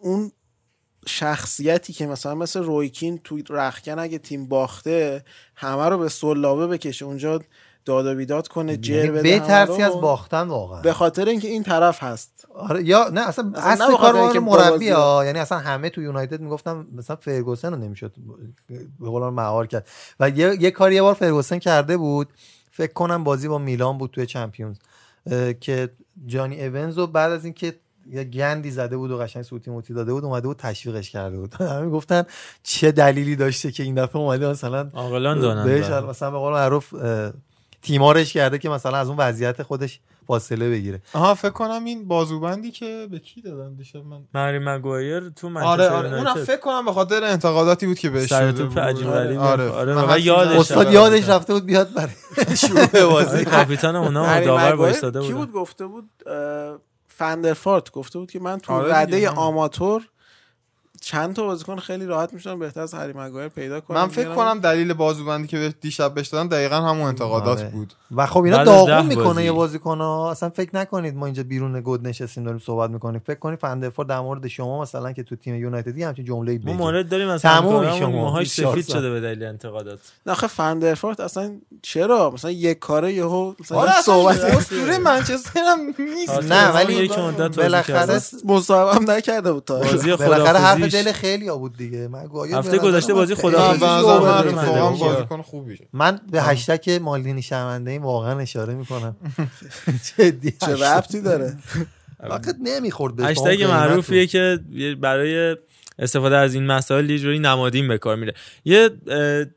اون 0.00 0.32
شخصیتی 1.06 1.92
که 1.92 2.06
مثلا 2.06 2.34
مثل 2.34 2.62
رویکین 2.62 3.18
تو 3.18 3.38
رخکن 3.50 3.98
اگه 3.98 4.18
تیم 4.18 4.48
باخته 4.48 5.24
همه 5.54 5.88
رو 5.88 5.98
به 5.98 6.08
سلابه 6.08 6.66
بکشه. 6.66 7.04
اونجا 7.04 7.40
داد 7.84 8.06
و 8.06 8.14
بیداد 8.14 8.48
کنه 8.48 8.76
جر 8.76 8.94
یعنی 8.94 9.10
بده 9.10 9.36
همه 9.36 9.40
بترسی. 9.40 9.82
از 9.82 9.92
باختن 9.92 10.48
واقعا. 10.48 10.80
به 10.80 10.92
خاطر 10.92 11.24
اینکه 11.24 11.48
این 11.48 11.62
طرف 11.62 12.02
هست. 12.02 12.46
آره 12.54 12.84
یا 12.84 13.08
نه 13.08 13.28
اصلا 13.28 13.52
اصل 13.54 13.96
کار 13.96 14.38
مربی 14.38 14.88
ها. 14.88 15.24
یعنی 15.24 15.38
اصلا 15.38 15.58
همه 15.58 15.90
تو 15.90 16.02
یونایتد 16.02 16.40
می‌گفتم 16.40 16.86
مثلا 16.92 17.16
فرگوسن 17.16 17.70
رو 17.70 17.78
نمی‌شد 17.78 18.14
به 19.00 19.06
قول 19.10 19.22
مهار 19.22 19.66
کرد. 19.66 19.88
و 20.20 20.30
یه, 20.30 20.56
یه 20.60 20.70
کاری 20.70 20.94
یه 20.94 21.02
بار 21.02 21.14
فرگوسن 21.14 21.58
کرده 21.58 21.96
بود. 21.96 22.28
فکر 22.70 22.92
کنم 22.92 23.24
بازی 23.24 23.48
با 23.48 23.58
میلان 23.58 23.98
بود 23.98 24.10
توی 24.10 24.26
چمپیونز 24.26 24.76
که 25.60 25.90
جانی 26.26 26.60
ایونز 26.60 26.98
رو 26.98 27.06
بعد 27.06 27.32
از 27.32 27.44
اینکه 27.44 27.74
یه 28.12 28.24
گندی 28.24 28.70
زده 28.70 28.96
بود 28.96 29.10
و 29.10 29.18
قشنگ 29.18 29.42
سوتی 29.42 29.70
موتی 29.70 29.94
داده 29.94 30.12
بود 30.12 30.24
اومده 30.24 30.48
بود 30.48 30.56
تشویقش 30.56 31.10
کرده 31.10 31.36
بود 31.38 31.54
همه 31.60 31.88
گفتن 31.90 32.22
چه 32.62 32.92
دلیلی 32.92 33.36
داشته 33.36 33.72
که 33.72 33.82
این 33.82 33.94
دفعه 33.94 34.16
اومده 34.16 34.48
مثلا 34.48 34.90
عاقلان 34.94 35.40
دانن 35.40 35.64
بهش. 35.64 35.90
مثلا 35.90 36.30
به 36.30 36.38
قول 36.38 36.52
معروف 36.52 36.94
تیمارش 37.82 38.32
کرده 38.32 38.58
که 38.58 38.68
مثلا 38.68 38.96
از 38.96 39.08
اون 39.08 39.16
وضعیت 39.16 39.62
خودش 39.62 40.00
فاصله 40.26 40.70
بگیره 40.70 41.02
آها 41.12 41.34
فکر 41.34 41.50
کنم 41.50 41.84
این 41.84 42.08
بازوبندی 42.08 42.70
که 42.70 43.08
به 43.10 43.18
کی 43.18 43.40
دادن 43.42 43.74
دیشب 43.74 44.04
من 44.04 44.20
مری 44.34 44.58
مگوایر 44.58 45.28
تو 45.28 45.48
منچستر 45.48 45.70
آره 45.72 45.88
آره 45.88 46.14
اونم. 46.18 46.34
فکر 46.44 46.56
کنم 46.60 46.84
به 46.84 46.92
خاطر 46.92 47.24
انتقاداتی 47.24 47.86
بود 47.86 47.98
که 47.98 48.10
بهش 48.10 48.28
شده 48.28 48.64
بود. 48.64 48.78
عجیب 48.78 49.06
غریبی. 49.10 49.36
آره 49.36 49.68
آره، 49.68 49.94
من 49.94 50.18
یادش. 50.22 50.58
استاد 50.58 50.92
یادش 50.92 51.28
رفته 51.28 51.52
بود 51.52 51.66
بیاد 51.66 51.94
برای 51.94 52.56
شروع 52.66 52.86
بازی 53.12 53.44
کاپیتان 53.44 53.96
اونا 53.96 54.24
هری 54.24 54.44
داور 54.46 54.74
وایساده 54.74 55.20
کی 55.20 55.32
بود 55.32 55.50
بود 55.52 55.60
گفته 55.60 55.86
بود 55.86 56.10
فندرفارت 57.18 57.90
گفته 57.90 58.18
بود 58.18 58.30
که 58.30 58.40
من 58.40 58.58
تو 58.58 58.72
آره 58.72 58.94
رده. 58.94 59.28
آماتور 59.28 60.08
چند 61.10 61.34
تا 61.36 61.42
بازیکن 61.42 61.76
خیلی 61.76 62.06
راحت 62.06 62.32
میشن 62.32 62.58
بهتر 62.58 62.80
از 62.80 62.94
هری 62.94 63.12
مگوایر 63.12 63.48
پیدا 63.48 63.80
کنم 63.80 64.00
من 64.00 64.08
فکر 64.08 64.34
کنم 64.34 64.60
دلیل 64.60 64.92
بازوبندی 64.92 65.48
که 65.48 65.58
به- 65.58 65.74
دیشب 65.80 66.14
بهش 66.14 66.28
دادن 66.28 66.48
دقیقا 66.48 66.76
همون 66.76 67.06
انتقادات 67.06 67.58
آره. 67.58 67.68
بود 67.68 67.92
و 68.16 68.26
خب 68.26 68.42
اینا 68.42 68.64
داغون 68.64 69.06
می‌کنه 69.06 69.24
بازی. 69.24 69.42
یه 69.44 69.52
بازیکن 69.52 69.98
ها 69.98 70.30
اصلا 70.30 70.48
فکر 70.48 70.70
نکنید 70.74 71.16
ما 71.16 71.26
اینجا 71.26 71.42
بیرون 71.42 71.80
گود 71.80 72.06
نشستیم 72.06 72.44
داریم 72.44 72.58
صحبت 72.58 72.90
می‌کنیم 72.90 73.20
فکر 73.26 73.38
کنید 73.38 73.58
فندفور 73.58 74.04
در 74.04 74.20
مورد 74.20 74.48
شما 74.48 74.82
مثلا 74.82 75.12
که 75.12 75.22
تو 75.22 75.36
تیم 75.36 75.54
یونایتدی 75.54 76.02
همچین 76.02 76.24
جمله 76.24 76.52
ما 76.52 76.58
بگید 76.58 76.76
مورد 76.80 77.08
داریم 77.08 77.28
از. 77.28 77.44
موهاش 77.46 78.40
24 78.40 78.72
سفید. 78.80 78.88
شده 78.96 79.10
به 79.10 79.20
دلیل 79.20 79.44
انتقادات 79.44 79.98
نه 80.26 80.32
آخه 80.32 80.46
فندرفارت 80.46 81.20
اصلا 81.20 81.56
چرا 81.82 82.30
مثلا 82.30 82.50
یک 82.50 82.78
کاره 82.78 83.12
یهو 83.12 83.52
مثلا 83.60 83.78
آره 83.78 83.90
یه 83.96 84.02
صحبت 84.02 84.40
اسطوره 84.40 84.98
منچستر 85.08 85.60
هم 85.66 85.78
نیست 85.98 86.52
نه 86.52 86.72
ولی 86.74 86.94
یک 86.94 87.18
مدت 87.18 87.38
بازی 87.38 87.60
بالاخره. 87.60 88.20
مصاحبه 88.44 88.94
هم 88.94 89.10
نکرده 89.10 89.52
بود 89.52 89.64
تا 89.64 89.78
بالاخره 90.16 90.58
حرف 90.58 90.94
دل 91.02 91.12
خیلی 91.12 91.48
ها 91.48 91.56
بود 91.56 91.76
دیگه. 91.76 92.08
مگوایر 92.08 92.54
هفته 92.54 92.78
گذشته 92.78 93.12
من 93.12 93.18
بازی 93.18 93.34
من 93.44 93.80
من 94.50 94.98
بازیکن 94.98 95.42
خوبی 95.42 95.78
من 95.92 96.20
به 96.32 96.42
هشتک 96.42 96.88
مالدینی 96.88 97.42
شرمنده 97.42 97.90
این 97.90 98.02
واقعا 98.02 98.38
اشاره 98.38 98.74
می‌کنم. 98.74 99.16
جدی. 100.18 100.50
چه 100.50 100.84
ربطی 100.84 101.20
داره؟ 101.20 101.56
وقت 102.30 102.56
نمی‌خورد 102.62 103.16
به 103.16 103.24
هشتگ 103.24 103.62
معروفیه 103.62 104.20
رو. 104.20 104.26
که 104.26 104.58
برای 105.00 105.56
استفاده 105.98 106.36
از 106.36 106.54
این 106.54 106.66
مسائل 106.66 107.10
یه 107.10 107.18
جوری 107.18 107.38
نمادین 107.38 107.88
به 107.88 107.98
کار 107.98 108.16
میره. 108.16 108.34
یه 108.64 108.90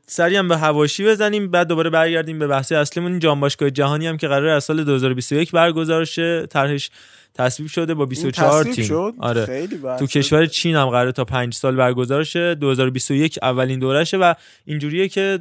سری 0.06 0.36
هم 0.36 0.48
به 0.48 0.56
هواشی 0.56 1.04
بزنیم 1.04 1.50
بعد 1.50 1.66
دوباره 1.66 1.90
برگردیم 1.90 2.38
به 2.38 2.46
بحث 2.46 2.72
اصلیمون. 2.72 3.10
این 3.10 3.20
جام 3.20 3.40
باشگاه 3.40 3.70
جهانی 3.70 4.06
هم 4.06 4.16
که 4.16 4.28
قرار 4.28 4.48
از 4.48 4.64
سال 4.64 4.84
2021 4.84 5.50
برگزار 5.50 6.04
شه 6.04 6.46
طرحش 6.46 6.90
تصویب 7.34 7.68
شده 7.68 7.94
با 7.94 8.02
این 8.02 8.08
24 8.08 8.62
تصویب 8.62 8.74
تیم. 8.74 8.84
شد؟ 8.84 9.14
آره. 9.18 9.46
خیلی 9.46 9.78
تو. 9.98 10.06
کشور 10.06 10.46
چین 10.46 10.76
هم 10.76 10.88
قراره 10.90 11.12
تا 11.12 11.24
پنج 11.24 11.54
سال 11.54 11.76
برگزار 11.76 12.24
شه 12.24 12.54
2021 12.54 13.38
اولین 13.42 13.78
دورشه 13.78 14.16
و 14.16 14.34
اینجوریه 14.64 15.08
که 15.08 15.38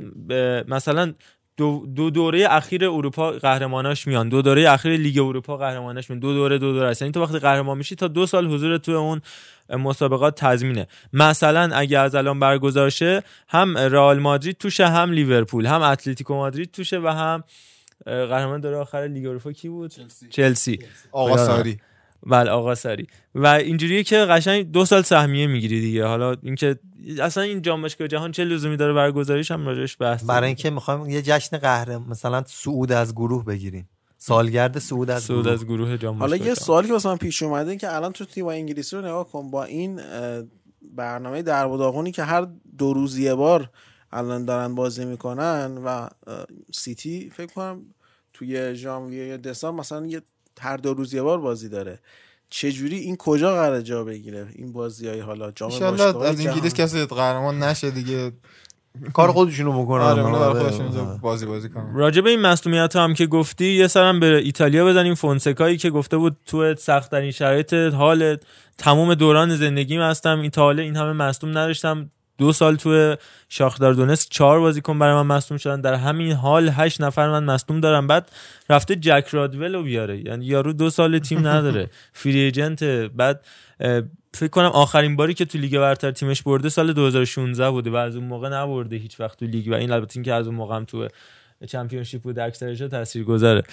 مثلا 0.68 1.13
دو, 1.57 1.85
دو 1.95 2.09
دوره 2.09 2.47
اخیر 2.49 2.85
اروپا 2.85 3.31
قهرماناش 3.31 4.07
میان. 4.07 4.30
دو 4.30 4.41
دوره 4.41 4.72
اخیر 4.72 4.97
لیگ 4.97 5.19
اروپا 5.19 5.57
قهرماناش 5.57 6.09
میان. 6.09 6.19
دو 6.19 6.34
دوره 6.34 6.57
دو 6.57 6.73
دوره 6.73 6.88
است. 6.88 7.01
یعنی 7.01 7.11
تو 7.11 7.22
وقتی 7.22 7.39
قهرمان 7.39 7.77
میشی 7.77 7.95
تا 7.95 8.07
دو 8.07 8.26
سال 8.26 8.47
حضور 8.47 8.77
تو 8.77 8.91
اون 8.91 9.22
مسابقات 9.69 10.35
تضمینه. 10.35 10.88
مثلا 11.13 11.69
اگه 11.76 11.99
از 11.99 12.15
الان 12.15 12.39
برگزار 12.39 12.89
شه 12.89 13.23
هم 13.47 13.77
رئال 13.77 14.19
مادرید 14.19 14.57
توشه 14.57 14.88
هم 14.88 15.11
لیورپول 15.11 15.65
هم 15.65 15.81
اتلتیکو 15.81 16.35
مادرید 16.35 16.72
توشه 16.72 16.99
و 16.99 17.07
هم 17.07 17.43
قهرمان 18.06 18.61
دوره 18.61 18.78
آخر 18.78 19.07
لیگ 19.07 19.26
اروپا 19.26 19.52
کی 19.52 19.69
بود؟ 19.69 19.94
چلسی. 20.30 20.80
آقا 21.11 21.38
ساری. 21.38 21.78
بله 22.26 22.52
آقا 22.52 22.76
سری 22.76 23.07
و 23.36 23.48
اینجوریه 23.48 24.03
که 24.03 24.18
قشنگ 24.18 24.72
دو 24.72 24.86
سال 24.86 25.02
سهمیه 25.02 25.48
می‌گیری 25.48 25.82
دیگه. 25.82 26.06
حالا 26.06 26.36
اینکه 26.44 26.80
اصلا 27.22 27.44
این 27.44 27.61
جام 27.61 27.82
باشگاه 27.82 28.07
جهان 28.07 28.32
چه 28.32 28.44
لزومی 28.44 28.78
داره 28.78 28.94
برگزاریش 28.94 29.52
هم 29.52 29.65
راجعش 29.65 29.98
بحث 29.99 30.23
برای 30.23 30.48
اینکه 30.48 30.69
می‌خوایم 30.69 31.10
یه 31.10 31.22
جشن 31.22 31.57
قهر 31.57 31.98
مثلا 31.98 32.44
صعود 32.48 32.91
از 32.91 33.15
گروه 33.15 33.45
بگیریم. 33.45 33.90
سالگرد 34.18 34.80
صعود 34.80 35.10
از 35.10 35.28
گروه. 35.28 35.52
از 35.52 35.65
گروه 35.65 35.98
جام 35.98 36.19
حالا 36.19 36.36
یه. 36.36 36.53
سوالی 36.53 36.88
که 36.88 37.07
من 37.07 37.18
پیش 37.18 37.44
اومده 37.44 37.69
این 37.69 37.80
که 37.80 37.95
الان 37.95 38.11
تو 38.11 38.26
تیم 38.26 38.48
انگلیسی 38.48 38.95
رو 38.95 39.02
نگاه 39.02 39.28
کن. 39.30 39.52
با 39.52 39.64
این 39.64 40.02
برنامه 40.95 41.41
در 41.41 41.65
و 41.65 41.78
داغونی 41.78 42.11
که 42.11 42.23
هر 42.23 42.48
دو 42.78 42.94
روز 42.94 43.18
یه 43.18 43.36
بار 43.36 43.69
الان 44.14 44.46
دارن 44.46 44.76
بازی 44.76 45.06
می‌کنن 45.06 45.78
و 45.86 46.08
سیتی 46.72 47.30
فکر 47.30 47.54
کنم 47.54 47.82
توی 48.34 48.76
ژانویه 48.76 49.26
یا 49.28 49.38
دسامبر 49.38 49.80
مثلا 49.80 50.06
یه 50.06 50.22
هر 50.60 50.78
دو 50.78 50.94
روز 50.94 51.14
یه 51.14 51.22
بار 51.22 51.38
بازی 51.38 51.70
داره. 51.70 52.00
چجوری 52.50 52.98
این 52.98 53.18
کجا 53.18 53.56
قرار 53.56 53.82
جا 53.82 54.04
بگیره 54.04 54.48
این 54.56 54.74
بازی 54.74 55.08
های 55.08 55.20
حالا؟ 55.20 55.52
جام 55.52 55.72
از 55.94 56.46
انگلیس؟ 56.46 56.74
کسی 56.74 57.06
قهرمان 57.06 57.64
نشه 57.64 57.92
دیگه. 57.92 58.32
کار 59.14 59.32
خودشونو 59.32 59.84
بکنن. 59.84 60.02
آره 60.02 60.24
اونا 60.24 60.40
برای 60.40 60.50
آره. 60.50 60.60
خودشون 60.60 60.86
اینجا 60.86 61.20
بازی 61.22 61.46
بازی 61.46 61.70
کنن. 61.70 61.96
راجع 61.96 62.22
به 62.22 62.30
این 62.30 62.42
مصونیت 62.42 62.96
هم 62.96 63.14
که 63.14 63.28
گفتی 63.28 63.66
یه 63.66 63.88
سرم 63.88 64.20
به 64.20 64.38
ایتالیا 64.38 64.86
بزنیم. 64.86 65.16
فونسکایی 65.16 65.78
که 65.78 65.90
گفته 65.90 66.18
بود 66.18 66.38
تو 66.46 66.76
سخت 66.76 67.12
ترین 67.12 67.32
شرایط 67.32 67.74
حال 67.74 68.38
تمام 68.78 69.14
دوران 69.16 69.56
زندگیم 69.56 70.02
هستم. 70.02 70.40
این 70.40 70.52
تا 70.52 70.62
حالا 70.62 70.84
این 70.84 70.96
همه 70.96 71.14
مصدوم 71.14 71.50
نداشتم. 71.50 72.12
دو 72.41 72.53
سال 72.53 72.76
تو 72.76 73.15
شاخدار 73.49 73.93
دونست 73.93 74.30
چهار 74.30 74.59
بازیکن 74.59 74.99
برای 74.99 75.23
من 75.23 75.35
مصدوم 75.35 75.57
شدن. 75.57 75.81
در 75.81 75.93
همین 75.93 76.31
حال 76.31 76.69
هشت 76.73 77.01
نفر 77.01 77.30
من 77.30 77.43
مصدوم 77.43 77.80
دارم. 77.80 78.07
بعد 78.07 78.31
رفته 78.69 78.95
جک 78.95 79.27
رادول 79.31 79.76
رو 79.76 79.84
بیاره. 79.84 80.26
یعنی 80.26 80.45
یارو 80.45 80.73
دو 80.73 80.89
سال 80.89 81.19
تیم 81.19 81.47
نداره. 81.47 81.89
free 82.14 82.40
agent 82.40 82.84
بعد 82.84 83.45
فکر 84.34 84.47
کنم 84.47 84.65
آخرین 84.65 85.15
باری 85.15 85.34
که 85.34 85.45
تو 85.45 85.57
لیگ 85.57 85.77
برتر 85.77 86.11
تیمش 86.11 86.41
برده 86.41 86.69
سال 86.69 86.93
2016 86.93 87.69
بوده 87.69 87.89
و 87.89 87.95
از 87.95 88.15
اون 88.15 88.26
موقع 88.26 88.49
نبرده 88.49 88.95
هیچ 88.95 89.19
وقت 89.19 89.39
تو 89.39 89.45
لیگ. 89.45 89.68
و 89.68 89.73
این 89.73 89.91
البته 89.91 90.18
اینکه 90.18 90.34
از 90.34 90.47
اون 90.47 90.55
موقع 90.55 90.76
هم 90.76 90.85
تو 90.85 91.07
Championship 91.68 92.22
بود 92.22 92.39
اکثرش 92.39 92.80
تاثیر 92.80 93.23
گذاره 93.23 93.63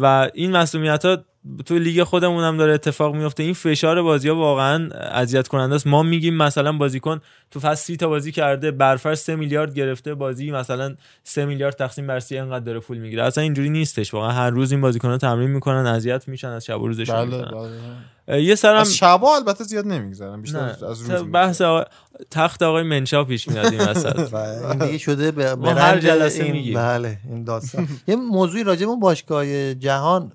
و 0.00 0.30
این 0.34 0.56
مسئولیت 0.56 1.04
ها 1.04 1.18
تو 1.66 1.78
لیگ 1.78 2.02
خودمون 2.02 2.44
هم 2.44 2.56
داره 2.56 2.72
اتفاق 2.72 3.14
میفته 3.14 3.42
این 3.42 3.52
فشار 3.52 4.02
بازی 4.02 4.28
ها 4.28 4.36
واقعا 4.36 4.88
اذیت 4.94 5.48
کننده 5.48 5.74
است. 5.74 5.86
ما 5.86 6.02
میگیم 6.02 6.34
مثلا 6.34 6.72
بازیکن 6.72 7.20
تو 7.50 7.60
فصل 7.60 7.84
سی 7.84 7.96
تا 7.96 8.08
بازی 8.08 8.32
کرده 8.32 8.70
برفرض 8.70 9.18
3 9.18 9.36
میلیارد 9.36 9.74
گرفته 9.74 10.14
بازی 10.14 10.50
مثلا 10.50 10.94
3 11.24 11.44
میلیارد 11.44 11.74
تقسیم 11.74 12.06
بر 12.06 12.20
30 12.20 12.38
انقدر 12.38 12.64
داره 12.64 12.80
پول 12.80 12.98
می‌گیره. 12.98 13.22
اصلا 13.22 13.42
اینجوری 13.42 13.70
نیستش. 13.70 14.14
واقعا 14.14 14.30
هر 14.30 14.50
روز 14.50 14.72
این 14.72 14.80
بازیکن 14.80 15.08
ها 15.08 15.18
تمرین 15.18 15.50
می‌کنن 15.50 15.86
اذیت 15.86 16.28
میشن 16.28 16.48
از 16.48 16.64
شب 16.64 16.80
و 16.80 16.86
روزشون 16.86 17.30
بله. 17.30 17.44
بله. 17.44 18.42
یه 18.42 18.54
سرم 18.54 18.76
از 18.76 18.96
شبا 18.96 19.36
البته 19.36 19.64
زیاد 19.64 19.86
نمیگذرن 19.86 20.42
بیشتر 20.42 20.60
نه 20.60 20.88
از 20.90 21.10
روز. 21.10 21.32
بحث 21.32 21.60
آقا... 21.60 21.84
تخت 22.30 22.62
آقای 22.62 22.82
منشا 22.82 23.24
پیش 23.24 23.48
میاد 23.48 23.72
این 23.72 23.80
وسط. 23.80 24.34
این 24.34 24.78
دیگه 24.78 24.98
شده 24.98 25.30
به 25.30 25.74
هر 25.74 25.98
جلسه 25.98 26.52
میگیم. 26.52 26.74
بله 26.74 27.18
این 27.28 27.44
داستان. 27.44 27.88
یه 28.08 28.16
موضوعی 28.16 28.64
راجع 28.64 28.86
به 28.86 28.96
باشگاه 29.00 29.74
جهان 29.74 30.32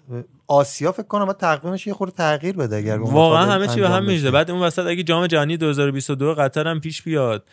آسیا 0.52 0.92
فکر 0.92 1.08
کنم 1.08 1.34
تقویمش 1.34 1.88
یه 1.88 1.94
خورده 1.94 2.14
تغییر 2.14 2.56
بده 2.56 2.76
اگر 2.76 2.98
واقعا 2.98 3.46
همه 3.46 3.68
چی 3.68 3.80
به 3.80 3.90
هم 3.90 4.06
میشه. 4.06 4.32
بعد 4.32 4.52
اون 4.52 4.62
وسط 4.62 4.86
اگه 4.86 5.04
جام 5.04 5.28
جهانی 5.28 5.58
2022 5.58 6.34
قطر 6.34 6.68
هم 6.68 6.80
پیش 6.80 7.02
بیاد 7.02 7.44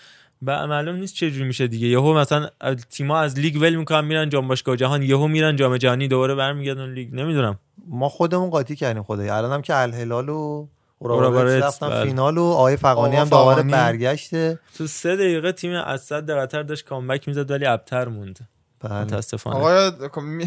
و 0.47 0.67
معلوم 0.67 0.97
نیست 0.97 1.15
چه 1.15 1.31
جوری 1.31 1.45
میشه 1.45 1.67
دیگه 1.67 1.87
یهو 1.89 2.15
مثلا 2.15 2.49
تیم‌ها 2.91 3.21
از 3.21 3.39
لیگ 3.39 3.57
ول 3.61 3.75
می‌کنن 3.75 4.05
میرن 4.05 4.29
جام 4.29 4.49
باشگاه 4.49 4.77
جهان 4.77 5.03
یهو 5.03 5.29
میرن 5.29 5.57
جام 5.57 5.77
جهانی 5.77 6.09
دوباره 6.09 6.35
برمیگردن 6.35 6.93
لیگ 6.93 7.15
نمی‌دونم 7.15 7.59
ما 7.89 8.09
خودمون 8.09 8.51
قاطی 8.51 8.77
کردیم 8.77 9.03
خدایی 9.03 9.29
الان 9.29 9.53
هم 9.53 9.63
که 9.63 9.77
الهلال 9.77 10.29
و 10.29 10.67
اوراوا 10.99 11.32
ردز 11.32 11.65
رفتن 11.65 11.89
بله. 11.89 12.05
فینال 12.05 12.39
و 12.39 12.45
آقای 12.45 12.77
فقانی 12.77 13.17
هم 13.17 13.25
فغانی. 13.25 13.73
برگشته 13.73 14.59
تو 14.79 14.87
سه 14.87 15.17
دقیقه 15.17 15.53
تیم 15.53 15.73
السد 15.73 16.31
قطر 16.31 16.63
داشت 16.63 16.85
comeback 16.85 17.29
می‌زد 17.29 17.51
ولی 17.51 17.67
ابتر 17.67 18.09
موند 18.09 18.49
بله. 18.81 19.01
متاسفانه. 19.01 19.57
آقای 19.57 19.91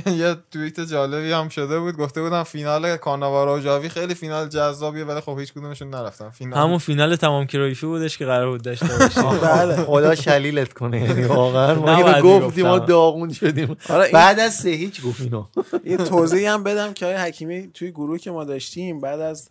یه 0.17 0.35
توییت 0.51 0.79
جالبی 0.79 1.31
هم 1.31 1.49
شده 1.49 1.79
بود. 1.79 1.97
گفته 1.97 2.21
بودن 2.21 2.43
فینال 2.43 2.97
کاناوارا 2.97 3.55
و 3.55 3.59
جاوی 3.59 3.89
خیلی 3.89 4.13
فینال 4.13 4.47
جذابیه 4.47 5.03
ولی 5.05 5.21
خب 5.21 5.39
هیچ 5.39 5.53
کدومشون 5.53 5.89
نرفتن. 5.89 6.29
فینال 6.29 6.59
همون 6.59 6.77
فینال 6.77 7.15
تمام 7.15 7.45
کرایفی 7.45 7.85
بودش 7.85 8.17
که 8.17 8.25
قرار 8.25 8.51
بود 8.51 8.61
داشته 8.61 8.87
باشیم. 8.99 9.39
بله. 9.41 9.75
خدا 9.75 10.15
ذلیلت 10.15 10.73
کنه. 10.73 11.01
یعنی 11.01 11.23
واقعا 11.23 11.75
ما 11.75 12.21
گفتیم 12.21 12.67
ما. 12.67 12.79
داغون 12.79 13.33
شدیم. 13.33 13.77
آره 13.89 14.11
بعد 14.11 14.39
از 14.39 14.53
سه 14.53 14.69
هیچ 14.69 15.01
گفت 15.01 15.21
اینو. 15.21 15.45
یه 15.85 15.97
توضیحی 15.97 16.45
هم 16.45 16.63
بدم 16.63 16.93
که 16.93 17.05
آقای 17.05 17.17
حکیمی 17.17 17.71
توی 17.73 17.91
گروهی 17.91 18.19
که 18.19 18.31
ما 18.31 18.43
داشتیم 18.43 19.01
بعد 19.01 19.19
از 19.19 19.49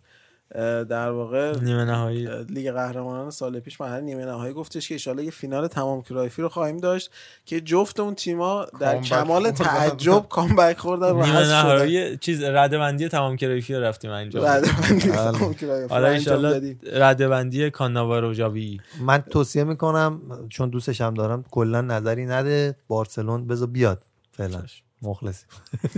در 0.89 1.11
واقع 1.11 1.59
نیمه 1.59 1.85
نهایی 1.85 2.29
لیگ 2.49 2.71
قهرمانان 2.71 3.29
سال 3.29 3.59
پیش 3.59 3.81
مرحله 3.81 4.01
نیمه 4.01 4.25
نهایی 4.25 4.53
گفتش 4.53 4.89
که 4.89 5.11
ان 5.11 5.19
یه 5.19 5.31
فینال 5.31 5.67
تمام 5.67 6.01
کرایفی 6.01 6.41
رو 6.41 6.49
خواهیم 6.49 6.77
داشت 6.77 7.11
که 7.45 7.61
جفت 7.61 7.99
اون 7.99 8.15
تیما 8.15 8.65
در 8.79 9.01
کمال. 9.01 9.51
تعجب 9.51 10.25
comeback 10.29 10.77
خوردن 10.77 11.11
و 11.11 11.13
نیمه 11.13 11.27
حذف 11.27 11.45
شدن. 11.45 11.75
نهایی 11.75 12.17
چیز 12.17 12.43
ردبندی 12.43 13.07
تمام 13.07 13.35
کرایفی 13.35 13.75
رو 13.75 13.83
رفتیم 13.83 14.11
انجام 14.11 14.43
بعد 14.43 14.65
من 14.65 14.99
بله. 14.99 15.11
تمام 15.11 15.53
کرایفی 15.53 15.93
انشالله 15.93 16.49
دادیم. 16.49 16.79
ردبندی 16.93 17.69
کاناوارو 17.69 18.33
جاوی 18.33 18.79
من 19.01 19.17
توصیه 19.21 19.63
می‌کنم 19.63 20.21
چون 20.49 20.69
دوستش 20.69 21.01
هم 21.01 21.13
دارم 21.13 21.45
کلا 21.51 21.81
نظری 21.81 22.25
نده 22.25 22.75
بارسلون 22.87 23.47
بذار 23.47 23.67
بیاد 23.67 24.01
فعلا 24.31 24.63
مخلصی 25.01 25.45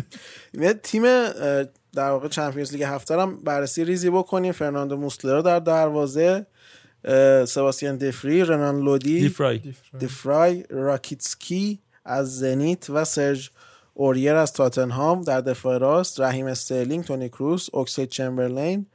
یه 0.53 0.73
تیم 0.73 1.03
در 1.93 2.09
واقع 2.09 2.27
Champions 2.27 2.71
League 2.71 2.83
هفته 2.83 3.21
هم 3.21 3.37
بررسی 3.37 3.85
ریزی 3.85 4.09
بکنیم. 4.09 4.51
فرناندو 4.51 4.97
موسلرو 4.97 5.41
در 5.41 5.59
دروازه 5.59 6.45
اه، 7.05 7.45
سباستیان 7.45 7.97
دفری 7.97 8.43
رنان 8.43 8.79
لودی 8.79 9.21
دیفرای. 9.21 9.61
دفرای 10.01 10.63
راکیتسکی 10.69 11.79
از 12.05 12.37
زنیت 12.37 12.89
و 12.89 13.05
سرج 13.05 13.51
اوریر 13.93 14.35
از 14.35 14.53
تاتنهام. 14.53 15.21
در 15.21 15.41
دفاع 15.41 15.77
راست 15.77 16.19
رحیم 16.19 16.45
استرلینگ 16.45 17.03
تونی 17.03 17.29
کروس 17.29 17.69
اوکسلید 17.73 18.09
چمبرلین 18.09 18.85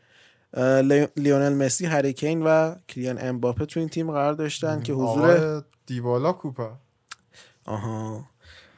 لیونل 1.16 1.54
مسی 1.54 1.86
هریکین 1.86 2.42
و 2.42 2.74
کلیان 2.88 3.18
امباپه 3.20 3.66
تو 3.66 3.80
این 3.80 3.88
تیم 3.88 4.10
قرار 4.10 4.32
داشتن 4.32 4.82
که 4.82 4.92
حضور 4.92 5.64
دیبالا 5.86 6.32
کوپا. 6.32 6.78
آها. 7.64 8.24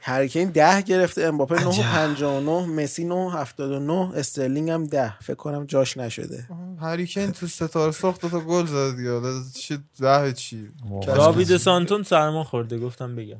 هریکین 0.02 0.50
ده 0.50 0.82
گرفته 0.82 1.22
امباپه 1.22 1.60
9 1.60 1.66
و 1.66 1.72
59 1.72 2.66
مسی 2.66 3.04
9 3.04 3.14
و 3.14 3.28
79 3.28 4.12
استرلینگ 4.14 4.70
هم 4.70 4.86
ده. 4.86 5.14
فکر 5.20 5.34
کنم 5.34 5.64
جاش 5.64 5.96
نشده. 5.96 6.48
هریکین 6.80 7.32
تو 7.32 7.46
ستاره 7.46 7.92
ساخت 7.92 8.20
دو 8.20 8.28
تا 8.28 8.40
گل 8.40 8.66
زد 8.66 8.96
دیگه. 8.96 9.20
چی؟ 9.60 9.78
ده 10.00 10.32
چی 10.32 10.68
داوید 11.06 11.56
سانتون 11.56 12.02
سرما 12.02 12.44
خورده 12.44 12.78
گفتم 12.78 13.16
بگم. 13.16 13.36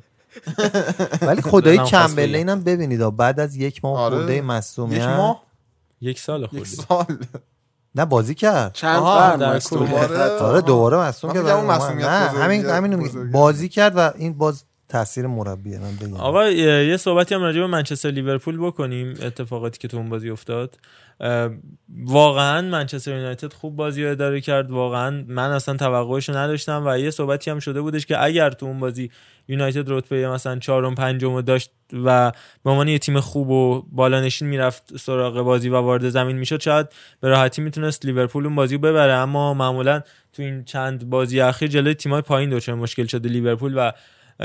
ولی 1.27 1.41
خواست 1.41 1.83
چمبرلین 1.83 2.49
هم 2.49 2.63
ببینید. 2.63 3.17
بعد 3.17 3.39
از 3.39 3.55
یک 3.55 3.85
ماه 3.85 3.99
آره. 3.99 4.15
خورده 4.15 4.35
یک 4.35 4.43
مصومیت 4.43 5.07
ماه؟ 5.07 5.43
یک 6.01 6.19
سال 6.19 6.43
یک 6.43 6.49
خورده 6.49 6.65
سال. 6.65 7.17
نه 7.95 8.05
بازی 8.05 8.35
کرد. 8.35 8.73
چند 8.73 8.99
کل. 9.59 9.85
حتی. 9.85 10.15
آره 10.43 10.61
دوباره 10.61 10.97
مصوم 10.97 11.33
کرد. 11.33 11.47
همین 12.35 12.65
همین. 12.65 13.31
بازی 13.31 13.69
کرد 13.69 13.93
و 13.97 14.11
این 14.17 14.33
باز 14.33 14.63
تاثیر 14.91 15.27
مربیه 15.27 15.79
من 15.79 15.95
بگم. 15.95 16.13
آقا 16.13 16.49
یه 16.49 16.97
صحبتی 16.97 17.35
هم 17.35 17.41
راجع 17.41 17.59
به 17.59 17.67
منچستر 17.67 18.11
لیورپول 18.11 18.57
بکنیم 18.57 19.13
اتفاقاتی 19.21 19.79
که 19.79 19.87
تو 19.87 19.97
اون 19.97 20.09
بازی 20.09 20.29
افتاد. 20.29 20.77
واقعا 22.05 22.61
منچستر 22.61 23.11
یونایتد 23.11 23.53
خوب 23.53 23.75
بازی 23.75 24.03
رو 24.03 24.11
اداره 24.11 24.41
کرد. 24.41 24.71
واقعا 24.71 25.25
من 25.27 25.51
اصلا 25.51 25.77
توقعش 25.77 26.29
رو 26.29 26.35
نداشتم 26.35 26.83
و 26.85 26.97
یه 26.97 27.11
صحبتی 27.11 27.51
هم 27.51 27.59
شده 27.59 27.81
بودش 27.81 28.05
که 28.05 28.23
اگر 28.23 28.49
تو 28.49 28.65
اون 28.65 28.79
بازی 28.79 29.11
یونایتد 29.47 29.91
رتبه 29.91 30.29
مثلا 30.29 30.59
چهارم 30.59 30.95
پنجم 30.95 31.41
داشت 31.41 31.71
و 32.03 32.31
به 32.63 32.69
عنوان 32.69 32.87
یه 32.87 32.99
تیم 32.99 33.19
خوب 33.19 33.49
و 33.49 33.85
بالانشین 33.91 34.47
می‌رفت 34.47 34.97
سراغ 34.97 35.41
بازی 35.41 35.69
و 35.69 35.75
وارد 35.75 36.09
زمین 36.09 36.37
می‌شد 36.37 36.61
شاید 36.61 36.87
به 37.19 37.29
راحتی 37.29 37.61
می‌تونست 37.61 38.05
لیورپول 38.05 38.45
اون 38.45 38.55
بازی 38.55 38.77
ببره. 38.77 39.13
اما 39.13 39.53
معمولا 39.53 40.01
تو 40.33 40.43
این 40.43 40.63
چند 40.63 41.09
بازی 41.09 41.41
اخیر 41.41 41.67
جلوی 41.67 41.93
تیمای 41.93 42.21
پایین 42.21 42.49
دچار 42.49 42.75
مشکل 42.75 43.05
شده. 43.05 43.29
لیورپول 43.29 43.73
و 43.77 43.91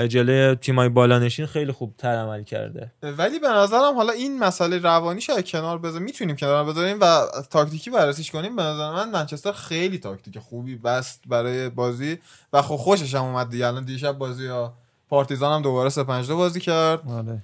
جلوی 0.09 0.55
تیمای 0.55 0.89
بالانشین 0.89 1.47
خیلی 1.47 1.73
خوب 1.73 1.95
تر 1.99 2.17
عمل 2.17 2.43
کرده. 2.43 2.93
ولی 3.03 3.39
به 3.39 3.49
نظرم 3.49 3.95
حالا 3.95 4.13
این 4.13 4.39
مسئله 4.39 4.79
روانی 4.79 5.21
شاید 5.21 5.49
کنار 5.49 5.79
بذاریم 5.79 6.05
می‌تونیم 6.05 6.37
کنار 6.37 6.65
بذاریم 6.65 6.99
و 7.01 7.21
تاکتیکی 7.51 7.91
بررسیش 7.91 8.31
کنیم. 8.31 8.57
به 8.57 8.63
نظر 8.63 8.93
من 8.93 9.11
منچستر 9.11 9.53
خیلی 9.53 9.99
تاکتیک 9.99 10.39
خوبی 10.39 10.77
بست 10.77 11.23
برای 11.27 11.69
بازی 11.69 12.19
و 12.53 12.63
خب 12.63 12.77
خوشش 12.77 13.15
هم 13.15 13.25
اومد 13.25 13.51
دیگه. 13.51 13.67
الان 13.67 13.85
دیشب 13.85 14.13
بازی 14.13 14.47
ها 14.47 14.75
پارتیزان 15.09 15.55
هم 15.55 15.63
دوباره 15.63 15.91
3 15.91 16.05
5 16.05 16.31
بازی 16.31 16.61
کرد. 16.61 17.11
آره. 17.11 17.43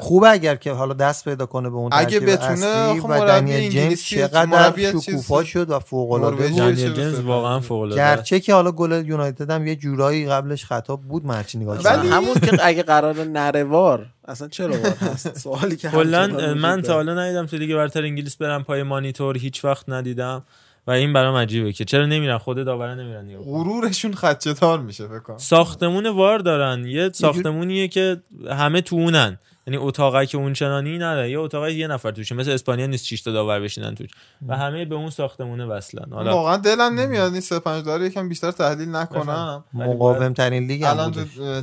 خوبه 0.00 0.30
اگر 0.30 0.56
که 0.56 0.72
حالا 0.72 0.94
دست 0.94 1.24
پیدا 1.24 1.46
کنه 1.46 1.70
به 1.70 1.76
اون 1.76 1.90
اگه 1.92 2.20
بتونه، 2.20 3.00
خب 3.00 3.04
و 3.04 3.08
مربی 3.08 3.52
دنیل 3.52 3.70
جیمز 3.70 4.02
چقدر 4.02 4.72
شکوفا 5.00 5.44
شد 5.44 5.70
و 5.70 5.78
فوق 5.78 6.12
العاده. 6.12 6.48
بود 6.48 6.74
چه 6.74 6.92
جیمز. 6.92 7.20
واقعا 7.20 7.60
فوق 7.60 7.80
العاده 7.80 7.96
گرچه 7.96 8.40
که 8.40 8.54
حالا 8.54 8.72
گل 8.72 9.02
یونایتد 9.06 9.50
هم 9.50 9.66
یه 9.66 9.76
جورایی 9.76 10.26
قبلش 10.26 10.64
خطا 10.64 10.96
بود 10.96 11.26
مرچی 11.26 11.58
نگاه 11.58 11.78
ولی-. 11.78 12.08
همون 12.08 12.34
که 12.34 12.58
اگه 12.62 12.82
قرار 12.82 13.24
نره 13.24 13.64
وار 13.64 14.06
اصلا 14.28 14.48
چرا 14.48 14.70
وار 14.70 14.96
هست 15.00 15.38
سوالی 15.42 15.76
که 15.76 15.88
کلا 15.88 16.54
من. 16.54 16.82
تا 16.82 16.94
حالا 16.94 17.14
ندیدم 17.14 17.46
تو 17.46 17.56
لیگ 17.56 17.74
برتر 17.74 18.02
انگلیس 18.02 18.36
برم 18.36 18.64
پای 18.64 18.82
مانیتور 18.82 19.38
هیچ 19.38 19.64
وقت 19.64 19.88
ندیدم 19.88 20.44
و 20.86 20.90
این 20.90 21.12
برام 21.12 21.34
عجیبه 21.34 21.72
که 21.72 21.84
چرا 21.84 22.06
نمیرن 22.06 22.38
خود 22.38 22.64
داورا 22.64 22.94
نمیرن 22.94 23.24
نگاه. 23.24 23.44
غرورشون 23.44 24.14
خدچه 24.14 24.54
تار 24.54 24.80
میشه 24.80 25.06
فکر 25.06 25.18
کنم 25.18 25.38
ساختمون 25.38 26.06
وار 26.06 26.38
دارن 26.38 26.84
یه 26.84 27.10
ساختمونیه 27.12 27.88
که 27.88 28.22
همه 28.50 28.80
تو 28.80 28.96
اونن 28.96 29.38
یعنی 29.66 29.76
اتاقی 29.76 30.26
که 30.26 30.38
اون 30.38 30.52
چنانی 30.52 30.98
نداره. 30.98 31.30
یه 31.30 31.38
اتاقی 31.38 31.72
یه 31.72 31.86
نفر 31.86 32.10
توشه. 32.10 32.34
مثل 32.34 32.50
اسپانیا 32.50 32.86
نیست 32.86 33.06
6 33.06 33.22
تا 33.22 33.32
داور 33.32 33.60
بشینن 33.60 33.94
توش. 33.94 34.10
و 34.48 34.56
همه 34.56 34.84
به 34.84 34.94
اون 34.94 35.10
ساختمونه 35.10 35.66
وصلن. 35.66 36.12
حالا 36.12 36.34
واقعا 36.34 36.56
دلم 36.56 37.00
نمیاد 37.00 37.32
این 37.32 37.40
3 37.40 37.58
5 37.58 37.84
داره 37.84 38.06
یکم 38.06 38.28
بیشتر 38.28 38.50
تحلیل 38.50 38.88
نکنم. 38.88 39.64
مقاوم 39.74 40.32
ترین 40.32 40.66
لیگ 40.66 40.82
الان 40.84 41.12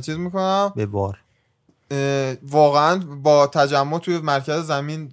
چیز 0.00 0.16
می‌کنم؟ 0.16 0.72
به 0.76 0.86
بار 0.86 1.18
واقعا 2.42 2.96
با 3.22 3.46
تجمع 3.46 3.98
توی 3.98 4.18
مرکز 4.18 4.66
زمین 4.66 5.12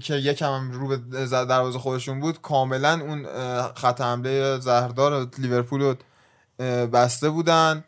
که 0.00 0.14
یکم 0.14 0.52
هم 0.52 0.72
رو 0.72 0.88
به 0.88 1.26
دروازه 1.30 1.78
خودشون 1.78 2.20
بود 2.20 2.40
کاملا 2.40 3.00
اون 3.00 3.26
خط 3.74 4.00
حمله 4.00 4.58
زهردار 4.58 5.28
لیورپول 5.38 5.80
رو 5.80 5.94
بسته 6.86 7.30
بودن. 7.30 7.84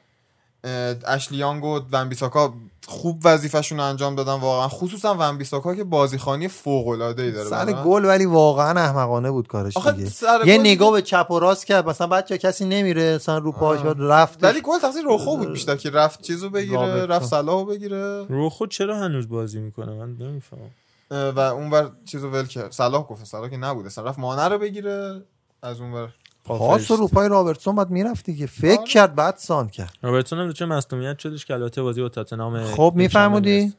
اه، 0.64 0.94
اشلی 1.06 1.38
یانگ 1.38 1.64
و 1.64 1.80
ون 1.92 2.08
بیساکا 2.08 2.54
خوب 2.86 3.20
وظیفه‌شون 3.24 3.78
رو 3.78 3.84
انجام 3.84 4.14
دادن 4.14 4.32
واقعا. 4.32 4.68
خصوصا 4.68 5.16
ون 5.18 5.38
بیساکا 5.38 5.74
که 5.74 5.84
بازیخانی 5.84 6.48
فوق 6.48 6.88
العاده 6.88 7.22
ای 7.22 7.32
داره 7.32 7.48
سر. 7.48 7.72
گل 7.72 8.04
ولی 8.04 8.26
واقعا 8.26 8.80
احمقانه 8.80 9.30
بود 9.30 9.48
کارش 9.48 9.76
دیگه. 9.76 10.10
یه 10.46 10.58
نگاه 10.58 10.92
به 10.92 11.02
چپ 11.02 11.30
و 11.30 11.38
راست 11.38 11.66
کرد 11.66 11.88
مثلا 11.88 12.06
بچه 12.06 12.38
کسی 12.38 12.64
نمیره 12.64 13.14
مثلا 13.14 13.38
رو 13.38 13.52
پاش 13.52 13.80
بعد 13.80 13.96
رفت. 13.98 14.44
ولی 14.44 14.60
گل 14.60 14.78
تقصیر 14.78 15.02
روخو 15.02 15.36
بود 15.36 15.52
بیشتر 15.52 15.76
که 15.76 15.90
رفت 15.90 16.22
چیزو 16.22 16.50
بگیره. 16.50 17.06
رفت 17.06 17.26
صلاحو 17.26 17.64
بگیره. 17.64 18.26
رو 18.28 18.50
خود 18.50 18.70
چرا 18.70 18.98
هنوز 18.98 19.28
بازی 19.28 19.60
می‌کنه؟ 19.60 19.92
من 19.92 20.16
نمی‌فهمم. 20.20 20.70
و 21.10 21.40
اونور 21.40 21.90
چیزو 22.04 22.30
ول 22.30 22.46
کرد. 22.46 22.72
صلاح 22.72 23.06
گفت 23.06 23.24
صلاح 23.24 23.48
که 23.48 23.56
نبود 23.56 23.86
اصلا 23.86 24.04
رفت 24.04 24.18
مانه 24.18 24.48
رو 24.48 24.58
بگیره 24.58 25.22
از 25.62 25.80
اونور 25.80 26.08
پاس 26.44 26.90
رو 26.90 27.08
پای 27.08 27.28
رابرتسون 27.28 27.76
بعد 27.76 27.90
می‌رفت 27.90 28.24
دیگه. 28.26 28.46
فکر 28.46 28.78
آره. 28.78 28.88
کرد 28.88 29.14
بعد 29.14 29.36
سان 29.36 29.68
کرد. 29.68 29.92
رابرتسون 30.02 30.38
هم 30.38 30.52
چه 30.52 30.66
مصونیت 30.66 31.18
شدش 31.18 31.46
که 31.46 31.54
البته 31.54 31.82
بازی 31.82 32.02
با 32.02 32.08
تاتنهام 32.08 32.64
خب 32.64 32.92
میفهمودی 32.96 33.72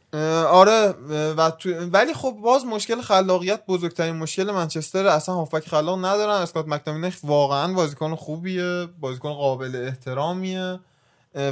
آره 0.47 0.93
و 1.37 1.51
تو 1.51 1.69
ولی 1.69 2.13
خب 2.13 2.31
باز 2.43 2.65
مشکل 2.65 3.01
خلاقیت 3.01 3.65
بزرگترین 3.67 4.15
مشکل 4.15 4.51
منچستر 4.51 5.05
اصلا 5.07 5.35
هافبک 5.35 5.67
خلاق 5.67 5.99
ندارن. 6.05 6.33
اسکات 6.41 6.67
مکتامینی 6.67 7.13
واقعا 7.23 7.73
بازیکن 7.73 8.15
خوبیه 8.15 8.87
بازیکن 8.99 9.33
قابل 9.33 9.85
احترامیه. 9.87 10.79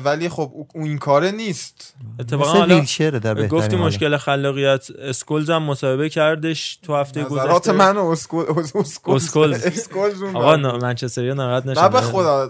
ولی 0.04 0.30
خب 0.30 0.52
او- 0.54 0.68
اون 0.76 0.84
این 0.84 0.98
کاره 0.98 1.32
نیست 1.32 1.96
اتفاقا 2.20 2.66
در 2.66 3.48
گفتی. 3.48 3.76
مشکل 3.76 4.18
خلاقیت 4.18 4.88
اسکولز 5.00 5.50
هم 5.50 5.64
مصاحبه 5.64 6.10
کردش 6.10 6.76
تو 6.84 6.96
هفته 6.96 7.26
نظرات 7.26 7.50
گذشته 7.56 7.72
من 7.72 7.98
و 7.98 8.06
اسکول 8.06 8.46
اسکول 8.76 9.16
اسکولز. 9.16 9.66
اسکولز 9.66 10.22
اون 10.22 10.36
آقا 10.36 10.56
ناراحت 10.56 11.66
نشن 11.66 11.82
نه 11.82 11.90
به 11.90 12.02
خدا 12.02 12.48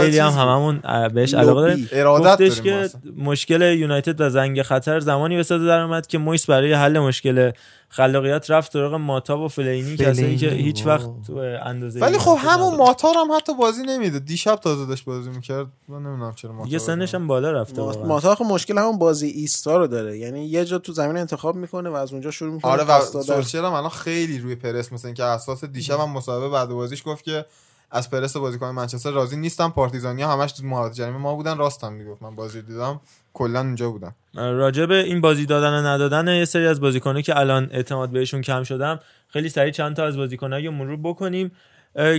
خیلی 0.00 0.18
هم. 0.18 0.30
هممون 0.32 0.80
بهش 1.14 1.34
علاقه 1.34 1.60
داریم 1.60 1.88
ارادت 1.92 2.42
گفتش 2.42 2.60
که. 2.60 2.90
مشکل 3.16 3.62
یونایتد 3.62 4.20
و 4.20 4.30
زنگ 4.30 4.62
خطر 4.62 5.00
زمانی 5.00 5.36
به 5.36 5.42
صدا 5.42 5.66
در 5.66 5.80
اومد 5.80 6.06
که 6.06 6.18
مویس 6.18 6.46
برای 6.50 6.72
حل 6.72 6.98
مشکل 6.98 7.50
خلاقیت 7.92 8.50
رفت 8.50 8.72
سراغ 8.72 8.94
ماتا 8.94 9.40
و 9.40 9.48
فلینی 9.48 9.96
کسایی 9.96 10.36
که 10.36 10.48
هیچ. 10.48 10.86
وقت 10.86 11.22
تو 11.26 11.36
اندازه 11.62 12.00
ولی 12.00 12.18
خب 12.18 12.36
همون. 12.40 12.76
ماتار 12.76 13.14
هم 13.16 13.32
حتی 13.36 13.54
بازی 13.54 13.82
نمیده 13.82 14.18
دیشب 14.18 14.56
تازه 14.56 14.86
داشت 14.86 15.04
بازی 15.04 15.30
می‌کرد 15.30 15.66
من 15.88 16.02
نمی‌دونم 16.02 16.34
چرا 16.34 16.52
ماتار 16.52 16.64
دیگه 16.64 16.78
سنش 16.78 17.14
هم 17.14 17.26
بالا 17.26 17.52
رفته 17.52 17.82
واقعا. 17.82 18.04
ماتاخ 18.04 18.42
مشکل 18.42 18.78
همون 18.78 18.98
بازی 18.98 19.26
ایستا 19.26 19.76
رو 19.76 19.86
داره 19.86 20.18
یعنی 20.18 20.46
یه 20.46 20.64
جا 20.64 20.78
تو 20.78 20.92
زمین 20.92 21.16
انتخاب 21.16 21.56
می‌کنه 21.56 21.90
و 21.90 21.94
از 21.94 22.12
اونجا 22.12 22.30
شروع 22.30 22.54
می‌کنه 22.54 22.72
آره 22.72 22.84
و. 22.84 23.00
سولشر 23.22 23.64
هم 23.64 23.72
الان 23.72 23.90
خیلی 23.90 24.38
روی 24.38 24.54
پرس 24.54 24.92
مثل 24.92 25.08
اینکه 25.08 25.24
اساس 25.24 25.64
دیشب 25.64 26.00
هم 26.00 26.10
مصاحبه 26.10 26.48
بعد 26.48 26.68
بازیش 26.68 27.02
گفت 27.06 27.24
که 27.24 27.46
از 27.90 28.10
پرس 28.10 28.36
بازیکن 28.36 28.66
منچستر 28.66 29.10
راضی 29.10 29.36
نیستم 29.36 29.70
پارتیزانیا 29.70 30.28
همش 30.28 30.52
تو 30.52 30.64
محوطه 30.64 30.94
جریمه 30.94 31.18
ما 31.18 31.34
بودن 31.34 31.58
راستم 31.58 31.92
می‌گفت 31.92 32.22
من 32.22 32.36
بازی 32.36 32.62
دیدم 32.62 33.00
کلا 33.32 33.60
اونجا 33.60 33.90
بودم. 33.90 34.14
راجع 34.34 34.90
این 34.90 35.20
بازی 35.20 35.46
دادن 35.46 35.70
و 35.70 35.86
ندادن 35.86 36.36
یه 36.36 36.44
سری 36.44 36.66
از 36.66 36.80
بازیکنایی 36.80 37.22
که 37.22 37.38
الان 37.38 37.68
اعتماد 37.72 38.10
بهشون 38.10 38.40
کم 38.40 38.62
شدم 38.62 39.00
خیلی 39.28 39.48
سریع 39.48 39.70
چند 39.70 39.96
تا 39.96 40.04
از 40.04 40.16
بازیکنایی 40.16 40.66
رو 40.66 40.72
مرور 40.72 40.96
بکنیم 40.96 41.52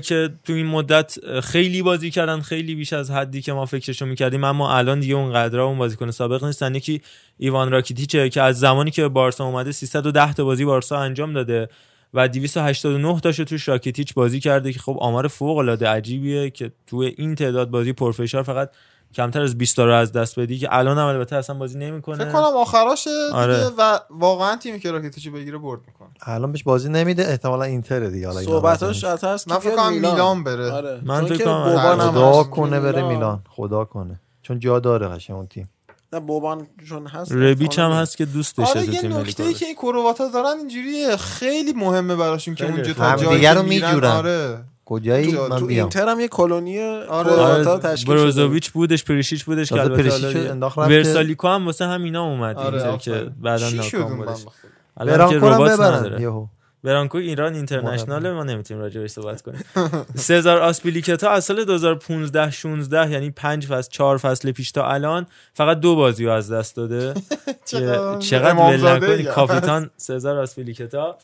که 0.03 0.29
تو 0.43 0.53
این 0.53 0.65
مدت 0.65 1.39
خیلی 1.39 1.81
بازی 1.81 2.11
کردن 2.11 2.41
خیلی 2.41 2.75
بیش 2.75 2.93
از 2.93 3.11
حدی 3.11 3.41
که 3.41 3.53
ما 3.53 3.65
فکرشو 3.65 4.05
می‌کردیم 4.05 4.43
اما 4.43 4.77
الان 4.77 4.99
دیگه 4.99 5.15
اون 5.15 5.33
قدرها 5.33 5.65
اون 5.65 5.77
بازیکن 5.77 6.11
سابق 6.11 6.43
نیستن. 6.43 6.75
یکی 6.75 7.01
ایوان 7.37 7.71
راکیتیچه 7.71 8.29
که 8.29 8.41
از 8.41 8.59
زمانی 8.59 8.91
که 8.91 9.07
بارسا 9.07 9.45
اومده 9.45 9.71
310 9.71 10.33
تا 10.33 10.43
بازی 10.43 10.65
بارسا 10.65 10.99
انجام 10.99 11.33
داده 11.33 11.69
و 12.13 12.27
289 12.27 13.19
تاشو 13.19 13.43
توش 13.43 13.67
راکیتیچ 13.67 14.13
بازی 14.13 14.39
کرده 14.39 14.73
که 14.73 14.79
خب 14.79 14.97
آمار 14.99 15.27
فوق 15.27 15.57
العاده 15.57 15.87
عجیبیه 15.87 16.49
که 16.49 16.71
تو 16.87 16.97
این 16.97 17.35
تعداد 17.35 17.69
بازی 17.69 17.93
پرفشار 17.93 18.43
فقط 18.43 18.71
کمتر 19.13 19.41
از 19.41 19.57
20 19.57 19.75
تا 19.75 19.85
رو 19.85 19.93
از 19.93 20.11
دست 20.11 20.39
بدی 20.39 20.57
که 20.57 20.67
الان 20.71 20.97
هم 20.97 21.05
البته 21.05 21.35
اصلا 21.35 21.55
بازی 21.55 21.77
نمی‌کنه 21.79 22.17
فکر 22.17 22.31
کنم 22.31 22.43
آخراشه 22.43 23.09
دیگه 23.27 23.37
آره. 23.37 23.67
و 23.77 23.99
واقعا 24.09 24.55
تیمی 24.55 24.79
که 24.79 24.91
راکیتیچو 24.91 25.31
بگیره 25.31 25.57
برد 25.57 25.79
می‌کنه 25.87 26.09
الان 26.21 26.51
بهش 26.51 26.63
بازی 26.63 26.89
نمیده 26.89 27.27
احتمالا 27.27 27.63
اینتر 27.63 27.99
دیگه 27.99 28.27
حالا 28.27 28.41
صحبتاش 28.41 29.03
هست 29.03 29.51
من 29.51 29.59
فکر 29.59 29.75
کنم 29.75 29.93
میلان 29.93 30.43
بره. 30.43 30.71
آره. 30.71 31.01
من 31.03 31.25
فکر 31.25 31.45
کنم 31.45 32.11
خدا. 32.11 32.43
کنه 32.43 32.79
بره 32.79 33.07
میلان. 33.07 33.43
خدا 33.49 33.85
کنه 33.85 34.19
چون 34.41 34.59
جا 34.59 34.79
داره 34.79 35.07
قشنگ 35.07 35.35
اون 35.35 35.47
تیم 35.47 35.69
نه 36.13 36.19
بوبان 36.19 36.67
چون 36.89 37.07
هست 37.07 37.31
ربیچ 37.31 37.79
هم 37.79 37.91
هست 37.91 38.17
که 38.17 38.25
دوست 38.25 38.57
داشته 38.57 38.79
آره 38.79 38.87
تو 38.87 38.93
یه 38.93 39.01
تیم 39.01 39.11
ملی 39.11 39.21
نکته 39.21 39.43
ای 39.43 39.53
که. 39.53 39.65
این 39.65 39.75
کرواتا 39.75 40.27
دارن 40.27 40.57
اینجوریه 40.57 41.17
خیلی 41.17 41.73
مهمه 41.73 42.15
براشون 42.15 42.55
که. 42.55 42.71
اونجا 42.71 42.93
تا 42.93 43.15
جایی 43.15 43.47
رو 43.47 43.63
میرن 43.63 43.85
میجورن. 43.87 44.11
آره 44.11 44.63
کجایی؟ 44.91 45.31
تو- 45.31 45.47
من 45.47 45.59
تو 45.59 45.65
بیام 45.65 45.79
اینتر 45.79 46.07
هم 46.09 46.19
یه 46.19 46.27
کلونی 46.27 46.79
آره. 46.79 47.31
آره. 47.31 47.79
تشکیل 47.79 48.15
بروزوویچ 48.15 48.71
بودش 48.71 49.03
پریشیچ 49.03 49.43
بودش 49.45 49.69
که 49.69 49.81
البته 49.81 50.57
ورسالیکو 50.77 51.47
هم 51.47 51.65
واسه 51.65 51.85
همینا 51.85 52.23
اومد 52.23 52.57
آره 52.57 52.87
اینتر 52.87 52.97
که. 52.97 53.31
بعدا 53.41 53.69
ناکام 53.69 54.17
بودش؟ 54.17 54.45
الان 54.97 55.29
که 55.29 55.35
ربات 55.35 55.71
نداره. 55.71 56.47
برانکو 56.83 57.17
ایران 57.17 57.53
اینترنشنال 57.55 58.31
ما 58.31 58.43
نمی‌تونیم 58.43 58.83
راجع 58.83 59.01
بهش 59.01 59.11
صحبت 59.11 59.41
کنیم. 59.41 59.61
سزار 60.15 60.57
آسپیلیکتا 60.59 61.29
از 61.29 61.45
سال 61.45 61.63
2015 61.65 62.51
16 62.51 63.11
یعنی 63.11 63.31
5 63.31 63.65
فصل 63.67 63.91
4 63.91 64.17
فصل 64.17 64.51
پیش 64.51 64.71
تا 64.71 64.87
الان 64.91 65.25
فقط 65.53 65.79
دو 65.79 65.95
بازی 65.95 66.25
رو 66.25 66.31
از 66.31 66.51
دست 66.51 66.75
داده. 66.75 67.13
چقدر 67.65 68.19
که- 68.19 68.25
چقدر 68.27 68.45
ول 68.53 68.59
امامزاده 68.59 69.05
نکنی 69.05 69.27
ای. 69.27 69.33
کاپیتان 69.33 69.89
سزار 69.97 70.37
آسپیلیکتا 70.39 71.17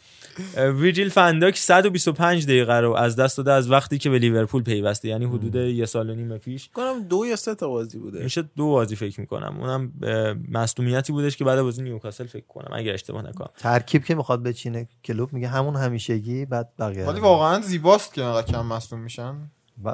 ویجیل 0.58 1.10
فنداک 1.10 1.58
125 1.58 2.46
دقیقه 2.46 2.74
رو 2.80 2.94
از 2.94 3.16
دست 3.16 3.38
داده 3.38 3.52
از 3.52 3.72
وقتی 3.72 3.98
که 3.98 4.10
به 4.10 4.20
لیورپول 4.20 4.64
پیوسته 4.64 5.08
یعنی 5.08 5.26
حدود 5.26 5.56
یه 5.56 5.86
سال 5.86 6.10
و 6.10 6.16
نیم 6.16 6.38
پیش. 6.38 6.70
کنم 6.74 7.04
دو 7.10 7.26
یا 7.26 7.36
سه 7.36 7.56
تا 7.56 7.68
بازی 7.68 7.98
بوده. 8.00 8.24
میشه 8.24 8.42
دو 8.56 8.68
بازی 8.68 8.96
فکر 8.96 9.20
می‌کنم. 9.20 9.58
اونم 9.60 9.92
اه، 10.04 10.36
مصدومیتی 10.52 11.12
بودش 11.14 11.38
که 11.38 11.44
بعد 11.44 11.62
بازی 11.62 11.82
نیوکاسل 11.84 12.26
فکر 12.26 12.46
کنم 12.48 12.68
اگر 12.74 12.94
اشتباه 12.94 13.28
نکنم. 13.30 13.50
ترکیب 13.58 14.04
که 14.04 14.16
می‌خواد 14.16 14.44
بچینه 14.44 14.88
کلوب 15.06 15.34
میگه 15.34 15.47
همون 15.48 15.76
همیشگی 15.76 16.46
بعد 16.46 16.70
بقیه 16.80 17.06
ولی 17.06 17.20
واقعا 17.20 17.62
زیباست 17.62 18.14
که 18.14 18.24
انقدر 18.24 18.48
کم 18.52 18.66
مصدوم 18.66 19.00
میشن. 19.00 19.36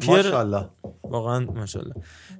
پیر- 0.01 0.09
ماشاءالله. 0.09 0.69
واقعا 1.03 1.39
ماشاءالله. 1.39 1.93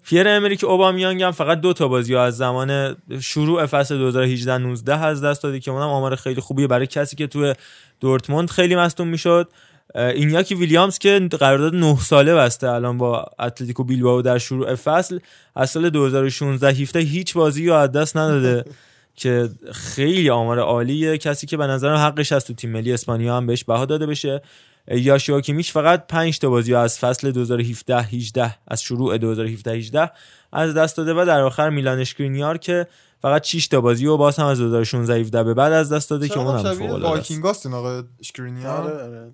پیر 0.04 0.28
امریک 0.28 0.64
اوبامیانگ 0.64 1.24
هم 1.24 1.32
فقط 1.32 1.60
دو 1.62 1.74
تا 1.74 1.88
بازی 1.88 2.14
رو 2.14 2.20
از 2.20 2.38
زمان 2.38 2.96
شروع 3.22 3.66
فصل 3.66 3.98
2018 3.98 4.58
19 4.58 5.06
از 5.06 5.24
دست 5.24 5.44
داده 5.44 5.60
که 5.60 5.72
اونم 5.72 5.88
آمار 5.88 6.16
خیلی 6.16 6.42
خوبیه. 6.42 6.68
برای 6.68 6.88
کسی 6.88 7.16
که 7.16 7.28
توی 7.28 7.54
دورتموند 8.00 8.50
خیلی 8.50 8.76
مصدوم 8.76 9.08
می‌شد 9.08 9.50
اینیاکی 9.96 10.56
ویلیامز 10.56 10.98
که 10.98 11.28
قرارداد 11.40 11.76
9 11.76 11.98
ساله 12.00 12.36
بسته 12.36 12.70
الان 12.70 12.98
با 12.98 13.26
اتلتیکو 13.40 13.84
بیلبائو 13.84 14.22
در 14.22 14.38
شروع 14.38 14.76
فصل 14.76 15.20
از 15.56 15.70
سال 15.70 15.90
2016 15.90 16.70
17 16.70 17.00
هیچ 17.00 17.34
بازی 17.34 17.68
رو 17.68 17.74
از 17.74 17.92
دست 17.92 18.18
نداده. 18.18 18.64
که 19.16 19.50
خیلی 19.74 20.30
آمار 20.30 20.60
عالیه. 20.60 21.18
کسی 21.18 21.48
که 21.48 21.58
به 21.58 21.68
نظرم 21.68 21.98
حقش 21.98 22.32
از 22.32 22.46
تو 22.46 22.54
تیم 22.54 22.70
ملی 22.70 22.94
اسپانیا 22.94 23.38
هم 23.38 23.46
بهش 23.46 23.64
بها 23.64 23.86
داده 23.86 24.06
بشه. 24.06 24.42
یاشوا 24.88 25.42
کیمیش 25.42 25.72
فقط 25.72 26.08
5 26.08 26.40
تا 26.40 26.50
بازی 26.50 26.76
از 26.76 27.00
فصل 27.00 27.32
2017 27.32 28.02
18 28.02 28.56
از 28.68 28.82
شروع 28.82 29.18
2017 29.18 29.72
18 29.72 30.12
از 30.52 30.74
دست 30.74 30.98
داده 30.98 31.14
و 31.14 31.26
در 31.26 31.42
آخر 31.42 31.70
میلان 31.70 32.00
اشکرینیار 32.00 32.58
که 32.58 32.88
فقط 33.22 33.44
6 33.44 33.68
تا 33.68 33.82
بازی 33.82 34.06
و 34.06 34.18
باز 34.18 34.38
هم 34.38 34.46
از 34.46 34.58
2016 34.58 35.20
17 35.20 35.44
به 35.44 35.54
بعد 35.54 35.74
از 35.74 35.94
دست 35.94 36.10
داده 36.10 36.30
که 36.30 36.40
اونم 36.40 36.74
فوق 36.74 36.92
العاده 36.94 37.20
است. 37.20 37.66
این 37.66 37.74
آقا 37.74 38.04
اشکرینیان 38.20 38.66
آره 38.66 39.04
آره 39.04 39.32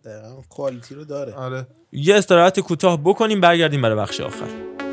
کوالیتی 0.50 0.96
رو 0.96 1.06
داره. 1.06 1.34
آره. 1.34 1.68
یه 1.92 2.16
استراحت 2.16 2.60
کوتاه 2.60 3.04
بکنیم 3.04 3.42
برگردیم 3.42 3.82
برای 3.82 3.98
بخش 3.98 4.22
آخر. 4.22 4.89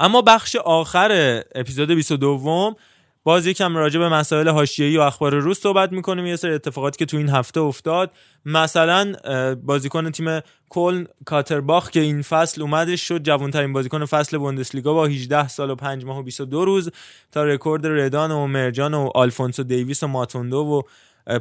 اما 0.00 0.22
بخش 0.22 0.56
آخر 0.56 1.42
اپیزود 1.54 1.90
22 1.90 2.76
باز 3.24 3.46
یکم 3.46 3.76
راجع 3.76 4.00
به 4.00 4.08
مسائل 4.08 4.48
حاشیه‌ای 4.48 4.96
و 4.96 5.00
اخبار 5.00 5.34
روز 5.34 5.58
صحبت 5.58 5.92
می‌کنیم. 5.92 6.26
یه 6.26 6.36
سری 6.36 6.52
اتفاقاتی 6.52 6.98
که 6.98 7.06
تو 7.06 7.16
این 7.16 7.28
هفته 7.28 7.60
افتاد. 7.60 8.10
مثلا 8.44 9.14
بازیکن 9.62 10.10
تیم 10.10 10.40
کلن 10.68 11.06
کاترباخ 11.24 11.90
که 11.90 12.00
این 12.00 12.22
فصل 12.22 12.62
اومدش 12.62 13.08
شد 13.08 13.22
جوانترین 13.22 13.72
بازیکن 13.72 14.04
فصل 14.04 14.38
بوندسلیگا 14.38 14.94
با 14.94 15.06
18 15.06 15.48
سال 15.48 15.70
و 15.70 15.74
5 15.74 16.04
ماه 16.04 16.18
و 16.18 16.22
22 16.22 16.64
روز 16.64 16.90
تا 17.32 17.44
رکورد 17.44 17.86
ردان 17.86 18.30
و 18.30 18.46
مرجان 18.46 18.94
و 18.94 19.10
آلفونسو 19.14 19.62
دیویس 19.62 20.02
و 20.02 20.06
ماتوندو 20.06 20.58
و 20.58 20.82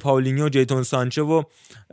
پاولینیو 0.02 0.50
جیدون 0.50 0.84
سانچو 0.84 1.26
و 1.26 1.44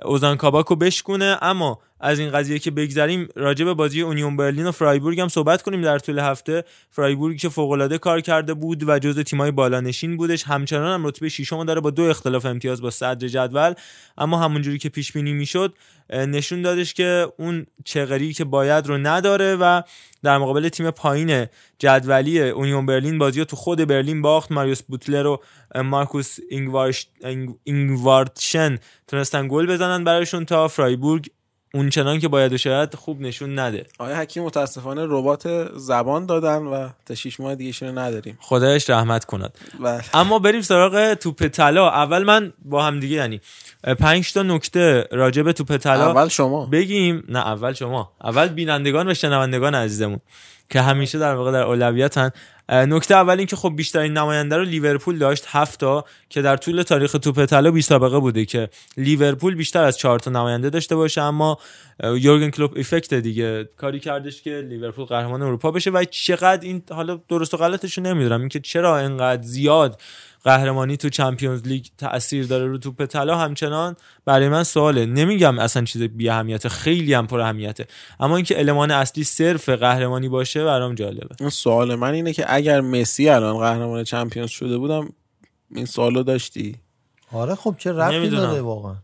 اوزان 0.03 0.37
کاباکو 0.37 0.77
بشکونه. 0.77 1.39
اما 1.43 1.79
از 2.01 2.19
این 2.19 2.31
قضیه 2.31 2.59
که 2.59 2.71
بگذریم 2.71 3.29
راجع 3.37 3.65
به 3.65 3.75
بازی 3.75 4.01
اونیون 4.01 4.37
برلین 4.37 4.67
و 4.67 4.73
فرایبورگ 4.73 5.21
هم 5.21 5.29
صحبت 5.29 5.63
کنیم 5.63 5.83
در 5.83 5.99
طول 5.99 6.19
هفته. 6.19 6.65
فرایبورگ 6.91 7.37
که 7.37 7.49
فوق 7.49 7.97
کار 7.97 8.21
کرده 8.21 8.55
بود 8.55 8.89
و 8.89 8.99
جزو 8.99 9.23
تیمای 9.23 9.51
بالانشین 9.51 10.17
بودش. 10.17 10.45
همچنان 10.45 10.95
هم 10.95 11.07
رتبه 11.07 11.29
ششم 11.29 11.65
داره 11.65 11.81
با 11.81 11.91
دو 11.91 12.03
اختلاف 12.03 12.47
امتیاز 12.47 12.83
با 12.83 12.91
صدر 12.91 13.29
جدول. 13.29 13.75
اما 14.19 14.39
همونجوری 14.39 14.79
که 14.79 14.89
پیش 14.89 15.13
بینی 15.13 15.33
می‌شد 15.33 15.75
نشون 16.11 16.63
دادش 16.63 16.95
که 16.95 17.29
اون 17.39 17.67
چغری 17.85 18.33
که 18.33 18.45
باید 18.45 18.87
رو 18.87 18.99
نداره 18.99 19.57
و 19.57 19.83
در 20.23 20.39
مقابل 20.39 20.69
تیم 20.69 20.91
پایین 20.91 21.47
جدولی 21.79 22.41
اونیون 22.41 22.87
برلین 22.87 23.19
بازی 23.19 23.39
رو 23.39 23.45
تو 23.45 23.57
خود 23.57 23.79
برلین 23.79 24.23
باخت. 24.23 24.53
ماریوس 24.53 24.83
بوتلر 24.83 25.27
و 25.27 25.41
مارکوس 25.83 26.37
اینگواردشن 27.65 28.79
تونستن 29.09 29.49
گل 29.49 29.67
بزنن 29.67 30.05
برایشون 30.05 30.45
تا 30.45 30.69
فرایبورگ 30.69 31.27
اون 31.75 31.91
چنان 31.91 32.19
که 32.19 32.29
باید 32.29 32.53
و 32.53 32.59
شاید 32.59 32.95
خوب 32.95 33.21
نشون 33.21 33.59
نده. 33.59 33.87
آیا 33.99 34.17
حکیم 34.17 34.43
متاسفانه 34.45 35.07
ربات 35.09 35.71
زبان 35.79 36.27
دادن 36.27 36.57
و 36.63 36.89
تا 37.07 37.15
شیش 37.15 37.41
ماه 37.41 37.55
دیگه 37.55 37.87
نداریم. 37.87 38.39
خدایش 38.41 38.91
رحمت 38.91 39.25
کند. 39.25 39.59
و 39.83 40.03
اما 40.15 40.39
بریم 40.39 40.61
سراغ 40.61 41.15
توپ 41.15 41.47
طلا. 41.49 41.91
اول 41.91 42.25
من 42.25 42.53
با 42.65 42.85
هم 42.85 43.01
دیگه 43.01 43.17
یعنی 43.17 43.41
پنج 43.99 44.33
تا 44.33 44.43
نکته 44.43 45.09
راجع 45.13 45.43
به 45.43 45.53
توپ 45.53 45.77
طلا 45.77 46.11
اول 46.11 46.29
شما. 46.29 46.67
بگیم. 46.67 47.25
نه 47.29 47.39
اول 47.39 47.73
شما. 47.73 48.13
اول 48.25 48.49
بینندگان 48.49 49.09
و 49.09 49.15
شنوندگان 49.15 49.75
عزیزمون. 49.75 50.21
که 50.71 50.81
همیشه 50.81 51.19
در 51.19 51.35
واقع 51.35 51.53
در 51.53 51.63
اولویتن. 51.63 52.31
نکته 52.69 53.15
اول 53.15 53.39
این 53.39 53.47
که 53.47 53.57
خب 53.57 53.73
بیشترین 53.77 54.13
نماینده 54.13 54.57
رو 54.57 54.65
لیورپول 54.65 55.19
داشت 55.19 55.45
هفت 55.49 55.81
تا 55.81 56.05
که 56.29 56.43
در 56.43 56.57
طول 56.57 56.83
تاریخ 56.83 57.13
توپ 57.13 57.45
طلا 57.45 57.71
بی 57.71 57.83
سابقه 57.83 58.19
بوده 58.19 58.45
که 58.45 58.69
لیورپول 58.97 59.55
بیشتر 59.55 59.85
از 59.85 59.99
چهار 59.99 60.19
تا 60.19 60.31
نماینده 60.31 60.71
داشته 60.71 60.97
باشه 60.97 61.23
اما 61.23 61.59
یورگن 62.03 62.51
کلوپ 62.51 62.73
افکت 62.77 63.15
دیگه. 63.15 63.69
کاری 63.77 64.01
کردش 64.01 64.43
که 64.43 64.67
لیورپول 64.69 65.05
قهرمان 65.05 65.43
اروپا 65.43 65.71
بشه 65.71 65.91
و 65.91 66.05
چقدر 66.05 66.63
این 66.63 66.83
حالا 66.91 67.21
درست 67.29 67.55
و 67.55 67.57
غلطش 67.57 67.99
رو 67.99 68.05
نمی‌دونم 68.05 68.41
اینکه 68.41 68.61
چرا 68.61 68.99
اینقدر 68.99 69.43
زیاد 69.43 70.01
قهرمانی 70.45 70.97
تو 70.97 71.09
چمپیونز 71.09 71.63
لیگ 71.63 71.87
تاثیر 71.99 72.47
داره 72.47 72.67
رو 72.67 72.79
توپ 72.79 73.05
طلا. 73.07 73.39
همچنان 73.39 73.97
برای 74.25 74.49
من 74.49 74.63
سواله. 74.65 75.07
نمیگم 75.07 75.59
اصلا 75.59 75.85
چیز 75.85 76.03
بی 76.03 76.29
اهمیته. 76.29 76.69
خیلی 76.69 77.15
هم 77.15 77.27
پر 77.27 77.41
اهمیته. 77.41 77.87
اما 78.21 78.37
اینکه 78.37 78.59
المان 78.59 78.91
اصلی 78.91 79.25
صرف 79.25 79.69
قهرمانی 79.69 80.29
باشه 80.29 80.65
برام 80.65 80.95
جالبه. 80.95 81.35
این 81.41 81.49
سوال 81.51 81.95
من 81.95 82.11
اینه 82.15 82.33
که 82.33 82.45
اگر 82.49 82.81
مسی 82.81 83.29
الان 83.29 83.59
قهرمان 83.59 84.05
چمپیونز 84.05 84.51
شده 84.51 84.79
بودم 84.79 85.09
این 85.75 85.87
سوالو 85.87 86.23
داشتی؟ 86.23 86.77
آره 87.33 87.55
خب 87.55 87.75
چه 87.79 87.93
ربطی 87.93 88.17
نمی‌دونم. 88.17 88.43
داره 88.43 88.61
واقعا؟ 88.61 88.95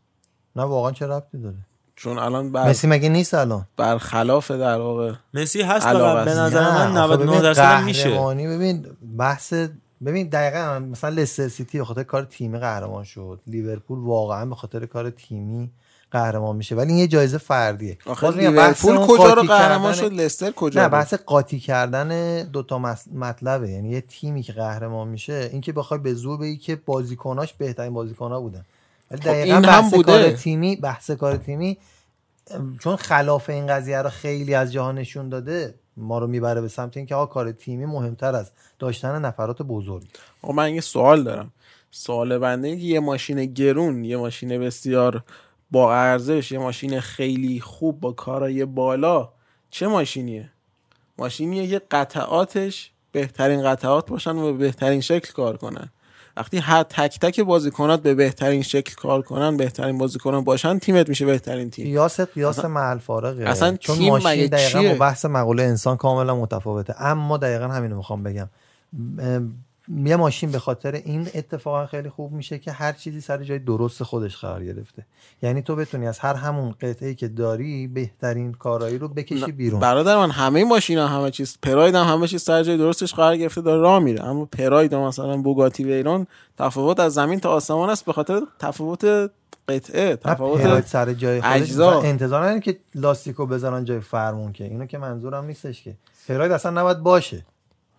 نه 0.57 0.63
واقعا 0.63 0.93
چه 0.93 1.07
ربطی 1.07 1.39
داره؟ 1.39 1.57
چون 1.97 2.19
الان 2.19 2.53
بر 2.53 2.69
مسی 2.69 2.87
مگه 2.87 3.09
نیست 3.09 3.35
الان؟ 3.35 3.67
برخلاف 3.77 4.51
در 4.51 4.79
واقع 4.79 5.13
مسی 5.35 5.63
هست 5.63 5.87
به 5.89 6.05
از- 6.05 6.29
نظر 6.39 6.61
من 6.61 6.77
آخه 6.77 6.91
99 6.91 7.27
ببین 7.27 7.41
درصد 7.43 7.83
میشه. 7.85 8.09
قهرمانی 8.09 8.47
ببین 8.49 8.87
بحث 9.19 9.55
ببین 10.07 10.29
دقیقا 10.29 10.79
مثلا 10.79 11.11
لستر 11.11 11.49
سیتی 11.49 11.79
به 11.79 11.85
خاطر 11.85 12.03
کار 12.03 12.25
تیمی 12.25 12.59
قهرمان 12.59 13.05
شد. 13.05 13.41
لیورپول 13.47 13.99
واقعا 13.99 14.47
به 14.47 14.55
خاطر 14.55 14.87
کار 14.87 15.11
تیمی 15.11 15.71
قهرمان 16.11 16.57
میشه. 16.57 16.75
ولی 16.75 16.89
این 16.91 16.99
یه 16.99 17.07
جایزه 17.07 17.39
فردیه. 17.39 17.99
باز 18.07 18.37
لیورپول 18.37 18.97
کجا 19.07 19.33
رو 19.35 19.43
قهرمان 19.43 19.93
کردن- 19.93 20.09
شد؟ 20.09 20.13
لستر 20.13 20.51
کجا 20.51 20.83
نه؟ 20.83 20.89
بحث 20.89 21.15
قاطی 21.15 21.61
کردن 21.61 22.43
دوتا 22.43 22.79
مس- 22.79 23.09
مطلبه. 23.15 23.71
یعنی 23.71 23.89
یه 23.91 24.01
تیمی 24.01 24.43
که 24.43 24.53
قهرمان 24.53 25.09
میشه 25.09 25.49
اینکه 25.53 25.73
بخوای 25.73 26.01
به 26.01 26.15
زور 26.15 26.39
بگی 26.39 26.57
که 26.57 26.77
بازیکناش 26.77 27.53
بهترین 27.53 27.93
بازیکنها 27.95 28.41
بودن. 28.41 28.65
ولی 29.11 29.21
دقیقا 29.21 29.43
این 29.45 29.55
هم 29.55 29.63
بحث 29.63 29.95
بوده. 29.95 30.13
کار 30.13 30.31
تیمی 30.31 30.77
بحث 30.77 31.11
کار 31.11 31.37
تیمی 31.37 31.79
چون 32.81 32.97
خلاف 32.97 33.51
این 33.51 33.67
قضیه 33.67 34.03
رو 34.03 34.09
خیلی 34.11 34.55
از 34.55 34.73
جهان 34.73 34.99
نشون 34.99 35.29
داده. 35.29 35.75
ما 36.01 36.19
رو 36.19 36.27
می‌بره 36.27 36.61
به 36.61 36.69
سمت 36.69 36.97
اینکه 36.97 37.15
کار 37.31 37.53
تیمی 37.53 37.87
مهمتر 37.87 38.35
از 38.35 38.51
داشتن 38.79 39.25
نفرات 39.25 39.63
بزرگ. 39.63 40.05
آقا 40.43 40.53
من 40.53 40.75
یه 40.75 40.81
سوال 40.81 41.23
دارم. 41.23 41.53
سوال 41.91 42.39
بنده 42.39 42.69
یه 42.69 43.01
ماشین 43.01 43.45
گرون 43.45 44.05
یه 44.05 44.17
ماشین 44.17 44.59
بسیار 44.59 45.25
با 45.71 45.95
ارزش 45.95 46.53
یه 46.53 46.59
ماشین 46.59 47.01
خیلی 47.01 47.61
خوب 47.61 48.01
با 48.01 48.13
کارای 48.13 48.65
بالا 48.65 49.29
چه 49.71 49.87
ماشینیه؟ 49.87 50.51
ماشینیه 51.19 51.69
که 51.69 51.83
قطعاتش 51.91 52.91
بهترین 53.13 53.63
قطعات 53.63 54.11
باشن 54.11 54.37
و 54.37 54.43
به 54.43 54.53
بهترین 54.53 55.01
شکل 55.01 55.33
کار 55.33 55.57
کنن. 55.57 55.91
وقتی 56.37 56.59
هر 56.59 56.83
تک 56.83 57.19
تک 57.21 57.41
بازیکنات 57.41 58.03
به 58.03 58.15
بهترین 58.15 58.63
شکل 58.63 58.95
کار 58.95 59.23
کنن 59.23 59.57
بهترین 59.57 59.99
بازیکنان 59.99 60.45
باشن 60.45 60.79
تیمت 60.79 61.09
میشه 61.09 61.27
بهترین 61.27 61.71
تیم. 61.71 61.85
قیاس 61.85 62.21
قیاس 62.21 62.65
محل 62.65 62.99
فارقه 62.99 63.45
اصلا 63.45 63.77
چون 63.77 63.97
تیم 63.97 64.09
ماشین 64.09 64.31
مگه 64.31 64.47
دقیقا 64.47 64.81
چیه؟ 64.81 64.93
با 64.93 64.99
بحث 64.99 65.25
مقوله 65.25 65.63
انسان 65.63 65.97
کاملا 65.97 66.37
متفاوته. 66.37 67.03
اما 67.03 67.37
دقیقا 67.37 67.69
همینو 67.69 67.97
می‌خوام 67.97 68.23
بگم. 68.23 68.49
یه 69.97 70.17
ماشین 70.17 70.51
به 70.51 70.59
خاطر 70.59 70.93
این 70.93 71.29
اتفاقا 71.35 71.87
خیلی 71.87 72.09
خوب 72.09 72.33
میشه 72.33 72.59
که 72.59 72.73
هر 72.73 72.93
چیزی 72.93 73.21
سر 73.21 73.45
جای 73.45 73.59
درست 73.59 74.03
خودش 74.03 74.37
قرار 74.37 74.65
گرفته. 74.65 75.07
یعنی 75.43 75.63
تو 75.63 75.77
بتونی 75.77 76.07
از 76.07 76.19
هر 76.19 76.35
همون 76.35 76.75
قطعه 76.81 77.15
که 77.15 77.29
داری 77.29 77.87
بهترین 77.87 78.53
کارایی 78.53 78.99
رو 78.99 79.09
بکشی 79.09 79.53
بیرون. 79.53 79.81
برادر 79.81 80.17
من 80.17 80.31
همه 80.31 80.65
ماشینا 80.65 81.09
همه 81.09 81.31
چیز 81.31 81.59
پراید 81.63 81.95
هم 81.95 82.07
همه 82.07 82.27
چیز 82.27 82.43
سر 82.43 82.63
جای 82.63 82.77
درستش 82.77 83.15
قرار 83.15 83.37
گرفته 83.37 83.61
داره 83.61 83.81
راه 83.81 83.99
میره. 83.99 84.25
اما 84.25 84.45
پراید 84.45 84.95
مثلا 84.95 85.37
بوگاتی 85.37 85.85
ویرون 85.85 86.27
تفاوت 86.59 87.01
از 87.01 87.15
زمین 87.15 87.41
تا 87.41 87.51
آسمان 87.51 87.91
است 87.91 88.05
به 88.05 88.13
خاطر 88.13 88.41
تفاوت 88.59 89.31
قطعه 89.69 90.17
تفاوت 90.17 90.87
سر 90.87 91.13
جای 91.13 91.41
اجزا. 91.45 92.01
انتظار 92.01 92.45
نداری 92.45 92.61
که 92.61 92.79
لاستیکو 92.95 93.47
بذارن 93.47 93.85
جای 93.85 94.01
فرمون 94.01 94.53
که. 94.53 94.65
اینو 94.65 94.87
که 94.87 94.99
منظورم 94.99 95.45
نیستش 95.45 95.83
که. 95.83 95.95
پراید 96.29 96.53
اصلا 96.53 96.81
نباید 96.81 96.99
باشه. 96.99 97.45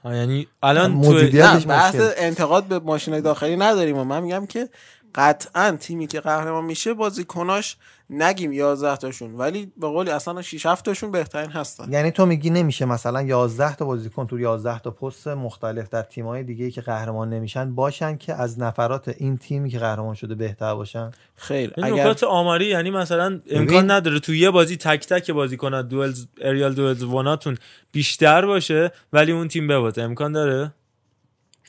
یعنی 0.06 0.48
الان 0.64 1.02
تو 1.02 1.68
بحث. 1.68 1.95
انتقاد 2.18 2.64
به 2.64 2.80
ماشین 2.80 3.19
داخلی 3.19 3.56
نداریم 3.56 3.98
و 3.98 4.03
من 4.03 4.23
میگم 4.23 4.45
که 4.45 4.69
قطعا 5.15 5.77
تیمی 5.79 6.07
که 6.07 6.19
قهرمان 6.19 6.65
میشه 6.65 6.93
بازیکناش 6.93 7.77
نگیم 8.09 8.53
11 8.53 8.95
تاشون 8.97 9.35
ولی 9.35 9.71
به 9.77 9.88
قولی 9.88 10.09
اصلا 10.11 10.41
6 10.41 10.65
7 10.65 10.85
تاشون 10.85 11.11
بهترین 11.11 11.49
هستن. 11.51 11.91
یعنی 11.93 12.11
تو 12.11 12.25
میگی 12.25 12.49
نمیشه 12.49 12.85
مثلا 12.85 13.21
11 13.21 13.75
تا 13.75 13.85
بازیکن 13.85 14.27
تو 14.27 14.39
11 14.39 14.79
تا 14.79 14.91
پست 14.91 15.27
مختلف 15.27 15.89
در 15.89 16.01
تیم‌های 16.01 16.43
دیگه 16.43 16.65
ای 16.65 16.71
که 16.71 16.81
قهرمان 16.81 17.29
نمیشن 17.29 17.75
باشن 17.75 18.17
که 18.17 18.33
از 18.33 18.59
نفرات 18.59 19.07
این 19.07 19.38
تیمی 19.38 19.69
که 19.69 19.79
قهرمان 19.79 20.15
شده 20.15 20.35
بهتر 20.35 20.75
باشن؟ 20.75 21.11
خیر 21.35 21.73
این 21.77 21.85
اگر 21.85 22.03
نکات 22.03 22.23
آماری 22.23 22.65
یعنی 22.65 22.91
مثلا 22.91 23.25
امکان 23.25 23.65
ببین- 23.65 23.91
نداره 23.91 24.19
تو 24.19 24.33
یه 24.33 24.49
بازی 24.49 24.77
تک 24.77 25.07
تک 25.07 25.31
بازی 25.31 25.57
کنن 25.57 25.88
دوئلز 25.88 26.25
اریال 26.41 26.73
دوئلز 26.73 27.03
واناتون 27.03 27.57
بیشتر 27.91 28.45
باشه 28.45 28.91
ولی 29.13 29.31
اون 29.31 29.47
تیم 29.47 29.67
ببازه. 29.67 30.01
امکان 30.01 30.31
داره؟ 30.31 30.73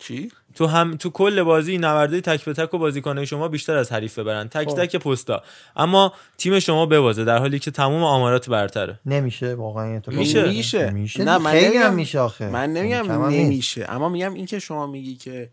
چی؟ 0.01 0.31
تو 0.55 0.67
هم 0.67 0.97
تو 0.97 1.11
کل 1.11 1.43
بازی 1.43 1.79
نورده 1.79 2.21
تک 2.21 2.45
به 2.45 2.53
تک 2.53 2.75
و 2.75 2.79
بازیکنان 2.79 3.25
شما 3.25 3.49
بیشتر 3.49 3.77
از 3.77 3.93
حریف 3.93 4.19
ببرن. 4.19 4.49
تک 4.49 4.69
خب. 4.69 4.85
تک 4.85 4.97
پستا. 4.97 5.43
اما 5.77 6.13
تیم 6.39 6.61
شما 6.61 6.87
ببازه 6.87 7.25
در 7.25 7.39
حالی 7.39 7.59
که 7.59 7.71
تمام 7.71 8.03
آمارات 8.03 8.51
برتره. 8.51 9.01
نمیشه 9.07 9.55
واقعا 9.55 9.85
این 9.85 9.97
اتفاق 9.97 10.15
میشه. 10.15 10.49
میشه. 10.49 10.91
میشه. 10.91 11.25
نه 11.25 11.39
من 11.39 11.51
خیلی 11.51 11.67
نمیگم 11.67 11.87
هم 11.87 11.95
میشه 11.95 12.19
آخه. 12.19 12.49
من 12.49 12.73
نمیگم 12.73 13.11
هم 13.11 13.27
نیست. 13.27 13.41
نمیشه. 13.41 13.87
اما 13.89 14.09
میگم 14.09 14.35
این 14.35 14.47
که 14.47 14.59
شما 14.59 14.87
میگی 14.87 15.15
که 15.15 15.51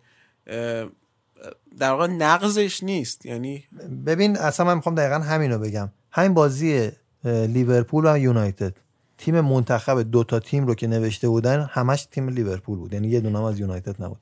در 1.79 1.91
واقع 1.91 2.07
نقضش 2.07 2.83
نیست. 2.83 3.25
یعنی 3.25 3.63
ببین 4.05 4.37
اصلا 4.37 4.65
من 4.65 4.75
می‌خوام 4.75 4.95
دقیقا 4.95 5.19
همینو 5.19 5.59
بگم. 5.59 5.89
همین 6.11 6.33
بازی 6.33 6.91
لیورپول 7.25 8.13
و 8.13 8.17
یونایتد. 8.17 8.73
تیم 9.17 9.41
منتخب 9.41 10.01
دو 10.11 10.23
تا 10.23 10.39
تیم 10.39 10.67
رو 10.67 10.75
که 10.75 10.87
نوشته 10.87 11.27
بودن 11.27 11.69
همش 11.71 12.07
تیم 12.11 12.29
لیورپول 12.29 12.77
بود. 12.77 12.93
یعنی 12.93 13.07
یه 13.07 13.19
دونه 13.19 13.45
از 13.45 13.59
یونایتد 13.59 14.03
نبود. 14.03 14.17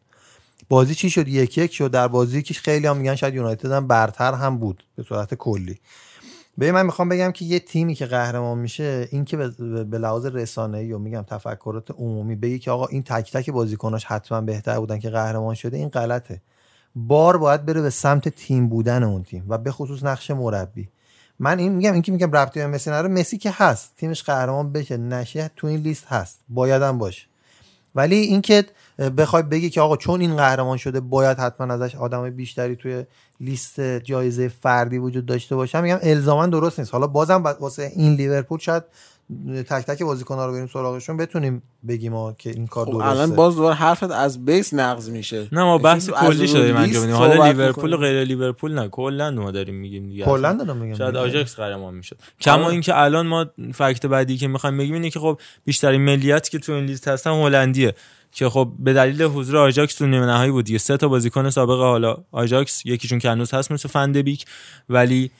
بازی 0.70 0.96
چی 0.96 1.10
شد؟ 1.10 1.28
یک 1.28 1.58
یک 1.58 1.74
شد. 1.74 1.92
در 1.92 2.08
بازی 2.08 2.42
که 2.44 2.54
خیلی 2.54 2.88
هم 2.88 2.98
میگن 2.98 3.16
شاید 3.16 3.34
یونایتد 3.36 3.72
هم 3.72 3.88
برتر 3.88 4.34
هم 4.34 4.58
بود 4.58 4.84
به 4.96 5.04
صورت 5.04 5.34
کلی. 5.34 5.80
ببین 6.60 6.72
من 6.72 6.86
می‌خوام 6.86 7.10
بگم 7.10 7.32
که 7.32 7.46
یه 7.46 7.60
تیمی 7.60 7.96
که 7.96 8.06
قهرمان 8.06 8.58
میشه 8.58 9.08
این 9.12 9.26
که 9.26 9.38
به- 9.38 9.84
به 9.84 9.98
لحاظ 9.98 10.26
رسانه‌ای 10.26 10.92
و 10.94 11.00
میگم 11.00 11.22
تفکرات 11.22 11.92
عمومی 11.92 12.36
بگی 12.36 12.60
که 12.60 12.72
آقا 12.72 12.86
این 12.86 13.04
تک 13.04 13.32
تک 13.32 13.50
بازیکناش 13.50 14.06
حتما 14.06 14.42
بهتر 14.42 14.80
بودن 14.80 15.00
که 15.00 15.10
قهرمان 15.10 15.56
شده 15.56 15.78
این 15.78 15.90
غلطه. 15.90 16.42
بار 16.96 17.38
باید 17.38 17.66
بره 17.66 17.82
به 17.82 17.90
سمت 17.90 18.30
تیم 18.30 18.70
بودن 18.70 19.04
اون 19.04 19.24
تیم 19.24 19.46
و 19.48 19.58
به 19.58 19.72
خصوص 19.72 20.04
نقش 20.04 20.32
مربی. 20.32 20.90
من 21.40 21.60
این 21.60 21.72
میگم 21.76 21.94
این 21.94 22.02
که 22.02 22.12
میگم 22.12 22.32
ربطی 22.32 22.60
به 22.60 22.68
مسی 22.68 22.90
نداره 22.90 23.08
مسی 23.08 23.38
که 23.38 23.52
هست. 23.54 23.94
تیمش 23.98 24.24
قهرمان 24.24 24.72
بشه. 24.72 24.98
نشه 24.98 25.52
تو 25.56 25.68
این 25.68 25.80
لیست 25.80 26.06
هست. 26.08 26.40
بایدم 26.50 26.98
باشه. 26.98 27.26
ولی 27.96 28.16
اینکه 28.16 28.66
بخوای 29.18 29.44
بگی 29.44 29.70
که 29.70 29.82
آقا 29.82 29.98
چون 29.98 30.22
این 30.22 30.36
قهرمان 30.38 30.78
شده 30.78 31.00
باید 31.00 31.38
حتما 31.40 31.74
ازش 31.74 31.96
آدم 31.96 32.30
بیشتری 32.30 32.76
توی 32.76 33.06
لیست 33.40 33.82
جایزه 33.82 34.48
فردی 34.48 34.98
وجود 34.98 35.26
داشته 35.26 35.56
باشه. 35.56 35.82
میگم 35.82 36.00
الزاما 36.02 36.48
درست 36.48 36.80
نیست. 36.80 36.94
حالا 36.94 37.08
بازم 37.08 37.44
با- 37.44 37.58
واسه 37.60 37.92
این 37.96 38.14
لیورپول 38.16 38.60
شاید 38.60 38.84
تک 39.70 39.86
تک 39.86 40.04
بازیکن‌ها 40.04 40.46
رو 40.46 40.54
بریم 40.54 40.68
سراغشون 40.68 41.18
بتونیم 41.18 41.64
بگیم 41.88 42.12
ما 42.12 42.34
که 42.34 42.50
این 42.50 42.68
کار 42.68 42.86
خب 42.86 42.92
درسته 42.92 43.08
الان 43.08 43.36
باز 43.36 43.56
دوباره 43.56 43.76
حرفت 43.76 44.12
از 44.12 44.46
base 44.46 44.74
نقض 44.74 45.10
میشه 45.10 45.48
نه 45.52 45.64
ما 45.64 45.78
بحث 45.78 46.08
یکی 46.08 46.18
از 46.18 46.28
کلی 46.28 46.48
شده 46.48 46.60
انجام 46.60 46.84
لیست 46.84 47.00
میدیم 47.00 47.16
حالا 47.16 47.46
لیورپول 47.48 47.94
و. 47.94 47.98
غیر 47.98 48.24
لیورپول 48.24 48.74
نه 48.74 48.88
کلا 48.88 49.32
ما 49.32 49.52
داریم 49.52 49.76
میگیم 49.76 50.10
دیگه 50.10 50.26
کلا. 50.26 50.54
دارم 50.54 50.78
میگم 50.78 50.96
شاید. 50.98 51.16
آژاکس 51.16 51.56
قهرمان 51.56 51.94
می‌شد 51.94 52.18
کما 52.42 52.70
اینکه 52.70 52.98
الان 52.98 53.28
ما 53.28 53.46
fact 53.74 54.06
بعدی 54.06 54.38
که 54.38 54.48
می‌خوایم 54.48 54.78
بگیم 54.78 54.94
اینه 54.94 55.10
که 55.10 55.20
خب 55.20 55.40
بیشترین 55.66 56.02
ملیت 56.02 56.50
که 56.50 56.60
تو 56.60 56.72
این 56.72 56.86
لیست 56.86 57.08
هستن 57.08 57.32
هلندیه 57.32 57.94
که 58.32 58.50
خب 58.50 58.72
به 58.80 58.94
دلیل 58.94 59.24
حضور 59.24 59.58
آژاکس 59.58 59.96
تو 59.96 60.08
نیمه 60.08 60.26
نهایی 60.26 60.52
بود 60.52 60.66
دیگه 60.66 60.78
سه 60.78 60.98
تا 60.98 61.08
بازیکن 61.08 61.50
سابق 61.50 61.80
حالا 61.80 62.18
آژاکس 62.32 62.86
یکیشون 62.86 63.20
که 63.20 63.30
هنوز 63.30 63.54
هست 63.54 63.72
مثل 63.72 63.90
فندبیک 63.90 64.46
ولی 64.90 65.32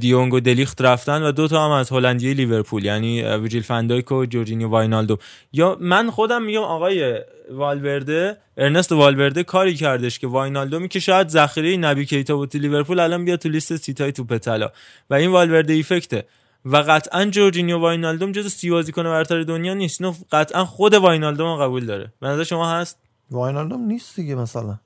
دیونگ 0.00 0.34
و 0.34 0.40
دلیخت 0.40 0.82
رفتن 0.82 1.22
و 1.22 1.32
دو 1.32 1.48
تا 1.48 1.64
هم 1.64 1.70
از 1.70 1.92
هلندی 1.92 2.34
لیورپول 2.34 2.84
یعنی 2.84 3.22
ویرجیل 3.22 3.62
فندایک 3.62 4.12
و 4.12 4.26
جورجینیو 4.26 4.68
واینالدو. 4.68 5.16
یا 5.52 5.76
من 5.80 6.10
خودم 6.10 6.42
میگم 6.42 6.62
آقای 6.62 7.20
والورده 7.50 8.36
ارنست 8.56 8.92
والورده 8.92 9.42
کاری 9.42 9.74
کردش 9.74 10.18
که 10.18 10.26
واینالدومی 10.26 10.88
که 10.88 11.00
شاید 11.00 11.28
ذخیره 11.28 11.76
نبی 11.76 12.06
کیتا 12.06 12.36
بود 12.36 12.56
لیورپول 12.56 13.00
الان 13.00 13.24
بیاد 13.24 13.38
تو 13.38 13.48
لیست 13.48 13.76
سیتای 13.76 14.12
توپ 14.12 14.38
طلا 14.38 14.70
و 15.10 15.14
این 15.14 15.30
والورده 15.30 15.72
effect 15.72 16.11
ه. 16.11 16.24
و 16.64 16.76
قطعا 16.76 17.24
جورجینیو 17.24 17.78
واینالدوم 17.78 18.32
جز 18.32 18.52
سی 18.52 18.70
بازیکن 18.70 19.02
برتر 19.02 19.42
دنیا 19.42 19.74
نیست. 19.74 20.00
اینو 20.00 20.14
قطعا 20.32 20.64
خود 20.64 20.94
واینالدوم 20.94 21.56
قبول 21.56 21.86
داره. 21.86 22.12
به 22.20 22.28
نظر 22.28 22.44
شما 22.44 22.70
هست؟ 22.70 22.98
واینالدوم 23.30 23.80
نیست 23.80 24.16
دیگه 24.16 24.34
مثلا. 24.34 24.78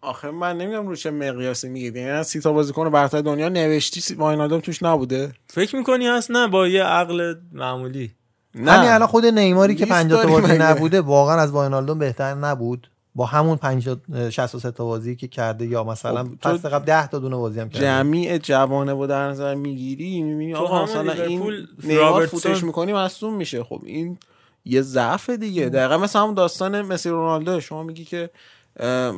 آخه 0.00 0.30
من 0.30 0.56
نمی‌دونم 0.56 0.88
رو 0.88 0.96
چه 0.96 1.10
مقیاسی 1.10 1.68
میگید 1.68 1.96
یعنی 1.96 2.10
از 2.10 2.26
سی 2.26 2.40
تا 2.40 2.52
بازیکن 2.52 2.90
برتر 2.90 3.20
دنیا 3.20 3.48
نوشتی 3.48 4.14
واینالدوم 4.14 4.60
توش 4.60 4.82
نبوده. 4.82 5.32
فکر 5.46 5.76
می‌کنی 5.76 6.06
هست؟ 6.06 6.30
نه 6.30 6.48
با 6.48 6.68
یه 6.68 6.84
عقل 6.84 7.34
معمولی. 7.52 8.10
نه. 8.54 8.72
همین 8.72 8.90
الان 8.90 9.08
خود 9.08 9.26
نیماری 9.26 9.74
که 9.74 9.84
لیست 9.84 9.96
50 9.96 10.22
تا 10.22 10.28
بازی؟ 10.28 10.58
نبوده 10.58 11.00
واقعا 11.00 11.40
از 11.40 11.50
واینالدوم 11.50 11.98
بهتر 11.98 12.34
نبود. 12.34 12.90
با 13.14 13.26
همون 13.26 13.56
50 13.56 13.96
63 14.30 14.70
تا 14.70 14.84
بازی 14.84 15.16
که 15.16 15.28
کرده 15.28 15.66
یا 15.66 15.84
مثلا 15.84 16.24
خب، 16.24 16.36
پس 16.36 16.66
قبل 16.66 16.84
10 16.84 17.06
تا 17.06 17.18
دونه 17.18 17.36
بازی 17.36 17.60
هم 17.60 17.68
کرده. 17.68 17.86
جمعی 17.86 18.38
جوانه 18.38 18.94
با 18.94 19.06
در 19.06 19.28
نظر 19.28 19.54
می‌گیری 19.54 20.22
می‌بینی 20.22 20.54
آقا 20.54 20.82
مثلا 20.82 21.12
این 21.12 21.66
نیمار. 21.84 22.26
فوتش 22.26 22.64
می‌کنی 22.64 22.92
مصدوم 22.92 23.34
میشه. 23.34 23.64
خب 23.64 23.80
این 23.84 24.18
یه 24.64 24.82
ضعف 24.82 25.30
دیگه. 25.30 25.68
دقیقا 25.68 25.98
مثل 25.98 26.18
همون 26.18 26.34
داستان 26.34 26.82
مسی 26.82 27.08
رونالدو. 27.08 27.60
شما 27.60 27.82
میگی 27.82 28.04
که 28.04 28.30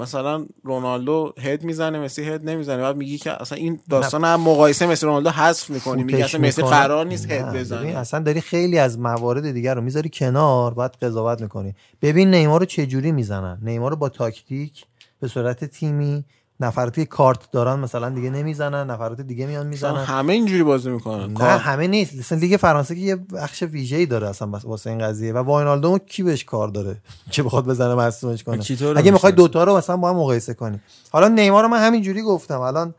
مثلا 0.01 0.47
رونالدو 0.65 1.33
هد 1.39 1.65
می‌زنه 1.65 1.99
مسی 1.99 2.23
هد 2.23 2.49
نمی‌زنه. 2.49 2.83
بعد 2.83 2.97
میگی 2.97 3.19
که 3.19 3.43
اصلا 3.43 3.59
این 3.59 3.81
داستان 3.91 4.25
هم 4.25 4.41
مقایسه 4.41 4.87
مسی 4.87 5.07
رونالدو 5.07 5.31
حذف 5.31 5.71
می‌کنی. 5.71 6.05
میگی 6.05 6.23
اصلا 6.23 6.41
مسی. 6.41 6.63
قرار 6.63 7.07
نیست 7.07 7.31
هد 7.31 7.57
بزنه. 7.57 7.89
اصلا 7.89 8.21
داری 8.21 8.41
خیلی 8.41 8.79
از 8.79 8.99
موارد 8.99 9.53
دیگر 9.53 9.75
رو 9.75 9.81
می‌ذاری 9.81 10.11
کنار 10.13 10.75
بعد 10.75 10.97
قضاوت 11.03 11.41
می‌کنی. 11.41 11.75
ببین 12.03 12.35
نیمار 12.35 12.61
رو 12.61 12.67
چه 12.67 12.87
جوری 12.87 13.13
می‌زنن؟ 13.13 13.59
نیمار 13.63 13.91
رو 13.91 13.97
با 13.97 14.09
تاکتیک 14.09 14.85
به 15.21 15.29
صورت 15.29 15.65
تیمی 15.65 16.25
نفراتی 16.61 17.07
کارت 17.07 17.51
دارن 17.51 17.79
مثلا 17.79 18.11
دیگه 18.11 18.31
نمی‌زنن 18.31 18.91
نفرات 18.91 19.21
دیگه 19.21 19.47
میان 19.47 19.67
می‌زنن. 19.67 20.05
همه 20.05 20.33
اینجوری 20.33 20.63
بازی 20.63 20.91
می‌کنن. 20.91 21.33
نه 21.33 21.45
همه 21.45 21.87
نیست. 21.87 22.17
مثلا 22.17 22.39
لیگ 22.39 22.57
فرانسه 22.57 22.95
که 22.95 23.01
یه 23.01 23.17
بخش 23.17 23.63
ویژه‌ای 23.63 24.07
داره 24.07 24.29
اصلا 24.29 24.49
واسه 24.65 24.91
این 24.91 24.99
قضیه. 24.99 25.33
و 25.33 25.39
واینالدوم 25.39 25.99
کی 25.99 26.23
بهش 26.23 26.45
کار 26.45 26.69
داره؟ 26.69 26.97
که 27.33 27.43
بخواد 27.43 27.67
بزنه 27.67 27.95
مصدومش 27.95 28.43
کنه؟ 28.43 28.63
اگه 28.97 29.11
می‌خوای؟ 29.11 29.33
دوتا 29.33 29.65
رو 29.65 29.77
مثلا 29.77 29.97
با 29.97 30.11
هم 30.11 30.17
مقایسه 30.17 30.55
کنی. 30.55 30.81
حالا 31.11 31.29
نیمار 31.29 31.63
رو 31.63 31.69
من 31.69 31.87
همینجوری 31.87 32.23
گفتم. 32.23 32.61
الان 32.61 32.95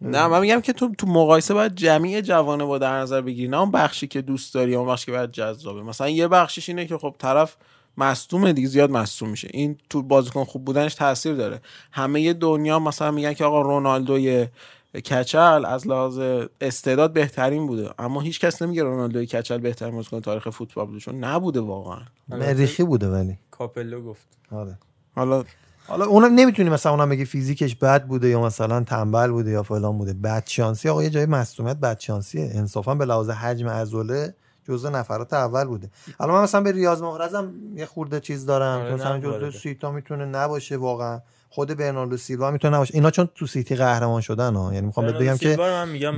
نه 0.00 0.26
من 0.26 0.40
میگم 0.40 0.60
که 0.60 0.72
تو 0.72 0.94
تو 0.98 1.06
مقایسه 1.06 1.54
باید 1.54 1.74
جمعی 1.74 2.22
جوانه 2.22 2.64
با 2.64 2.78
در 2.78 2.98
نظر 2.98 3.20
بگیری. 3.20 3.48
نه 3.48 3.60
اون 3.60 3.70
بخشی 3.70 4.06
که 4.06 4.22
دوست 4.22 4.54
داری 4.54 4.74
اون 4.74 4.88
بخشی 4.88 5.06
که 5.06 5.12
باید 5.12 5.30
جذابه. 5.30 5.82
مثلا 5.82 6.08
یه 6.08 6.28
بخشش 6.28 6.68
اینه 6.68 6.86
که 6.86 6.98
خب 6.98 7.14
طرف 7.18 7.56
مصدومه 7.96 8.52
دیگه 8.52 8.68
زیاد 8.68 8.90
مصدوم 8.90 9.28
میشه. 9.30 9.48
این 9.52 9.78
تو 9.90 10.02
بازیکن 10.02 10.44
خوب 10.44 10.64
بودنش 10.64 10.94
تاثیر 10.94 11.34
داره. 11.34 11.60
همه 11.92 12.32
دنیا 12.32 12.78
مثلا 12.78 13.10
میگن 13.10 13.32
که 13.32 13.44
آقا 13.44 13.60
رونالدوی 13.62 14.46
کچل 14.94 15.64
از 15.64 15.86
لحاظ 15.88 16.18
استعداد 16.60 17.12
بهترین 17.12 17.66
بوده. 17.66 17.90
اما 17.98 18.20
هیچ 18.20 18.40
کس 18.40 18.62
نمیگه 18.62 18.82
رونالدوی 18.82 19.26
کچل 19.26 19.58
بهترین 19.58 19.94
بازیکن 19.94 20.20
تاریخ 20.20 20.48
فوتبال 20.50 20.86
بوده 20.86 20.98
چون 20.98 21.24
نبوده 21.24 21.60
واقعا. 21.60 21.98
مریخی 22.28 22.84
بوده 22.84 23.08
ولی. 23.08 23.38
کاپلو 23.50 24.02
گفت. 24.02 24.26
آره. 24.52 24.78
حالا 25.14 25.44
حالا 25.86 26.04
اونم 26.06 26.34
نمی‌تونی 26.34 26.70
مثلا 26.70 26.92
اونم 26.92 27.08
بگی 27.08 27.24
فیزیکش 27.24 27.76
بد 27.76 28.06
بوده 28.06 28.28
یا 28.28 28.40
مثلا 28.40 28.84
تنبل 28.84 29.30
بوده 29.30 29.50
یا 29.50 29.62
فلان 29.62 29.98
بوده. 29.98 30.12
بد 30.12 30.44
شانسی 30.46 30.88
آقا 30.88 31.02
یه 31.02 31.10
جای 31.10 31.26
مصونیت 31.26 31.76
بد 31.76 32.00
شانسیه. 32.00 32.50
انصافا 32.54 32.94
به 32.94 33.04
لحاظ 33.04 33.30
حجم 33.30 33.68
عضله 33.68 34.34
جزء 34.68 34.90
نفرات 34.90 35.32
اول 35.32 35.64
بوده. 35.64 35.90
حالا 36.18 36.32
من 36.32 36.42
مثلا 36.42 36.60
به 36.60 36.72
ریاض 36.72 37.02
محرزم 37.02 37.52
یه 37.74 37.86
خورده 37.86 38.20
چیز 38.20 38.46
دارم. 38.46 38.80
آره، 38.80 38.88
که 38.88 38.94
مثلا 38.94 39.18
جزء. 39.18 39.58
سیتا 39.58 39.92
می‌تونه 39.92 40.24
نباشه 40.24 40.76
واقعا. 40.76 41.20
خود 41.50 41.76
برناردو 41.76 42.16
سیلوا 42.16 42.50
می‌تونه 42.50 42.76
نباشه. 42.76 42.94
اینا 42.94 43.10
چون 43.10 43.28
تو 43.34 43.46
سیتی 43.46 43.76
قهرمان 43.76 44.20
شدن 44.20 44.54
ها. 44.54 44.74
یعنی 44.74 44.86
می‌خوام 44.86 45.06
بهت 45.06 45.16
بگم 45.16 45.36
که. 45.36 45.56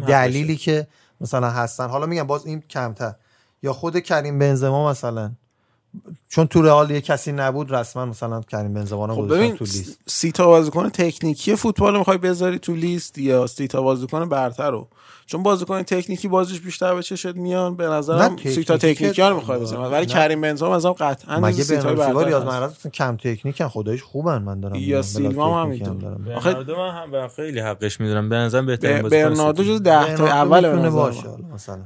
دلیلی 0.06 0.56
که 0.56 0.86
مثلا 1.20 1.50
هستن. 1.50 1.88
حالا 1.88 2.06
میگم 2.06 2.26
باز 2.26 2.46
این 2.46 2.62
کمتر. 2.70 3.14
یا 3.62 3.72
خود 3.72 4.00
کریم 4.00 4.38
بنزما 4.38 4.90
مثلا. 4.90 5.32
چون 6.28 6.46
تو 6.46 6.62
رئال 6.62 6.90
یه 6.90 7.00
کسی 7.00 7.32
نبود 7.32 7.74
رسما 7.74 8.06
مثلا 8.06 8.40
کریم 8.40 8.74
بنزما 8.74 9.06
رو 9.06 9.14
خب 9.14 9.34
ببین 9.34 9.56
تو 9.56 9.64
لیست. 9.64 9.98
سی 10.06 10.32
تا 10.32 10.46
بازیکن 10.46 10.88
تکنیکی 10.88 11.56
فوتبال 11.56 11.92
رو 11.92 11.98
می‌خوای 11.98 12.18
بذاری 12.18 12.58
تو 12.58 12.74
لیست 12.74 13.18
یا 13.18 13.46
سی 13.46 13.68
تا 13.68 13.82
بازیکن 13.82 14.28
برتر 14.28 14.70
رو؟ 14.70 14.88
چون 15.26 15.42
بازیکن 15.42 15.82
تکنیکی 15.82 16.28
بازیش 16.28 16.60
بیشتر 16.60 16.94
به 16.94 17.02
چشت 17.02 17.26
میان 17.26 17.76
به 17.76 17.86
نظرم 17.86 18.36
نه، 18.44 18.50
سی 18.50 18.64
تا 18.64 18.76
تکنیکی 18.76 19.22
ها 19.22 19.28
رو 19.28 19.36
می‌خوای 19.36 19.60
بذاری 19.60 19.92
ولی. 19.92 20.06
کریم 20.06 20.40
بنزما 20.40 20.76
مثلا 20.76 20.92
قطعا 20.92 21.40
مگه 21.40 21.62
سی 21.62 21.76
تا 21.76 21.82
برناردو 21.82 22.02
سیلوا 22.02 22.14
برتر 22.14 22.28
ریاض 22.28 22.42
هست. 22.42 22.52
محرز 22.52 22.70
اصلا 22.70 22.90
کم 22.90 23.16
تکنیکن 23.16 23.68
خدایش 23.68 24.02
خوبن 24.02 24.42
من 24.42 24.60
دارم 24.60 24.74
یا. 24.74 25.02
سیلوا 25.02 25.60
هم 25.60 25.66
همینطور. 25.66 25.94
دارم. 25.94 26.28
آخه- 26.36 26.54
من 26.54 27.02
هم 27.02 27.10
به 27.10 27.28
خیلی 27.36 27.60
حقش 27.60 28.00
می‌دونم 28.00 28.28
به 28.28 28.36
نظرم 28.36 28.66
بهترین 28.66 29.02
بازیکن 29.02 29.28
برناردو. 29.28 29.64
جز 29.64 29.82
ده 29.82 30.16
تا 30.16 30.24
برناردو 30.24 30.66
اول 30.68 30.90
باشه 30.90 31.22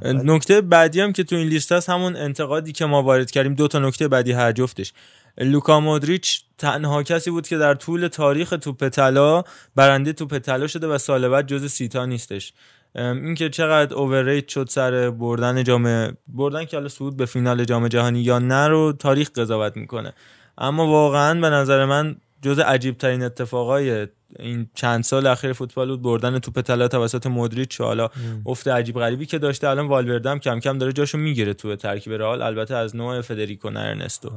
نکته 0.05 0.61
بعدی 0.61 1.01
هم 1.01 1.13
که 1.13 1.25
تو 1.25 1.37
این 1.37 1.49
لیست 1.49 1.73
هست 1.73 1.89
همون 1.91 2.17
انتقادی 2.17 2.73
که 2.73 2.85
ما 2.87 3.03
وارد 3.03 3.31
کردیم 3.31 3.55
دو 3.55 3.69
تا 3.69 3.79
نکته 3.79 4.09
بعدی 4.09 4.33
هر 4.33 4.53
جفتش 4.53 4.93
لوکا 5.39 5.81
مودریچ 5.81 6.43
تنها 6.59 7.03
کسی 7.03 7.31
بود 7.31 7.49
که 7.49 7.59
در 7.59 7.75
طول 7.75 8.09
تاریخ 8.09 8.55
توپ 8.61 8.89
طلا 8.89 9.43
برنده 9.77 10.13
توپ 10.13 10.39
طلا 10.39 10.67
شده 10.67 10.87
و 10.87 10.99
سال 10.99 11.29
بعد 11.29 11.47
جز 11.47 11.67
سیتا 11.73 12.07
نیستش 12.07 12.53
اینکه 12.95 13.49
چقدر 13.49 13.95
اوورریت 13.95 14.49
شد 14.49 14.67
سر 14.69 15.11
بردن 15.11 15.65
جام 15.65 16.17
بردن 16.29 16.65
که 16.65 16.77
حالا 16.77 16.89
صعود 16.89 17.17
به 17.17 17.27
فینال 17.27 17.65
جام 17.65 17.89
جهانی 17.89 18.21
یا 18.21 18.39
نه 18.39 18.69
رو 18.69 18.93
تاریخ 18.93 19.31
قضاوت 19.31 19.77
می‌کنه. 19.77 20.13
اما 20.59 20.87
واقعا 20.87 21.41
به 21.41 21.51
نظر 21.51 21.85
من 21.85 22.17
جز 22.43 22.59
عجیب 22.59 22.99
ترین 22.99 23.23
اتفاقای 23.23 24.07
این 24.39 24.69
چند 24.75 25.05
سال 25.05 25.27
اخیر 25.27 25.53
فوتبال 25.53 25.89
بود 25.89 26.03
بردن 26.03 26.39
توپ 26.39 26.61
طلا 26.61 26.89
توسط 26.89 27.27
مودریچ 27.27 27.81
حالا 27.81 28.09
افت 28.47 28.69
عجیب 28.69 28.99
غریبی 28.99 29.27
که 29.27 29.39
داشته 29.39 29.69
الان 29.69 29.89
والورده 29.89 30.31
هم 30.31 30.39
کم 30.39 30.61
کم 30.61 30.79
داره 30.79 30.93
جاشو 30.93 31.19
می‌گیره 31.19 31.55
تو 31.55 31.77
ترکیب 31.77 32.13
رئال 32.13 32.43
البته 32.43 32.75
از 32.75 32.97
نوع 32.97 33.21
فدریکو 33.21 33.71
نه 33.71 33.81
ارنستو. 33.81 34.31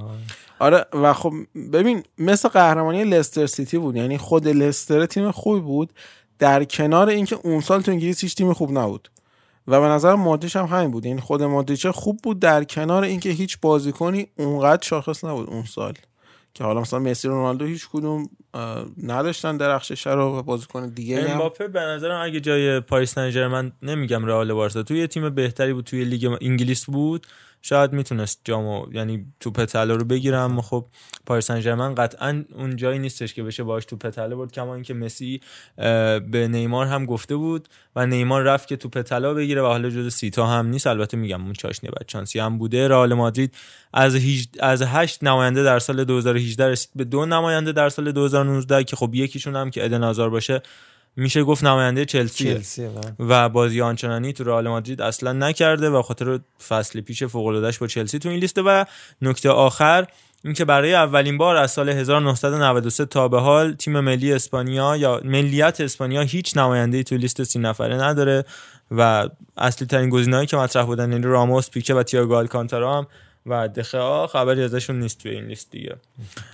آره 0.60 0.86
و 0.94 1.14
خب 1.14 1.34
ببین 1.74 2.04
مثل 2.18 2.50
قهرمانی 2.50 3.04
لستر 3.04 3.46
سیتی 3.46 3.78
بود 3.78 3.96
یعنی 3.96 4.18
خود 4.18 4.48
لستر 4.48 5.06
تیم 5.06 5.32
خوبی 5.32 5.60
بود. 5.60 5.94
در 6.40 6.64
کنار 6.64 7.10
اینکه 7.10 7.36
اون 7.44 7.62
سال 7.62 7.82
تو 7.82 7.92
انگلیس 7.92 8.22
هیچ 8.22 8.36
تیم 8.36 8.54
خوب 8.54 8.78
نبود. 8.78 9.10
و 9.68 9.82
به 9.82 9.88
نظر 9.88 10.16
مودریچ 10.16 10.56
هم 10.56 10.66
همین 10.66 10.92
بود. 10.92 11.06
یعنی 11.06 11.22
خود 11.22 11.44
مودریچ 11.44 11.88
خوب 11.88 12.20
بود 12.24 12.40
در 12.40 12.64
کنار 12.64 13.04
اینکه 13.04 13.30
هیچ 13.30 13.58
بازیکنی 13.62 14.28
اونقدر 14.38 14.88
شاخص 14.88 15.24
نبود 15.24 15.50
اون 15.50 15.64
سال. 15.64 15.94
که 16.54 16.64
حالا 16.64 16.82
مثلا 16.82 17.00
مسی 17.00 17.28
رونالدو 17.28 17.66
هیچ 17.66 17.88
کدوم 17.94 18.30
نداشتن 19.04 19.58
درخشش 19.58 20.08
رو 20.08 20.38
و 20.38 20.42
بازیکن 20.42 20.90
دیگه 20.90 21.20
امباپه 21.20 21.68
به 21.68 21.80
نظرم 21.80 22.22
اگه 22.22 22.40
جای 22.40 22.80
پاریس 22.80 23.14
سن 23.14 23.30
ژرمن 23.30 23.72
نمیگم 23.82 24.26
رئال 24.26 24.54
بارسا 24.54 24.84
توی 24.84 25.00
یه 25.00 25.08
تیم 25.08 25.30
بهتری 25.30 25.74
بود 25.74 25.86
توی 25.86 26.06
لیگ 26.06 26.38
انگلیس 26.42 26.86
بود. 26.86 27.28
شاید 27.66 27.94
می‌تونست 27.94 28.42
جامو 28.44 28.86
یعنی 28.94 29.26
توپ 29.40 29.66
طلا 29.66 29.96
رو 29.96 30.06
بگیره 30.06 30.38
اما 30.38 30.62
خب 30.62 30.86
پاریس 31.26 31.46
سن 31.46 31.60
ژرمن 31.60 31.96
قطعا 31.96 32.44
اون 32.56 32.76
جایی 32.76 33.00
نیستش 33.00 33.34
که 33.34 33.44
بشه 33.44 33.64
باش 33.64 33.86
توپ 33.86 34.10
طلا 34.10 34.36
برد 34.36 34.52
کما 34.52 34.76
اینکه 34.76 34.94
مسی 34.94 35.42
به 36.32 36.48
نیمار 36.52 36.86
هم 36.86 37.06
گفته 37.06 37.36
بود 37.36 37.70
و 37.96 38.06
نیمار 38.06 38.42
رفت 38.42 38.68
که 38.68 38.76
توپ 38.76 39.02
طلا 39.02 39.34
بگیره 39.34 39.62
و 39.62 39.66
حالا 39.66 39.90
جز 39.90 40.14
سیتا 40.14 40.48
هم 40.48 40.68
نیست. 40.68 40.88
البته 40.88 41.18
میگم 41.18 41.44
اون 41.44 41.54
چاشنی 41.54 41.90
بدشانسی 41.90 42.40
هم 42.40 42.58
بوده. 42.58 42.88
رئال 42.88 43.14
مادرید 43.14 43.56
از 43.94 44.16
هیج... 44.16 44.48
از 44.60 44.82
8 44.82 45.24
نماینده 45.24 45.64
در 45.64 45.80
سال 45.80 46.04
2018 46.04 46.68
رسید 46.68 46.90
به 46.96 47.04
دو 47.04 47.26
نماینده 47.26 47.72
در 47.72 47.90
سال 47.90 48.12
2019 48.12 48.84
که 48.84 48.96
خب 48.96 49.16
یکیشون 49.16 49.56
هم 49.56 49.70
که 49.70 49.86
ادن 49.86 50.04
آزار 50.04 50.30
باشه 50.30 50.62
میشه 51.16 51.44
گفت 51.44 51.64
نماینده 51.64 52.06
چلسی 52.06 52.54
بله. 52.54 53.16
و 53.20 53.50
بازی 53.50 53.82
آنچنانی 53.82 54.34
تو 54.34 54.44
رئال 54.44 54.68
مادرید 54.68 55.02
اصلا 55.02 55.34
نکرده 55.34 55.90
و 55.90 56.02
خاطر 56.02 56.40
فصل 56.68 57.02
پیش 57.02 57.24
فوق 57.24 57.72
با 57.80 57.88
چلسی 57.88 58.20
تو 58.20 58.30
این 58.30 58.40
لیسته. 58.40 58.62
و 58.62 58.86
نکته 59.22 59.50
آخر 59.50 60.06
اینکه 60.44 60.66
برای 60.66 60.94
اولین 60.94 61.38
بار 61.38 61.56
از 61.56 61.72
سال 61.72 61.90
1993 61.90 63.06
تا 63.06 63.28
به 63.28 63.40
حال 63.40 63.74
تیم 63.74 64.00
ملی 64.00 64.34
اسپانیا 64.34 64.98
یا 64.98 65.22
ملیت 65.24 65.82
اسپانیا 65.82 66.22
هیچ 66.22 66.58
نماینده 66.58 67.04
تو 67.04 67.18
لیست 67.18 67.44
سی 67.44 67.60
نفره 67.60 67.96
نداره. 67.96 68.46
و 68.92 69.30
اصلی 69.58 69.88
ترین 69.88 70.10
گزینه‌هایی 70.10 70.48
که 70.48 70.58
مطرح 70.58 70.86
بودن 70.86 71.12
یعنی 71.12 71.24
راموس، 71.24 71.70
پیکه 71.70 71.94
و 71.94 72.04
تییاگو 72.04 72.36
آلکانتارا 72.36 72.98
هم 72.98 73.08
و 73.46 73.68
دخیا 73.68 74.28
خبری 74.28 74.64
ازشون 74.64 75.00
نیست 75.00 75.18
توی 75.18 75.32
این 75.32 75.46
لیست 75.46 75.72
دیگه. 75.72 75.96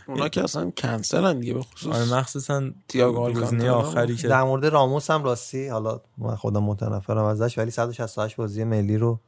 اونا 0.08 0.30
که 0.30 0.44
اصلا 0.44 0.72
کنسلن 0.72 1.40
دیگه 1.40 1.54
به 1.54 1.60
آره 1.60 1.68
خصوص 1.74 2.12
مخصوصا 2.12 2.70
تییاگو 2.88 3.44
آخری 3.70 4.16
که 4.16 4.28
در 4.28 4.44
مورد 4.44 4.66
راموس 4.66 5.12
هم 5.12 5.24
راستی 5.24 5.68
حالا 5.68 6.00
من 6.18 6.36
خودم 6.36 6.64
متنفرم 6.64 7.24
ازش 7.24 7.58
ولی 7.58 7.72
168 7.72 8.36
بازی 8.36 8.64
ملی 8.64 8.98
رو 8.98 9.20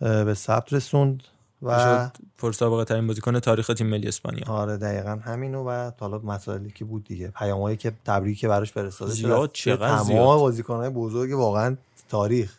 به 0.00 0.34
ثبت 0.34 0.72
رسوند 0.72 1.22
و 1.62 2.10
پرسابقه 2.38 2.84
ترین 2.84 3.06
بازیکن 3.06 3.40
تاریخ 3.40 3.66
تیم 3.66 3.86
ملی 3.86 4.08
اسپانیا. 4.08 4.44
آره 4.46 4.76
دقیقا 4.76 5.18
همینو 5.24 5.64
و 5.68 5.90
حالا 6.00 6.18
مسائلی 6.18 6.70
که 6.70 6.84
بود 6.84 7.04
دیگه. 7.04 7.28
پیامایی 7.28 7.76
که 7.76 7.92
تبریکی 8.04 8.48
براش 8.48 8.72
فرستاده 8.72 9.14
شد 9.14 9.26
زیاد، 9.26 9.50
چقدر 9.52 9.98
تمام. 9.98 10.38
بازیکن‌های 10.38 10.90
بزرگ 10.90 11.38
واقعا 11.38 11.76
تاریخ. 12.08 12.56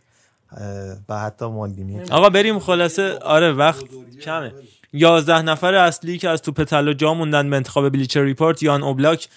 و 1.09 1.19
حتی 1.19 1.45
مالدینی. 1.45 2.01
آقا 2.01 2.30
بریم 2.30 2.59
خلاصه. 2.59 3.17
آره 3.17 3.51
وقت 3.51 3.84
کمه. 4.22 4.53
یازده 4.93 5.41
نفر 5.41 5.73
اصلی 5.73 6.17
که 6.17 6.30
از 6.30 6.41
توپ 6.41 6.63
طلا 6.63 6.93
جا 6.93 7.13
موندن 7.13 7.49
به 7.49 7.55
انتخاب 7.55 7.89
Bleacher 7.89 8.23
Report 8.23 8.64
یان 8.63 8.84
اوبلاک 8.84 9.27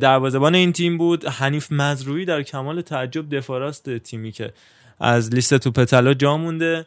دروازه‌بان 0.00 0.54
این 0.54 0.72
تیم 0.72 0.98
بود. 0.98 1.24
حنیف 1.24 1.72
مزروعی 1.72 2.24
در 2.24 2.42
کمال 2.42 2.80
تعجب 2.80 3.36
دفاع 3.36 3.60
راست 3.60 3.98
تیمی 3.98 4.32
که 4.32 4.52
از 5.00 5.34
لیست 5.34 5.54
توپ 5.54 5.84
طلا 5.84 6.14
جا 6.14 6.36
مونده. 6.36 6.86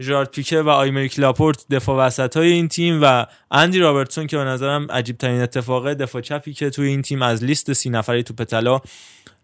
ژارد 0.00 0.30
پیکه 0.30 0.62
و 0.62 0.68
آیمریک 0.68 1.20
لاپورت 1.20 1.64
دفاع 1.70 2.06
وسط 2.06 2.36
های 2.36 2.52
این 2.52 2.68
تیم 2.68 3.02
و 3.02 3.26
اندی 3.50 3.78
رابرتسون 3.78 4.26
که 4.26 4.36
به 4.36 4.44
نظرم 4.44 4.90
عجیب 4.90 5.18
ترین 5.18 5.40
اتفاقه 5.40 5.94
دفاع 5.94 6.22
چپی 6.22 6.52
که 6.52 6.70
توی 6.70 6.88
این 6.88 7.02
تیم 7.02 7.22
از 7.22 7.44
لیست 7.44 7.72
سی 7.72 7.90
نفره 7.90 8.22
توپ 8.22 8.44
طلا 8.44 8.80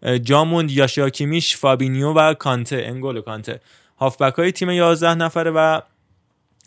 اه، 0.03 0.19
جا 0.19 0.45
موند 0.45 0.71
یاشوا 0.71 1.11
کیمیش 1.11 1.57
فابینیو 1.57 2.13
و 2.13 2.35
کانته 2.35 2.83
انگولو 2.87 3.21
کانته. 3.21 3.61
هافبک 3.99 4.35
های 4.35 4.53
تیم 4.53 4.71
11 4.71 5.15
نفره 5.15 5.51
و 5.51 5.81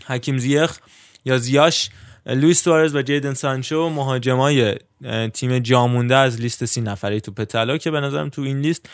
حکیم 0.06 0.38
زیخ 0.38 0.80
یا 1.26 1.38
زیاش 1.38 1.90
لوئیس 2.26 2.64
سوارز 2.64 2.96
و 2.96 3.02
جیدن 3.02 3.34
سانچو 3.34 3.90
مهاجمای 3.90 4.76
تیم 5.34 5.60
جامونده 5.60 6.16
از 6.16 6.42
لیست 6.42 6.66
سی 6.66 6.82
نفره 6.82 7.20
توپ 7.20 7.44
طلا 7.44 7.78
که 7.78 7.92
به 7.92 8.00
نظرم 8.00 8.30
تو 8.30 8.42
این 8.42 8.62
لیست 8.62 8.90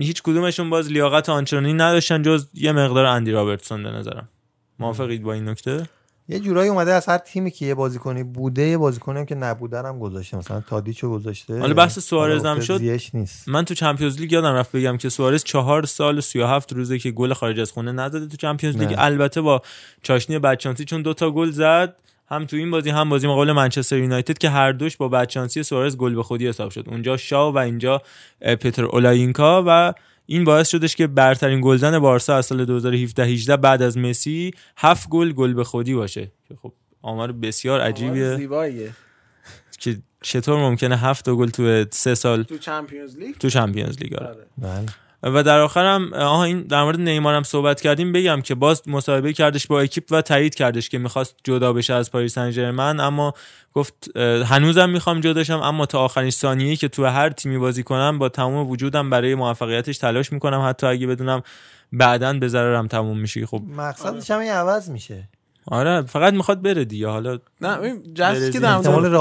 هیچ 0.00 0.22
کدومشون 0.22 0.70
باز 0.70 0.92
لیاقت 0.92 1.28
آنچنانی 1.28 1.72
نداشتن 1.72 2.22
جز 2.22 2.46
یه 2.54 2.72
مقدار 2.72 3.04
اندی 3.06 3.30
رابرتسون 3.30 3.82
به 3.82 3.90
نظرم. 3.90 4.28
موافقید 4.78 5.22
با 5.22 5.32
این 5.32 5.48
نکته؟ 5.48 5.88
یه 6.28 6.40
جورایی 6.40 6.70
اومده 6.70 6.92
از 6.92 7.06
هر 7.06 7.18
تیمی 7.18 7.50
که 7.50 7.66
یه 7.66 7.74
بازیکنی 7.74 8.22
بوده 8.22 8.62
یه 8.62 8.78
بازیکنی 8.78 9.26
که 9.26 9.34
نبوده 9.34 9.78
هم 9.78 9.98
گذاشته. 9.98 10.36
مثلا 10.36 10.60
تادیچو 10.60 11.10
گذاشته. 11.10 11.60
حالا 11.60 11.74
بحث 11.74 11.98
سوارز 11.98 12.44
هم 12.44 12.60
شد. 12.60 12.80
نیست. 13.14 13.48
من 13.48 13.64
تو 13.64 13.74
Champions 13.74 14.20
League 14.20 14.32
یادم 14.32 14.54
رفت 14.54 14.76
بگم 14.76 14.96
که 14.96 15.08
سوارز 15.08 15.44
چهار 15.44 15.86
سال 15.86 16.18
و 16.18 16.20
37 16.20 16.72
روزه 16.72 16.98
که 16.98 17.10
گل 17.10 17.32
خارج 17.32 17.60
از 17.60 17.72
خونه 17.72 17.92
نزده 17.92 18.26
تو 18.26 18.36
Champions 18.36 18.76
League. 18.76 18.94
البته 18.98 19.40
با 19.40 19.62
چاشنی 20.02 20.38
بدشانسی 20.38 20.84
چون 20.84 21.02
دوتا 21.02 21.30
گل 21.30 21.50
زد 21.50 21.96
هم 22.26 22.44
تو 22.44 22.56
این 22.56 22.70
بازی 22.70 22.90
هم 22.90 23.08
بازی 23.08 23.26
مقابل 23.26 23.52
منچستر 23.52 23.98
یونایتد 23.98 24.38
که 24.38 24.50
هر 24.50 24.72
دوش 24.72 24.96
با 24.96 25.08
بدشانسی 25.08 25.62
سوارز 25.62 25.96
گل 25.96 26.14
به 26.14 26.22
خودی 26.22 26.48
حساب 26.48 26.70
شد. 26.70 26.84
اونجا 26.86 27.16
شاو 27.16 27.54
و 27.54 27.58
اینجا 27.58 28.02
پتر 28.40 28.84
اولاینکا 28.84 29.64
و 29.66 29.94
این 30.26 30.44
باعث 30.44 30.68
شدش 30.68 30.96
که 30.96 31.06
برترین 31.06 31.60
گلزن 31.60 31.98
بارسا 31.98 32.36
از 32.36 32.46
سال 32.46 32.64
2017 32.64 33.24
18 33.24 33.56
بعد 33.56 33.82
از 33.82 33.98
مسی 33.98 34.50
هفت 34.76 35.08
گل 35.08 35.32
گل 35.32 35.54
به 35.54 35.64
خودی 35.64 35.94
باشه. 35.94 36.32
که 36.48 36.54
خب 36.62 36.72
آمار 37.02 37.32
بسیار 37.32 37.80
عجیبیه. 37.80 38.36
زیباییه. 38.36 38.90
که 39.78 39.96
چطور 40.22 40.58
ممکنه 40.58 40.96
هفت 40.96 41.30
گل 41.30 41.48
تو 41.48 41.84
سه 41.90 42.14
سال 42.14 42.42
تو 42.42 42.58
Champions 42.58 43.16
League؟ 43.16 43.36
تو 43.36 43.48
Champions 43.48 43.98
League 43.98 44.14
آره. 44.14 44.46
بله. 44.58 44.86
و 45.24 45.42
در 45.42 45.58
آخرم 45.58 46.12
آها 46.12 46.44
این 46.44 46.62
در 46.62 46.82
مورد 46.82 47.00
نیمار 47.00 47.34
هم 47.34 47.42
صحبت 47.42 47.80
کردیم 47.80 48.12
بگم 48.12 48.40
که 48.40 48.54
باز 48.54 48.88
مصاحبه 48.88 49.32
کردش 49.32 49.66
با 49.66 49.80
اکیپ 49.80 50.04
و 50.10 50.22
تایید 50.22 50.54
کردش 50.54 50.88
که 50.88 50.98
می‌خواست 50.98 51.36
جدا 51.44 51.72
بشه 51.72 51.94
از 51.94 52.10
پاریس 52.10 52.34
سن 52.34 52.50
ژرمن 52.50 53.00
اما 53.00 53.34
گفت 53.74 54.16
هنوزم 54.46 54.90
می‌خوام 54.90 55.20
جداشم 55.20 55.60
اما 55.60 55.86
تا 55.86 56.00
آخرین 56.00 56.30
ثانیه‌ای 56.30 56.76
که 56.76 56.88
تو 56.88 57.04
هر 57.04 57.30
تیمی 57.30 57.58
بازی 57.58 57.82
کنم 57.82 58.18
با 58.18 58.28
تمام 58.28 58.70
وجودم 58.70 59.10
برای 59.10 59.34
موفقیتش 59.34 59.98
تلاش 59.98 60.32
می‌کنم 60.32 60.66
حتی 60.68 60.86
اگه 60.86 61.06
بدونم 61.06 61.42
بعدا 61.92 62.32
به 62.32 62.48
ضررم 62.48 62.86
تموم 62.86 63.18
میشه 63.18 63.46
خب 63.46 63.62
مقصدش 63.76 64.30
هم 64.30 64.40
این 64.40 64.52
عوض 64.52 64.90
میشه 64.90 65.28
آره 65.66 66.02
فقط 66.02 66.32
می‌خواد 66.32 66.62
بره 66.62 66.84
دیگه 66.84 67.08
حالا 67.08 67.38
نه 67.60 67.96
جستی 68.14 68.50
که 68.52 68.60
در 68.60 68.78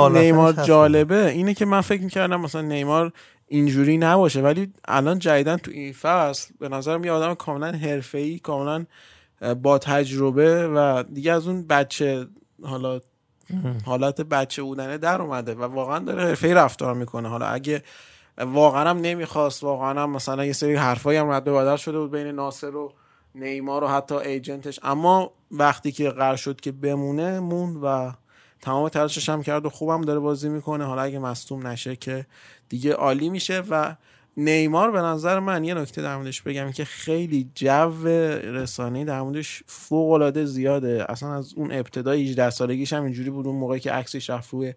نیمار. 0.09 0.53
جالبه 0.53 1.30
اینه 1.30 1.53
که 1.53 1.65
من 1.65 1.81
فکر 1.81 2.01
می‌کردم 2.01 2.41
مثلا 2.41 2.61
نیمار 2.61 3.11
اینجوری 3.48 3.98
نباشه. 3.98 4.41
ولی 4.41 4.74
الان 4.88 5.20
جدیدن 5.20 5.57
تو 5.57 5.72
این 5.72 5.94
فصل 5.94 6.53
به 6.60 6.70
نظرم 6.70 7.03
یه 7.03 7.11
آدم 7.11 7.34
کاملا 7.34 7.72
حرفه‌ای 7.72 8.40
کاملا 8.40 8.86
با 9.61 9.78
تجربه 9.78 10.68
و 10.68 11.03
دیگه 11.14 11.32
از 11.32 11.48
اون 11.48 11.68
بچه 11.68 12.28
حالا 12.64 13.02
حالت 13.86 14.22
بچه 14.22 14.61
بودنه 14.61 14.98
در 14.98 15.22
اومده 15.22 15.56
و 15.56 15.64
واقعا 15.64 15.99
داره 15.99 16.24
حرفه‌ای 16.24 16.53
رفتار 16.53 16.94
می‌کنه. 16.94 17.30
حالا 17.30 17.45
اگه 17.45 17.84
واقعا 18.38 18.90
هم 18.90 18.98
نمی‌خواست 18.98 19.64
واقعا 19.64 20.03
هم 20.03 20.10
مثلا 20.10 20.45
یه 20.45 20.53
سری 20.53 20.76
حرفایی 20.76 21.18
هم 21.20 21.30
رد 21.30 21.44
بدل 21.44 21.76
شده 21.76 21.99
بود 21.99 22.11
بین 22.11 22.28
ناصر 22.28 22.76
و 22.76 22.94
نیمار 23.36 23.84
و 23.84 23.88
حتی 23.88 24.15
ایجنتش. 24.15 24.80
اما 24.84 25.32
وقتی 25.52 25.91
که 25.91 26.10
قرار 26.10 26.36
شد 26.36 26.61
که 26.61 26.72
بمونه 26.72 27.40
مون 27.40 27.76
و 27.84 28.11
تمام 28.61 28.90
تلاشش 28.90 29.30
هم 29.30 29.44
کرد 29.44 29.65
و 29.65 29.70
خوبم 29.70 30.02
داره 30.02 30.20
بازی 30.20 30.49
می‌کنه. 30.49 30.86
حالا 30.86 31.02
اگه 31.02 31.20
مصدوم 31.20 31.68
نشه 31.68 31.95
که 31.95 32.26
دیگه 32.73 32.93
عالی 32.93 33.29
میشه 33.29 33.63
و 33.69 33.95
نیمار 34.37 34.91
به 34.91 35.01
نظر 35.01 35.39
من 35.39 35.63
یه 35.63 35.73
نکته 35.73 36.01
در 36.01 36.15
موردش 36.15 36.41
بگم 36.41 36.71
که 36.71 36.85
خیلی 36.85 37.49
جو 37.55 38.07
رسانه‌ای 38.43 39.05
در 39.05 39.21
موردش 39.21 39.63
فوق 39.67 40.11
العاده 40.11 40.45
زیاده. 40.45 41.05
اصلا 41.09 41.33
از 41.33 41.53
اون 41.53 41.71
ابتدای 41.71 42.29
18 42.29 42.49
سالگیش 42.49 42.93
هم 42.93 43.03
اینجوری 43.03 43.29
بود 43.29 43.47
اون 43.47 43.55
موقعی 43.55 43.79
که 43.79 43.91
عکسش 43.91 44.29
رفت 44.29 44.49
روی 44.53 44.73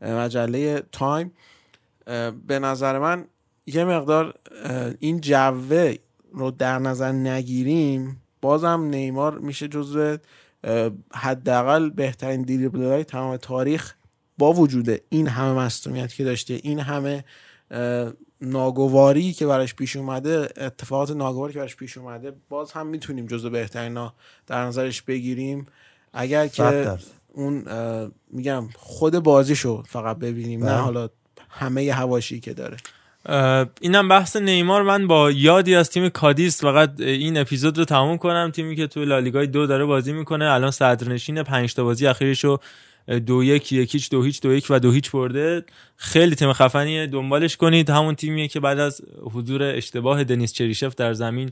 مجله 0.00 0.82
تایم. 0.92 1.32
به 2.46 2.58
نظر 2.58 2.98
من 2.98 3.24
یه 3.66 3.84
مقدار 3.84 4.34
این 4.98 5.20
جوه 5.20 5.94
رو 6.32 6.50
در 6.50 6.78
نظر 6.78 7.12
نگیریم 7.12 8.22
بازم 8.40 8.80
نیمار 8.90 9.38
میشه 9.38 9.68
جزو 9.68 10.16
حداقل 11.14 11.90
بهترین 11.90 12.42
دریبلرهای 12.42 13.04
تمام 13.04 13.36
تاریخ 13.36 13.94
با 14.38 14.52
وجود 14.52 15.00
این 15.08 15.28
همه 15.28 15.52
مصدومیت 15.52 16.14
که 16.14 16.24
داشته 16.24 16.60
این 16.62 16.80
همه 16.80 17.24
ناگواری 18.40 19.32
که 19.32 19.46
براش 19.46 19.74
پیش 19.74 19.96
اومده 19.96 20.48
اتفاقات 20.56 21.10
ناگواری 21.10 21.52
که 21.52 21.58
براش 21.58 21.76
پیش 21.76 21.98
اومده 21.98 22.32
باز 22.48 22.72
هم 22.72 22.86
می‌تونیم 22.86 23.26
جزو 23.26 23.50
بهترین 23.50 24.10
در 24.46 24.64
نظرش 24.64 25.02
بگیریم. 25.02 25.66
اگر 26.12 26.46
که 26.46 26.62
درصد. 26.62 27.00
اون 27.32 27.64
میگم 28.30 28.68
خود 28.76 29.18
بازیشو 29.18 29.82
فقط 29.82 30.18
ببینیم 30.18 30.64
نه 30.64 30.66
بله. 30.66 30.76
حالا 30.80 31.08
همه 31.50 31.92
هواشی 31.92 32.40
که 32.40 32.54
داره. 32.54 32.76
اینم 33.80 34.08
بحث 34.08 34.36
نیمار. 34.36 34.82
من 34.82 35.06
با 35.06 35.30
یادی 35.30 35.74
از 35.74 35.90
تیم 35.90 36.08
کادیس 36.08 36.60
فقط 36.60 37.00
این 37.00 37.38
اپیزود 37.38 37.78
رو 37.78 37.84
تموم 37.84 38.18
کنم. 38.18 38.50
تیمی 38.50 38.76
که 38.76 38.86
تو 38.86 39.04
لالیگای 39.04 39.46
دو 39.46 39.66
داره 39.66 39.84
بازی 39.84 40.12
می‌کنه. 40.12 40.44
الان 40.44 40.70
صدرنشین 40.70 41.42
پنج 41.42 41.74
تا 41.74 41.84
بازی 41.84 42.06
اخیرش 42.06 42.44
رو 42.44 42.60
دو 43.08 43.44
یک 43.44 43.72
یکیچ 43.72 44.10
دو 44.10 44.22
هیچ 44.22 44.40
دو 44.40 44.54
یک 44.54 44.66
و 44.70 44.78
دو 44.78 44.90
هیچ 44.90 45.10
برده. 45.10 45.64
خیلی 45.96 46.34
تیم 46.34 46.52
خفنیه. 46.52 47.06
دنبالش 47.06 47.56
کنید. 47.56 47.90
همون 47.90 48.14
تیمیه 48.14 48.48
که 48.48 48.60
بعد 48.60 48.78
از 48.78 49.02
حضور 49.32 49.62
اشتباه 49.62 50.24
دنیس 50.24 50.52
چریشف 50.52 50.94
در 50.94 51.12
زمین 51.12 51.50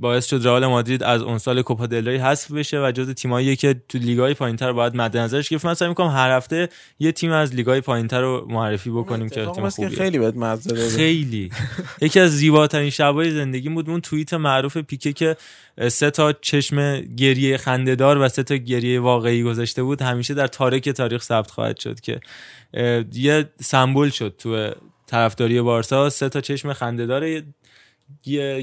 باعث 0.00 0.26
شد 0.26 0.40
رئال 0.44 0.66
مادرید 0.66 1.02
از 1.02 1.22
اون 1.22 1.38
سال 1.38 1.62
کوپا 1.62 1.86
دل 1.86 2.08
ری 2.08 2.16
حذف 2.16 2.52
بشه 2.52 2.80
و 2.80 2.92
جز 2.92 3.10
تیمایی 3.10 3.56
که 3.56 3.82
تو 3.88 3.98
لیگای 3.98 4.34
پایینتر 4.34 4.72
باید 4.72 4.96
مد 4.96 5.16
نظرش 5.16 5.48
گرفت. 5.48 5.64
من 5.64 5.74
سعی 5.74 5.88
می‌کنم 5.88 6.08
هر 6.08 6.30
هفته 6.30 6.68
یه 6.98 7.12
تیم 7.12 7.32
از 7.32 7.54
لیگای 7.54 7.80
پایینتر 7.80 8.20
رو 8.20 8.46
معرفی 8.48 8.90
بکنیم 8.90 9.28
که 9.28 9.46
تیم 9.46 9.68
خوبیه. 9.68 9.96
خیلی 9.96 10.18
بهت 10.18 10.36
مزه 10.36 10.88
خیلی. 10.96 11.50
یکی 12.02 12.20
از 12.20 12.30
زیباترین 12.30 12.90
شبای 12.90 13.30
زندگی 13.30 13.68
بود 13.68 13.90
اون 13.90 14.00
توییت 14.00 14.34
معروف 14.34 14.76
پیکه 14.76 15.12
که 15.12 15.36
سه 15.88 16.10
تا 16.10 16.32
چشم 16.32 17.00
گریه 17.00 17.56
خندهدار 17.56 18.18
و 18.18 18.28
سه 18.28 18.42
تا 18.42 18.56
گریه 18.56 19.00
واقعی 19.00 19.42
گذاشته 19.42 19.82
بود 19.82 20.02
همیشه 20.02 20.34
در 20.34 20.46
تاریک 20.46 20.88
تاریخ 20.88 21.22
ثبت 21.22 21.50
خواهد 21.50 21.78
شد 21.80 22.00
که 22.00 22.20
یه 23.12 23.44
سمبل 23.60 24.08
شد 24.08 24.34
تو 24.38 24.70
طرفداری 25.06 25.60
بارسا. 25.60 26.10
سه 26.10 26.28
تا 26.28 26.40
چشم 26.40 26.72
خندهدار 26.72 27.42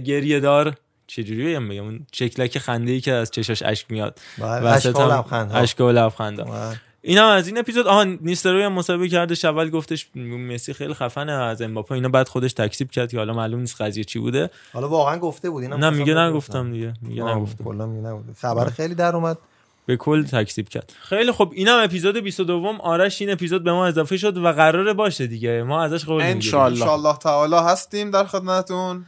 گریه 0.05 0.39
دار. 0.39 0.75
چجوری 1.07 1.49
بگم 1.49 1.69
بگم؟ 1.69 1.83
اون 1.83 2.07
چکلک 2.11 2.57
خنده 2.57 2.91
ای 2.91 3.01
که 3.01 3.11
از 3.11 3.31
چشاش 3.31 3.63
اشک 3.63 3.91
میاد. 3.91 4.19
بله، 4.37 4.61
وسط 4.61 4.99
هم. 4.99 5.49
اشک‌ها 5.53 5.87
و 5.87 5.91
لبخندها. 5.91 6.45
بله. 6.45 6.81
اینا 7.01 7.29
از 7.29 7.47
این 7.47 7.57
اپیزود. 7.57 7.87
آها 7.87 8.03
نیستروی 8.03 8.63
هم 8.63 8.73
مسابقه 8.73 9.09
کردش. 9.09 9.45
اول 9.45 9.69
گفتش 9.69 10.09
مسی 10.15 10.73
خیلی 10.73 10.93
خفنه 10.93 11.31
از 11.31 11.61
امباپه 11.61 11.91
اینا. 11.91 12.09
بعد 12.09 12.27
خودش 12.27 12.53
تکذیب 12.53 12.91
کرد 12.91 13.11
که 13.11 13.17
حالا 13.17 13.33
معلوم 13.33 13.59
نیست 13.59 13.81
قضیه 13.81 14.03
چی 14.03 14.19
بوده. 14.19 14.49
حالا 14.73 14.89
واقعا 14.89 15.19
گفته 15.19 15.49
بود 15.49 15.63
اینا 15.63 15.77
نه 15.77 15.89
میگه 15.89 16.13
نگفتم. 16.13 16.71
دیگه. 16.71 16.93
میگه 17.01 17.23
نگفتم. 17.23 17.63
کلا 17.63 17.85
میگه 17.85 18.09
نگفته. 18.09 18.33
خبر 18.33 18.65
خیلی 18.65 18.95
در 18.95 19.15
اومد. 19.15 19.37
به 19.85 19.97
کل 19.97 20.23
تکذیب 20.23 20.69
کرد. 20.69 20.93
خیلی 21.01 21.31
خب 21.31 21.51
اینم 21.55 21.79
اپیزود 21.83 22.17
22 22.17 22.73
آرش 22.79 23.21
این 23.21 23.31
اپیزود 23.31 23.63
به 23.63 23.71
ما 23.71 23.87
اضافه 23.87 24.17
شد 24.17 24.37
و 24.37 24.51
قراره 24.51 24.93
باشه 24.93 25.27
دیگه. 25.27 25.63
ما 25.63 25.83
ازش 25.83 26.05
قول 26.05 26.15
می‌گیریم 26.15 26.35
انشالله. 26.35 26.81
انشالله. 26.81 27.17
تعالی 27.17 27.55
هستیم 27.55 28.11
در 28.11 28.23
خدمتتون. 28.23 29.05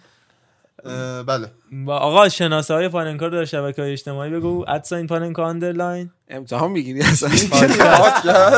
بله. 1.28 1.52
و 1.72 1.92
آقا 1.92 2.30
شناسه 2.30 2.74
های 2.74 2.90
پاننکا 2.90 3.26
رو 3.26 3.32
در 3.32 3.46
شبکه 3.46 3.82
های 3.82 3.92
اجتماعی 3.92 4.32
بگو. 4.32 4.66
at 4.68 4.81
sign 4.81 5.08
پاننکا 5.08 5.48
underline 5.48 6.12
امتحان 6.30 6.72
می‌گیری؟ 6.72 7.02
اصلا 7.02 7.30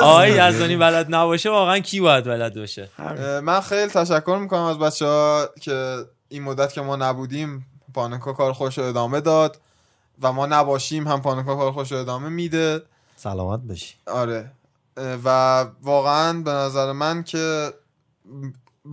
آقای 0.02 0.32
یزدانی 0.32 0.78
بلد 0.78 1.16
نباشه 1.16 1.50
واقعا 1.50 1.80
کی 1.80 2.00
باید 2.00 2.24
بلد 2.24 2.56
باشه؟ 2.56 2.90
من 3.44 3.62
خیلی 3.62 3.92
تشکر 3.92 4.38
می‌کنم 4.42 4.62
از 4.62 4.80
بچه 4.80 5.06
ها 5.06 5.50
که 5.62 5.98
این 6.30 6.44
مدت 6.44 6.74
که 6.74 6.82
ما 6.82 6.96
نبودیم 6.96 7.66
پاننکا 7.94 8.34
کار 8.34 8.54
خوش 8.54 8.78
رو 8.78 8.84
ادامه 8.84 9.22
داد 9.22 9.58
و 10.22 10.32
ما 10.32 10.46
نباشیم 10.46 11.08
هم 11.08 11.22
پاننکا 11.22 11.56
کار 11.56 11.72
خوش 11.72 11.92
رو 11.92 11.98
ادامه 11.98 12.30
میده. 12.30 12.82
سلامت 13.16 13.60
بشی 13.60 13.96
آره. 14.08 14.52
و 15.26 15.60
واقعا 15.82 16.34
به 16.34 16.52
نظر 16.52 16.92
من 16.92 17.24
که 17.24 17.74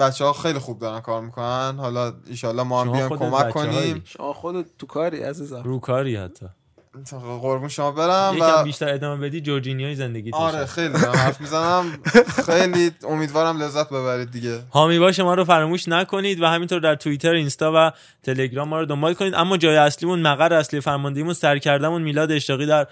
بچه 0.00 0.24
ها 0.24 0.32
خیلی 0.32 0.58
خوب 0.58 0.78
دارن 0.78 1.00
کار 1.00 1.22
می‌کنن. 1.22 1.74
حالا 1.78 2.12
ایشالله 2.26 2.62
ما 2.62 2.80
هم 2.80 2.92
بیان 2.92 3.08
کمک. 3.08 3.50
کنیم. 3.50 4.02
شما 4.04 4.32
خودت 4.32 4.66
تو 4.78 4.86
کاری 4.86 5.22
عزیزم. 5.22 5.62
روکاری 5.62 6.16
حتی. 6.16 6.46
قربون 7.42 7.68
شما 7.68 7.90
برم 7.90 8.34
یکم 8.36 8.60
و 8.60 8.62
بیشتر 8.64 8.94
ادامه 8.94 9.28
بدی 9.28 9.40
جورجینیای 9.40 9.94
زندگی 9.94 10.30
آره 10.32 10.66
خیلی 10.66 10.92
دارم 10.92 11.16
حرف 11.16 11.40
می‌زنم. 11.40 11.84
خیلی 12.46 12.90
امیدوارم 13.08 13.62
لذت 13.62 13.88
ببرید 13.88 14.30
دیگه. 14.30 14.58
حامی 14.70 14.98
باش 14.98 15.20
ما 15.20 15.34
رو 15.34 15.44
فراموش 15.44 15.88
نکنید 15.88 16.42
و 16.42 16.46
همینطور 16.46 16.80
در 16.80 16.94
توییتر 16.94 17.32
اینستا 17.32 17.72
و 17.74 17.92
تلگرام 18.22 18.68
ما 18.68 18.80
رو 18.80 18.86
دنبال 18.86 19.14
کنید. 19.14 19.34
اما 19.34 19.56
جای 19.56 19.76
اصلیمون 19.76 20.22
مقر 20.22 20.52
اصلی 20.52 20.80
فرماندهیمون 20.80 21.34
سرکردمون 21.34 22.02
میلاد 22.02 22.32
اشتاقی 22.32 22.66
در 22.66 22.86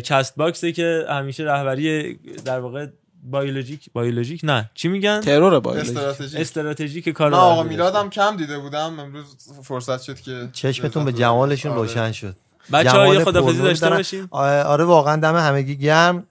Castbox 0.00 0.36
ه 0.36 0.72
که 0.72 1.06
همیشه 1.08 1.44
رهبری 1.44 2.14
در 2.44 2.60
واقع 2.60 2.86
بیولوژیک 3.22 3.90
بیولوژیک 3.94 4.40
نه. 4.44 4.70
چی 4.74 4.88
میگن? 4.88 5.20
ترور 5.20 5.60
با 5.60 5.74
استراتژی 5.74 6.38
استراتژیک 6.38 7.08
کار 7.08 7.34
آقا. 7.34 7.62
میلادم 7.62 8.10
کم 8.10 8.36
دیده 8.36 8.58
بودم. 8.58 9.00
امروز 9.00 9.24
فرصت 9.62 10.02
شد 10.02 10.20
که 10.20 10.48
چشمتون 10.52 11.04
به 11.04 11.12
جمالشون. 11.12 11.72
آره. 11.72 11.80
روشن 11.80 12.12
شد. 12.12 12.36
یه 12.72 12.84
جمال 12.84 13.24
خدافظی 13.24 13.52
پرنور 13.52 13.68
داشته. 13.68 13.90
باشیم 13.90 14.28
آره 14.30 14.62
آره، 14.62 14.84
واقعا 14.84 15.16
دم 15.16 15.36
همگی 15.36 15.76
گرم. 15.76 16.26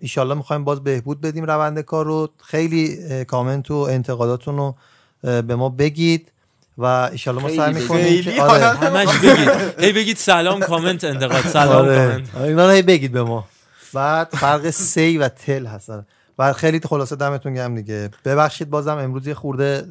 ایشالله 0.00 0.34
می‌خوایم 0.34 0.64
باز 0.64 0.84
بهبود 0.84 1.20
بدیم 1.20 1.44
روند 1.44 1.80
کار 1.80 2.04
رو. 2.04 2.28
خیلی 2.44 2.98
کامنت 3.24 3.70
و 3.70 3.74
انتقاداتون 3.74 4.56
رو 4.56 4.74
به 5.22 5.56
ما 5.56 5.68
بگید 5.68 6.32
و 6.78 6.84
ایشالله 6.84 7.42
ما 7.42 7.48
سعی. 7.48 7.74
می‌کنیم 7.74 8.04
خیلی. 8.04 8.22
که 8.22 8.42
آره. 8.42 8.64
همش 8.64 9.18
بگید. 9.18 9.48
هی 9.78 9.92
بگید 9.92 10.16
سلام 10.16 10.60
کامنت 10.60 11.04
انتقاد. 11.04 11.42
سلام 11.46 11.76
آره. 11.76 11.96
کامنت. 11.96 12.34
آره، 12.36 12.48
اینا 12.48 12.70
هی 12.70 12.82
بگید 12.82 13.12
به 13.12 13.22
ما. 13.22 13.48
بعد 13.94 14.28
فرق 14.28 14.70
سی 14.70 15.18
و 15.18 15.28
تل 15.28 15.66
هستن. 15.66 16.06
و 16.38 16.52
خیلی 16.52 16.80
خلاصه 16.80 17.16
دمتون 17.16 17.54
گرم 17.54 17.74
دیگه. 17.74 18.10
ببخشید 18.24 18.70
بازم 18.70 18.98
امروز 18.98 19.26
یه 19.26 19.34
خورده 19.34 19.84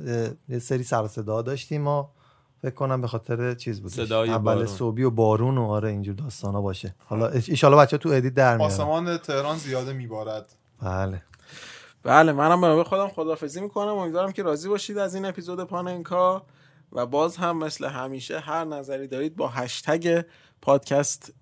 یه 0.49 0.59
سری 0.59 0.83
سر 0.83 1.03
و 1.03 1.07
صدا 1.07 1.41
داشتیم 1.41 1.81
ما 1.81 2.11
فکر 2.61 2.75
کنم 2.75 3.01
به 3.01 3.07
خاطر 3.07 3.53
چیز 3.53 3.81
بود 3.81 4.11
اول. 4.11 4.65
صبحی 4.65 5.03
و 5.03 5.09
بارون 5.09 5.57
و 5.57 5.65
آره 5.65 5.89
اینجور 5.89 6.15
داستانا 6.15 6.61
باشه. 6.61 6.95
حالا 7.05 7.27
ایشالله 7.27 7.77
بچه‌ها 7.77 7.97
تو 7.97 8.09
edit 8.09 8.33
در 8.33 8.57
میارن. 8.57 8.71
آسمان 8.71 9.17
تهران 9.17 9.57
زیاده 9.57 9.93
میبارد. 9.93 10.55
بله. 10.81 11.21
بله 12.03 12.31
منم 12.31 12.61
برای 12.61 12.83
خودم 12.83 13.07
خدافزی 13.07 13.61
می‌کنم. 13.61 13.97
امیدوارم 13.97 14.31
که 14.31 14.43
راضی 14.43 14.69
باشید 14.69 14.97
از 14.97 15.15
این 15.15 15.25
اپیزود 15.25 15.63
پاننکا 15.63 16.43
و 16.91 17.05
باز 17.05 17.37
هم 17.37 17.57
مثل 17.57 17.85
همیشه 17.85 18.39
هر 18.39 18.65
نظری 18.65 19.07
دارید 19.07 19.35
با 19.35 19.47
هشتگ 19.47 20.23
پادکست 20.61 21.33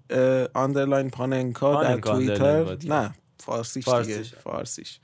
underline 0.53 1.09
پاننکا 1.09 1.83
در 1.83 1.99
توییتر. 1.99 2.77
نه. 2.85 3.15
فارسیش 3.45 3.87
دیگه 3.87 3.95
فارسیش. 3.95 4.35
فارسیش. 4.35 4.99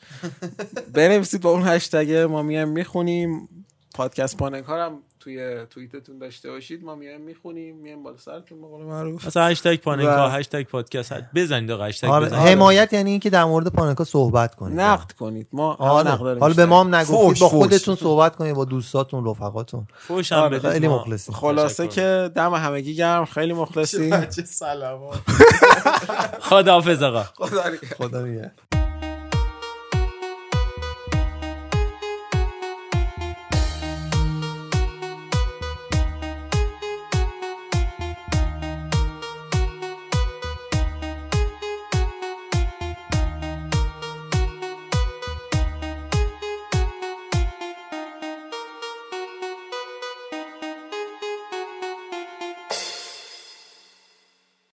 بنویسید 0.93 1.41
با 1.41 1.49
اون 1.51 1.67
هشتگ 1.67 2.13
ما 2.13 2.41
میایم 2.41 2.69
می‌خونیم. 2.69 3.49
پادکست 3.93 4.37
پاننکا 4.37 4.85
هم 4.85 5.03
توی 5.21 5.65
توییتتون 5.69 6.17
داشته 6.17 6.49
باشید 6.51 6.83
ما 6.83 6.95
میایم 6.95 7.21
می‌خونیم 7.21 7.75
میایم 7.75 8.03
بالا 8.03 8.17
سرتون 8.17 8.61
به 8.61 8.67
قول 8.67 8.85
معروف 8.85 9.27
مثلا 9.27 9.45
هشتگ 9.45 9.75
پاننکا 9.79 10.27
و- 10.27 10.31
هشتگ 10.31 10.63
پادکست 10.63 11.11
هست. 11.11 11.23
بزنید 11.35 11.71
آقا 11.71 11.83
هشتگ 11.83 12.07
آره 12.07 12.25
بزنید 12.25 12.47
حمایت 12.47 12.93
یعنی 12.93 13.11
اینکه 13.11 13.29
در 13.29 13.43
مورد 13.43 13.67
پاننکا 13.67 14.03
صحبت 14.03 14.55
کنید 14.55 14.79
نقد 14.79 15.11
کنید 15.11 15.47
ما 15.53 15.73
آره. 15.73 16.07
نقد 16.11 16.19
داریم 16.23 16.39
حالا 16.39 16.53
به. 16.53 16.65
ما 16.65 16.79
هم 16.83 16.95
نگفتید 16.95 17.39
با. 17.41 17.49
خودتون 17.49 17.95
صحبت 17.95 18.35
کنید 18.35 18.55
با 18.55 18.65
دوستاتون 18.65 19.25
رفقاتون 19.25 19.87
فوش 19.97 20.31
هم 20.31 20.39
آره، 20.39 20.59
بدید 20.59 20.71
خیلی 20.71 20.87
ما. 20.87 20.95
مخلصیم 20.99 21.35
خلاصه. 21.35 21.87
که 21.87 22.31
دم 22.35 22.53
همگی 22.53 22.95
گرم 22.95 23.25
خیلی 23.25 23.53
مخلصیم 23.53 24.09
بچه 24.09 24.41
سلام 24.45 25.01
خداحافظ 26.49 27.03
آقا 27.03 27.23
خدا 27.97 28.21
نگهدار. 28.25 28.51